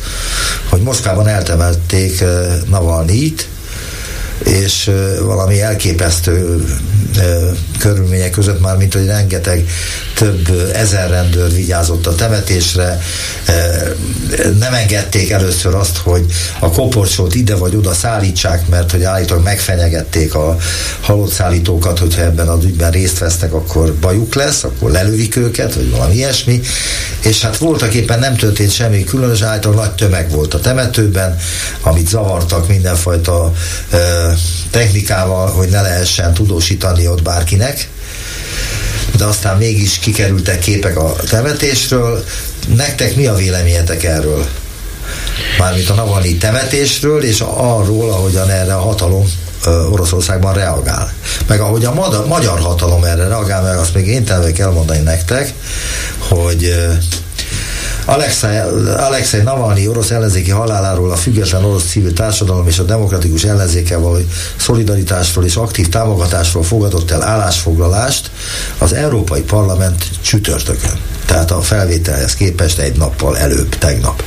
hogy 0.69 0.81
Moszkvában 0.81 1.27
eltemették 1.27 2.25
Navalnyit, 2.69 3.49
és 4.45 4.91
valami 5.23 5.61
elképesztő 5.61 6.65
körülmények 7.79 8.31
között 8.31 8.61
már, 8.61 8.77
mint 8.77 8.95
hogy 8.95 9.07
rengeteg 9.07 9.69
több 10.15 10.71
ezer 10.75 11.11
rendőr 11.11 11.53
vigyázott 11.53 12.07
a 12.07 12.15
temetésre, 12.15 13.01
nem 14.59 14.75
engedték 14.75 15.31
először 15.31 15.75
azt, 15.75 15.97
hogy 15.97 16.25
a 16.59 16.71
koporsót 16.71 17.35
ide 17.35 17.55
vagy 17.55 17.77
oda 17.77 17.95
szállítsák, 17.95 18.69
mert 18.69 18.91
hogy 18.91 19.03
állítólag 19.03 19.45
megfenyegették 19.45 20.35
a 20.35 20.57
halott 21.01 21.33
szállítókat, 21.33 21.99
hogyha 21.99 22.23
ebben 22.23 22.49
az 22.49 22.65
ügyben 22.65 22.91
részt 22.91 23.19
vesznek, 23.19 23.53
akkor 23.53 23.95
bajuk 23.95 24.35
lesz, 24.35 24.65
akkor 24.65 24.91
lelövik 24.91 25.37
őket, 25.37 25.75
vagy 25.75 25.91
valami 25.91 26.15
ilyesmi, 26.15 26.61
és 27.23 27.43
hát 27.43 27.57
voltak 27.57 27.95
éppen 27.95 28.19
nem 28.19 28.37
történt 28.37 28.73
semmi 28.73 29.05
különös, 29.05 29.41
állítólag 29.41 29.79
nagy 29.79 29.95
tömeg 29.95 30.31
volt 30.31 30.55
a 30.55 30.61
temetőben, 30.61 31.37
amit 31.81 32.09
zavartak 32.09 32.69
mindenfajta 32.69 33.53
technikával, 34.71 35.51
hogy 35.51 35.69
ne 35.69 35.81
lehessen 35.81 36.35
tudósítani 36.35 37.09
ott 37.09 37.23
bárkinek, 37.23 37.89
de 39.17 39.25
aztán 39.25 39.57
mégis 39.57 39.99
kikerültek 39.99 40.59
képek 40.59 40.97
a 40.97 41.13
temetésről. 41.29 42.25
Nektek 42.77 43.17
mi 43.17 43.27
a 43.27 43.35
véleményetek 43.35 44.05
erről? 44.05 44.47
Mármint 45.59 45.89
a 45.89 45.95
Navalnyi 45.95 46.37
temetésről, 46.37 47.25
és 47.25 47.41
arról, 47.41 48.13
ahogyan 48.13 48.51
erre 48.51 48.75
a 48.75 48.81
hatalom 48.81 49.25
Oroszországban 49.91 50.55
reagál. 50.55 51.13
Meg 51.47 51.61
ahogy 51.61 51.85
a 51.85 52.25
magyar 52.27 52.61
hatalom 52.61 53.05
erre 53.05 53.29
reagál, 53.29 53.63
meg 53.63 53.79
azt 53.79 53.95
még 53.95 54.07
én 54.07 54.25
kell 54.25 54.53
elmondani 54.59 55.01
nektek, 55.01 55.53
hogy 56.19 56.75
Alexei, 58.11 58.57
Alexei 58.97 59.43
Navalnyi 59.43 59.89
orosz 59.89 60.11
ellenzéki 60.11 60.51
haláláról 60.51 61.11
a 61.11 61.17
független 61.17 61.65
orosz 61.65 61.91
civil 61.91 62.13
társadalom 62.13 62.67
és 62.67 62.79
a 62.79 62.83
demokratikus 62.83 63.45
ellenzéke 63.45 63.97
való 63.97 64.19
szolidaritásról 64.57 65.45
és 65.45 65.57
aktív 65.57 65.89
támogatásról 65.89 66.63
fogadott 66.63 67.11
el 67.11 67.23
állásfoglalást 67.23 68.31
az 68.79 68.93
Európai 68.93 69.43
Parlament 69.43 70.05
csütörtökön 70.23 71.01
tehát 71.31 71.51
a 71.51 71.61
felvételhez 71.61 72.35
képest 72.35 72.79
egy 72.79 72.97
nappal 72.97 73.39
előbb, 73.39 73.79
tegnap. 73.79 74.23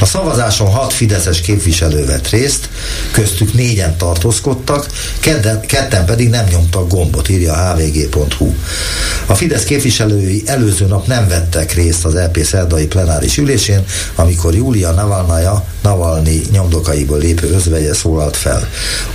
A 0.00 0.04
szavazáson 0.04 0.70
hat 0.70 0.92
fideszes 0.92 1.40
képviselő 1.40 2.04
vett 2.04 2.28
részt, 2.28 2.68
köztük 3.12 3.54
négyen 3.54 3.96
tartózkodtak, 3.96 4.86
kedden, 5.20 5.60
ketten 5.60 6.04
pedig 6.04 6.28
nem 6.28 6.46
nyomtak 6.50 6.88
gombot, 6.88 7.28
írja 7.28 7.52
a 7.52 7.74
hvg.hu. 7.74 8.54
A 9.26 9.34
Fidesz 9.34 9.64
képviselői 9.64 10.42
előző 10.46 10.86
nap 10.86 11.06
nem 11.06 11.28
vettek 11.28 11.72
részt 11.72 12.04
az 12.04 12.14
EP 12.14 12.38
szerdai 12.44 12.86
plenáris 12.86 13.36
ülésén, 13.36 13.84
amikor 14.14 14.54
Júlia 14.54 14.90
Navalnaja 14.90 15.64
Navalnyi 15.86 16.40
nyomdokaiból 16.50 17.18
lépő 17.18 17.50
özvegye 17.50 17.94
szólalt 17.94 18.36
fel. 18.36 18.68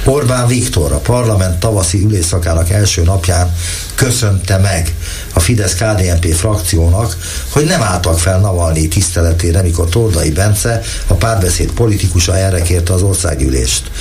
Orbán 0.06 0.48
Viktor 0.48 0.92
a 0.92 0.98
parlament 0.98 1.60
tavaszi 1.60 2.04
ülésszakának 2.04 2.70
első 2.70 3.04
napján 3.04 3.56
köszönte 3.96 4.58
meg 4.58 4.96
a 5.34 5.40
Fidesz-KDNP 5.40 6.34
frakciónak, 6.34 7.18
hogy 7.50 7.66
nem 7.66 7.82
álltak 7.82 8.20
fel 8.20 8.40
Navalnyi 8.40 8.88
tiszteletére, 8.88 9.62
mikor 9.62 9.90
Tordai 9.90 10.32
Bence, 10.32 10.82
a 11.08 11.14
párbeszéd 11.14 11.72
politikusa 11.72 12.38
erre 12.38 12.62
kérte 12.62 12.94
az 12.94 13.02
országgyűlést. 13.02 13.92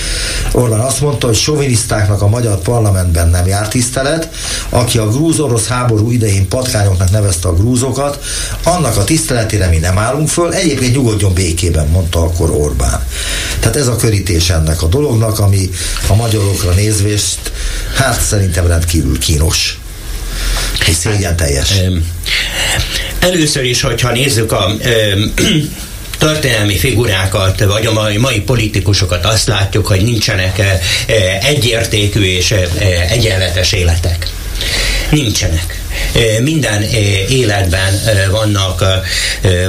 Orbán 0.53 0.81
azt 0.81 1.01
mondta, 1.01 1.27
hogy 1.27 1.37
sovinisztáknak 1.37 2.23
a 2.23 2.29
magyar 2.29 2.59
parlamentben 2.59 3.29
nem 3.29 3.47
jár 3.47 3.69
tisztelet, 3.69 4.29
aki 4.69 4.99
a 4.99 5.09
grúz-orosz 5.09 5.67
háború 5.67 6.11
idején 6.11 6.49
patkányoknak 6.49 7.11
nevezte 7.11 7.49
a 7.49 7.55
grúzokat, 7.55 8.19
annak 8.65 8.97
a 8.97 9.05
tiszteletére 9.05 9.69
mi 9.69 9.77
nem 9.77 9.99
állunk 9.99 10.29
föl, 10.29 10.53
egyébként 10.53 10.95
nyugodjon 10.95 11.33
békében, 11.33 11.89
mondta 11.89 12.23
akkor 12.23 12.51
Orbán. 12.61 13.07
Tehát 13.61 13.77
ez 13.77 13.87
a 13.87 13.97
körítés 13.97 14.51
ennek 14.51 14.83
a 14.83 14.87
dolognak, 14.87 15.39
ami 15.39 15.71
a 16.07 16.15
magyarokra 16.15 16.71
nézvést, 16.71 17.53
hát 17.95 18.21
szerintem 18.21 18.67
rendkívül 18.67 19.19
kínos 19.19 19.79
és 20.87 20.95
szégyen 20.95 21.37
teljes. 21.37 21.73
Először 23.19 23.65
is, 23.65 23.81
hogyha 23.81 24.13
nézzük 24.13 24.53
a 24.53 24.73
történelmi 26.19 26.77
figurákat, 26.77 27.65
vagy 27.65 27.87
a 27.87 27.93
mai, 27.93 28.17
mai 28.17 28.41
politikusokat, 28.41 29.25
azt 29.25 29.47
látjuk, 29.47 29.87
hogy 29.87 30.03
nincsenek 30.03 30.63
egyértékű 31.43 32.23
és 32.23 32.55
egyenletes 33.09 33.73
életek. 33.73 34.31
Nincsenek 35.11 35.81
minden 36.43 36.83
életben 37.29 38.01
vannak 38.31 38.85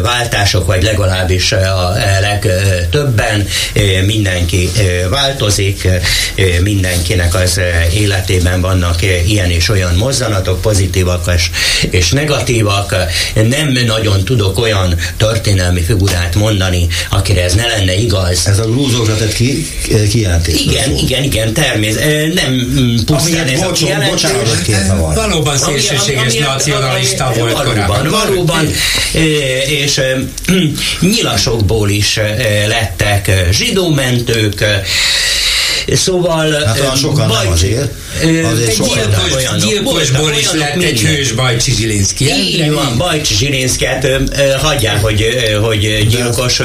váltások, 0.01 0.65
vagy 0.65 0.83
legalábbis 0.83 1.51
a 1.51 1.93
legtöbben 2.21 3.47
mindenki 4.05 4.69
változik, 5.09 5.87
mindenkinek 6.63 7.35
az 7.35 7.59
életében 7.93 8.61
vannak 8.61 9.01
ilyen 9.27 9.49
és 9.49 9.69
olyan 9.69 9.95
mozzanatok, 9.95 10.61
pozitívak 10.61 11.31
és 11.89 12.11
negatívak. 12.11 12.95
Nem 13.33 13.71
nagyon 13.85 14.23
tudok 14.23 14.59
olyan 14.59 14.95
történelmi 15.17 15.81
figurát 15.81 16.35
mondani, 16.35 16.87
akire 17.09 17.43
ez 17.43 17.53
ne 17.53 17.65
lenne 17.65 17.93
igaz. 17.93 18.47
Ez 18.47 18.59
a 18.59 18.65
grúzókra 18.65 19.15
tett 19.15 19.33
ki, 19.33 19.67
kijelentés. 20.09 20.59
Igen, 20.59 20.95
igen, 20.97 21.23
igen, 21.23 21.53
természetesen. 21.53 22.29
Nem 22.33 22.69
pusztán 23.05 23.47
ez 23.47 23.61
a 23.61 23.71
kijelentés. 23.71 24.29
Valóban 25.15 25.57
szélsőséges 25.57 26.20
és 26.25 26.33
nacionalista 26.33 27.31
volt 27.37 27.51
valóban, 27.51 27.65
korábban. 27.65 28.09
Valóban, 28.09 28.67
és 29.67 30.01
nyilasokból 31.15 31.89
is 31.89 32.19
lettek 32.67 33.31
zsidómentők, 33.51 34.65
Szóval... 35.87 36.63
Hát 36.65 36.79
olyan 36.79 36.95
sokan 36.95 37.27
baj, 37.27 37.43
nem 37.43 37.51
azért. 37.51 37.91
azért 38.51 38.75
sokan 38.75 38.95
gyilkos, 38.95 39.33
olyan, 39.33 39.57
gyilkosból 39.57 40.31
is 40.39 40.51
lett 40.51 40.81
egy 40.81 41.01
hős 41.01 41.31
Bajcsi 41.31 41.71
Zsilinszki. 41.71 42.25
Így 42.25 42.71
van, 42.71 42.97
Bajcsi 42.97 43.33
Zsilinszket 43.33 44.07
hagyják, 44.61 45.01
hogy, 45.01 45.25
hogy 45.61 46.07
gyilkos 46.09 46.61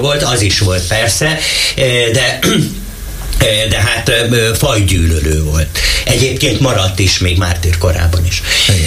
volt, 0.00 0.22
az 0.22 0.40
is 0.40 0.58
volt 0.58 0.86
persze, 0.86 1.38
de 2.12 2.38
de 3.68 3.76
hát 3.76 4.12
fajgyűlölő 4.56 5.42
volt. 5.42 5.78
Egyébként 6.04 6.60
maradt 6.60 6.98
is 6.98 7.18
még 7.18 7.38
mártír 7.38 7.78
korában 7.78 8.26
is. 8.26 8.42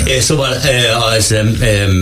Igen. 0.06 0.22
Szóval 0.22 0.58
az... 1.16 1.36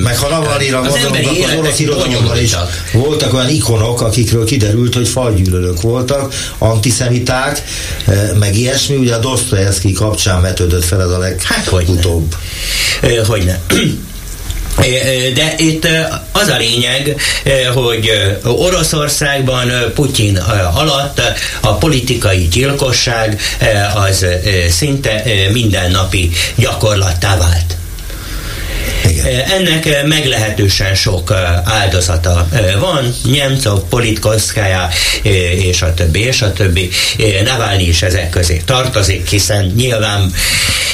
Meg 0.04 0.18
ha 0.18 0.30
Navalnyira 0.30 0.82
gondolunk, 0.82 1.44
az 1.44 1.56
orosz 1.58 1.80
irodalomban 1.80 2.42
is 2.42 2.56
voltak 2.92 3.34
olyan 3.34 3.50
ikonok, 3.50 4.02
akikről 4.02 4.46
kiderült, 4.46 4.94
hogy 4.94 5.08
fajgyűlölők 5.08 5.82
voltak, 5.82 6.34
antiszemiták, 6.58 7.64
meg 8.40 8.56
ilyesmi, 8.56 8.96
ugye 8.96 9.16
a 9.16 9.20
Dostoyevsky 9.20 9.92
kapcsán 9.92 10.42
vetődött 10.42 10.86
fel 10.86 11.02
ez 11.02 11.10
a 11.10 11.18
legutóbb. 11.72 12.36
Hát, 13.02 13.26
hogy 13.26 13.44
ne. 13.46 13.58
De 15.34 15.54
itt 15.58 15.88
az 16.32 16.48
a 16.48 16.58
lényeg, 16.58 17.16
hogy 17.74 18.12
Oroszországban 18.44 19.72
Putyin 19.94 20.38
alatt 20.74 21.22
a 21.60 21.74
politikai 21.74 22.48
gyilkosság 22.48 23.42
az 23.96 24.26
szinte 24.70 25.24
mindennapi 25.52 26.30
gyakorlattá 26.56 27.38
vált. 27.38 27.78
Igen. 29.26 29.50
Ennek 29.50 30.08
meglehetősen 30.08 30.96
sok 30.96 31.32
áldozata 31.64 32.48
van, 32.80 33.14
Nyemcov, 33.32 33.82
Politkovszkája 33.90 34.90
és 35.56 35.82
a 35.82 35.94
többi, 35.94 36.20
és 36.20 36.42
a 36.42 36.54
többi. 36.54 36.90
Navalnyi 37.44 37.88
is 37.88 38.02
ezek 38.02 38.30
közé 38.30 38.62
tartozik, 38.66 39.30
hiszen 39.30 39.72
nyilván 39.76 40.34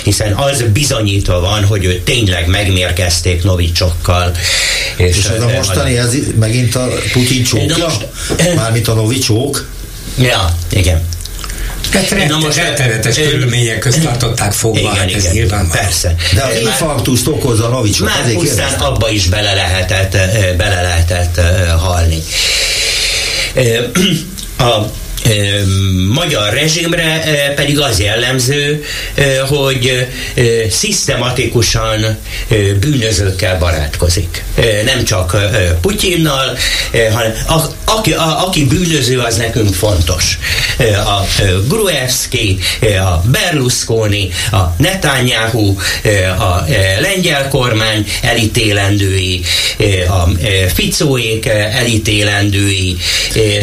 hiszen 0.04 0.34
az 0.34 0.64
bizonyítva 0.74 1.40
van, 1.40 1.66
hogy 1.66 1.86
ő 1.86 2.02
tényleg 2.04 2.48
megmérkezték 2.48 3.44
novicsokkal. 3.44 4.32
És, 4.96 5.18
és 5.18 5.26
ez 5.26 5.42
a 5.42 5.48
mostani, 5.48 5.98
ez 5.98 6.14
megint 6.40 6.76
a 6.76 6.88
Putyin 7.14 7.44
csókja? 7.44 7.88
Mármint 8.56 8.88
a 8.88 8.94
novicsók? 8.94 9.68
Ja, 10.18 10.56
igen. 10.70 11.02
Hát 11.96 12.28
Na 12.28 12.38
most 12.38 12.58
rettenetes 12.58 13.16
körülmények 13.16 13.80
közt 13.80 14.02
tartották 14.02 14.52
fogva, 14.52 14.80
igen, 14.80 14.94
hát 14.94 15.14
ez 15.14 15.24
igen, 15.24 15.32
nyilván 15.34 15.70
Persze. 15.70 16.16
De 16.34 16.44
az 16.44 16.60
infarktust 16.60 17.28
okozza 17.28 17.66
a 17.66 17.70
novicsok. 17.70 18.08
Már 18.08 18.34
pusztán 18.34 18.74
abba 18.74 19.10
is 19.10 19.28
bele 19.28 19.54
lehetett, 19.54 20.12
bele 20.58 20.82
lehetett 20.82 21.42
halni. 21.80 22.24
A 24.58 24.86
magyar 26.10 26.54
rezsimre 26.54 27.24
pedig 27.56 27.80
az 27.80 28.00
jellemző, 28.00 28.84
hogy 29.48 30.08
szisztematikusan 30.70 32.18
bűnözőkkel 32.80 33.58
barátkozik. 33.58 34.44
Nem 34.86 35.04
csak 35.04 35.38
Putyinnal, 35.82 36.58
hanem 37.14 37.34
aki, 37.86 38.14
aki 38.46 38.66
bűnöző, 38.66 39.20
az 39.20 39.36
nekünk 39.36 39.74
fontos. 39.74 40.38
A 41.06 41.44
Gruevski, 41.68 42.58
a 42.82 43.28
Berlusconi, 43.32 44.30
a 44.52 44.62
Netanyahu, 44.78 45.76
a 46.40 46.64
lengyel 47.00 47.48
kormány 47.48 48.06
elítélendői, 48.22 49.42
a 50.08 50.30
Ficóék 50.74 51.46
elítélendői. 51.46 52.98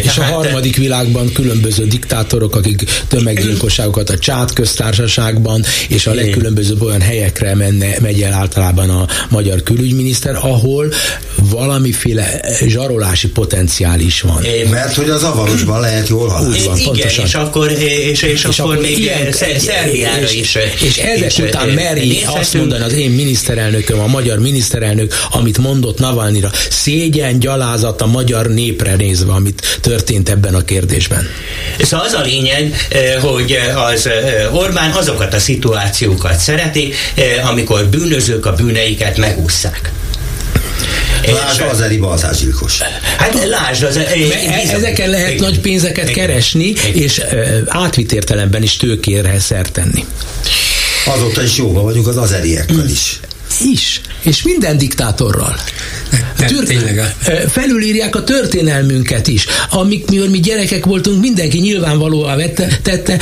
És 0.02 0.18
a 0.18 0.22
harmadik 0.22 0.76
világban 0.76 1.32
különböző 1.52 1.86
diktátorok, 1.86 2.56
akik 2.56 2.82
tömeggyilkosságokat 3.08 4.10
a 4.10 4.18
csát 4.18 4.52
köztársaságban 4.52 5.64
és 5.88 6.06
a 6.06 6.14
legkülönbözőbb 6.14 6.82
olyan 6.82 7.00
helyekre 7.00 7.54
menne, 7.54 7.96
megy 8.00 8.22
el 8.22 8.32
általában 8.32 8.90
a 8.90 9.06
magyar 9.28 9.62
külügyminiszter, 9.62 10.34
ahol 10.34 10.92
valamiféle 11.36 12.40
zsarolási 12.66 13.28
potenciál 13.28 14.00
is 14.00 14.20
van. 14.20 14.44
É, 14.44 14.66
mert 14.70 14.94
hogy 14.94 15.08
az 15.08 15.22
avarosban 15.22 15.80
lehet 15.80 16.08
jól 16.08 16.28
halálni. 16.28 16.56
Igen, 16.58 16.84
pontosan. 16.84 17.24
és 17.24 17.34
akkor, 17.34 17.70
és, 17.70 18.22
és, 18.22 18.22
és 18.22 18.44
akkor, 18.44 18.72
akkor 18.72 18.84
még 18.84 18.98
ilyen, 18.98 19.32
Szerbiára 19.58 20.30
is. 20.30 20.58
És 20.80 20.96
ezek 20.98 21.24
és 21.24 21.38
után 21.38 21.68
meri 21.68 22.22
azt 22.26 22.54
mondani 22.54 22.84
az 22.84 22.92
én 22.92 23.10
miniszterelnököm, 23.10 24.00
a 24.00 24.06
magyar 24.06 24.38
miniszterelnök, 24.38 25.14
amit 25.30 25.58
mondott 25.58 25.98
Navalnyira, 25.98 26.50
szégyen, 26.70 27.38
gyalázat 27.38 28.00
a 28.00 28.06
magyar 28.06 28.46
népre 28.46 28.96
nézve, 28.96 29.32
amit 29.32 29.78
történt 29.80 30.28
ebben 30.28 30.54
a 30.54 30.64
kérdésben. 30.64 31.26
Szóval 31.78 32.06
az 32.06 32.12
a 32.12 32.20
lényeg, 32.20 32.86
hogy 33.20 33.58
az 33.74 34.08
Orbán 34.52 34.90
azokat 34.90 35.34
a 35.34 35.38
szituációkat 35.38 36.38
szereti, 36.38 36.92
amikor 37.42 37.84
bűnözők 37.86 38.46
a 38.46 38.52
bűneiket 38.52 39.16
megúszszák. 39.16 39.92
Lásd 41.26 41.60
az 41.70 41.80
Eri 41.80 41.96
baltázsgyilkos. 41.96 42.78
Hát 43.18 43.44
lásd 43.48 43.82
az... 43.82 43.96
E- 43.96 44.10
ezeken 44.72 45.10
lehet 45.10 45.38
nagy 45.38 45.60
pénzeket 45.60 46.10
keresni, 46.10 46.72
és 46.92 47.20
átvitt 47.66 48.12
értelemben 48.12 48.62
is 48.62 48.76
tőkére 48.76 49.38
szert 49.40 49.72
tenni. 49.72 50.04
Azóta 51.06 51.42
is 51.42 51.56
jóban 51.56 51.82
vagyunk 51.82 52.06
az 52.06 52.16
azeriekkel 52.16 52.88
is. 52.88 53.20
Is. 53.72 54.00
És 54.22 54.42
minden 54.42 54.78
diktátorral. 54.78 55.56
Tür- 56.46 56.66
tényleg. 56.66 57.14
Felülírják 57.48 58.16
a 58.16 58.24
történelmünket 58.24 59.28
is. 59.28 59.46
Amikor 59.70 60.28
mi 60.28 60.40
gyerekek 60.40 60.84
voltunk, 60.84 61.20
mindenki 61.20 61.58
nyilvánvalóan 61.58 62.36
vette, 62.36 62.80
tette, 62.82 63.18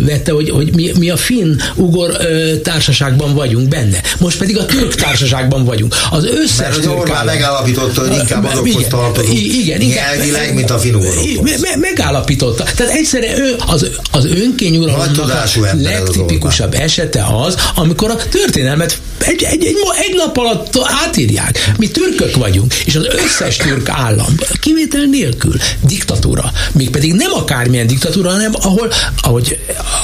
vette 0.00 0.32
hogy, 0.32 0.50
hogy 0.50 0.74
mi, 0.74 0.92
mi 0.98 1.10
a 1.10 1.16
finn-ugor 1.16 2.16
társaságban 2.62 3.34
vagyunk 3.34 3.68
benne. 3.68 4.00
Most 4.18 4.38
pedig 4.38 4.58
a 4.58 4.66
török 4.66 4.94
társaságban 4.94 5.64
vagyunk. 5.64 5.94
Az 6.10 6.24
összes 6.24 6.58
Mert 6.58 6.74
hogy 6.74 6.86
Orbán 6.86 7.24
megállapította, 7.24 8.00
hogy 8.00 8.16
inkább 8.16 8.44
azokhoz 8.44 8.86
tartozunk 8.88 9.38
igen, 9.38 9.80
igen, 9.80 10.04
nyelvileg, 10.04 10.54
mint 10.54 10.70
a 10.70 10.78
finn 10.78 10.96
me, 11.42 11.52
me, 11.60 11.76
Megállapította. 11.76 12.64
Tehát 12.76 12.92
egyszerűen 12.92 13.40
ő, 13.40 13.56
az, 13.66 13.88
az 14.10 14.24
önkényuralomnak 14.24 15.30
a 15.30 15.48
legtipikusabb 15.80 16.74
esete 16.74 17.26
az, 17.44 17.56
amikor 17.74 18.10
a 18.10 18.16
történelmet 18.16 18.98
egy, 19.18 19.42
egy, 19.42 19.64
egy, 19.64 19.76
egy 19.98 20.14
nap 20.16 20.36
alatt 20.36 20.78
átírják. 21.04 21.72
Mi 21.78 21.88
türkök 22.00 22.36
vagyunk, 22.36 22.74
és 22.74 22.96
az 22.96 23.06
összes 23.24 23.56
türk 23.56 23.88
állam, 23.88 24.34
kivétel 24.60 25.04
nélkül, 25.04 25.54
diktatúra. 25.80 26.52
Mégpedig 26.72 27.14
nem 27.14 27.32
akármilyen 27.32 27.86
diktatúra, 27.86 28.30
hanem 28.30 28.52
ahol, 28.60 28.92
ahogy 29.16 29.58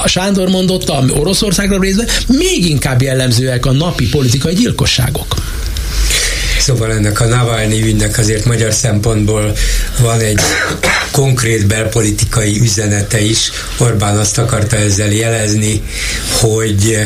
Sándor 0.05 0.49
mondotta, 0.49 1.03
Oroszországra 1.13 1.79
részben, 1.79 2.07
még 2.27 2.65
inkább 2.69 3.01
jellemzőek 3.01 3.65
a 3.65 3.71
napi 3.71 4.09
politikai 4.09 4.53
gyilkosságok. 4.53 5.35
Szóval 6.59 6.91
ennek 6.91 7.19
a 7.19 7.25
Navalnyi 7.25 7.81
ügynek 7.81 8.17
azért 8.17 8.45
magyar 8.45 8.73
szempontból 8.73 9.55
van 9.99 10.19
egy 10.19 10.39
konkrét 11.11 11.67
belpolitikai 11.67 12.59
üzenete 12.59 13.21
is. 13.21 13.51
Orbán 13.77 14.17
azt 14.17 14.37
akarta 14.37 14.75
ezzel 14.75 15.11
jelezni, 15.11 15.81
hogy 16.31 16.97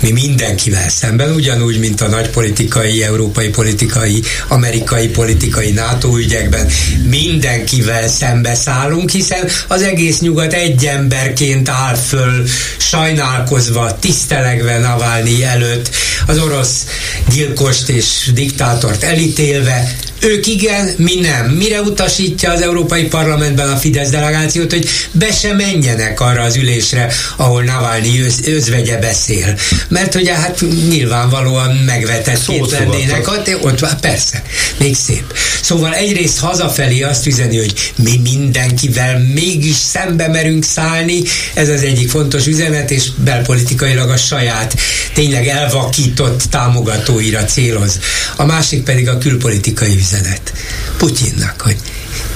mi 0.00 0.10
mindenkivel 0.10 0.88
szemben, 0.88 1.30
ugyanúgy, 1.34 1.78
mint 1.78 2.00
a 2.00 2.08
nagy 2.08 2.30
politikai, 2.30 3.02
európai 3.02 3.48
politikai, 3.48 4.22
amerikai 4.48 5.08
politikai 5.08 5.70
NATO 5.70 6.16
ügyekben. 6.18 6.68
Mindenkivel 7.04 8.08
szembe 8.08 8.54
szállunk, 8.54 9.10
hiszen 9.10 9.48
az 9.68 9.82
egész 9.82 10.20
nyugat 10.20 10.52
egy 10.52 10.86
emberként 10.86 11.68
áll 11.68 11.94
föl, 11.94 12.46
sajnálkozva, 12.78 13.98
tisztelegve 13.98 14.78
Navalnyi 14.78 15.44
előtt, 15.44 15.90
az 16.26 16.38
orosz 16.38 16.86
gyilkost 17.32 17.88
és 17.88 18.30
diktátort 18.34 19.02
elítélve, 19.02 19.96
ők 20.20 20.46
igen, 20.46 20.90
mi 20.96 21.14
nem. 21.14 21.46
Mire 21.46 21.80
utasítja 21.80 22.50
az 22.50 22.60
Európai 22.60 23.04
Parlamentben 23.04 23.68
a 23.68 23.76
Fidesz 23.76 24.10
delegációt, 24.10 24.72
hogy 24.72 24.88
be 25.12 25.32
se 25.32 25.52
menjenek 25.52 26.20
arra 26.20 26.42
az 26.42 26.56
ülésre, 26.56 27.12
ahol 27.36 27.62
Navalnyi 27.62 28.20
öz, 28.20 28.40
özvegye 28.46 28.96
beszél. 28.96 29.58
Mert 29.88 30.14
ugye 30.14 30.34
hát 30.34 30.64
nyilvánvalóan 30.88 31.76
megvetett 31.76 32.46
két 32.46 32.70
lennének, 32.70 33.28
ott, 33.28 33.64
ott 33.64 34.00
persze, 34.00 34.42
még 34.78 34.96
szép. 34.96 35.34
Szóval 35.62 35.94
egyrészt 35.94 36.38
hazafelé 36.38 37.02
azt 37.02 37.26
üzeni, 37.26 37.56
hogy 37.56 37.92
mi 37.96 38.20
mindenkivel 38.22 39.18
mégis 39.34 39.76
szembe 39.76 40.28
merünk 40.28 40.64
szállni, 40.64 41.22
ez 41.54 41.68
az 41.68 41.82
egyik 41.82 42.10
fontos 42.10 42.46
üzenet, 42.46 42.90
és 42.90 43.08
belpolitikailag 43.24 44.10
a 44.10 44.16
saját 44.16 44.74
tényleg 45.14 45.46
elvakított 45.46 46.42
támogatóira 46.50 47.44
céloz. 47.44 47.98
A 48.36 48.44
másik 48.44 48.82
pedig 48.82 49.08
a 49.08 49.18
külpolitikai 49.18 49.94
üzenet 49.94 50.09
üzenet 50.10 50.52
Putyinnak, 50.96 51.60
hogy 51.60 51.76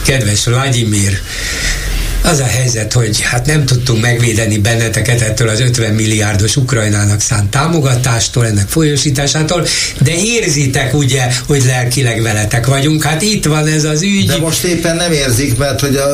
kedves 0.03 0.45
Vladimir, 0.45 1.21
az 2.25 2.39
a 2.39 2.45
helyzet, 2.45 2.93
hogy 2.93 3.21
hát 3.21 3.47
nem 3.47 3.65
tudtunk 3.65 4.01
megvédeni 4.01 4.59
benneteket 4.59 5.21
ettől 5.21 5.49
az 5.49 5.61
50 5.61 5.95
milliárdos 5.95 6.57
Ukrajnának 6.57 7.21
szánt 7.21 7.51
támogatástól, 7.51 8.47
ennek 8.47 8.69
folyosításától, 8.69 9.67
de 10.01 10.13
érzitek 10.17 10.95
ugye, 10.95 11.29
hogy 11.47 11.65
lelkileg 11.65 12.23
veletek 12.23 12.67
vagyunk. 12.67 13.03
Hát 13.03 13.23
itt 13.23 13.45
van 13.45 13.67
ez 13.67 13.85
az 13.85 14.03
ügy. 14.03 14.27
De 14.27 14.39
most 14.39 14.63
éppen 14.63 14.97
nem 14.97 15.13
érzik, 15.13 15.57
mert 15.57 15.81
hogy 15.81 15.97
a 15.97 16.09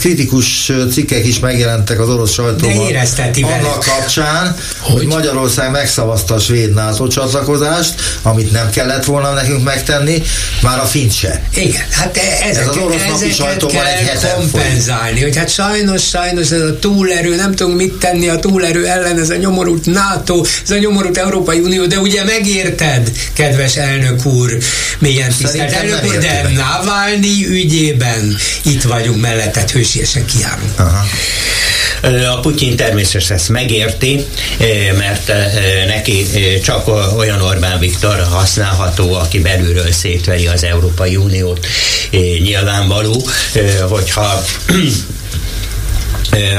kritikus 0.00 0.72
cikkek 0.92 1.26
is 1.26 1.38
megjelentek 1.38 2.00
az 2.00 2.08
orosz 2.08 2.32
sajtóban. 2.32 2.76
De 2.76 2.88
érezteti 2.88 3.42
Annak 3.42 3.60
velük. 3.60 3.78
kapcsán, 3.78 4.56
hogy? 4.78 4.94
hogy 4.94 5.06
Magyarország 5.06 5.70
megszavazta 5.70 6.34
a 6.34 6.38
svéd 6.38 6.74
NATO 6.74 7.06
csatlakozást, 7.06 7.94
amit 8.22 8.52
nem 8.52 8.70
kellett 8.70 9.04
volna 9.04 9.32
nekünk 9.32 9.64
megtenni, 9.64 10.22
már 10.62 10.78
a 10.78 10.84
finn 10.84 11.08
se. 11.08 11.42
Igen, 11.54 11.86
hát 11.90 12.16
ezek, 12.16 12.62
ez 12.62 12.68
az 12.68 12.76
orosz 12.76 13.06
napi 13.08 13.32
sajtóban 13.32 13.84
egy 13.86 14.06
heten 14.06 14.36
kompenzálni, 14.36 15.22
hogy 15.22 15.36
hát 15.36 15.43
sajnos, 15.48 16.08
sajnos 16.08 16.50
ez 16.50 16.60
a 16.60 16.78
túlerő, 16.78 17.36
nem 17.36 17.54
tudunk 17.54 17.76
mit 17.76 17.92
tenni 17.92 18.28
a 18.28 18.38
túlerő 18.38 18.86
ellen, 18.86 19.18
ez 19.18 19.30
a 19.30 19.36
nyomorult 19.36 19.86
NATO, 19.86 20.44
ez 20.64 20.70
a 20.70 20.78
nyomorult 20.78 21.16
Európai 21.16 21.58
Unió, 21.58 21.86
de 21.86 21.98
ugye 21.98 22.24
megérted, 22.24 23.12
kedves 23.32 23.76
elnök 23.76 24.26
úr, 24.26 24.58
milyen 24.98 25.32
tisztelt 25.38 25.72
elnök 25.72 26.04
úr, 26.04 26.18
de 26.18 26.50
Navalnyi 26.54 27.46
ügyében 27.46 28.36
itt 28.62 28.82
vagyunk 28.82 29.20
mellette, 29.20 29.64
hősiesen 29.72 30.24
kiállunk. 30.24 30.78
Aha. 30.78 31.06
A 32.36 32.40
Putyin 32.40 32.76
természetesen 32.76 33.36
ezt 33.36 33.48
megérti, 33.48 34.24
mert 34.98 35.32
neki 35.86 36.26
csak 36.62 36.88
olyan 37.16 37.40
Orbán 37.40 37.78
Viktor 37.78 38.26
használható, 38.30 39.14
aki 39.14 39.40
belülről 39.40 39.92
szétveri 39.92 40.46
az 40.46 40.64
Európai 40.64 41.16
Uniót. 41.16 41.66
Nyilvánvaló, 42.42 43.28
hogyha 43.88 44.44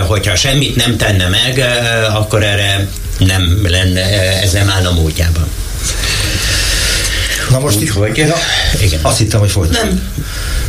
hogyha 0.07 0.35
semmit 0.35 0.75
nem 0.75 0.97
tenne 0.97 1.27
meg, 1.27 1.65
akkor 2.13 2.43
erre 2.43 2.87
nem 3.17 3.61
lenne, 3.67 4.01
ez 4.41 4.51
nem 4.51 4.69
állna 4.69 4.91
módjában. 4.91 5.47
Na 7.49 7.59
most 7.59 7.77
Úgy, 7.77 7.89
hogy, 7.89 8.17
ja, 8.17 8.35
igen. 8.81 8.99
Azt 9.01 9.17
hittem, 9.17 9.39
hogy 9.39 9.51
folytatom. 9.51 9.87
Nem. 9.87 10.01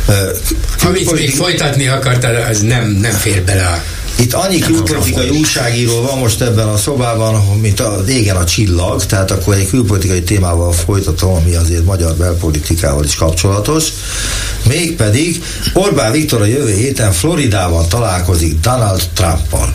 Uh, 0.07 0.87
Amit 0.87 1.11
még 1.11 1.31
folytatni 1.31 1.87
akartad, 1.87 2.35
az 2.35 2.61
nem, 2.61 2.87
nem 2.87 3.11
fér 3.11 3.41
bele 3.43 3.65
a 3.65 3.83
itt 4.19 4.33
annyi 4.33 4.59
külpolitikai 4.59 5.29
újságíró 5.29 6.01
van 6.01 6.17
most 6.17 6.41
ebben 6.41 6.67
a 6.67 6.77
szobában, 6.77 7.59
mint 7.61 7.79
a 7.79 8.01
régen 8.05 8.35
a 8.35 8.43
csillag, 8.43 9.05
tehát 9.05 9.31
akkor 9.31 9.53
egy 9.53 9.69
külpolitikai 9.69 10.23
témával 10.23 10.71
folytatom, 10.71 11.33
ami 11.33 11.55
azért 11.55 11.85
magyar 11.85 12.15
belpolitikával 12.15 13.03
is 13.03 13.15
kapcsolatos. 13.15 13.87
Mégpedig 14.67 15.43
Orbán 15.73 16.11
Viktor 16.11 16.41
a 16.41 16.45
jövő 16.45 16.73
héten 16.73 17.11
Floridában 17.11 17.87
találkozik 17.87 18.59
Donald 18.59 19.01
Trumpal. 19.13 19.73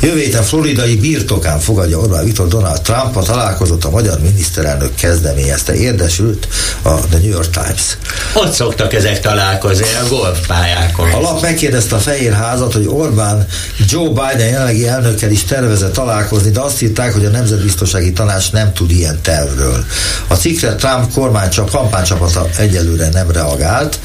Jövő 0.00 0.18
héten 0.18 0.42
floridai 0.42 0.96
birtokán 0.96 1.58
fogadja 1.60 1.98
Orbán 1.98 2.24
Viktor 2.24 2.48
Donald 2.48 2.80
Trump 2.80 3.16
a 3.16 3.22
találkozott 3.22 3.84
a 3.84 3.90
magyar 3.90 4.20
miniszterelnök 4.20 4.94
kezdeményezte. 4.94 5.74
Érdesült 5.74 6.48
a 6.82 6.94
The 6.94 7.18
New 7.18 7.30
York 7.30 7.50
Times. 7.50 7.96
Ott 8.34 8.52
szoktak 8.52 8.92
ezek 8.92 9.20
találkozni 9.20 9.84
a 10.04 10.08
golfpályákon. 10.08 11.10
A 11.10 11.20
lap 11.20 11.42
megkérdezte 11.42 11.94
a 11.94 11.98
Fehér 11.98 12.32
Házat, 12.32 12.72
hogy 12.72 12.86
Orbán 12.86 13.46
Joe 13.88 14.08
Biden 14.08 14.48
jelenlegi 14.48 14.88
elnökkel 14.88 15.30
is 15.30 15.44
tervezett 15.44 15.92
találkozni, 15.92 16.50
de 16.50 16.60
azt 16.60 16.82
írták, 16.82 17.12
hogy 17.12 17.24
a 17.24 17.28
Nemzetbiztonsági 17.28 18.12
Tanács 18.12 18.52
nem 18.52 18.72
tud 18.72 18.90
ilyen 18.90 19.18
tervről. 19.22 19.84
A 20.26 20.34
cikkre 20.34 20.74
Trump 20.74 21.12
kormány 21.12 21.50
csak 21.50 21.70
kampánycsapata 21.70 22.48
egyelőre 22.58 23.08
nem 23.08 23.30
reagált. 23.30 23.98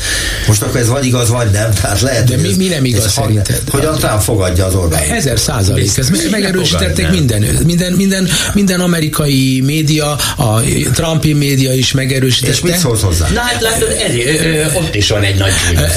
Most 0.48 0.62
akkor 0.62 0.80
ez 0.80 0.88
vagy 0.88 1.06
igaz, 1.06 1.30
vagy 1.30 1.52
nem. 1.52 1.74
Tehát 1.74 2.02
lehet, 2.02 2.24
de 2.24 2.38
mi, 2.38 2.54
mi 2.58 2.68
nem 2.68 2.86
igaz 2.86 3.12
szerinted? 3.12 3.62
Hogy 3.70 3.86
a 3.86 3.92
Trump 3.92 4.22
fogadja 4.22 4.66
az 4.66 4.76
Orbán. 4.76 5.02
Ezer 5.02 5.40
százalék. 5.48 5.98
Ez 5.98 6.10
megerősítették 6.32 7.10
minden, 7.10 7.42
minden, 7.66 7.94
minden, 7.94 8.28
minden 8.54 8.80
amerikai 8.80 9.62
média, 9.66 10.12
a 10.38 10.62
Trumpi 10.94 11.34
média 11.34 11.74
is 11.74 11.92
megerősítette. 11.92 12.54
És 12.54 12.62
mit 12.62 12.78
szólsz 12.78 13.02
hozzá? 13.02 13.28
Na 13.34 13.40
hát 13.40 13.62
látod, 13.62 13.88
ott 14.76 14.96
is 14.96 15.10
van 15.10 15.24
egy 15.24 15.38
nagy 15.38 15.52
bűnös. 15.70 15.92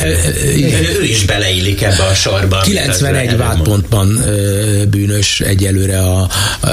Ő 0.98 1.04
is 1.04 1.24
beleillik 1.24 1.82
ebbe 1.82 2.02
a 2.02 2.14
sorba. 2.14 2.60
91 2.60 3.36
vádpontban 3.36 4.24
bűnös 4.90 5.40
egyelőre 5.40 5.98
a, 5.98 6.28
a, 6.60 6.68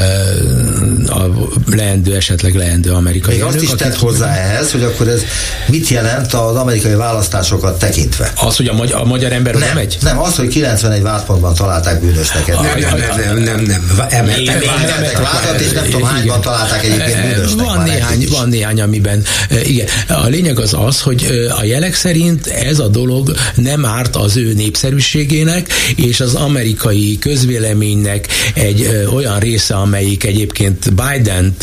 a 1.07 1.29
leendő, 1.71 2.15
esetleg 2.15 2.55
leendő 2.55 2.91
amerikai 2.91 3.33
Még 3.33 3.43
azt 3.43 3.61
is 3.61 3.69
tett 3.77 3.95
hozzá 3.95 4.35
ehhez, 4.35 4.71
hogy 4.71 4.83
akkor 4.83 5.07
ez 5.07 5.21
mit 5.65 5.87
jelent 5.87 6.33
az 6.33 6.55
amerikai 6.55 6.93
választásokat 6.93 7.79
tekintve? 7.79 8.31
Az, 8.35 8.55
hogy 8.55 8.67
a, 8.67 8.73
magy- 8.73 8.91
a 8.91 9.05
magyar 9.05 9.31
ember 9.31 9.55
nem, 9.55 9.75
megy? 9.75 9.97
Nem, 10.01 10.19
az, 10.19 10.35
hogy 10.35 10.47
91 10.47 11.01
vádpontban 11.01 11.53
találták 11.53 11.99
bűnösnek. 11.99 12.47
Nem, 12.75 13.37
nem, 13.37 13.63
nem. 13.63 13.81
Emeltek 14.09 15.17
vádat, 15.17 15.59
és 15.59 15.71
nem 15.71 15.83
tudom 15.83 16.03
hányban 16.03 16.41
találták 16.41 16.83
egyébként 16.83 17.51
Van 17.51 17.83
néhány, 17.83 18.27
van 18.29 18.49
néhány, 18.49 18.81
amiben 18.81 19.23
igen. 19.63 19.87
A 20.07 20.27
lényeg 20.27 20.59
az 20.59 20.73
az, 20.73 21.01
hogy 21.01 21.49
a 21.59 21.63
jelek 21.63 21.95
szerint 21.95 22.47
ez 22.47 22.79
a 22.79 22.87
dolog 22.87 23.35
nem 23.55 23.85
árt 23.85 24.15
az 24.15 24.37
ő 24.37 24.53
népszerűségének, 24.53 25.73
és 25.95 26.19
az 26.19 26.35
amerikai 26.35 27.17
közvéleménynek 27.19 28.27
egy 28.53 29.07
olyan 29.13 29.39
része, 29.39 29.75
amelyik 29.75 30.23
egyébként 30.23 30.93
biden 30.93 31.55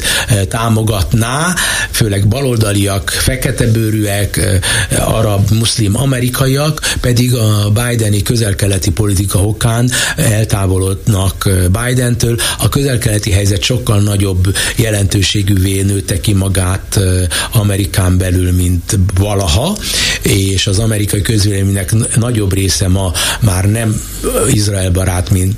támogatná, 0.49 1.55
főleg 1.91 2.29
baloldaliak, 2.29 3.11
feketebőrűek, 3.11 4.61
arab, 4.99 5.51
muszlim, 5.51 5.97
amerikaiak, 5.97 6.95
pedig 7.01 7.35
a 7.35 7.71
Bideni 7.71 8.23
közelkeleti 8.23 8.91
politika 8.91 9.47
okán 9.47 9.91
eltávolodnak 10.85 11.49
Bidentől. 11.71 12.37
A 12.59 12.69
közelkeleti 12.69 13.31
helyzet 13.31 13.63
sokkal 13.63 14.01
nagyobb 14.01 14.57
jelentőségűvé 14.77 15.83
nőtte 15.83 16.21
ki 16.21 16.33
magát 16.33 17.01
Amerikán 17.53 18.19
belül, 18.19 18.53
mint 18.53 18.99
valaha, 19.15 19.77
és 20.23 20.67
az 20.67 20.79
amerikai 20.79 21.23
közvéleménynek 21.23 22.17
nagyobb 22.17 22.55
része 22.55 22.89
ma 22.89 23.13
már 23.41 23.71
nem 23.71 24.01
Izrael 24.53 24.91
barát, 24.91 25.31
mint 25.31 25.57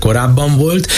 korábban 0.00 0.56
volt, 0.56 0.88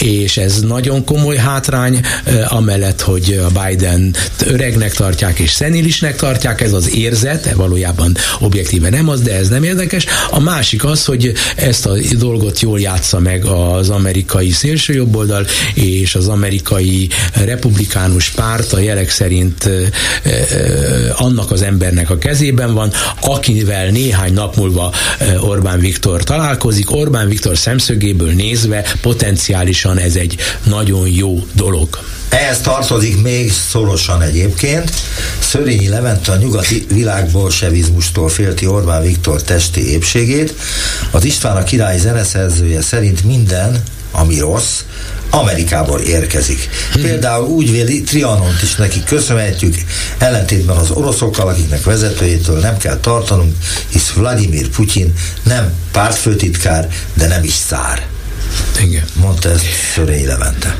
és 0.00 0.36
ez 0.36 0.60
nagyon 0.60 1.04
komoly 1.04 1.36
hátrány, 1.36 2.00
amellett, 2.48 3.00
hogy 3.00 3.40
a 3.44 3.60
Biden 3.60 4.14
öregnek 4.46 4.94
tartják 4.94 5.38
és 5.38 5.50
szenilisnek 5.50 6.16
tartják, 6.16 6.60
ez 6.60 6.72
az 6.72 6.94
érzet, 6.94 7.52
valójában 7.52 8.16
objektíve 8.40 8.90
nem 8.90 9.08
az, 9.08 9.20
de 9.20 9.34
ez 9.34 9.48
nem 9.48 9.62
érdekes. 9.62 10.06
A 10.30 10.40
másik 10.40 10.84
az, 10.84 11.04
hogy 11.04 11.32
ezt 11.56 11.86
a 11.86 11.96
dolgot 12.18 12.60
jól 12.60 12.78
játsza 13.12 13.18
meg 13.18 13.44
az 13.44 13.90
amerikai 13.90 14.50
szélsőjobboldal 14.50 15.46
és 15.74 16.14
az 16.14 16.28
amerikai 16.28 17.08
republikánus 17.34 18.30
párt 18.30 18.72
a 18.72 18.78
jelek 18.78 19.10
szerint 19.10 19.68
annak 21.16 21.50
az 21.50 21.62
embernek 21.62 22.10
a 22.10 22.18
kezében 22.18 22.74
van, 22.74 22.92
akivel 23.20 23.90
néhány 23.90 24.32
nap 24.32 24.56
múlva 24.56 24.92
Orbán 25.40 25.80
Viktor 25.80 26.24
találkozik. 26.24 26.90
Orbán 26.90 27.28
Viktor 27.28 27.58
szemszögéből 27.58 28.32
nézve 28.32 28.84
potenciálisan 29.00 29.98
ez 29.98 30.16
egy 30.16 30.36
nagyon 30.62 31.08
jó 31.08 31.46
dolog. 31.54 31.88
Ehhez 32.32 32.60
tartozik 32.60 33.22
még 33.22 33.52
szorosan 33.52 34.22
egyébként. 34.22 34.92
Szörényi 35.38 35.88
Levente 35.88 36.32
a 36.32 36.36
nyugati 36.36 36.86
világ 36.88 37.30
bolsevizmustól 37.30 38.28
félti 38.28 38.66
Orbán 38.66 39.02
Viktor 39.02 39.42
testi 39.42 39.90
épségét. 39.90 40.54
Az 41.10 41.24
István 41.24 41.56
a 41.56 41.62
király 41.62 41.98
zeneszerzője 41.98 42.82
szerint 42.82 43.24
minden, 43.24 43.82
ami 44.10 44.38
rossz, 44.38 44.80
Amerikából 45.30 46.00
érkezik. 46.00 46.68
Hmm. 46.92 47.02
Például 47.02 47.46
úgy 47.46 47.70
véli, 47.70 48.02
Trianont 48.02 48.62
is 48.62 48.74
neki 48.74 49.02
köszönhetjük, 49.04 49.74
ellentétben 50.18 50.76
az 50.76 50.90
oroszokkal, 50.90 51.48
akiknek 51.48 51.84
vezetőjétől 51.84 52.58
nem 52.58 52.76
kell 52.76 52.96
tartanunk, 52.96 53.56
hisz 53.88 54.10
Vladimir 54.10 54.68
Putyin 54.68 55.12
nem 55.42 55.72
pártfőtitkár, 55.92 56.88
de 57.14 57.26
nem 57.26 57.44
is 57.44 57.54
szár. 57.54 58.06
Igen. 58.80 59.04
Mondta 59.14 59.50
ezt 59.50 59.64
Szörényi 59.94 60.26
Levente. 60.26 60.76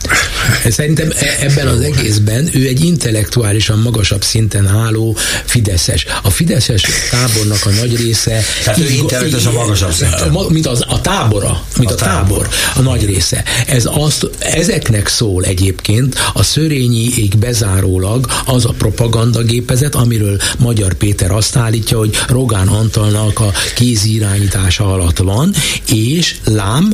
Szerintem 0.71 1.13
e- 1.19 1.37
ebben 1.41 1.67
az 1.67 1.81
egészben 1.81 2.49
ő 2.53 2.67
egy 2.67 2.85
intellektuálisan 2.85 3.79
magasabb 3.79 4.23
szinten 4.23 4.67
álló 4.67 5.17
Fideszes. 5.45 6.07
A 6.23 6.31
Fideszes 6.31 6.83
tábornak 7.11 7.67
a 7.67 7.71
nagy 7.71 7.97
része... 7.97 8.43
Tehát 8.65 8.79
ő 8.79 8.89
intellektuális 8.89 9.47
a 9.47 9.53
magasabb 9.53 9.93
szinten. 9.93 10.37
Mint 10.49 10.67
az, 10.67 10.85
a 10.89 11.01
tábora, 11.01 11.63
mint 11.79 11.91
a, 11.91 11.95
a 11.95 11.97
tábor, 11.97 12.49
a 12.75 12.81
nagy 12.81 13.05
része. 13.05 13.45
Ez 13.67 13.89
azt, 13.91 14.31
ezeknek 14.39 15.09
szól 15.09 15.45
egyébként 15.45 16.15
a 16.33 16.43
Szörényiig 16.43 17.39
bezárólag 17.39 18.27
az 18.45 18.65
a 18.65 18.75
propagandagépezet, 18.79 19.95
amiről 19.95 20.41
Magyar 20.59 20.95
Péter 20.95 21.31
azt 21.31 21.57
állítja, 21.57 21.99
hogy 21.99 22.17
Rogán 22.29 22.69
Antalnak 22.69 23.41
a 23.41 23.53
kézirányítása 23.75 24.93
alatt 24.93 25.19
van, 25.19 25.55
és 25.89 26.37
lám, 26.45 26.93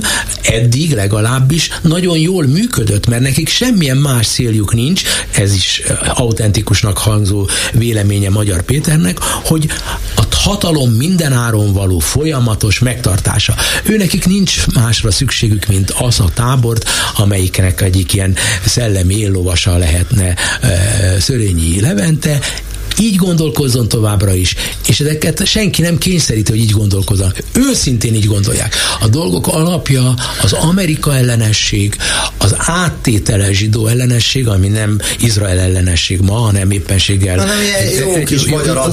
eddig 0.68 0.92
legalábbis 0.92 1.68
nagyon 1.82 2.18
jól 2.18 2.46
működött, 2.46 3.06
mert 3.06 3.22
nekik 3.22 3.48
semmilyen 3.48 3.96
más 3.96 4.26
céljuk 4.26 4.74
nincs, 4.74 5.02
ez 5.30 5.54
is 5.54 5.82
autentikusnak 6.14 6.98
hangzó 6.98 7.48
véleménye 7.72 8.30
Magyar 8.30 8.62
Péternek, 8.62 9.18
hogy 9.22 9.68
a 10.16 10.22
hatalom 10.30 10.90
minden 10.90 11.32
áron 11.32 11.72
való 11.72 11.98
folyamatos 11.98 12.78
megtartása. 12.78 13.54
Ő 13.84 13.96
nekik 13.96 14.26
nincs 14.26 14.66
másra 14.74 15.10
szükségük, 15.10 15.66
mint 15.66 15.90
az 15.90 16.20
a 16.20 16.28
tábort, 16.34 16.88
amelyiknek 17.16 17.80
egyik 17.80 18.12
ilyen 18.12 18.36
szellemi 18.64 19.18
éllovasa 19.18 19.76
lehetne 19.76 20.34
Szörényi 21.18 21.80
Levente, 21.80 22.38
így 23.00 23.16
gondolkozzon 23.16 23.88
továbbra 23.88 24.34
is. 24.34 24.54
És 24.86 25.00
ezeket 25.00 25.46
senki 25.46 25.82
nem 25.82 25.98
kényszeríti, 25.98 26.50
hogy 26.50 26.60
így 26.60 26.70
gondolkozzanak. 26.70 27.38
Őszintén 27.52 28.14
így 28.14 28.26
gondolják. 28.26 28.74
A 29.00 29.08
dolgok 29.08 29.46
alapja 29.46 30.14
az 30.42 30.52
Amerika 30.52 31.16
ellenesség, 31.16 31.96
az 32.38 32.54
áttételes 32.58 33.56
zsidó 33.56 33.86
ellenesség, 33.86 34.48
ami 34.48 34.68
nem 34.68 34.98
Izrael 35.20 35.58
ellenesség 35.58 36.20
ma, 36.20 36.34
hanem 36.34 36.70
éppenséggel. 36.70 37.38
Hanem 37.38 37.58
ilyen 37.62 38.08
jó 38.08 38.22
kis 38.22 38.46
magyar 38.46 38.90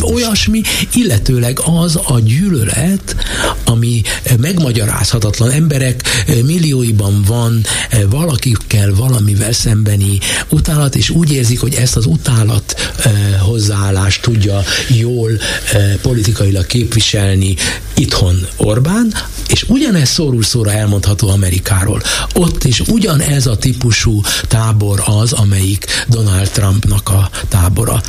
Olyasmi, 0.00 0.62
illetőleg 0.94 1.58
az 1.64 1.96
a 2.06 2.20
gyűlölet, 2.20 3.16
ami 3.64 4.02
megmagyarázhatatlan. 4.40 5.50
Emberek 5.50 6.24
millióiban 6.44 7.22
van 7.26 7.64
valakikkel 8.10 8.94
valamivel 8.94 9.52
szembeni 9.52 10.18
utálat, 10.48 10.94
és 10.94 11.10
úgy 11.10 11.32
érzik, 11.32 11.60
hogy 11.60 11.74
ezt 11.74 11.96
az 11.96 12.06
utálat 12.06 12.92
hozzáállást 13.38 14.22
tudja 14.22 14.62
jól 14.88 15.30
eh, 15.72 15.94
politikailag 16.02 16.66
képviselni 16.66 17.56
itthon 17.94 18.46
Orbán, 18.56 19.14
és 19.48 19.64
ugyanez 19.68 20.08
szórul 20.08 20.42
szóra 20.42 20.72
elmondható 20.72 21.28
Amerikáról. 21.28 22.02
Ott 22.34 22.64
is 22.64 22.80
ugyanez 22.80 23.46
a 23.46 23.56
típusú 23.56 24.20
tábor 24.48 25.02
az, 25.04 25.32
amelyik 25.32 25.86
Donald 26.08 26.50
Trumpnak 26.50 27.08
a 27.08 27.30
tábora. 27.48 28.02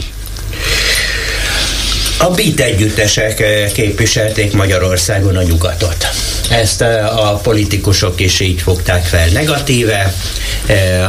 A 2.20 2.30
BIT 2.30 2.60
együttesek 2.60 3.40
eh, 3.40 3.72
képviselték 3.74 4.54
Magyarországon 4.54 5.36
a 5.36 5.44
nyugatot. 5.44 6.08
Ezt 6.50 6.82
eh, 6.82 7.30
a 7.30 7.34
politikusok 7.34 8.20
is 8.20 8.40
így 8.40 8.62
fogták 8.62 9.06
fel 9.06 9.28
negatíve, 9.28 10.14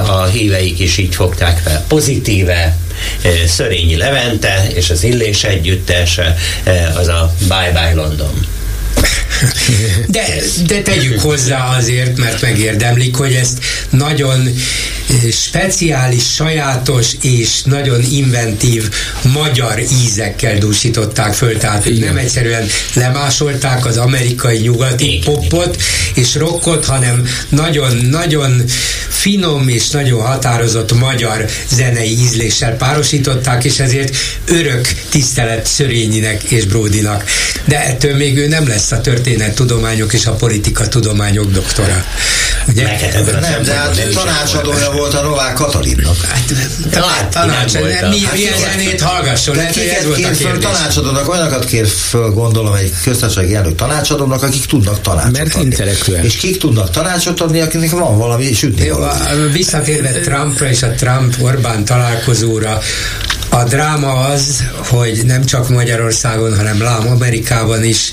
a 0.07 0.25
híveik 0.25 0.79
is 0.79 0.97
így 0.97 1.15
fogták 1.15 1.59
fel 1.59 1.85
pozitíve, 1.89 2.77
Szörényi 3.47 3.97
Levente 3.97 4.67
és 4.75 4.91
az 4.91 5.05
Illés 5.05 5.45
együttes, 5.45 6.21
az 6.95 7.09
a 7.09 7.35
Bye 7.49 7.71
Bye 7.73 7.95
London. 7.95 8.47
De, 10.07 10.25
de 10.67 10.83
tegyük 10.83 11.21
hozzá 11.21 11.77
azért, 11.77 12.17
mert 12.17 12.41
megérdemlik, 12.41 13.17
hogy 13.17 13.33
ezt 13.33 13.59
nagyon 13.91 14.49
speciális, 15.33 16.35
sajátos 16.35 17.07
és 17.23 17.63
nagyon 17.63 18.03
inventív 18.11 18.89
magyar 19.23 19.83
ízekkel 20.05 20.59
dúsították 20.59 21.35
föl, 21.35 21.57
tehát 21.57 21.87
Igen. 21.87 22.07
nem 22.07 22.17
egyszerűen 22.17 22.67
lemásolták 22.93 23.87
az 23.87 23.97
amerikai 23.97 24.59
nyugati 24.59 25.13
Igen. 25.13 25.35
popot 25.35 25.83
és 26.15 26.35
rockot, 26.35 26.85
hanem 26.85 27.27
nagyon-nagyon 27.49 28.65
finom 29.19 29.69
és 29.69 29.91
nagyon 29.91 30.21
határozott 30.21 30.93
magyar 30.93 31.45
zenei 31.69 32.19
ízléssel 32.21 32.77
párosították, 32.77 33.65
és 33.65 33.79
ezért 33.79 34.17
örök 34.45 34.89
tisztelet 35.09 35.67
Szörényinek 35.67 36.43
és 36.43 36.65
Bródinak. 36.65 37.25
De 37.65 37.85
ettől 37.85 38.17
még 38.17 38.39
ő 38.39 38.49
nem 38.49 38.69
lesz 38.69 38.93
a 38.93 39.01
történettudományok 39.01 40.13
és 40.13 40.27
a 40.27 40.33
politika 40.33 40.89
tudományok 40.89 41.51
doktora. 41.51 42.05
Ugye? 42.69 42.83
Nem, 43.41 43.63
de 43.63 43.73
hát 43.73 44.09
tanácsadója 44.15 44.91
volt 44.91 45.15
a 45.15 45.23
Novák 45.23 45.55
Katalinnak. 45.55 46.17
Hát, 46.21 46.53
hát 46.93 47.29
tanács, 47.31 47.73
nem, 47.73 48.09
mi, 48.09 48.21
milyen 48.35 48.59
zenét 48.59 49.01
hallgasson? 49.01 49.57
Lehet, 49.57 49.75
hogy 49.75 49.87
ez 49.87 50.05
volt 50.05 50.25
a 50.25 50.31
kérdés. 50.31 50.65
tanácsadónak, 50.65 51.29
olyanokat 51.29 51.65
kér 51.65 51.87
föl, 51.87 52.31
gondolom, 52.31 52.75
egy 52.75 52.93
köztársasági 53.03 53.55
elnök 53.55 53.75
tanácsadónak, 53.75 54.43
akik 54.43 54.65
tudnak 54.65 55.01
tanácsot 55.01 55.33
Mert 55.33 55.55
intellektuális. 55.55 56.35
És 56.35 56.41
kik 56.41 56.59
tudnak 56.59 56.91
tanácsot 56.91 57.41
adni, 57.41 57.61
akiknek 57.61 57.91
van 57.91 58.19
valami 58.19 58.55
sütni 58.55 58.85
Jó, 58.85 58.97
visszatérve 59.53 60.11
Trumpra 60.11 60.69
és 60.69 60.83
a 60.83 60.91
Trump-Orbán 60.91 61.85
találkozóra, 61.85 62.79
a 63.49 63.65
dráma 63.65 64.13
az, 64.13 64.65
hogy 64.77 65.21
nem 65.27 65.45
csak 65.45 65.69
Magyarországon, 65.69 66.57
hanem 66.57 66.83
lám 66.83 67.09
Amerikában 67.09 67.85
is 67.85 68.13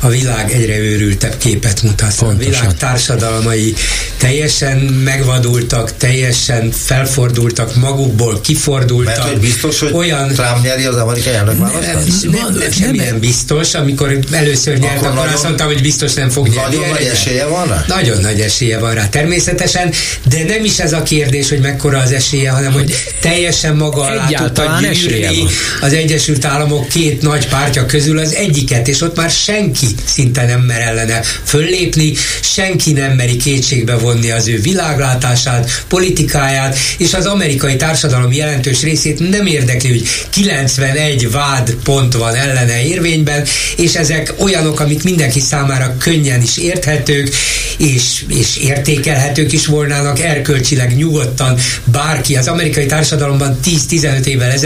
a 0.00 0.08
világ 0.08 0.52
egyre 0.52 0.78
őrültebb 0.78 1.36
képet 1.38 1.82
mutat. 1.82 2.14
Pontosan. 2.14 2.52
A 2.52 2.60
világ 2.60 2.76
társadalmai 2.76 3.74
teljesen 4.16 4.78
megvadultak, 4.78 5.96
teljesen 5.96 6.70
felfordultak 6.70 7.76
magukból, 7.76 8.40
kifordultak. 8.40 9.16
Mert 9.16 9.28
hogy 9.28 9.40
biztos, 9.40 9.80
hogy 9.80 9.92
olyan... 9.92 10.28
Trump 10.28 10.62
nyeri 10.62 10.84
az 10.84 10.96
amerikai 10.96 11.34
elnökválasztást? 11.34 12.22
Nem, 12.22 12.32
nem, 12.32 12.54
nem, 12.54 12.70
semmilyen 12.70 13.18
biztos. 13.18 13.74
Amikor 13.74 14.18
először 14.30 14.78
nyert, 14.78 14.96
akkor, 14.96 15.18
akkor 15.18 15.28
azt 15.32 15.42
mondtam, 15.42 15.66
hogy 15.66 15.80
biztos 15.80 16.14
nem 16.14 16.30
fog 16.30 16.48
nyerni. 16.48 16.76
Nagyon 16.76 16.90
nagy 16.90 17.04
esélye 17.12 17.46
van 17.46 17.66
rá? 17.66 17.84
Nagyon 17.88 18.20
nagy 18.20 18.40
esélye 18.40 18.78
van 18.78 18.94
rá, 18.94 19.08
természetesen, 19.08 19.92
de 20.28 20.44
nem 20.44 20.64
is 20.64 20.78
ez 20.78 20.92
a 20.92 21.02
kérdés, 21.02 21.48
hogy 21.48 21.60
mekkora 21.60 21.98
az 21.98 22.12
esélye, 22.12 22.50
hanem 22.50 22.72
hogy 22.72 22.94
teljesen 23.20 23.76
maga 23.76 24.02
alá 24.02 24.26
tudta 24.26 24.73
gyűrni 24.80 25.46
az 25.80 25.92
Egyesült 25.92 26.44
Államok 26.44 26.88
két 26.88 27.22
nagy 27.22 27.48
pártja 27.48 27.86
közül 27.86 28.18
az 28.18 28.34
egyiket, 28.34 28.88
és 28.88 29.00
ott 29.00 29.16
már 29.16 29.30
senki 29.30 29.86
szinte 30.04 30.46
nem 30.46 30.60
mer 30.60 30.80
ellene 30.80 31.20
föllépni, 31.44 32.12
senki 32.40 32.92
nem 32.92 33.12
meri 33.12 33.36
kétségbe 33.36 33.96
vonni 33.96 34.30
az 34.30 34.48
ő 34.48 34.60
világlátását, 34.60 35.84
politikáját, 35.88 36.78
és 36.98 37.14
az 37.14 37.26
amerikai 37.26 37.76
társadalom 37.76 38.32
jelentős 38.32 38.82
részét 38.82 39.30
nem 39.30 39.46
érdekli, 39.46 39.88
hogy 39.88 40.08
91 40.30 41.30
vád 41.30 41.74
pont 41.84 42.14
van 42.14 42.34
ellene 42.34 42.84
érvényben, 42.84 43.44
és 43.76 43.94
ezek 43.94 44.34
olyanok, 44.38 44.80
amik 44.80 45.02
mindenki 45.02 45.40
számára 45.40 45.96
könnyen 45.98 46.42
is 46.42 46.56
érthetők, 46.56 47.34
és, 47.78 48.24
és 48.28 48.56
értékelhetők 48.56 49.52
is 49.52 49.66
volnának 49.66 50.20
erkölcsileg 50.20 50.96
nyugodtan 50.96 51.58
bárki. 51.84 52.36
Az 52.36 52.48
amerikai 52.48 52.86
társadalomban 52.86 53.58
10-15 53.64 54.24
évvel 54.24 54.50
ezelőtt 54.50 54.63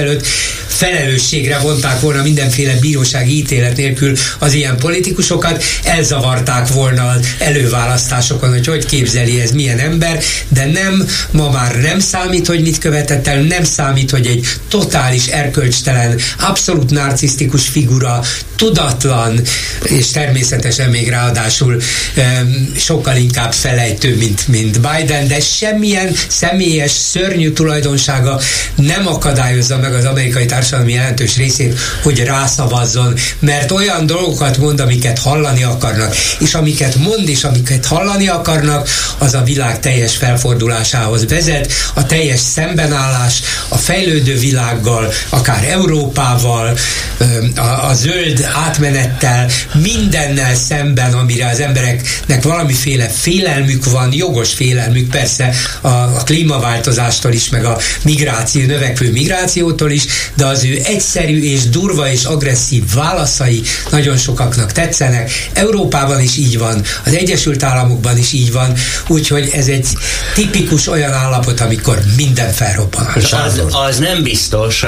felelősségre 0.67 1.59
vonták 1.59 2.01
volna 2.01 2.23
mindenféle 2.23 2.75
bírósági 2.81 3.37
ítélet 3.37 3.77
nélkül 3.77 4.17
az 4.39 4.53
ilyen 4.53 4.77
politikusokat, 4.77 5.65
elzavarták 5.85 6.69
volna 6.69 7.09
az 7.09 7.27
előválasztásokon, 7.39 8.51
hogy 8.51 8.67
hogy 8.67 8.87
képzeli 8.87 9.41
ez 9.41 9.51
milyen 9.51 9.79
ember, 9.79 10.23
de 10.49 10.65
nem, 10.65 11.09
ma 11.31 11.51
már 11.51 11.81
nem 11.81 12.01
számít, 12.01 12.47
hogy 12.47 12.63
mit 12.63 12.79
követett 12.79 13.27
el, 13.27 13.41
nem 13.41 13.65
számít, 13.65 14.11
hogy 14.11 14.27
egy 14.27 14.47
totális 14.69 15.27
erkölcstelen, 15.27 16.19
abszolút 16.39 16.91
narcisztikus 16.91 17.69
figura, 17.69 18.21
tudatlan, 18.57 19.41
és 19.83 20.11
természetesen 20.11 20.91
még 20.91 21.09
ráadásul 21.09 21.81
um, 22.17 22.73
sokkal 22.77 23.17
inkább 23.17 23.53
felejtő, 23.53 24.17
mint, 24.17 24.49
mint 24.49 24.81
Biden, 24.81 25.29
de 25.29 25.41
semmilyen 25.41 26.15
személyes, 26.29 26.91
szörnyű 26.91 27.51
tulajdonsága 27.51 28.41
nem 28.75 29.07
akadályozza 29.07 29.79
meg 29.79 29.88
az 29.95 30.05
amerikai 30.05 30.47
társadalmi 30.47 30.93
jelentős 30.93 31.37
részét, 31.37 31.79
hogy 32.03 32.25
rászavazzon, 32.25 33.15
mert 33.39 33.71
olyan 33.71 34.07
dolgokat 34.07 34.59
mond, 34.59 34.81
amiket 34.81 35.19
hallani 35.19 35.63
akarnak, 35.63 36.17
és 36.41 36.55
amiket 36.55 36.95
mond, 36.95 37.29
és 37.29 37.45
amiket 37.45 37.87
hallani 37.87 38.29
akarnak, 38.29 38.89
az 39.19 39.35
a 39.35 39.43
világ 39.43 39.81
teljes 39.81 40.17
felfordulásához 40.17 41.29
vezet, 41.29 41.73
a 41.95 42.07
teljes 42.07 42.41
szembenállás 42.41 43.41
a 43.69 43.77
fejlődő 43.77 44.39
világgal, 44.39 45.13
akár 45.29 45.65
Európával, 45.65 46.77
a, 47.57 47.87
a 47.89 47.95
zöld 47.95 48.49
átmenettel, 48.55 49.49
mindennel 49.75 50.55
szemben, 50.55 51.13
amire 51.13 51.49
az 51.49 51.61
embereknek 51.61 52.43
valamiféle 52.43 53.09
félelmük 53.09 53.85
van, 53.85 54.13
jogos 54.13 54.53
félelmük 54.53 55.11
persze 55.11 55.55
a, 55.81 55.89
a 55.89 56.23
klímaváltozástól 56.25 57.33
is, 57.33 57.49
meg 57.49 57.65
a 57.65 57.79
migráció, 58.03 58.67
növekvő 58.67 59.13
migrációtól 59.79 59.91
is, 59.91 60.07
de 60.35 60.47
az 60.47 60.65
ő 60.65 60.79
egyszerű 60.85 61.43
és 61.43 61.69
durva 61.69 62.11
és 62.11 62.25
agresszív 62.25 62.83
válaszai 62.95 63.63
nagyon 63.91 64.17
sokaknak 64.17 64.73
tetszenek. 64.73 65.31
Európában 65.53 66.21
is 66.21 66.37
így 66.37 66.59
van, 66.59 66.83
az 67.05 67.15
Egyesült 67.15 67.63
Államokban 67.63 68.19
is 68.19 68.33
így 68.33 68.53
van, 68.53 68.75
úgyhogy 69.09 69.51
ez 69.53 69.67
egy 69.67 69.87
tipikus 70.35 70.89
olyan 70.89 71.13
állapot, 71.13 71.61
amikor 71.61 71.99
minden 72.17 72.53
felrobban. 72.53 73.07
Az, 73.15 73.63
az 73.71 73.99
nem 73.99 74.23
biztos, 74.23 74.85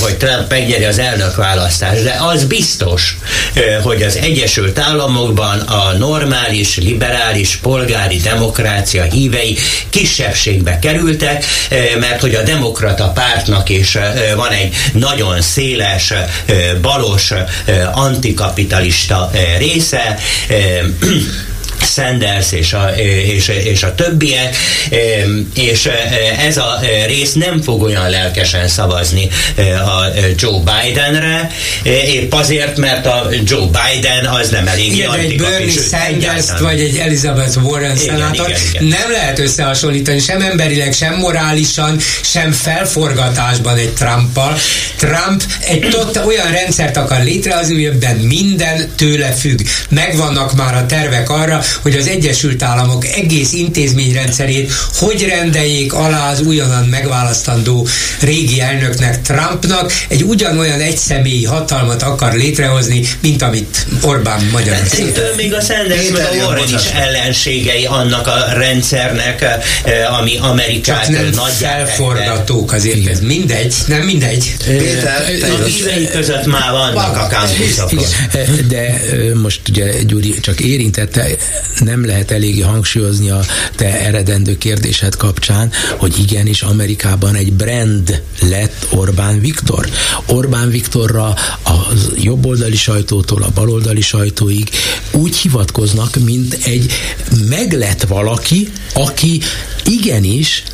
hogy 0.00 0.16
Trump 0.16 0.50
megnyeri 0.50 0.84
az 0.84 0.98
elnök 0.98 1.36
választást, 1.36 2.02
de 2.02 2.16
az 2.20 2.44
biztos, 2.44 3.16
hogy 3.82 4.02
az 4.02 4.16
Egyesült 4.16 4.78
Államokban 4.78 5.58
a 5.58 5.92
normális, 5.98 6.76
liberális, 6.76 7.56
polgári 7.56 8.16
demokrácia 8.16 9.02
hívei 9.02 9.56
kisebbségbe 9.90 10.78
kerültek, 10.78 11.44
mert 12.00 12.20
hogy 12.20 12.34
a 12.34 12.42
demokrata 12.42 13.08
pártnak 13.08 13.68
is 13.68 13.98
van 14.36 14.50
egy 14.50 14.74
nagyon 14.92 15.40
széles, 15.40 16.12
balos, 16.80 17.32
antikapitalista 17.92 19.30
része, 19.58 20.18
Sanders 21.84 22.52
és 22.52 22.72
a, 22.72 22.90
és, 23.34 23.48
és 23.48 23.82
a 23.82 23.94
többiek, 23.94 24.56
és 25.54 25.88
ez 26.46 26.56
a 26.56 26.80
rész 27.06 27.32
nem 27.32 27.62
fog 27.62 27.82
olyan 27.82 28.10
lelkesen 28.10 28.68
szavazni 28.68 29.28
a 29.86 30.18
Joe 30.36 30.60
Bidenre, 30.60 31.50
épp 32.06 32.32
azért, 32.32 32.76
mert 32.76 33.06
a 33.06 33.28
Joe 33.44 33.66
Biden 33.66 34.24
az 34.24 34.48
nem 34.48 34.68
elég 34.68 34.92
Igen, 34.92 35.12
egy 35.12 35.36
Bernie 35.36 35.70
sanders 35.70 36.60
vagy 36.60 36.80
egy 36.80 36.96
Elizabeth 36.96 37.64
Warren 37.64 37.96
szenátor 37.96 38.52
nem 38.78 39.10
lehet 39.10 39.38
összehasonlítani 39.38 40.18
sem 40.18 40.40
emberileg, 40.40 40.92
sem 40.92 41.14
morálisan, 41.14 41.98
sem 42.20 42.52
felforgatásban 42.52 43.76
egy 43.76 43.92
Trumpal. 43.92 44.56
Trump 44.96 45.42
egy 45.60 45.88
tot, 45.90 46.20
olyan 46.26 46.50
rendszert 46.50 46.96
akar 46.96 47.22
létrehozni, 47.22 47.86
amiben 47.86 48.16
minden 48.16 48.90
tőle 48.96 49.32
függ. 49.32 49.60
Megvannak 49.88 50.54
már 50.56 50.74
a 50.74 50.86
tervek 50.86 51.30
arra, 51.30 51.62
hogy 51.82 51.96
az 51.96 52.06
Egyesült 52.06 52.62
Államok 52.62 53.06
egész 53.06 53.52
intézményrendszerét 53.52 54.72
hogy 54.98 55.24
rendeljék 55.28 55.92
alá 55.92 56.30
az 56.30 56.40
újonnan 56.40 56.84
megválasztandó 56.84 57.86
régi 58.20 58.60
elnöknek, 58.60 59.22
Trumpnak, 59.22 59.92
egy 60.08 60.22
ugyanolyan 60.22 60.80
egyszemélyi 60.80 61.44
hatalmat 61.44 62.02
akar 62.02 62.32
létrehozni, 62.34 63.02
mint 63.20 63.42
amit 63.42 63.86
Orbán 64.02 64.48
Magyarország. 64.52 65.12
Még 65.36 65.54
a 65.54 65.60
Sanders 65.60 66.08
meg 66.10 66.26
a 66.32 66.34
Warren 66.34 66.68
is 66.68 66.86
ellenségei 66.94 67.84
annak 67.84 68.26
a 68.26 68.52
rendszernek, 68.52 69.42
eh, 69.42 70.18
ami 70.18 70.36
Amerikát 70.36 71.04
Csak 71.04 71.14
nem 71.14 71.28
nagy 71.34 71.52
felforgatók 71.52 72.72
azért, 72.72 73.06
ez 73.08 73.20
mindegy, 73.20 73.74
nem 73.86 74.00
mindegy. 74.00 74.54
Péter, 74.66 75.24
a 75.60 75.64
hívei 75.64 76.08
között 76.08 76.46
már 76.46 76.70
vannak 76.70 77.16
a. 77.16 77.28
De 78.68 79.00
most 79.34 79.60
ugye 79.68 80.02
Gyuri 80.02 80.40
csak 80.40 80.60
érintette, 80.60 81.26
nem 81.78 82.06
lehet 82.06 82.30
eléggé 82.30 82.60
hangsúlyozni 82.60 83.30
a 83.30 83.40
te 83.76 84.00
eredendő 84.00 84.58
kérdésed 84.58 85.16
kapcsán, 85.16 85.70
hogy 85.96 86.18
igenis 86.18 86.62
Amerikában 86.62 87.34
egy 87.34 87.52
brand 87.52 88.22
lett 88.40 88.86
Orbán 88.90 89.40
Viktor. 89.40 89.88
Orbán 90.26 90.70
Viktorra 90.70 91.28
a 91.64 91.92
jobboldali 92.16 92.76
sajtótól 92.76 93.42
a 93.42 93.50
baloldali 93.54 94.00
sajtóig 94.00 94.70
úgy 95.10 95.36
hivatkoznak, 95.36 96.16
mint 96.24 96.58
egy 96.64 96.92
meglett 97.48 98.02
valaki, 98.02 98.72
aki 98.94 99.40
igenis 99.84 100.64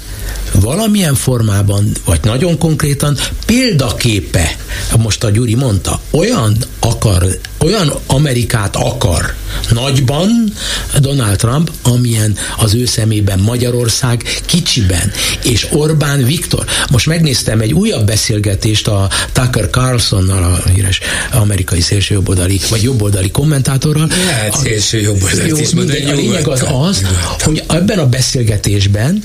valamilyen 0.52 1.14
formában, 1.14 1.92
vagy 2.04 2.20
nagyon 2.22 2.58
konkrétan 2.58 3.16
példaképe, 3.46 4.56
most 4.98 5.24
a 5.24 5.30
Gyuri 5.30 5.54
mondta, 5.54 6.00
olyan 6.10 6.56
akar, 6.80 7.38
olyan 7.58 7.92
Amerikát 8.06 8.76
akar 8.76 9.34
nagyban 9.70 10.52
Donald 10.98 11.36
Trump, 11.36 11.70
amilyen 11.82 12.36
az 12.56 12.74
ő 12.74 12.86
szemében 12.86 13.38
Magyarország 13.38 14.22
kicsiben, 14.46 15.12
és 15.44 15.66
Orbán 15.70 16.24
Viktor. 16.24 16.64
Most 16.90 17.06
megnéztem 17.06 17.60
egy 17.60 17.72
újabb 17.72 18.06
beszélgetést 18.06 18.88
a 18.88 19.08
Tucker 19.32 19.70
Carlsonnal, 19.70 20.42
a 20.44 20.68
híres 20.68 21.00
amerikai 21.32 21.80
szélsőjobboldali, 21.80 22.60
vagy 22.70 22.82
jobboldali 22.82 23.30
kommentátorral. 23.30 24.08
Lehet 24.26 24.56
szélső 24.56 25.00
jobboldali 25.00 25.60
is 25.60 25.72
A 25.72 26.12
lényeg 26.14 26.48
az 26.48 26.64
az, 26.72 27.06
hogy 27.40 27.62
ebben 27.68 27.98
a 27.98 28.06
beszélgetésben 28.06 29.22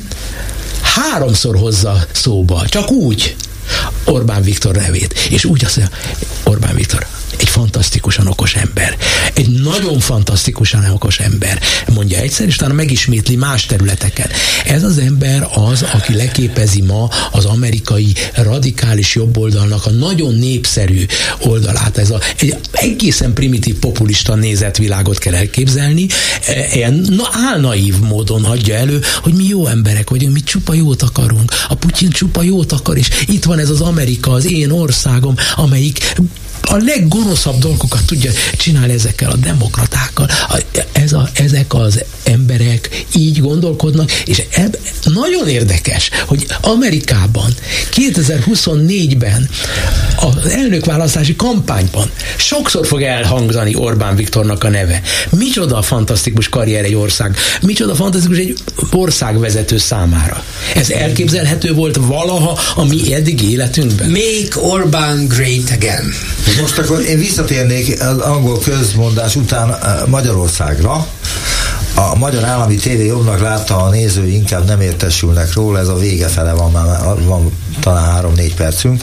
háromszor 0.83 1.57
hozza 1.57 2.05
szóba, 2.11 2.67
csak 2.67 2.91
úgy 2.91 3.35
Orbán 4.05 4.41
Viktor 4.41 4.75
nevét. 4.75 5.13
És 5.29 5.45
úgy 5.45 5.65
azt 5.65 5.77
mondja, 5.77 5.97
Orbán 6.43 6.75
Viktor, 6.75 7.07
fantasztikusan 7.53 8.27
okos 8.27 8.55
ember. 8.55 8.97
Egy 9.33 9.49
nagyon 9.49 9.99
fantasztikusan 9.99 10.89
okos 10.89 11.19
ember. 11.19 11.59
Mondja 11.93 12.17
egyszer, 12.17 12.47
és 12.47 12.55
utána 12.55 12.73
megismétli 12.73 13.35
más 13.35 13.65
területeken. 13.65 14.29
Ez 14.65 14.83
az 14.83 14.97
ember 14.97 15.47
az, 15.53 15.85
aki 15.93 16.13
leképezi 16.15 16.81
ma 16.81 17.09
az 17.31 17.45
amerikai 17.45 18.13
radikális 18.33 19.15
jobboldalnak 19.15 19.85
a 19.85 19.89
nagyon 19.89 20.35
népszerű 20.35 21.05
oldalát. 21.39 21.97
Ez 21.97 22.09
a, 22.09 22.19
egy 22.39 22.55
egészen 22.71 23.33
primitív 23.33 23.75
populista 23.75 24.35
nézetvilágot 24.35 25.17
kell 25.17 25.33
elképzelni. 25.33 26.07
Ilyen 26.73 26.93
na, 26.93 27.29
álnaív 27.31 27.99
módon 27.99 28.43
adja 28.43 28.75
elő, 28.75 29.01
hogy 29.21 29.33
mi 29.33 29.43
jó 29.47 29.67
emberek 29.67 30.09
vagyunk, 30.09 30.33
mi 30.33 30.41
csupa 30.41 30.73
jót 30.73 31.01
akarunk. 31.01 31.51
A 31.67 31.75
Putyin 31.75 32.09
csupa 32.09 32.41
jót 32.41 32.71
akar, 32.71 32.97
és 32.97 33.09
itt 33.25 33.43
van 33.43 33.59
ez 33.59 33.69
az 33.69 33.81
Amerika, 33.81 34.31
az 34.31 34.51
én 34.51 34.71
országom, 34.71 35.35
amelyik 35.55 36.13
a 36.71 36.77
leggonoszabb 36.77 37.57
dolgokat 37.59 38.05
tudja 38.05 38.31
csinálni 38.57 38.93
ezekkel 38.93 39.29
a 39.29 39.35
demokratákkal. 39.35 40.27
Ez 40.91 41.13
a, 41.13 41.29
ezek 41.33 41.73
az 41.73 42.03
emberek 42.23 43.05
így 43.15 43.39
gondolkodnak, 43.39 44.11
és 44.11 44.43
eb, 44.51 44.77
nagyon 45.03 45.47
érdekes, 45.47 46.09
hogy 46.25 46.45
Amerikában 46.61 47.53
2024-ben 47.91 49.49
az 50.15 50.51
elnökválasztási 50.51 51.35
kampányban 51.35 52.11
sokszor 52.37 52.87
fog 52.87 53.01
elhangzani 53.01 53.75
Orbán 53.75 54.15
Viktornak 54.15 54.63
a 54.63 54.69
neve. 54.69 55.01
Micsoda 55.29 55.81
fantasztikus 55.81 56.49
karrier 56.49 56.83
egy 56.83 56.95
ország, 56.95 57.37
micsoda 57.61 57.95
fantasztikus 57.95 58.37
egy 58.37 58.57
országvezető 58.91 59.77
számára. 59.77 60.43
Ez 60.75 60.89
elképzelhető 60.89 61.73
volt 61.73 61.95
valaha 61.95 62.59
a 62.75 62.83
mi 62.85 63.13
eddigi 63.13 63.51
életünkben? 63.51 64.09
Make 64.09 64.67
Orbán 64.67 65.27
great 65.27 65.71
again. 65.75 66.13
Most 66.61 66.77
akkor 66.77 67.01
én 67.01 67.17
visszatérnék 67.17 68.01
az 68.01 68.17
angol 68.17 68.59
közmondás 68.59 69.35
után 69.35 69.69
eh, 69.69 70.05
Magyarországra. 70.07 71.07
A 71.95 72.15
magyar 72.15 72.43
állami 72.43 72.75
tévé 72.75 73.05
jobbnak 73.05 73.39
látta, 73.39 73.77
a 73.77 73.89
néző 73.89 74.27
inkább 74.27 74.65
nem 74.65 74.81
értesülnek 74.81 75.53
róla, 75.53 75.79
ez 75.79 75.87
a 75.87 75.97
vége 75.97 76.27
fele 76.27 76.53
van, 76.53 76.71
már 76.71 77.23
van 77.23 77.51
talán 77.79 78.11
három-négy 78.11 78.55
percünk. 78.55 79.01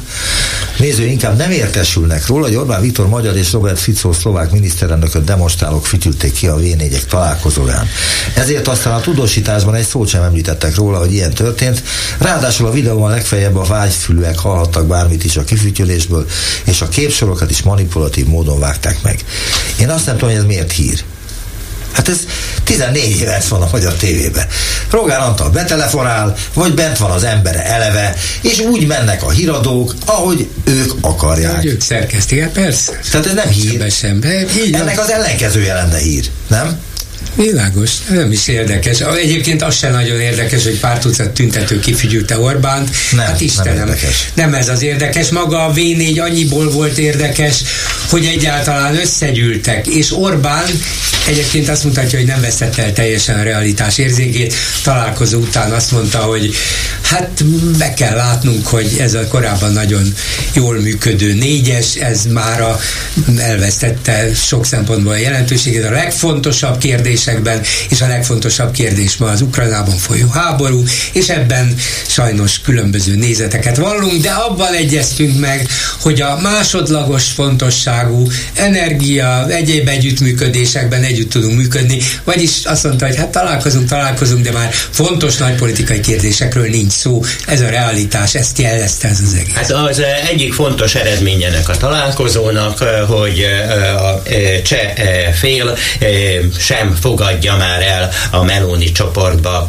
Néző 0.81 1.05
inkább 1.05 1.37
nem 1.37 1.51
értesülnek 1.51 2.27
róla, 2.27 2.45
hogy 2.45 2.55
Orbán 2.55 2.81
Viktor 2.81 3.09
magyar 3.09 3.37
és 3.37 3.53
Robert 3.53 3.79
Fico 3.79 4.13
szlovák 4.13 4.51
miniszterelnököt 4.51 5.25
demonstrálók 5.25 5.87
fütyülték 5.87 6.33
ki 6.33 6.47
a 6.47 6.57
v 6.57 7.05
találkozóján. 7.09 7.89
Ezért 8.35 8.69
aztán 8.69 8.93
a 8.93 9.01
tudósításban 9.01 9.75
egy 9.75 9.87
szót 9.87 10.09
sem 10.09 10.23
említettek 10.23 10.75
róla, 10.75 10.99
hogy 10.99 11.13
ilyen 11.13 11.35
történt. 11.35 11.83
Ráadásul 12.19 12.67
a 12.67 12.71
videóban 12.71 13.11
legfeljebb 13.11 13.57
a 13.57 13.65
vágyfülűek 13.65 14.39
hallhattak 14.39 14.87
bármit 14.87 15.25
is 15.25 15.37
a 15.37 15.45
kifütyülésből, 15.45 16.27
és 16.65 16.81
a 16.81 16.89
képsorokat 16.89 17.51
is 17.51 17.63
manipulatív 17.63 18.27
módon 18.27 18.59
vágták 18.59 19.03
meg. 19.03 19.25
Én 19.81 19.89
azt 19.89 20.07
nem 20.07 20.15
tudom, 20.15 20.31
hogy 20.31 20.39
ez 20.39 20.47
miért 20.47 20.73
hír. 20.73 21.05
Hát 21.93 22.09
ez 22.09 22.19
14 22.65 23.21
éve 23.21 23.37
ez 23.37 23.49
van 23.49 23.63
a 23.63 23.69
magyar 23.73 23.93
tévében. 23.93 24.47
Rogán 24.91 25.21
Antal 25.21 25.51
betelefonál, 25.51 26.37
vagy 26.55 26.75
bent 26.75 26.99
van 26.99 27.11
az 27.11 27.25
embere 27.25 27.65
eleve, 27.65 28.15
és 28.41 28.61
úgy 28.61 28.87
mennek 28.87 29.23
a 29.23 29.31
híradók, 29.31 29.95
ahogy 30.07 30.49
ők 30.65 30.93
akarják. 31.01 31.57
Hogy 31.57 31.67
ők 31.67 31.81
szerkesztik, 31.81 32.47
persze. 32.47 33.01
Tehát 33.11 33.27
ez 33.27 33.35
nem 33.35 33.49
hír. 33.49 33.91
Sem, 33.91 34.21
Ennek 34.73 35.01
az 35.01 35.11
ellenkezője 35.11 35.75
lenne 35.75 35.99
hír, 35.99 36.31
nem? 36.49 36.81
Világos, 37.35 37.91
nem 38.09 38.33
is 38.33 38.49
érdekes. 38.49 39.01
Egyébként 39.01 39.63
az 39.63 39.77
sem 39.77 39.93
nagyon 39.93 40.21
érdekes, 40.21 40.65
hogy 40.65 40.79
pár 40.79 40.99
tucat 40.99 41.31
tüntető 41.31 41.81
kifigyülte 41.81 42.39
Orbánt. 42.39 42.91
Nem, 43.11 43.25
hát 43.25 43.41
Istenem, 43.41 43.75
nem, 43.75 43.89
érdekes. 43.89 44.31
nem 44.35 44.55
ez 44.55 44.69
az 44.69 44.83
érdekes. 44.83 45.29
Maga 45.29 45.65
a 45.65 45.73
V4 45.73 46.23
annyiból 46.23 46.71
volt 46.71 46.99
érdekes, 46.99 47.63
hogy 48.09 48.25
egyáltalán 48.25 48.97
összegyűltek, 48.97 49.87
és 49.87 50.13
Orbán 50.17 50.65
egyébként 51.29 51.69
azt 51.69 51.85
mutatja, 51.85 52.19
hogy 52.19 52.27
nem 52.27 52.41
veszett 52.41 52.79
el 52.79 52.93
teljesen 52.93 53.39
a 53.39 53.43
realitás 53.43 53.99
érzékét. 53.99 54.55
Találkozó 54.83 55.39
után 55.39 55.73
azt 55.73 55.93
mondta, 55.93 56.19
hogy 56.19 56.55
hát 57.03 57.45
be 57.79 57.95
kell 57.95 58.17
látnunk, 58.17 58.67
hogy 58.67 58.97
ez 58.99 59.15
a 59.15 59.27
korábban 59.27 59.73
nagyon 59.73 60.15
jól 60.53 60.81
működő 60.81 61.33
négyes, 61.35 61.95
ez 61.95 62.25
már 62.25 62.65
elvesztette 63.39 64.35
sok 64.35 64.67
szempontból 64.67 65.13
a 65.13 65.17
jelentőségét. 65.17 65.85
A 65.85 65.91
legfontosabb 65.91 66.79
kérdésekben, 67.31 67.61
és 67.89 68.01
a 68.01 68.07
legfontosabb 68.07 68.73
kérdés 68.73 69.17
ma 69.17 69.27
az 69.27 69.41
Ukrajnában 69.41 69.97
folyó 69.97 70.29
háború, 70.29 70.83
és 71.13 71.29
ebben 71.29 71.75
sajnos 72.07 72.61
különböző 72.61 73.15
nézeteket 73.17 73.77
vallunk, 73.77 74.23
de 74.23 74.31
abban 74.31 74.73
egyeztünk 74.73 75.39
meg, 75.39 75.69
hogy 76.01 76.21
a 76.21 76.39
másodlagos 76.43 77.25
fontosságú 77.25 78.27
energia, 78.55 79.47
egyéb 79.49 79.89
együttműködésekben 79.89 81.03
együtt 81.03 81.31
tudunk 81.31 81.57
működni, 81.57 81.99
vagyis 82.25 82.65
azt 82.65 82.85
mondta, 82.85 83.07
hogy 83.07 83.17
hát 83.17 83.29
találkozunk, 83.29 83.89
találkozunk, 83.89 84.45
de 84.45 84.53
már 84.53 84.71
fontos 84.91 85.37
nagypolitikai 85.37 86.01
kérdésekről 86.01 86.69
nincs 86.69 86.93
szó, 86.93 87.23
ez 87.47 87.61
a 87.61 87.69
realitás, 87.69 88.35
ezt 88.35 88.59
jelezte 88.59 89.09
ez 89.09 89.21
az 89.27 89.35
egész. 89.35 89.55
Hát 89.55 89.71
az 89.71 89.99
eh, 89.99 90.29
egyik 90.29 90.53
fontos 90.53 90.95
eredményenek 90.95 91.69
a 91.69 91.77
találkozónak, 91.77 92.81
eh, 92.81 92.89
hogy 93.09 93.41
eh, 93.41 94.05
a 94.05 94.23
cseh 94.63 94.93
fél 95.41 95.77
sem 96.59 96.95
fogadja 97.11 97.57
már 97.57 97.83
el 97.83 98.11
a 98.31 98.45
Meloni 98.45 98.93
csoportba 98.93 99.67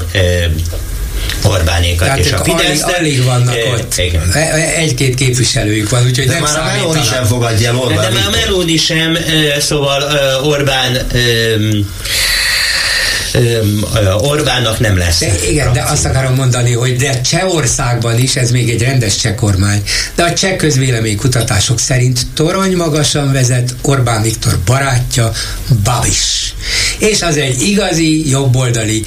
Orbánékat 1.44 2.08
Tehát 2.08 2.20
és 2.20 2.32
a 2.32 2.44
Fidesz. 2.44 2.82
Alig, 2.82 2.96
alig 2.98 3.24
vannak 3.24 3.56
e, 3.56 3.72
ott. 3.72 3.98
Igen. 3.98 4.32
Egy-két 4.76 5.16
képviselőjük 5.16 5.90
van, 5.90 6.04
úgyhogy 6.04 6.26
de 6.26 6.34
nem 6.34 6.42
már 6.42 6.60
a 6.60 6.64
Meloni 6.64 7.04
sem 7.04 7.26
fogadja 7.26 7.70
el 7.70 7.78
Orbán. 7.78 7.96
De, 7.96 8.08
de 8.08 8.14
már 8.14 8.28
a 8.28 8.30
Meloni 8.30 8.78
sem, 8.78 9.18
szóval 9.60 10.04
Orbán 10.44 10.98
Orbánnak 14.18 14.80
nem 14.80 14.98
lesz. 14.98 15.20
De, 15.20 15.50
igen, 15.50 15.74
de 15.74 15.84
azt 15.84 16.06
akarom 16.06 16.36
mondani, 16.36 16.74
hogy 16.74 16.96
de 16.96 17.22
Csehországban 17.22 18.20
is 18.20 18.36
ez 18.36 18.52
még 18.52 18.70
egy 18.70 18.82
rendes 18.82 19.16
cseh 19.16 19.36
kormány, 19.36 19.84
de 20.16 20.24
a 20.24 20.34
cseh 20.34 20.56
közvéleménykutatások 20.56 21.80
szerint 21.80 22.20
torony 22.34 22.76
magasan 22.76 23.32
vezet 23.32 23.76
Orbán 23.82 24.22
Viktor 24.22 24.60
barátja 24.66 25.32
Babis. 25.84 26.54
És 26.98 27.22
az 27.22 27.38
egy 27.38 27.62
igazi 27.62 28.30
jobboldali 28.30 29.04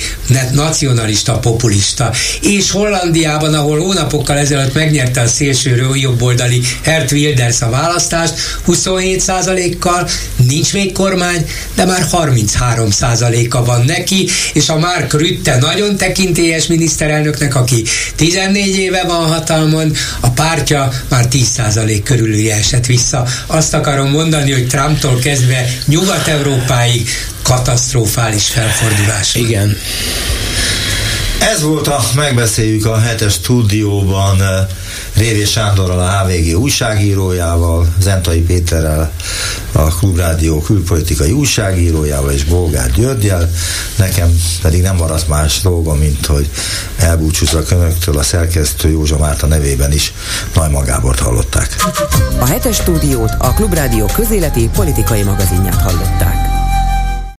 nacionalista, 0.52 1.38
populista. 1.38 2.12
És 2.40 2.70
Hollandiában, 2.70 3.54
ahol 3.54 3.78
hónapokkal 3.78 4.36
ezelőtt 4.36 4.74
megnyerte 4.74 5.20
a 5.20 5.26
szélső 5.26 5.88
jobboldali 5.94 6.60
Hert 6.82 7.12
Wilders 7.12 7.60
a 7.60 7.70
választást, 7.70 8.34
27%-kal 8.66 10.08
nincs 10.48 10.72
még 10.72 10.92
kormány, 10.92 11.46
de 11.74 11.84
már 11.84 12.06
33%-a 12.12 13.64
van 13.64 13.84
neki, 13.84 14.13
neki, 14.14 14.30
és 14.52 14.68
a 14.68 14.78
Mark 14.78 15.12
Rütte 15.12 15.58
nagyon 15.58 15.96
tekintélyes 15.96 16.66
miniszterelnöknek, 16.66 17.54
aki 17.54 17.84
14 18.16 18.76
éve 18.76 19.04
van 19.06 19.26
hatalmon, 19.26 19.92
a 20.20 20.28
pártja 20.28 20.92
már 21.08 21.26
10% 21.30 22.00
körül 22.04 22.50
esett 22.50 22.86
vissza. 22.86 23.26
Azt 23.46 23.74
akarom 23.74 24.10
mondani, 24.10 24.52
hogy 24.52 24.66
Trumptól 24.66 25.18
kezdve 25.18 25.66
Nyugat-Európáig 25.86 27.08
katasztrofális 27.42 28.46
felfordulás. 28.46 29.34
Igen. 29.34 29.76
Ez 31.52 31.62
volt 31.62 31.86
a 31.86 32.04
Megbeszéljük 32.14 32.86
a 32.86 33.00
hetes 33.00 33.32
stúdióban 33.32 34.42
Révé 35.14 35.44
Sándorral, 35.44 35.98
a 35.98 36.18
HVG 36.18 36.58
újságírójával, 36.58 37.94
Zentai 38.00 38.40
Péterrel, 38.40 39.12
a 39.72 39.82
Klubrádió 39.82 40.60
külpolitikai 40.60 41.30
újságírójával 41.30 42.30
és 42.30 42.44
Bolgár 42.44 42.90
Györgyel. 42.90 43.50
Nekem 43.96 44.40
pedig 44.62 44.82
nem 44.82 44.96
maradt 44.96 45.28
más 45.28 45.60
dolgom, 45.60 45.98
mint 45.98 46.26
hogy 46.26 46.50
elbúcsúzzak 46.96 47.70
önöktől 47.70 48.18
a 48.18 48.22
szerkesztő 48.22 48.90
Józsa 48.90 49.18
Márta 49.18 49.46
nevében 49.46 49.92
is 49.92 50.12
Nagy 50.54 50.70
Magábort 50.70 51.18
hallották. 51.18 51.76
A 52.38 52.46
hetes 52.46 52.76
stúdiót 52.76 53.34
a 53.38 53.52
Klubrádió 53.52 54.10
közéleti 54.14 54.68
politikai 54.72 55.22
magazinját 55.22 55.80
hallották. 55.80 56.53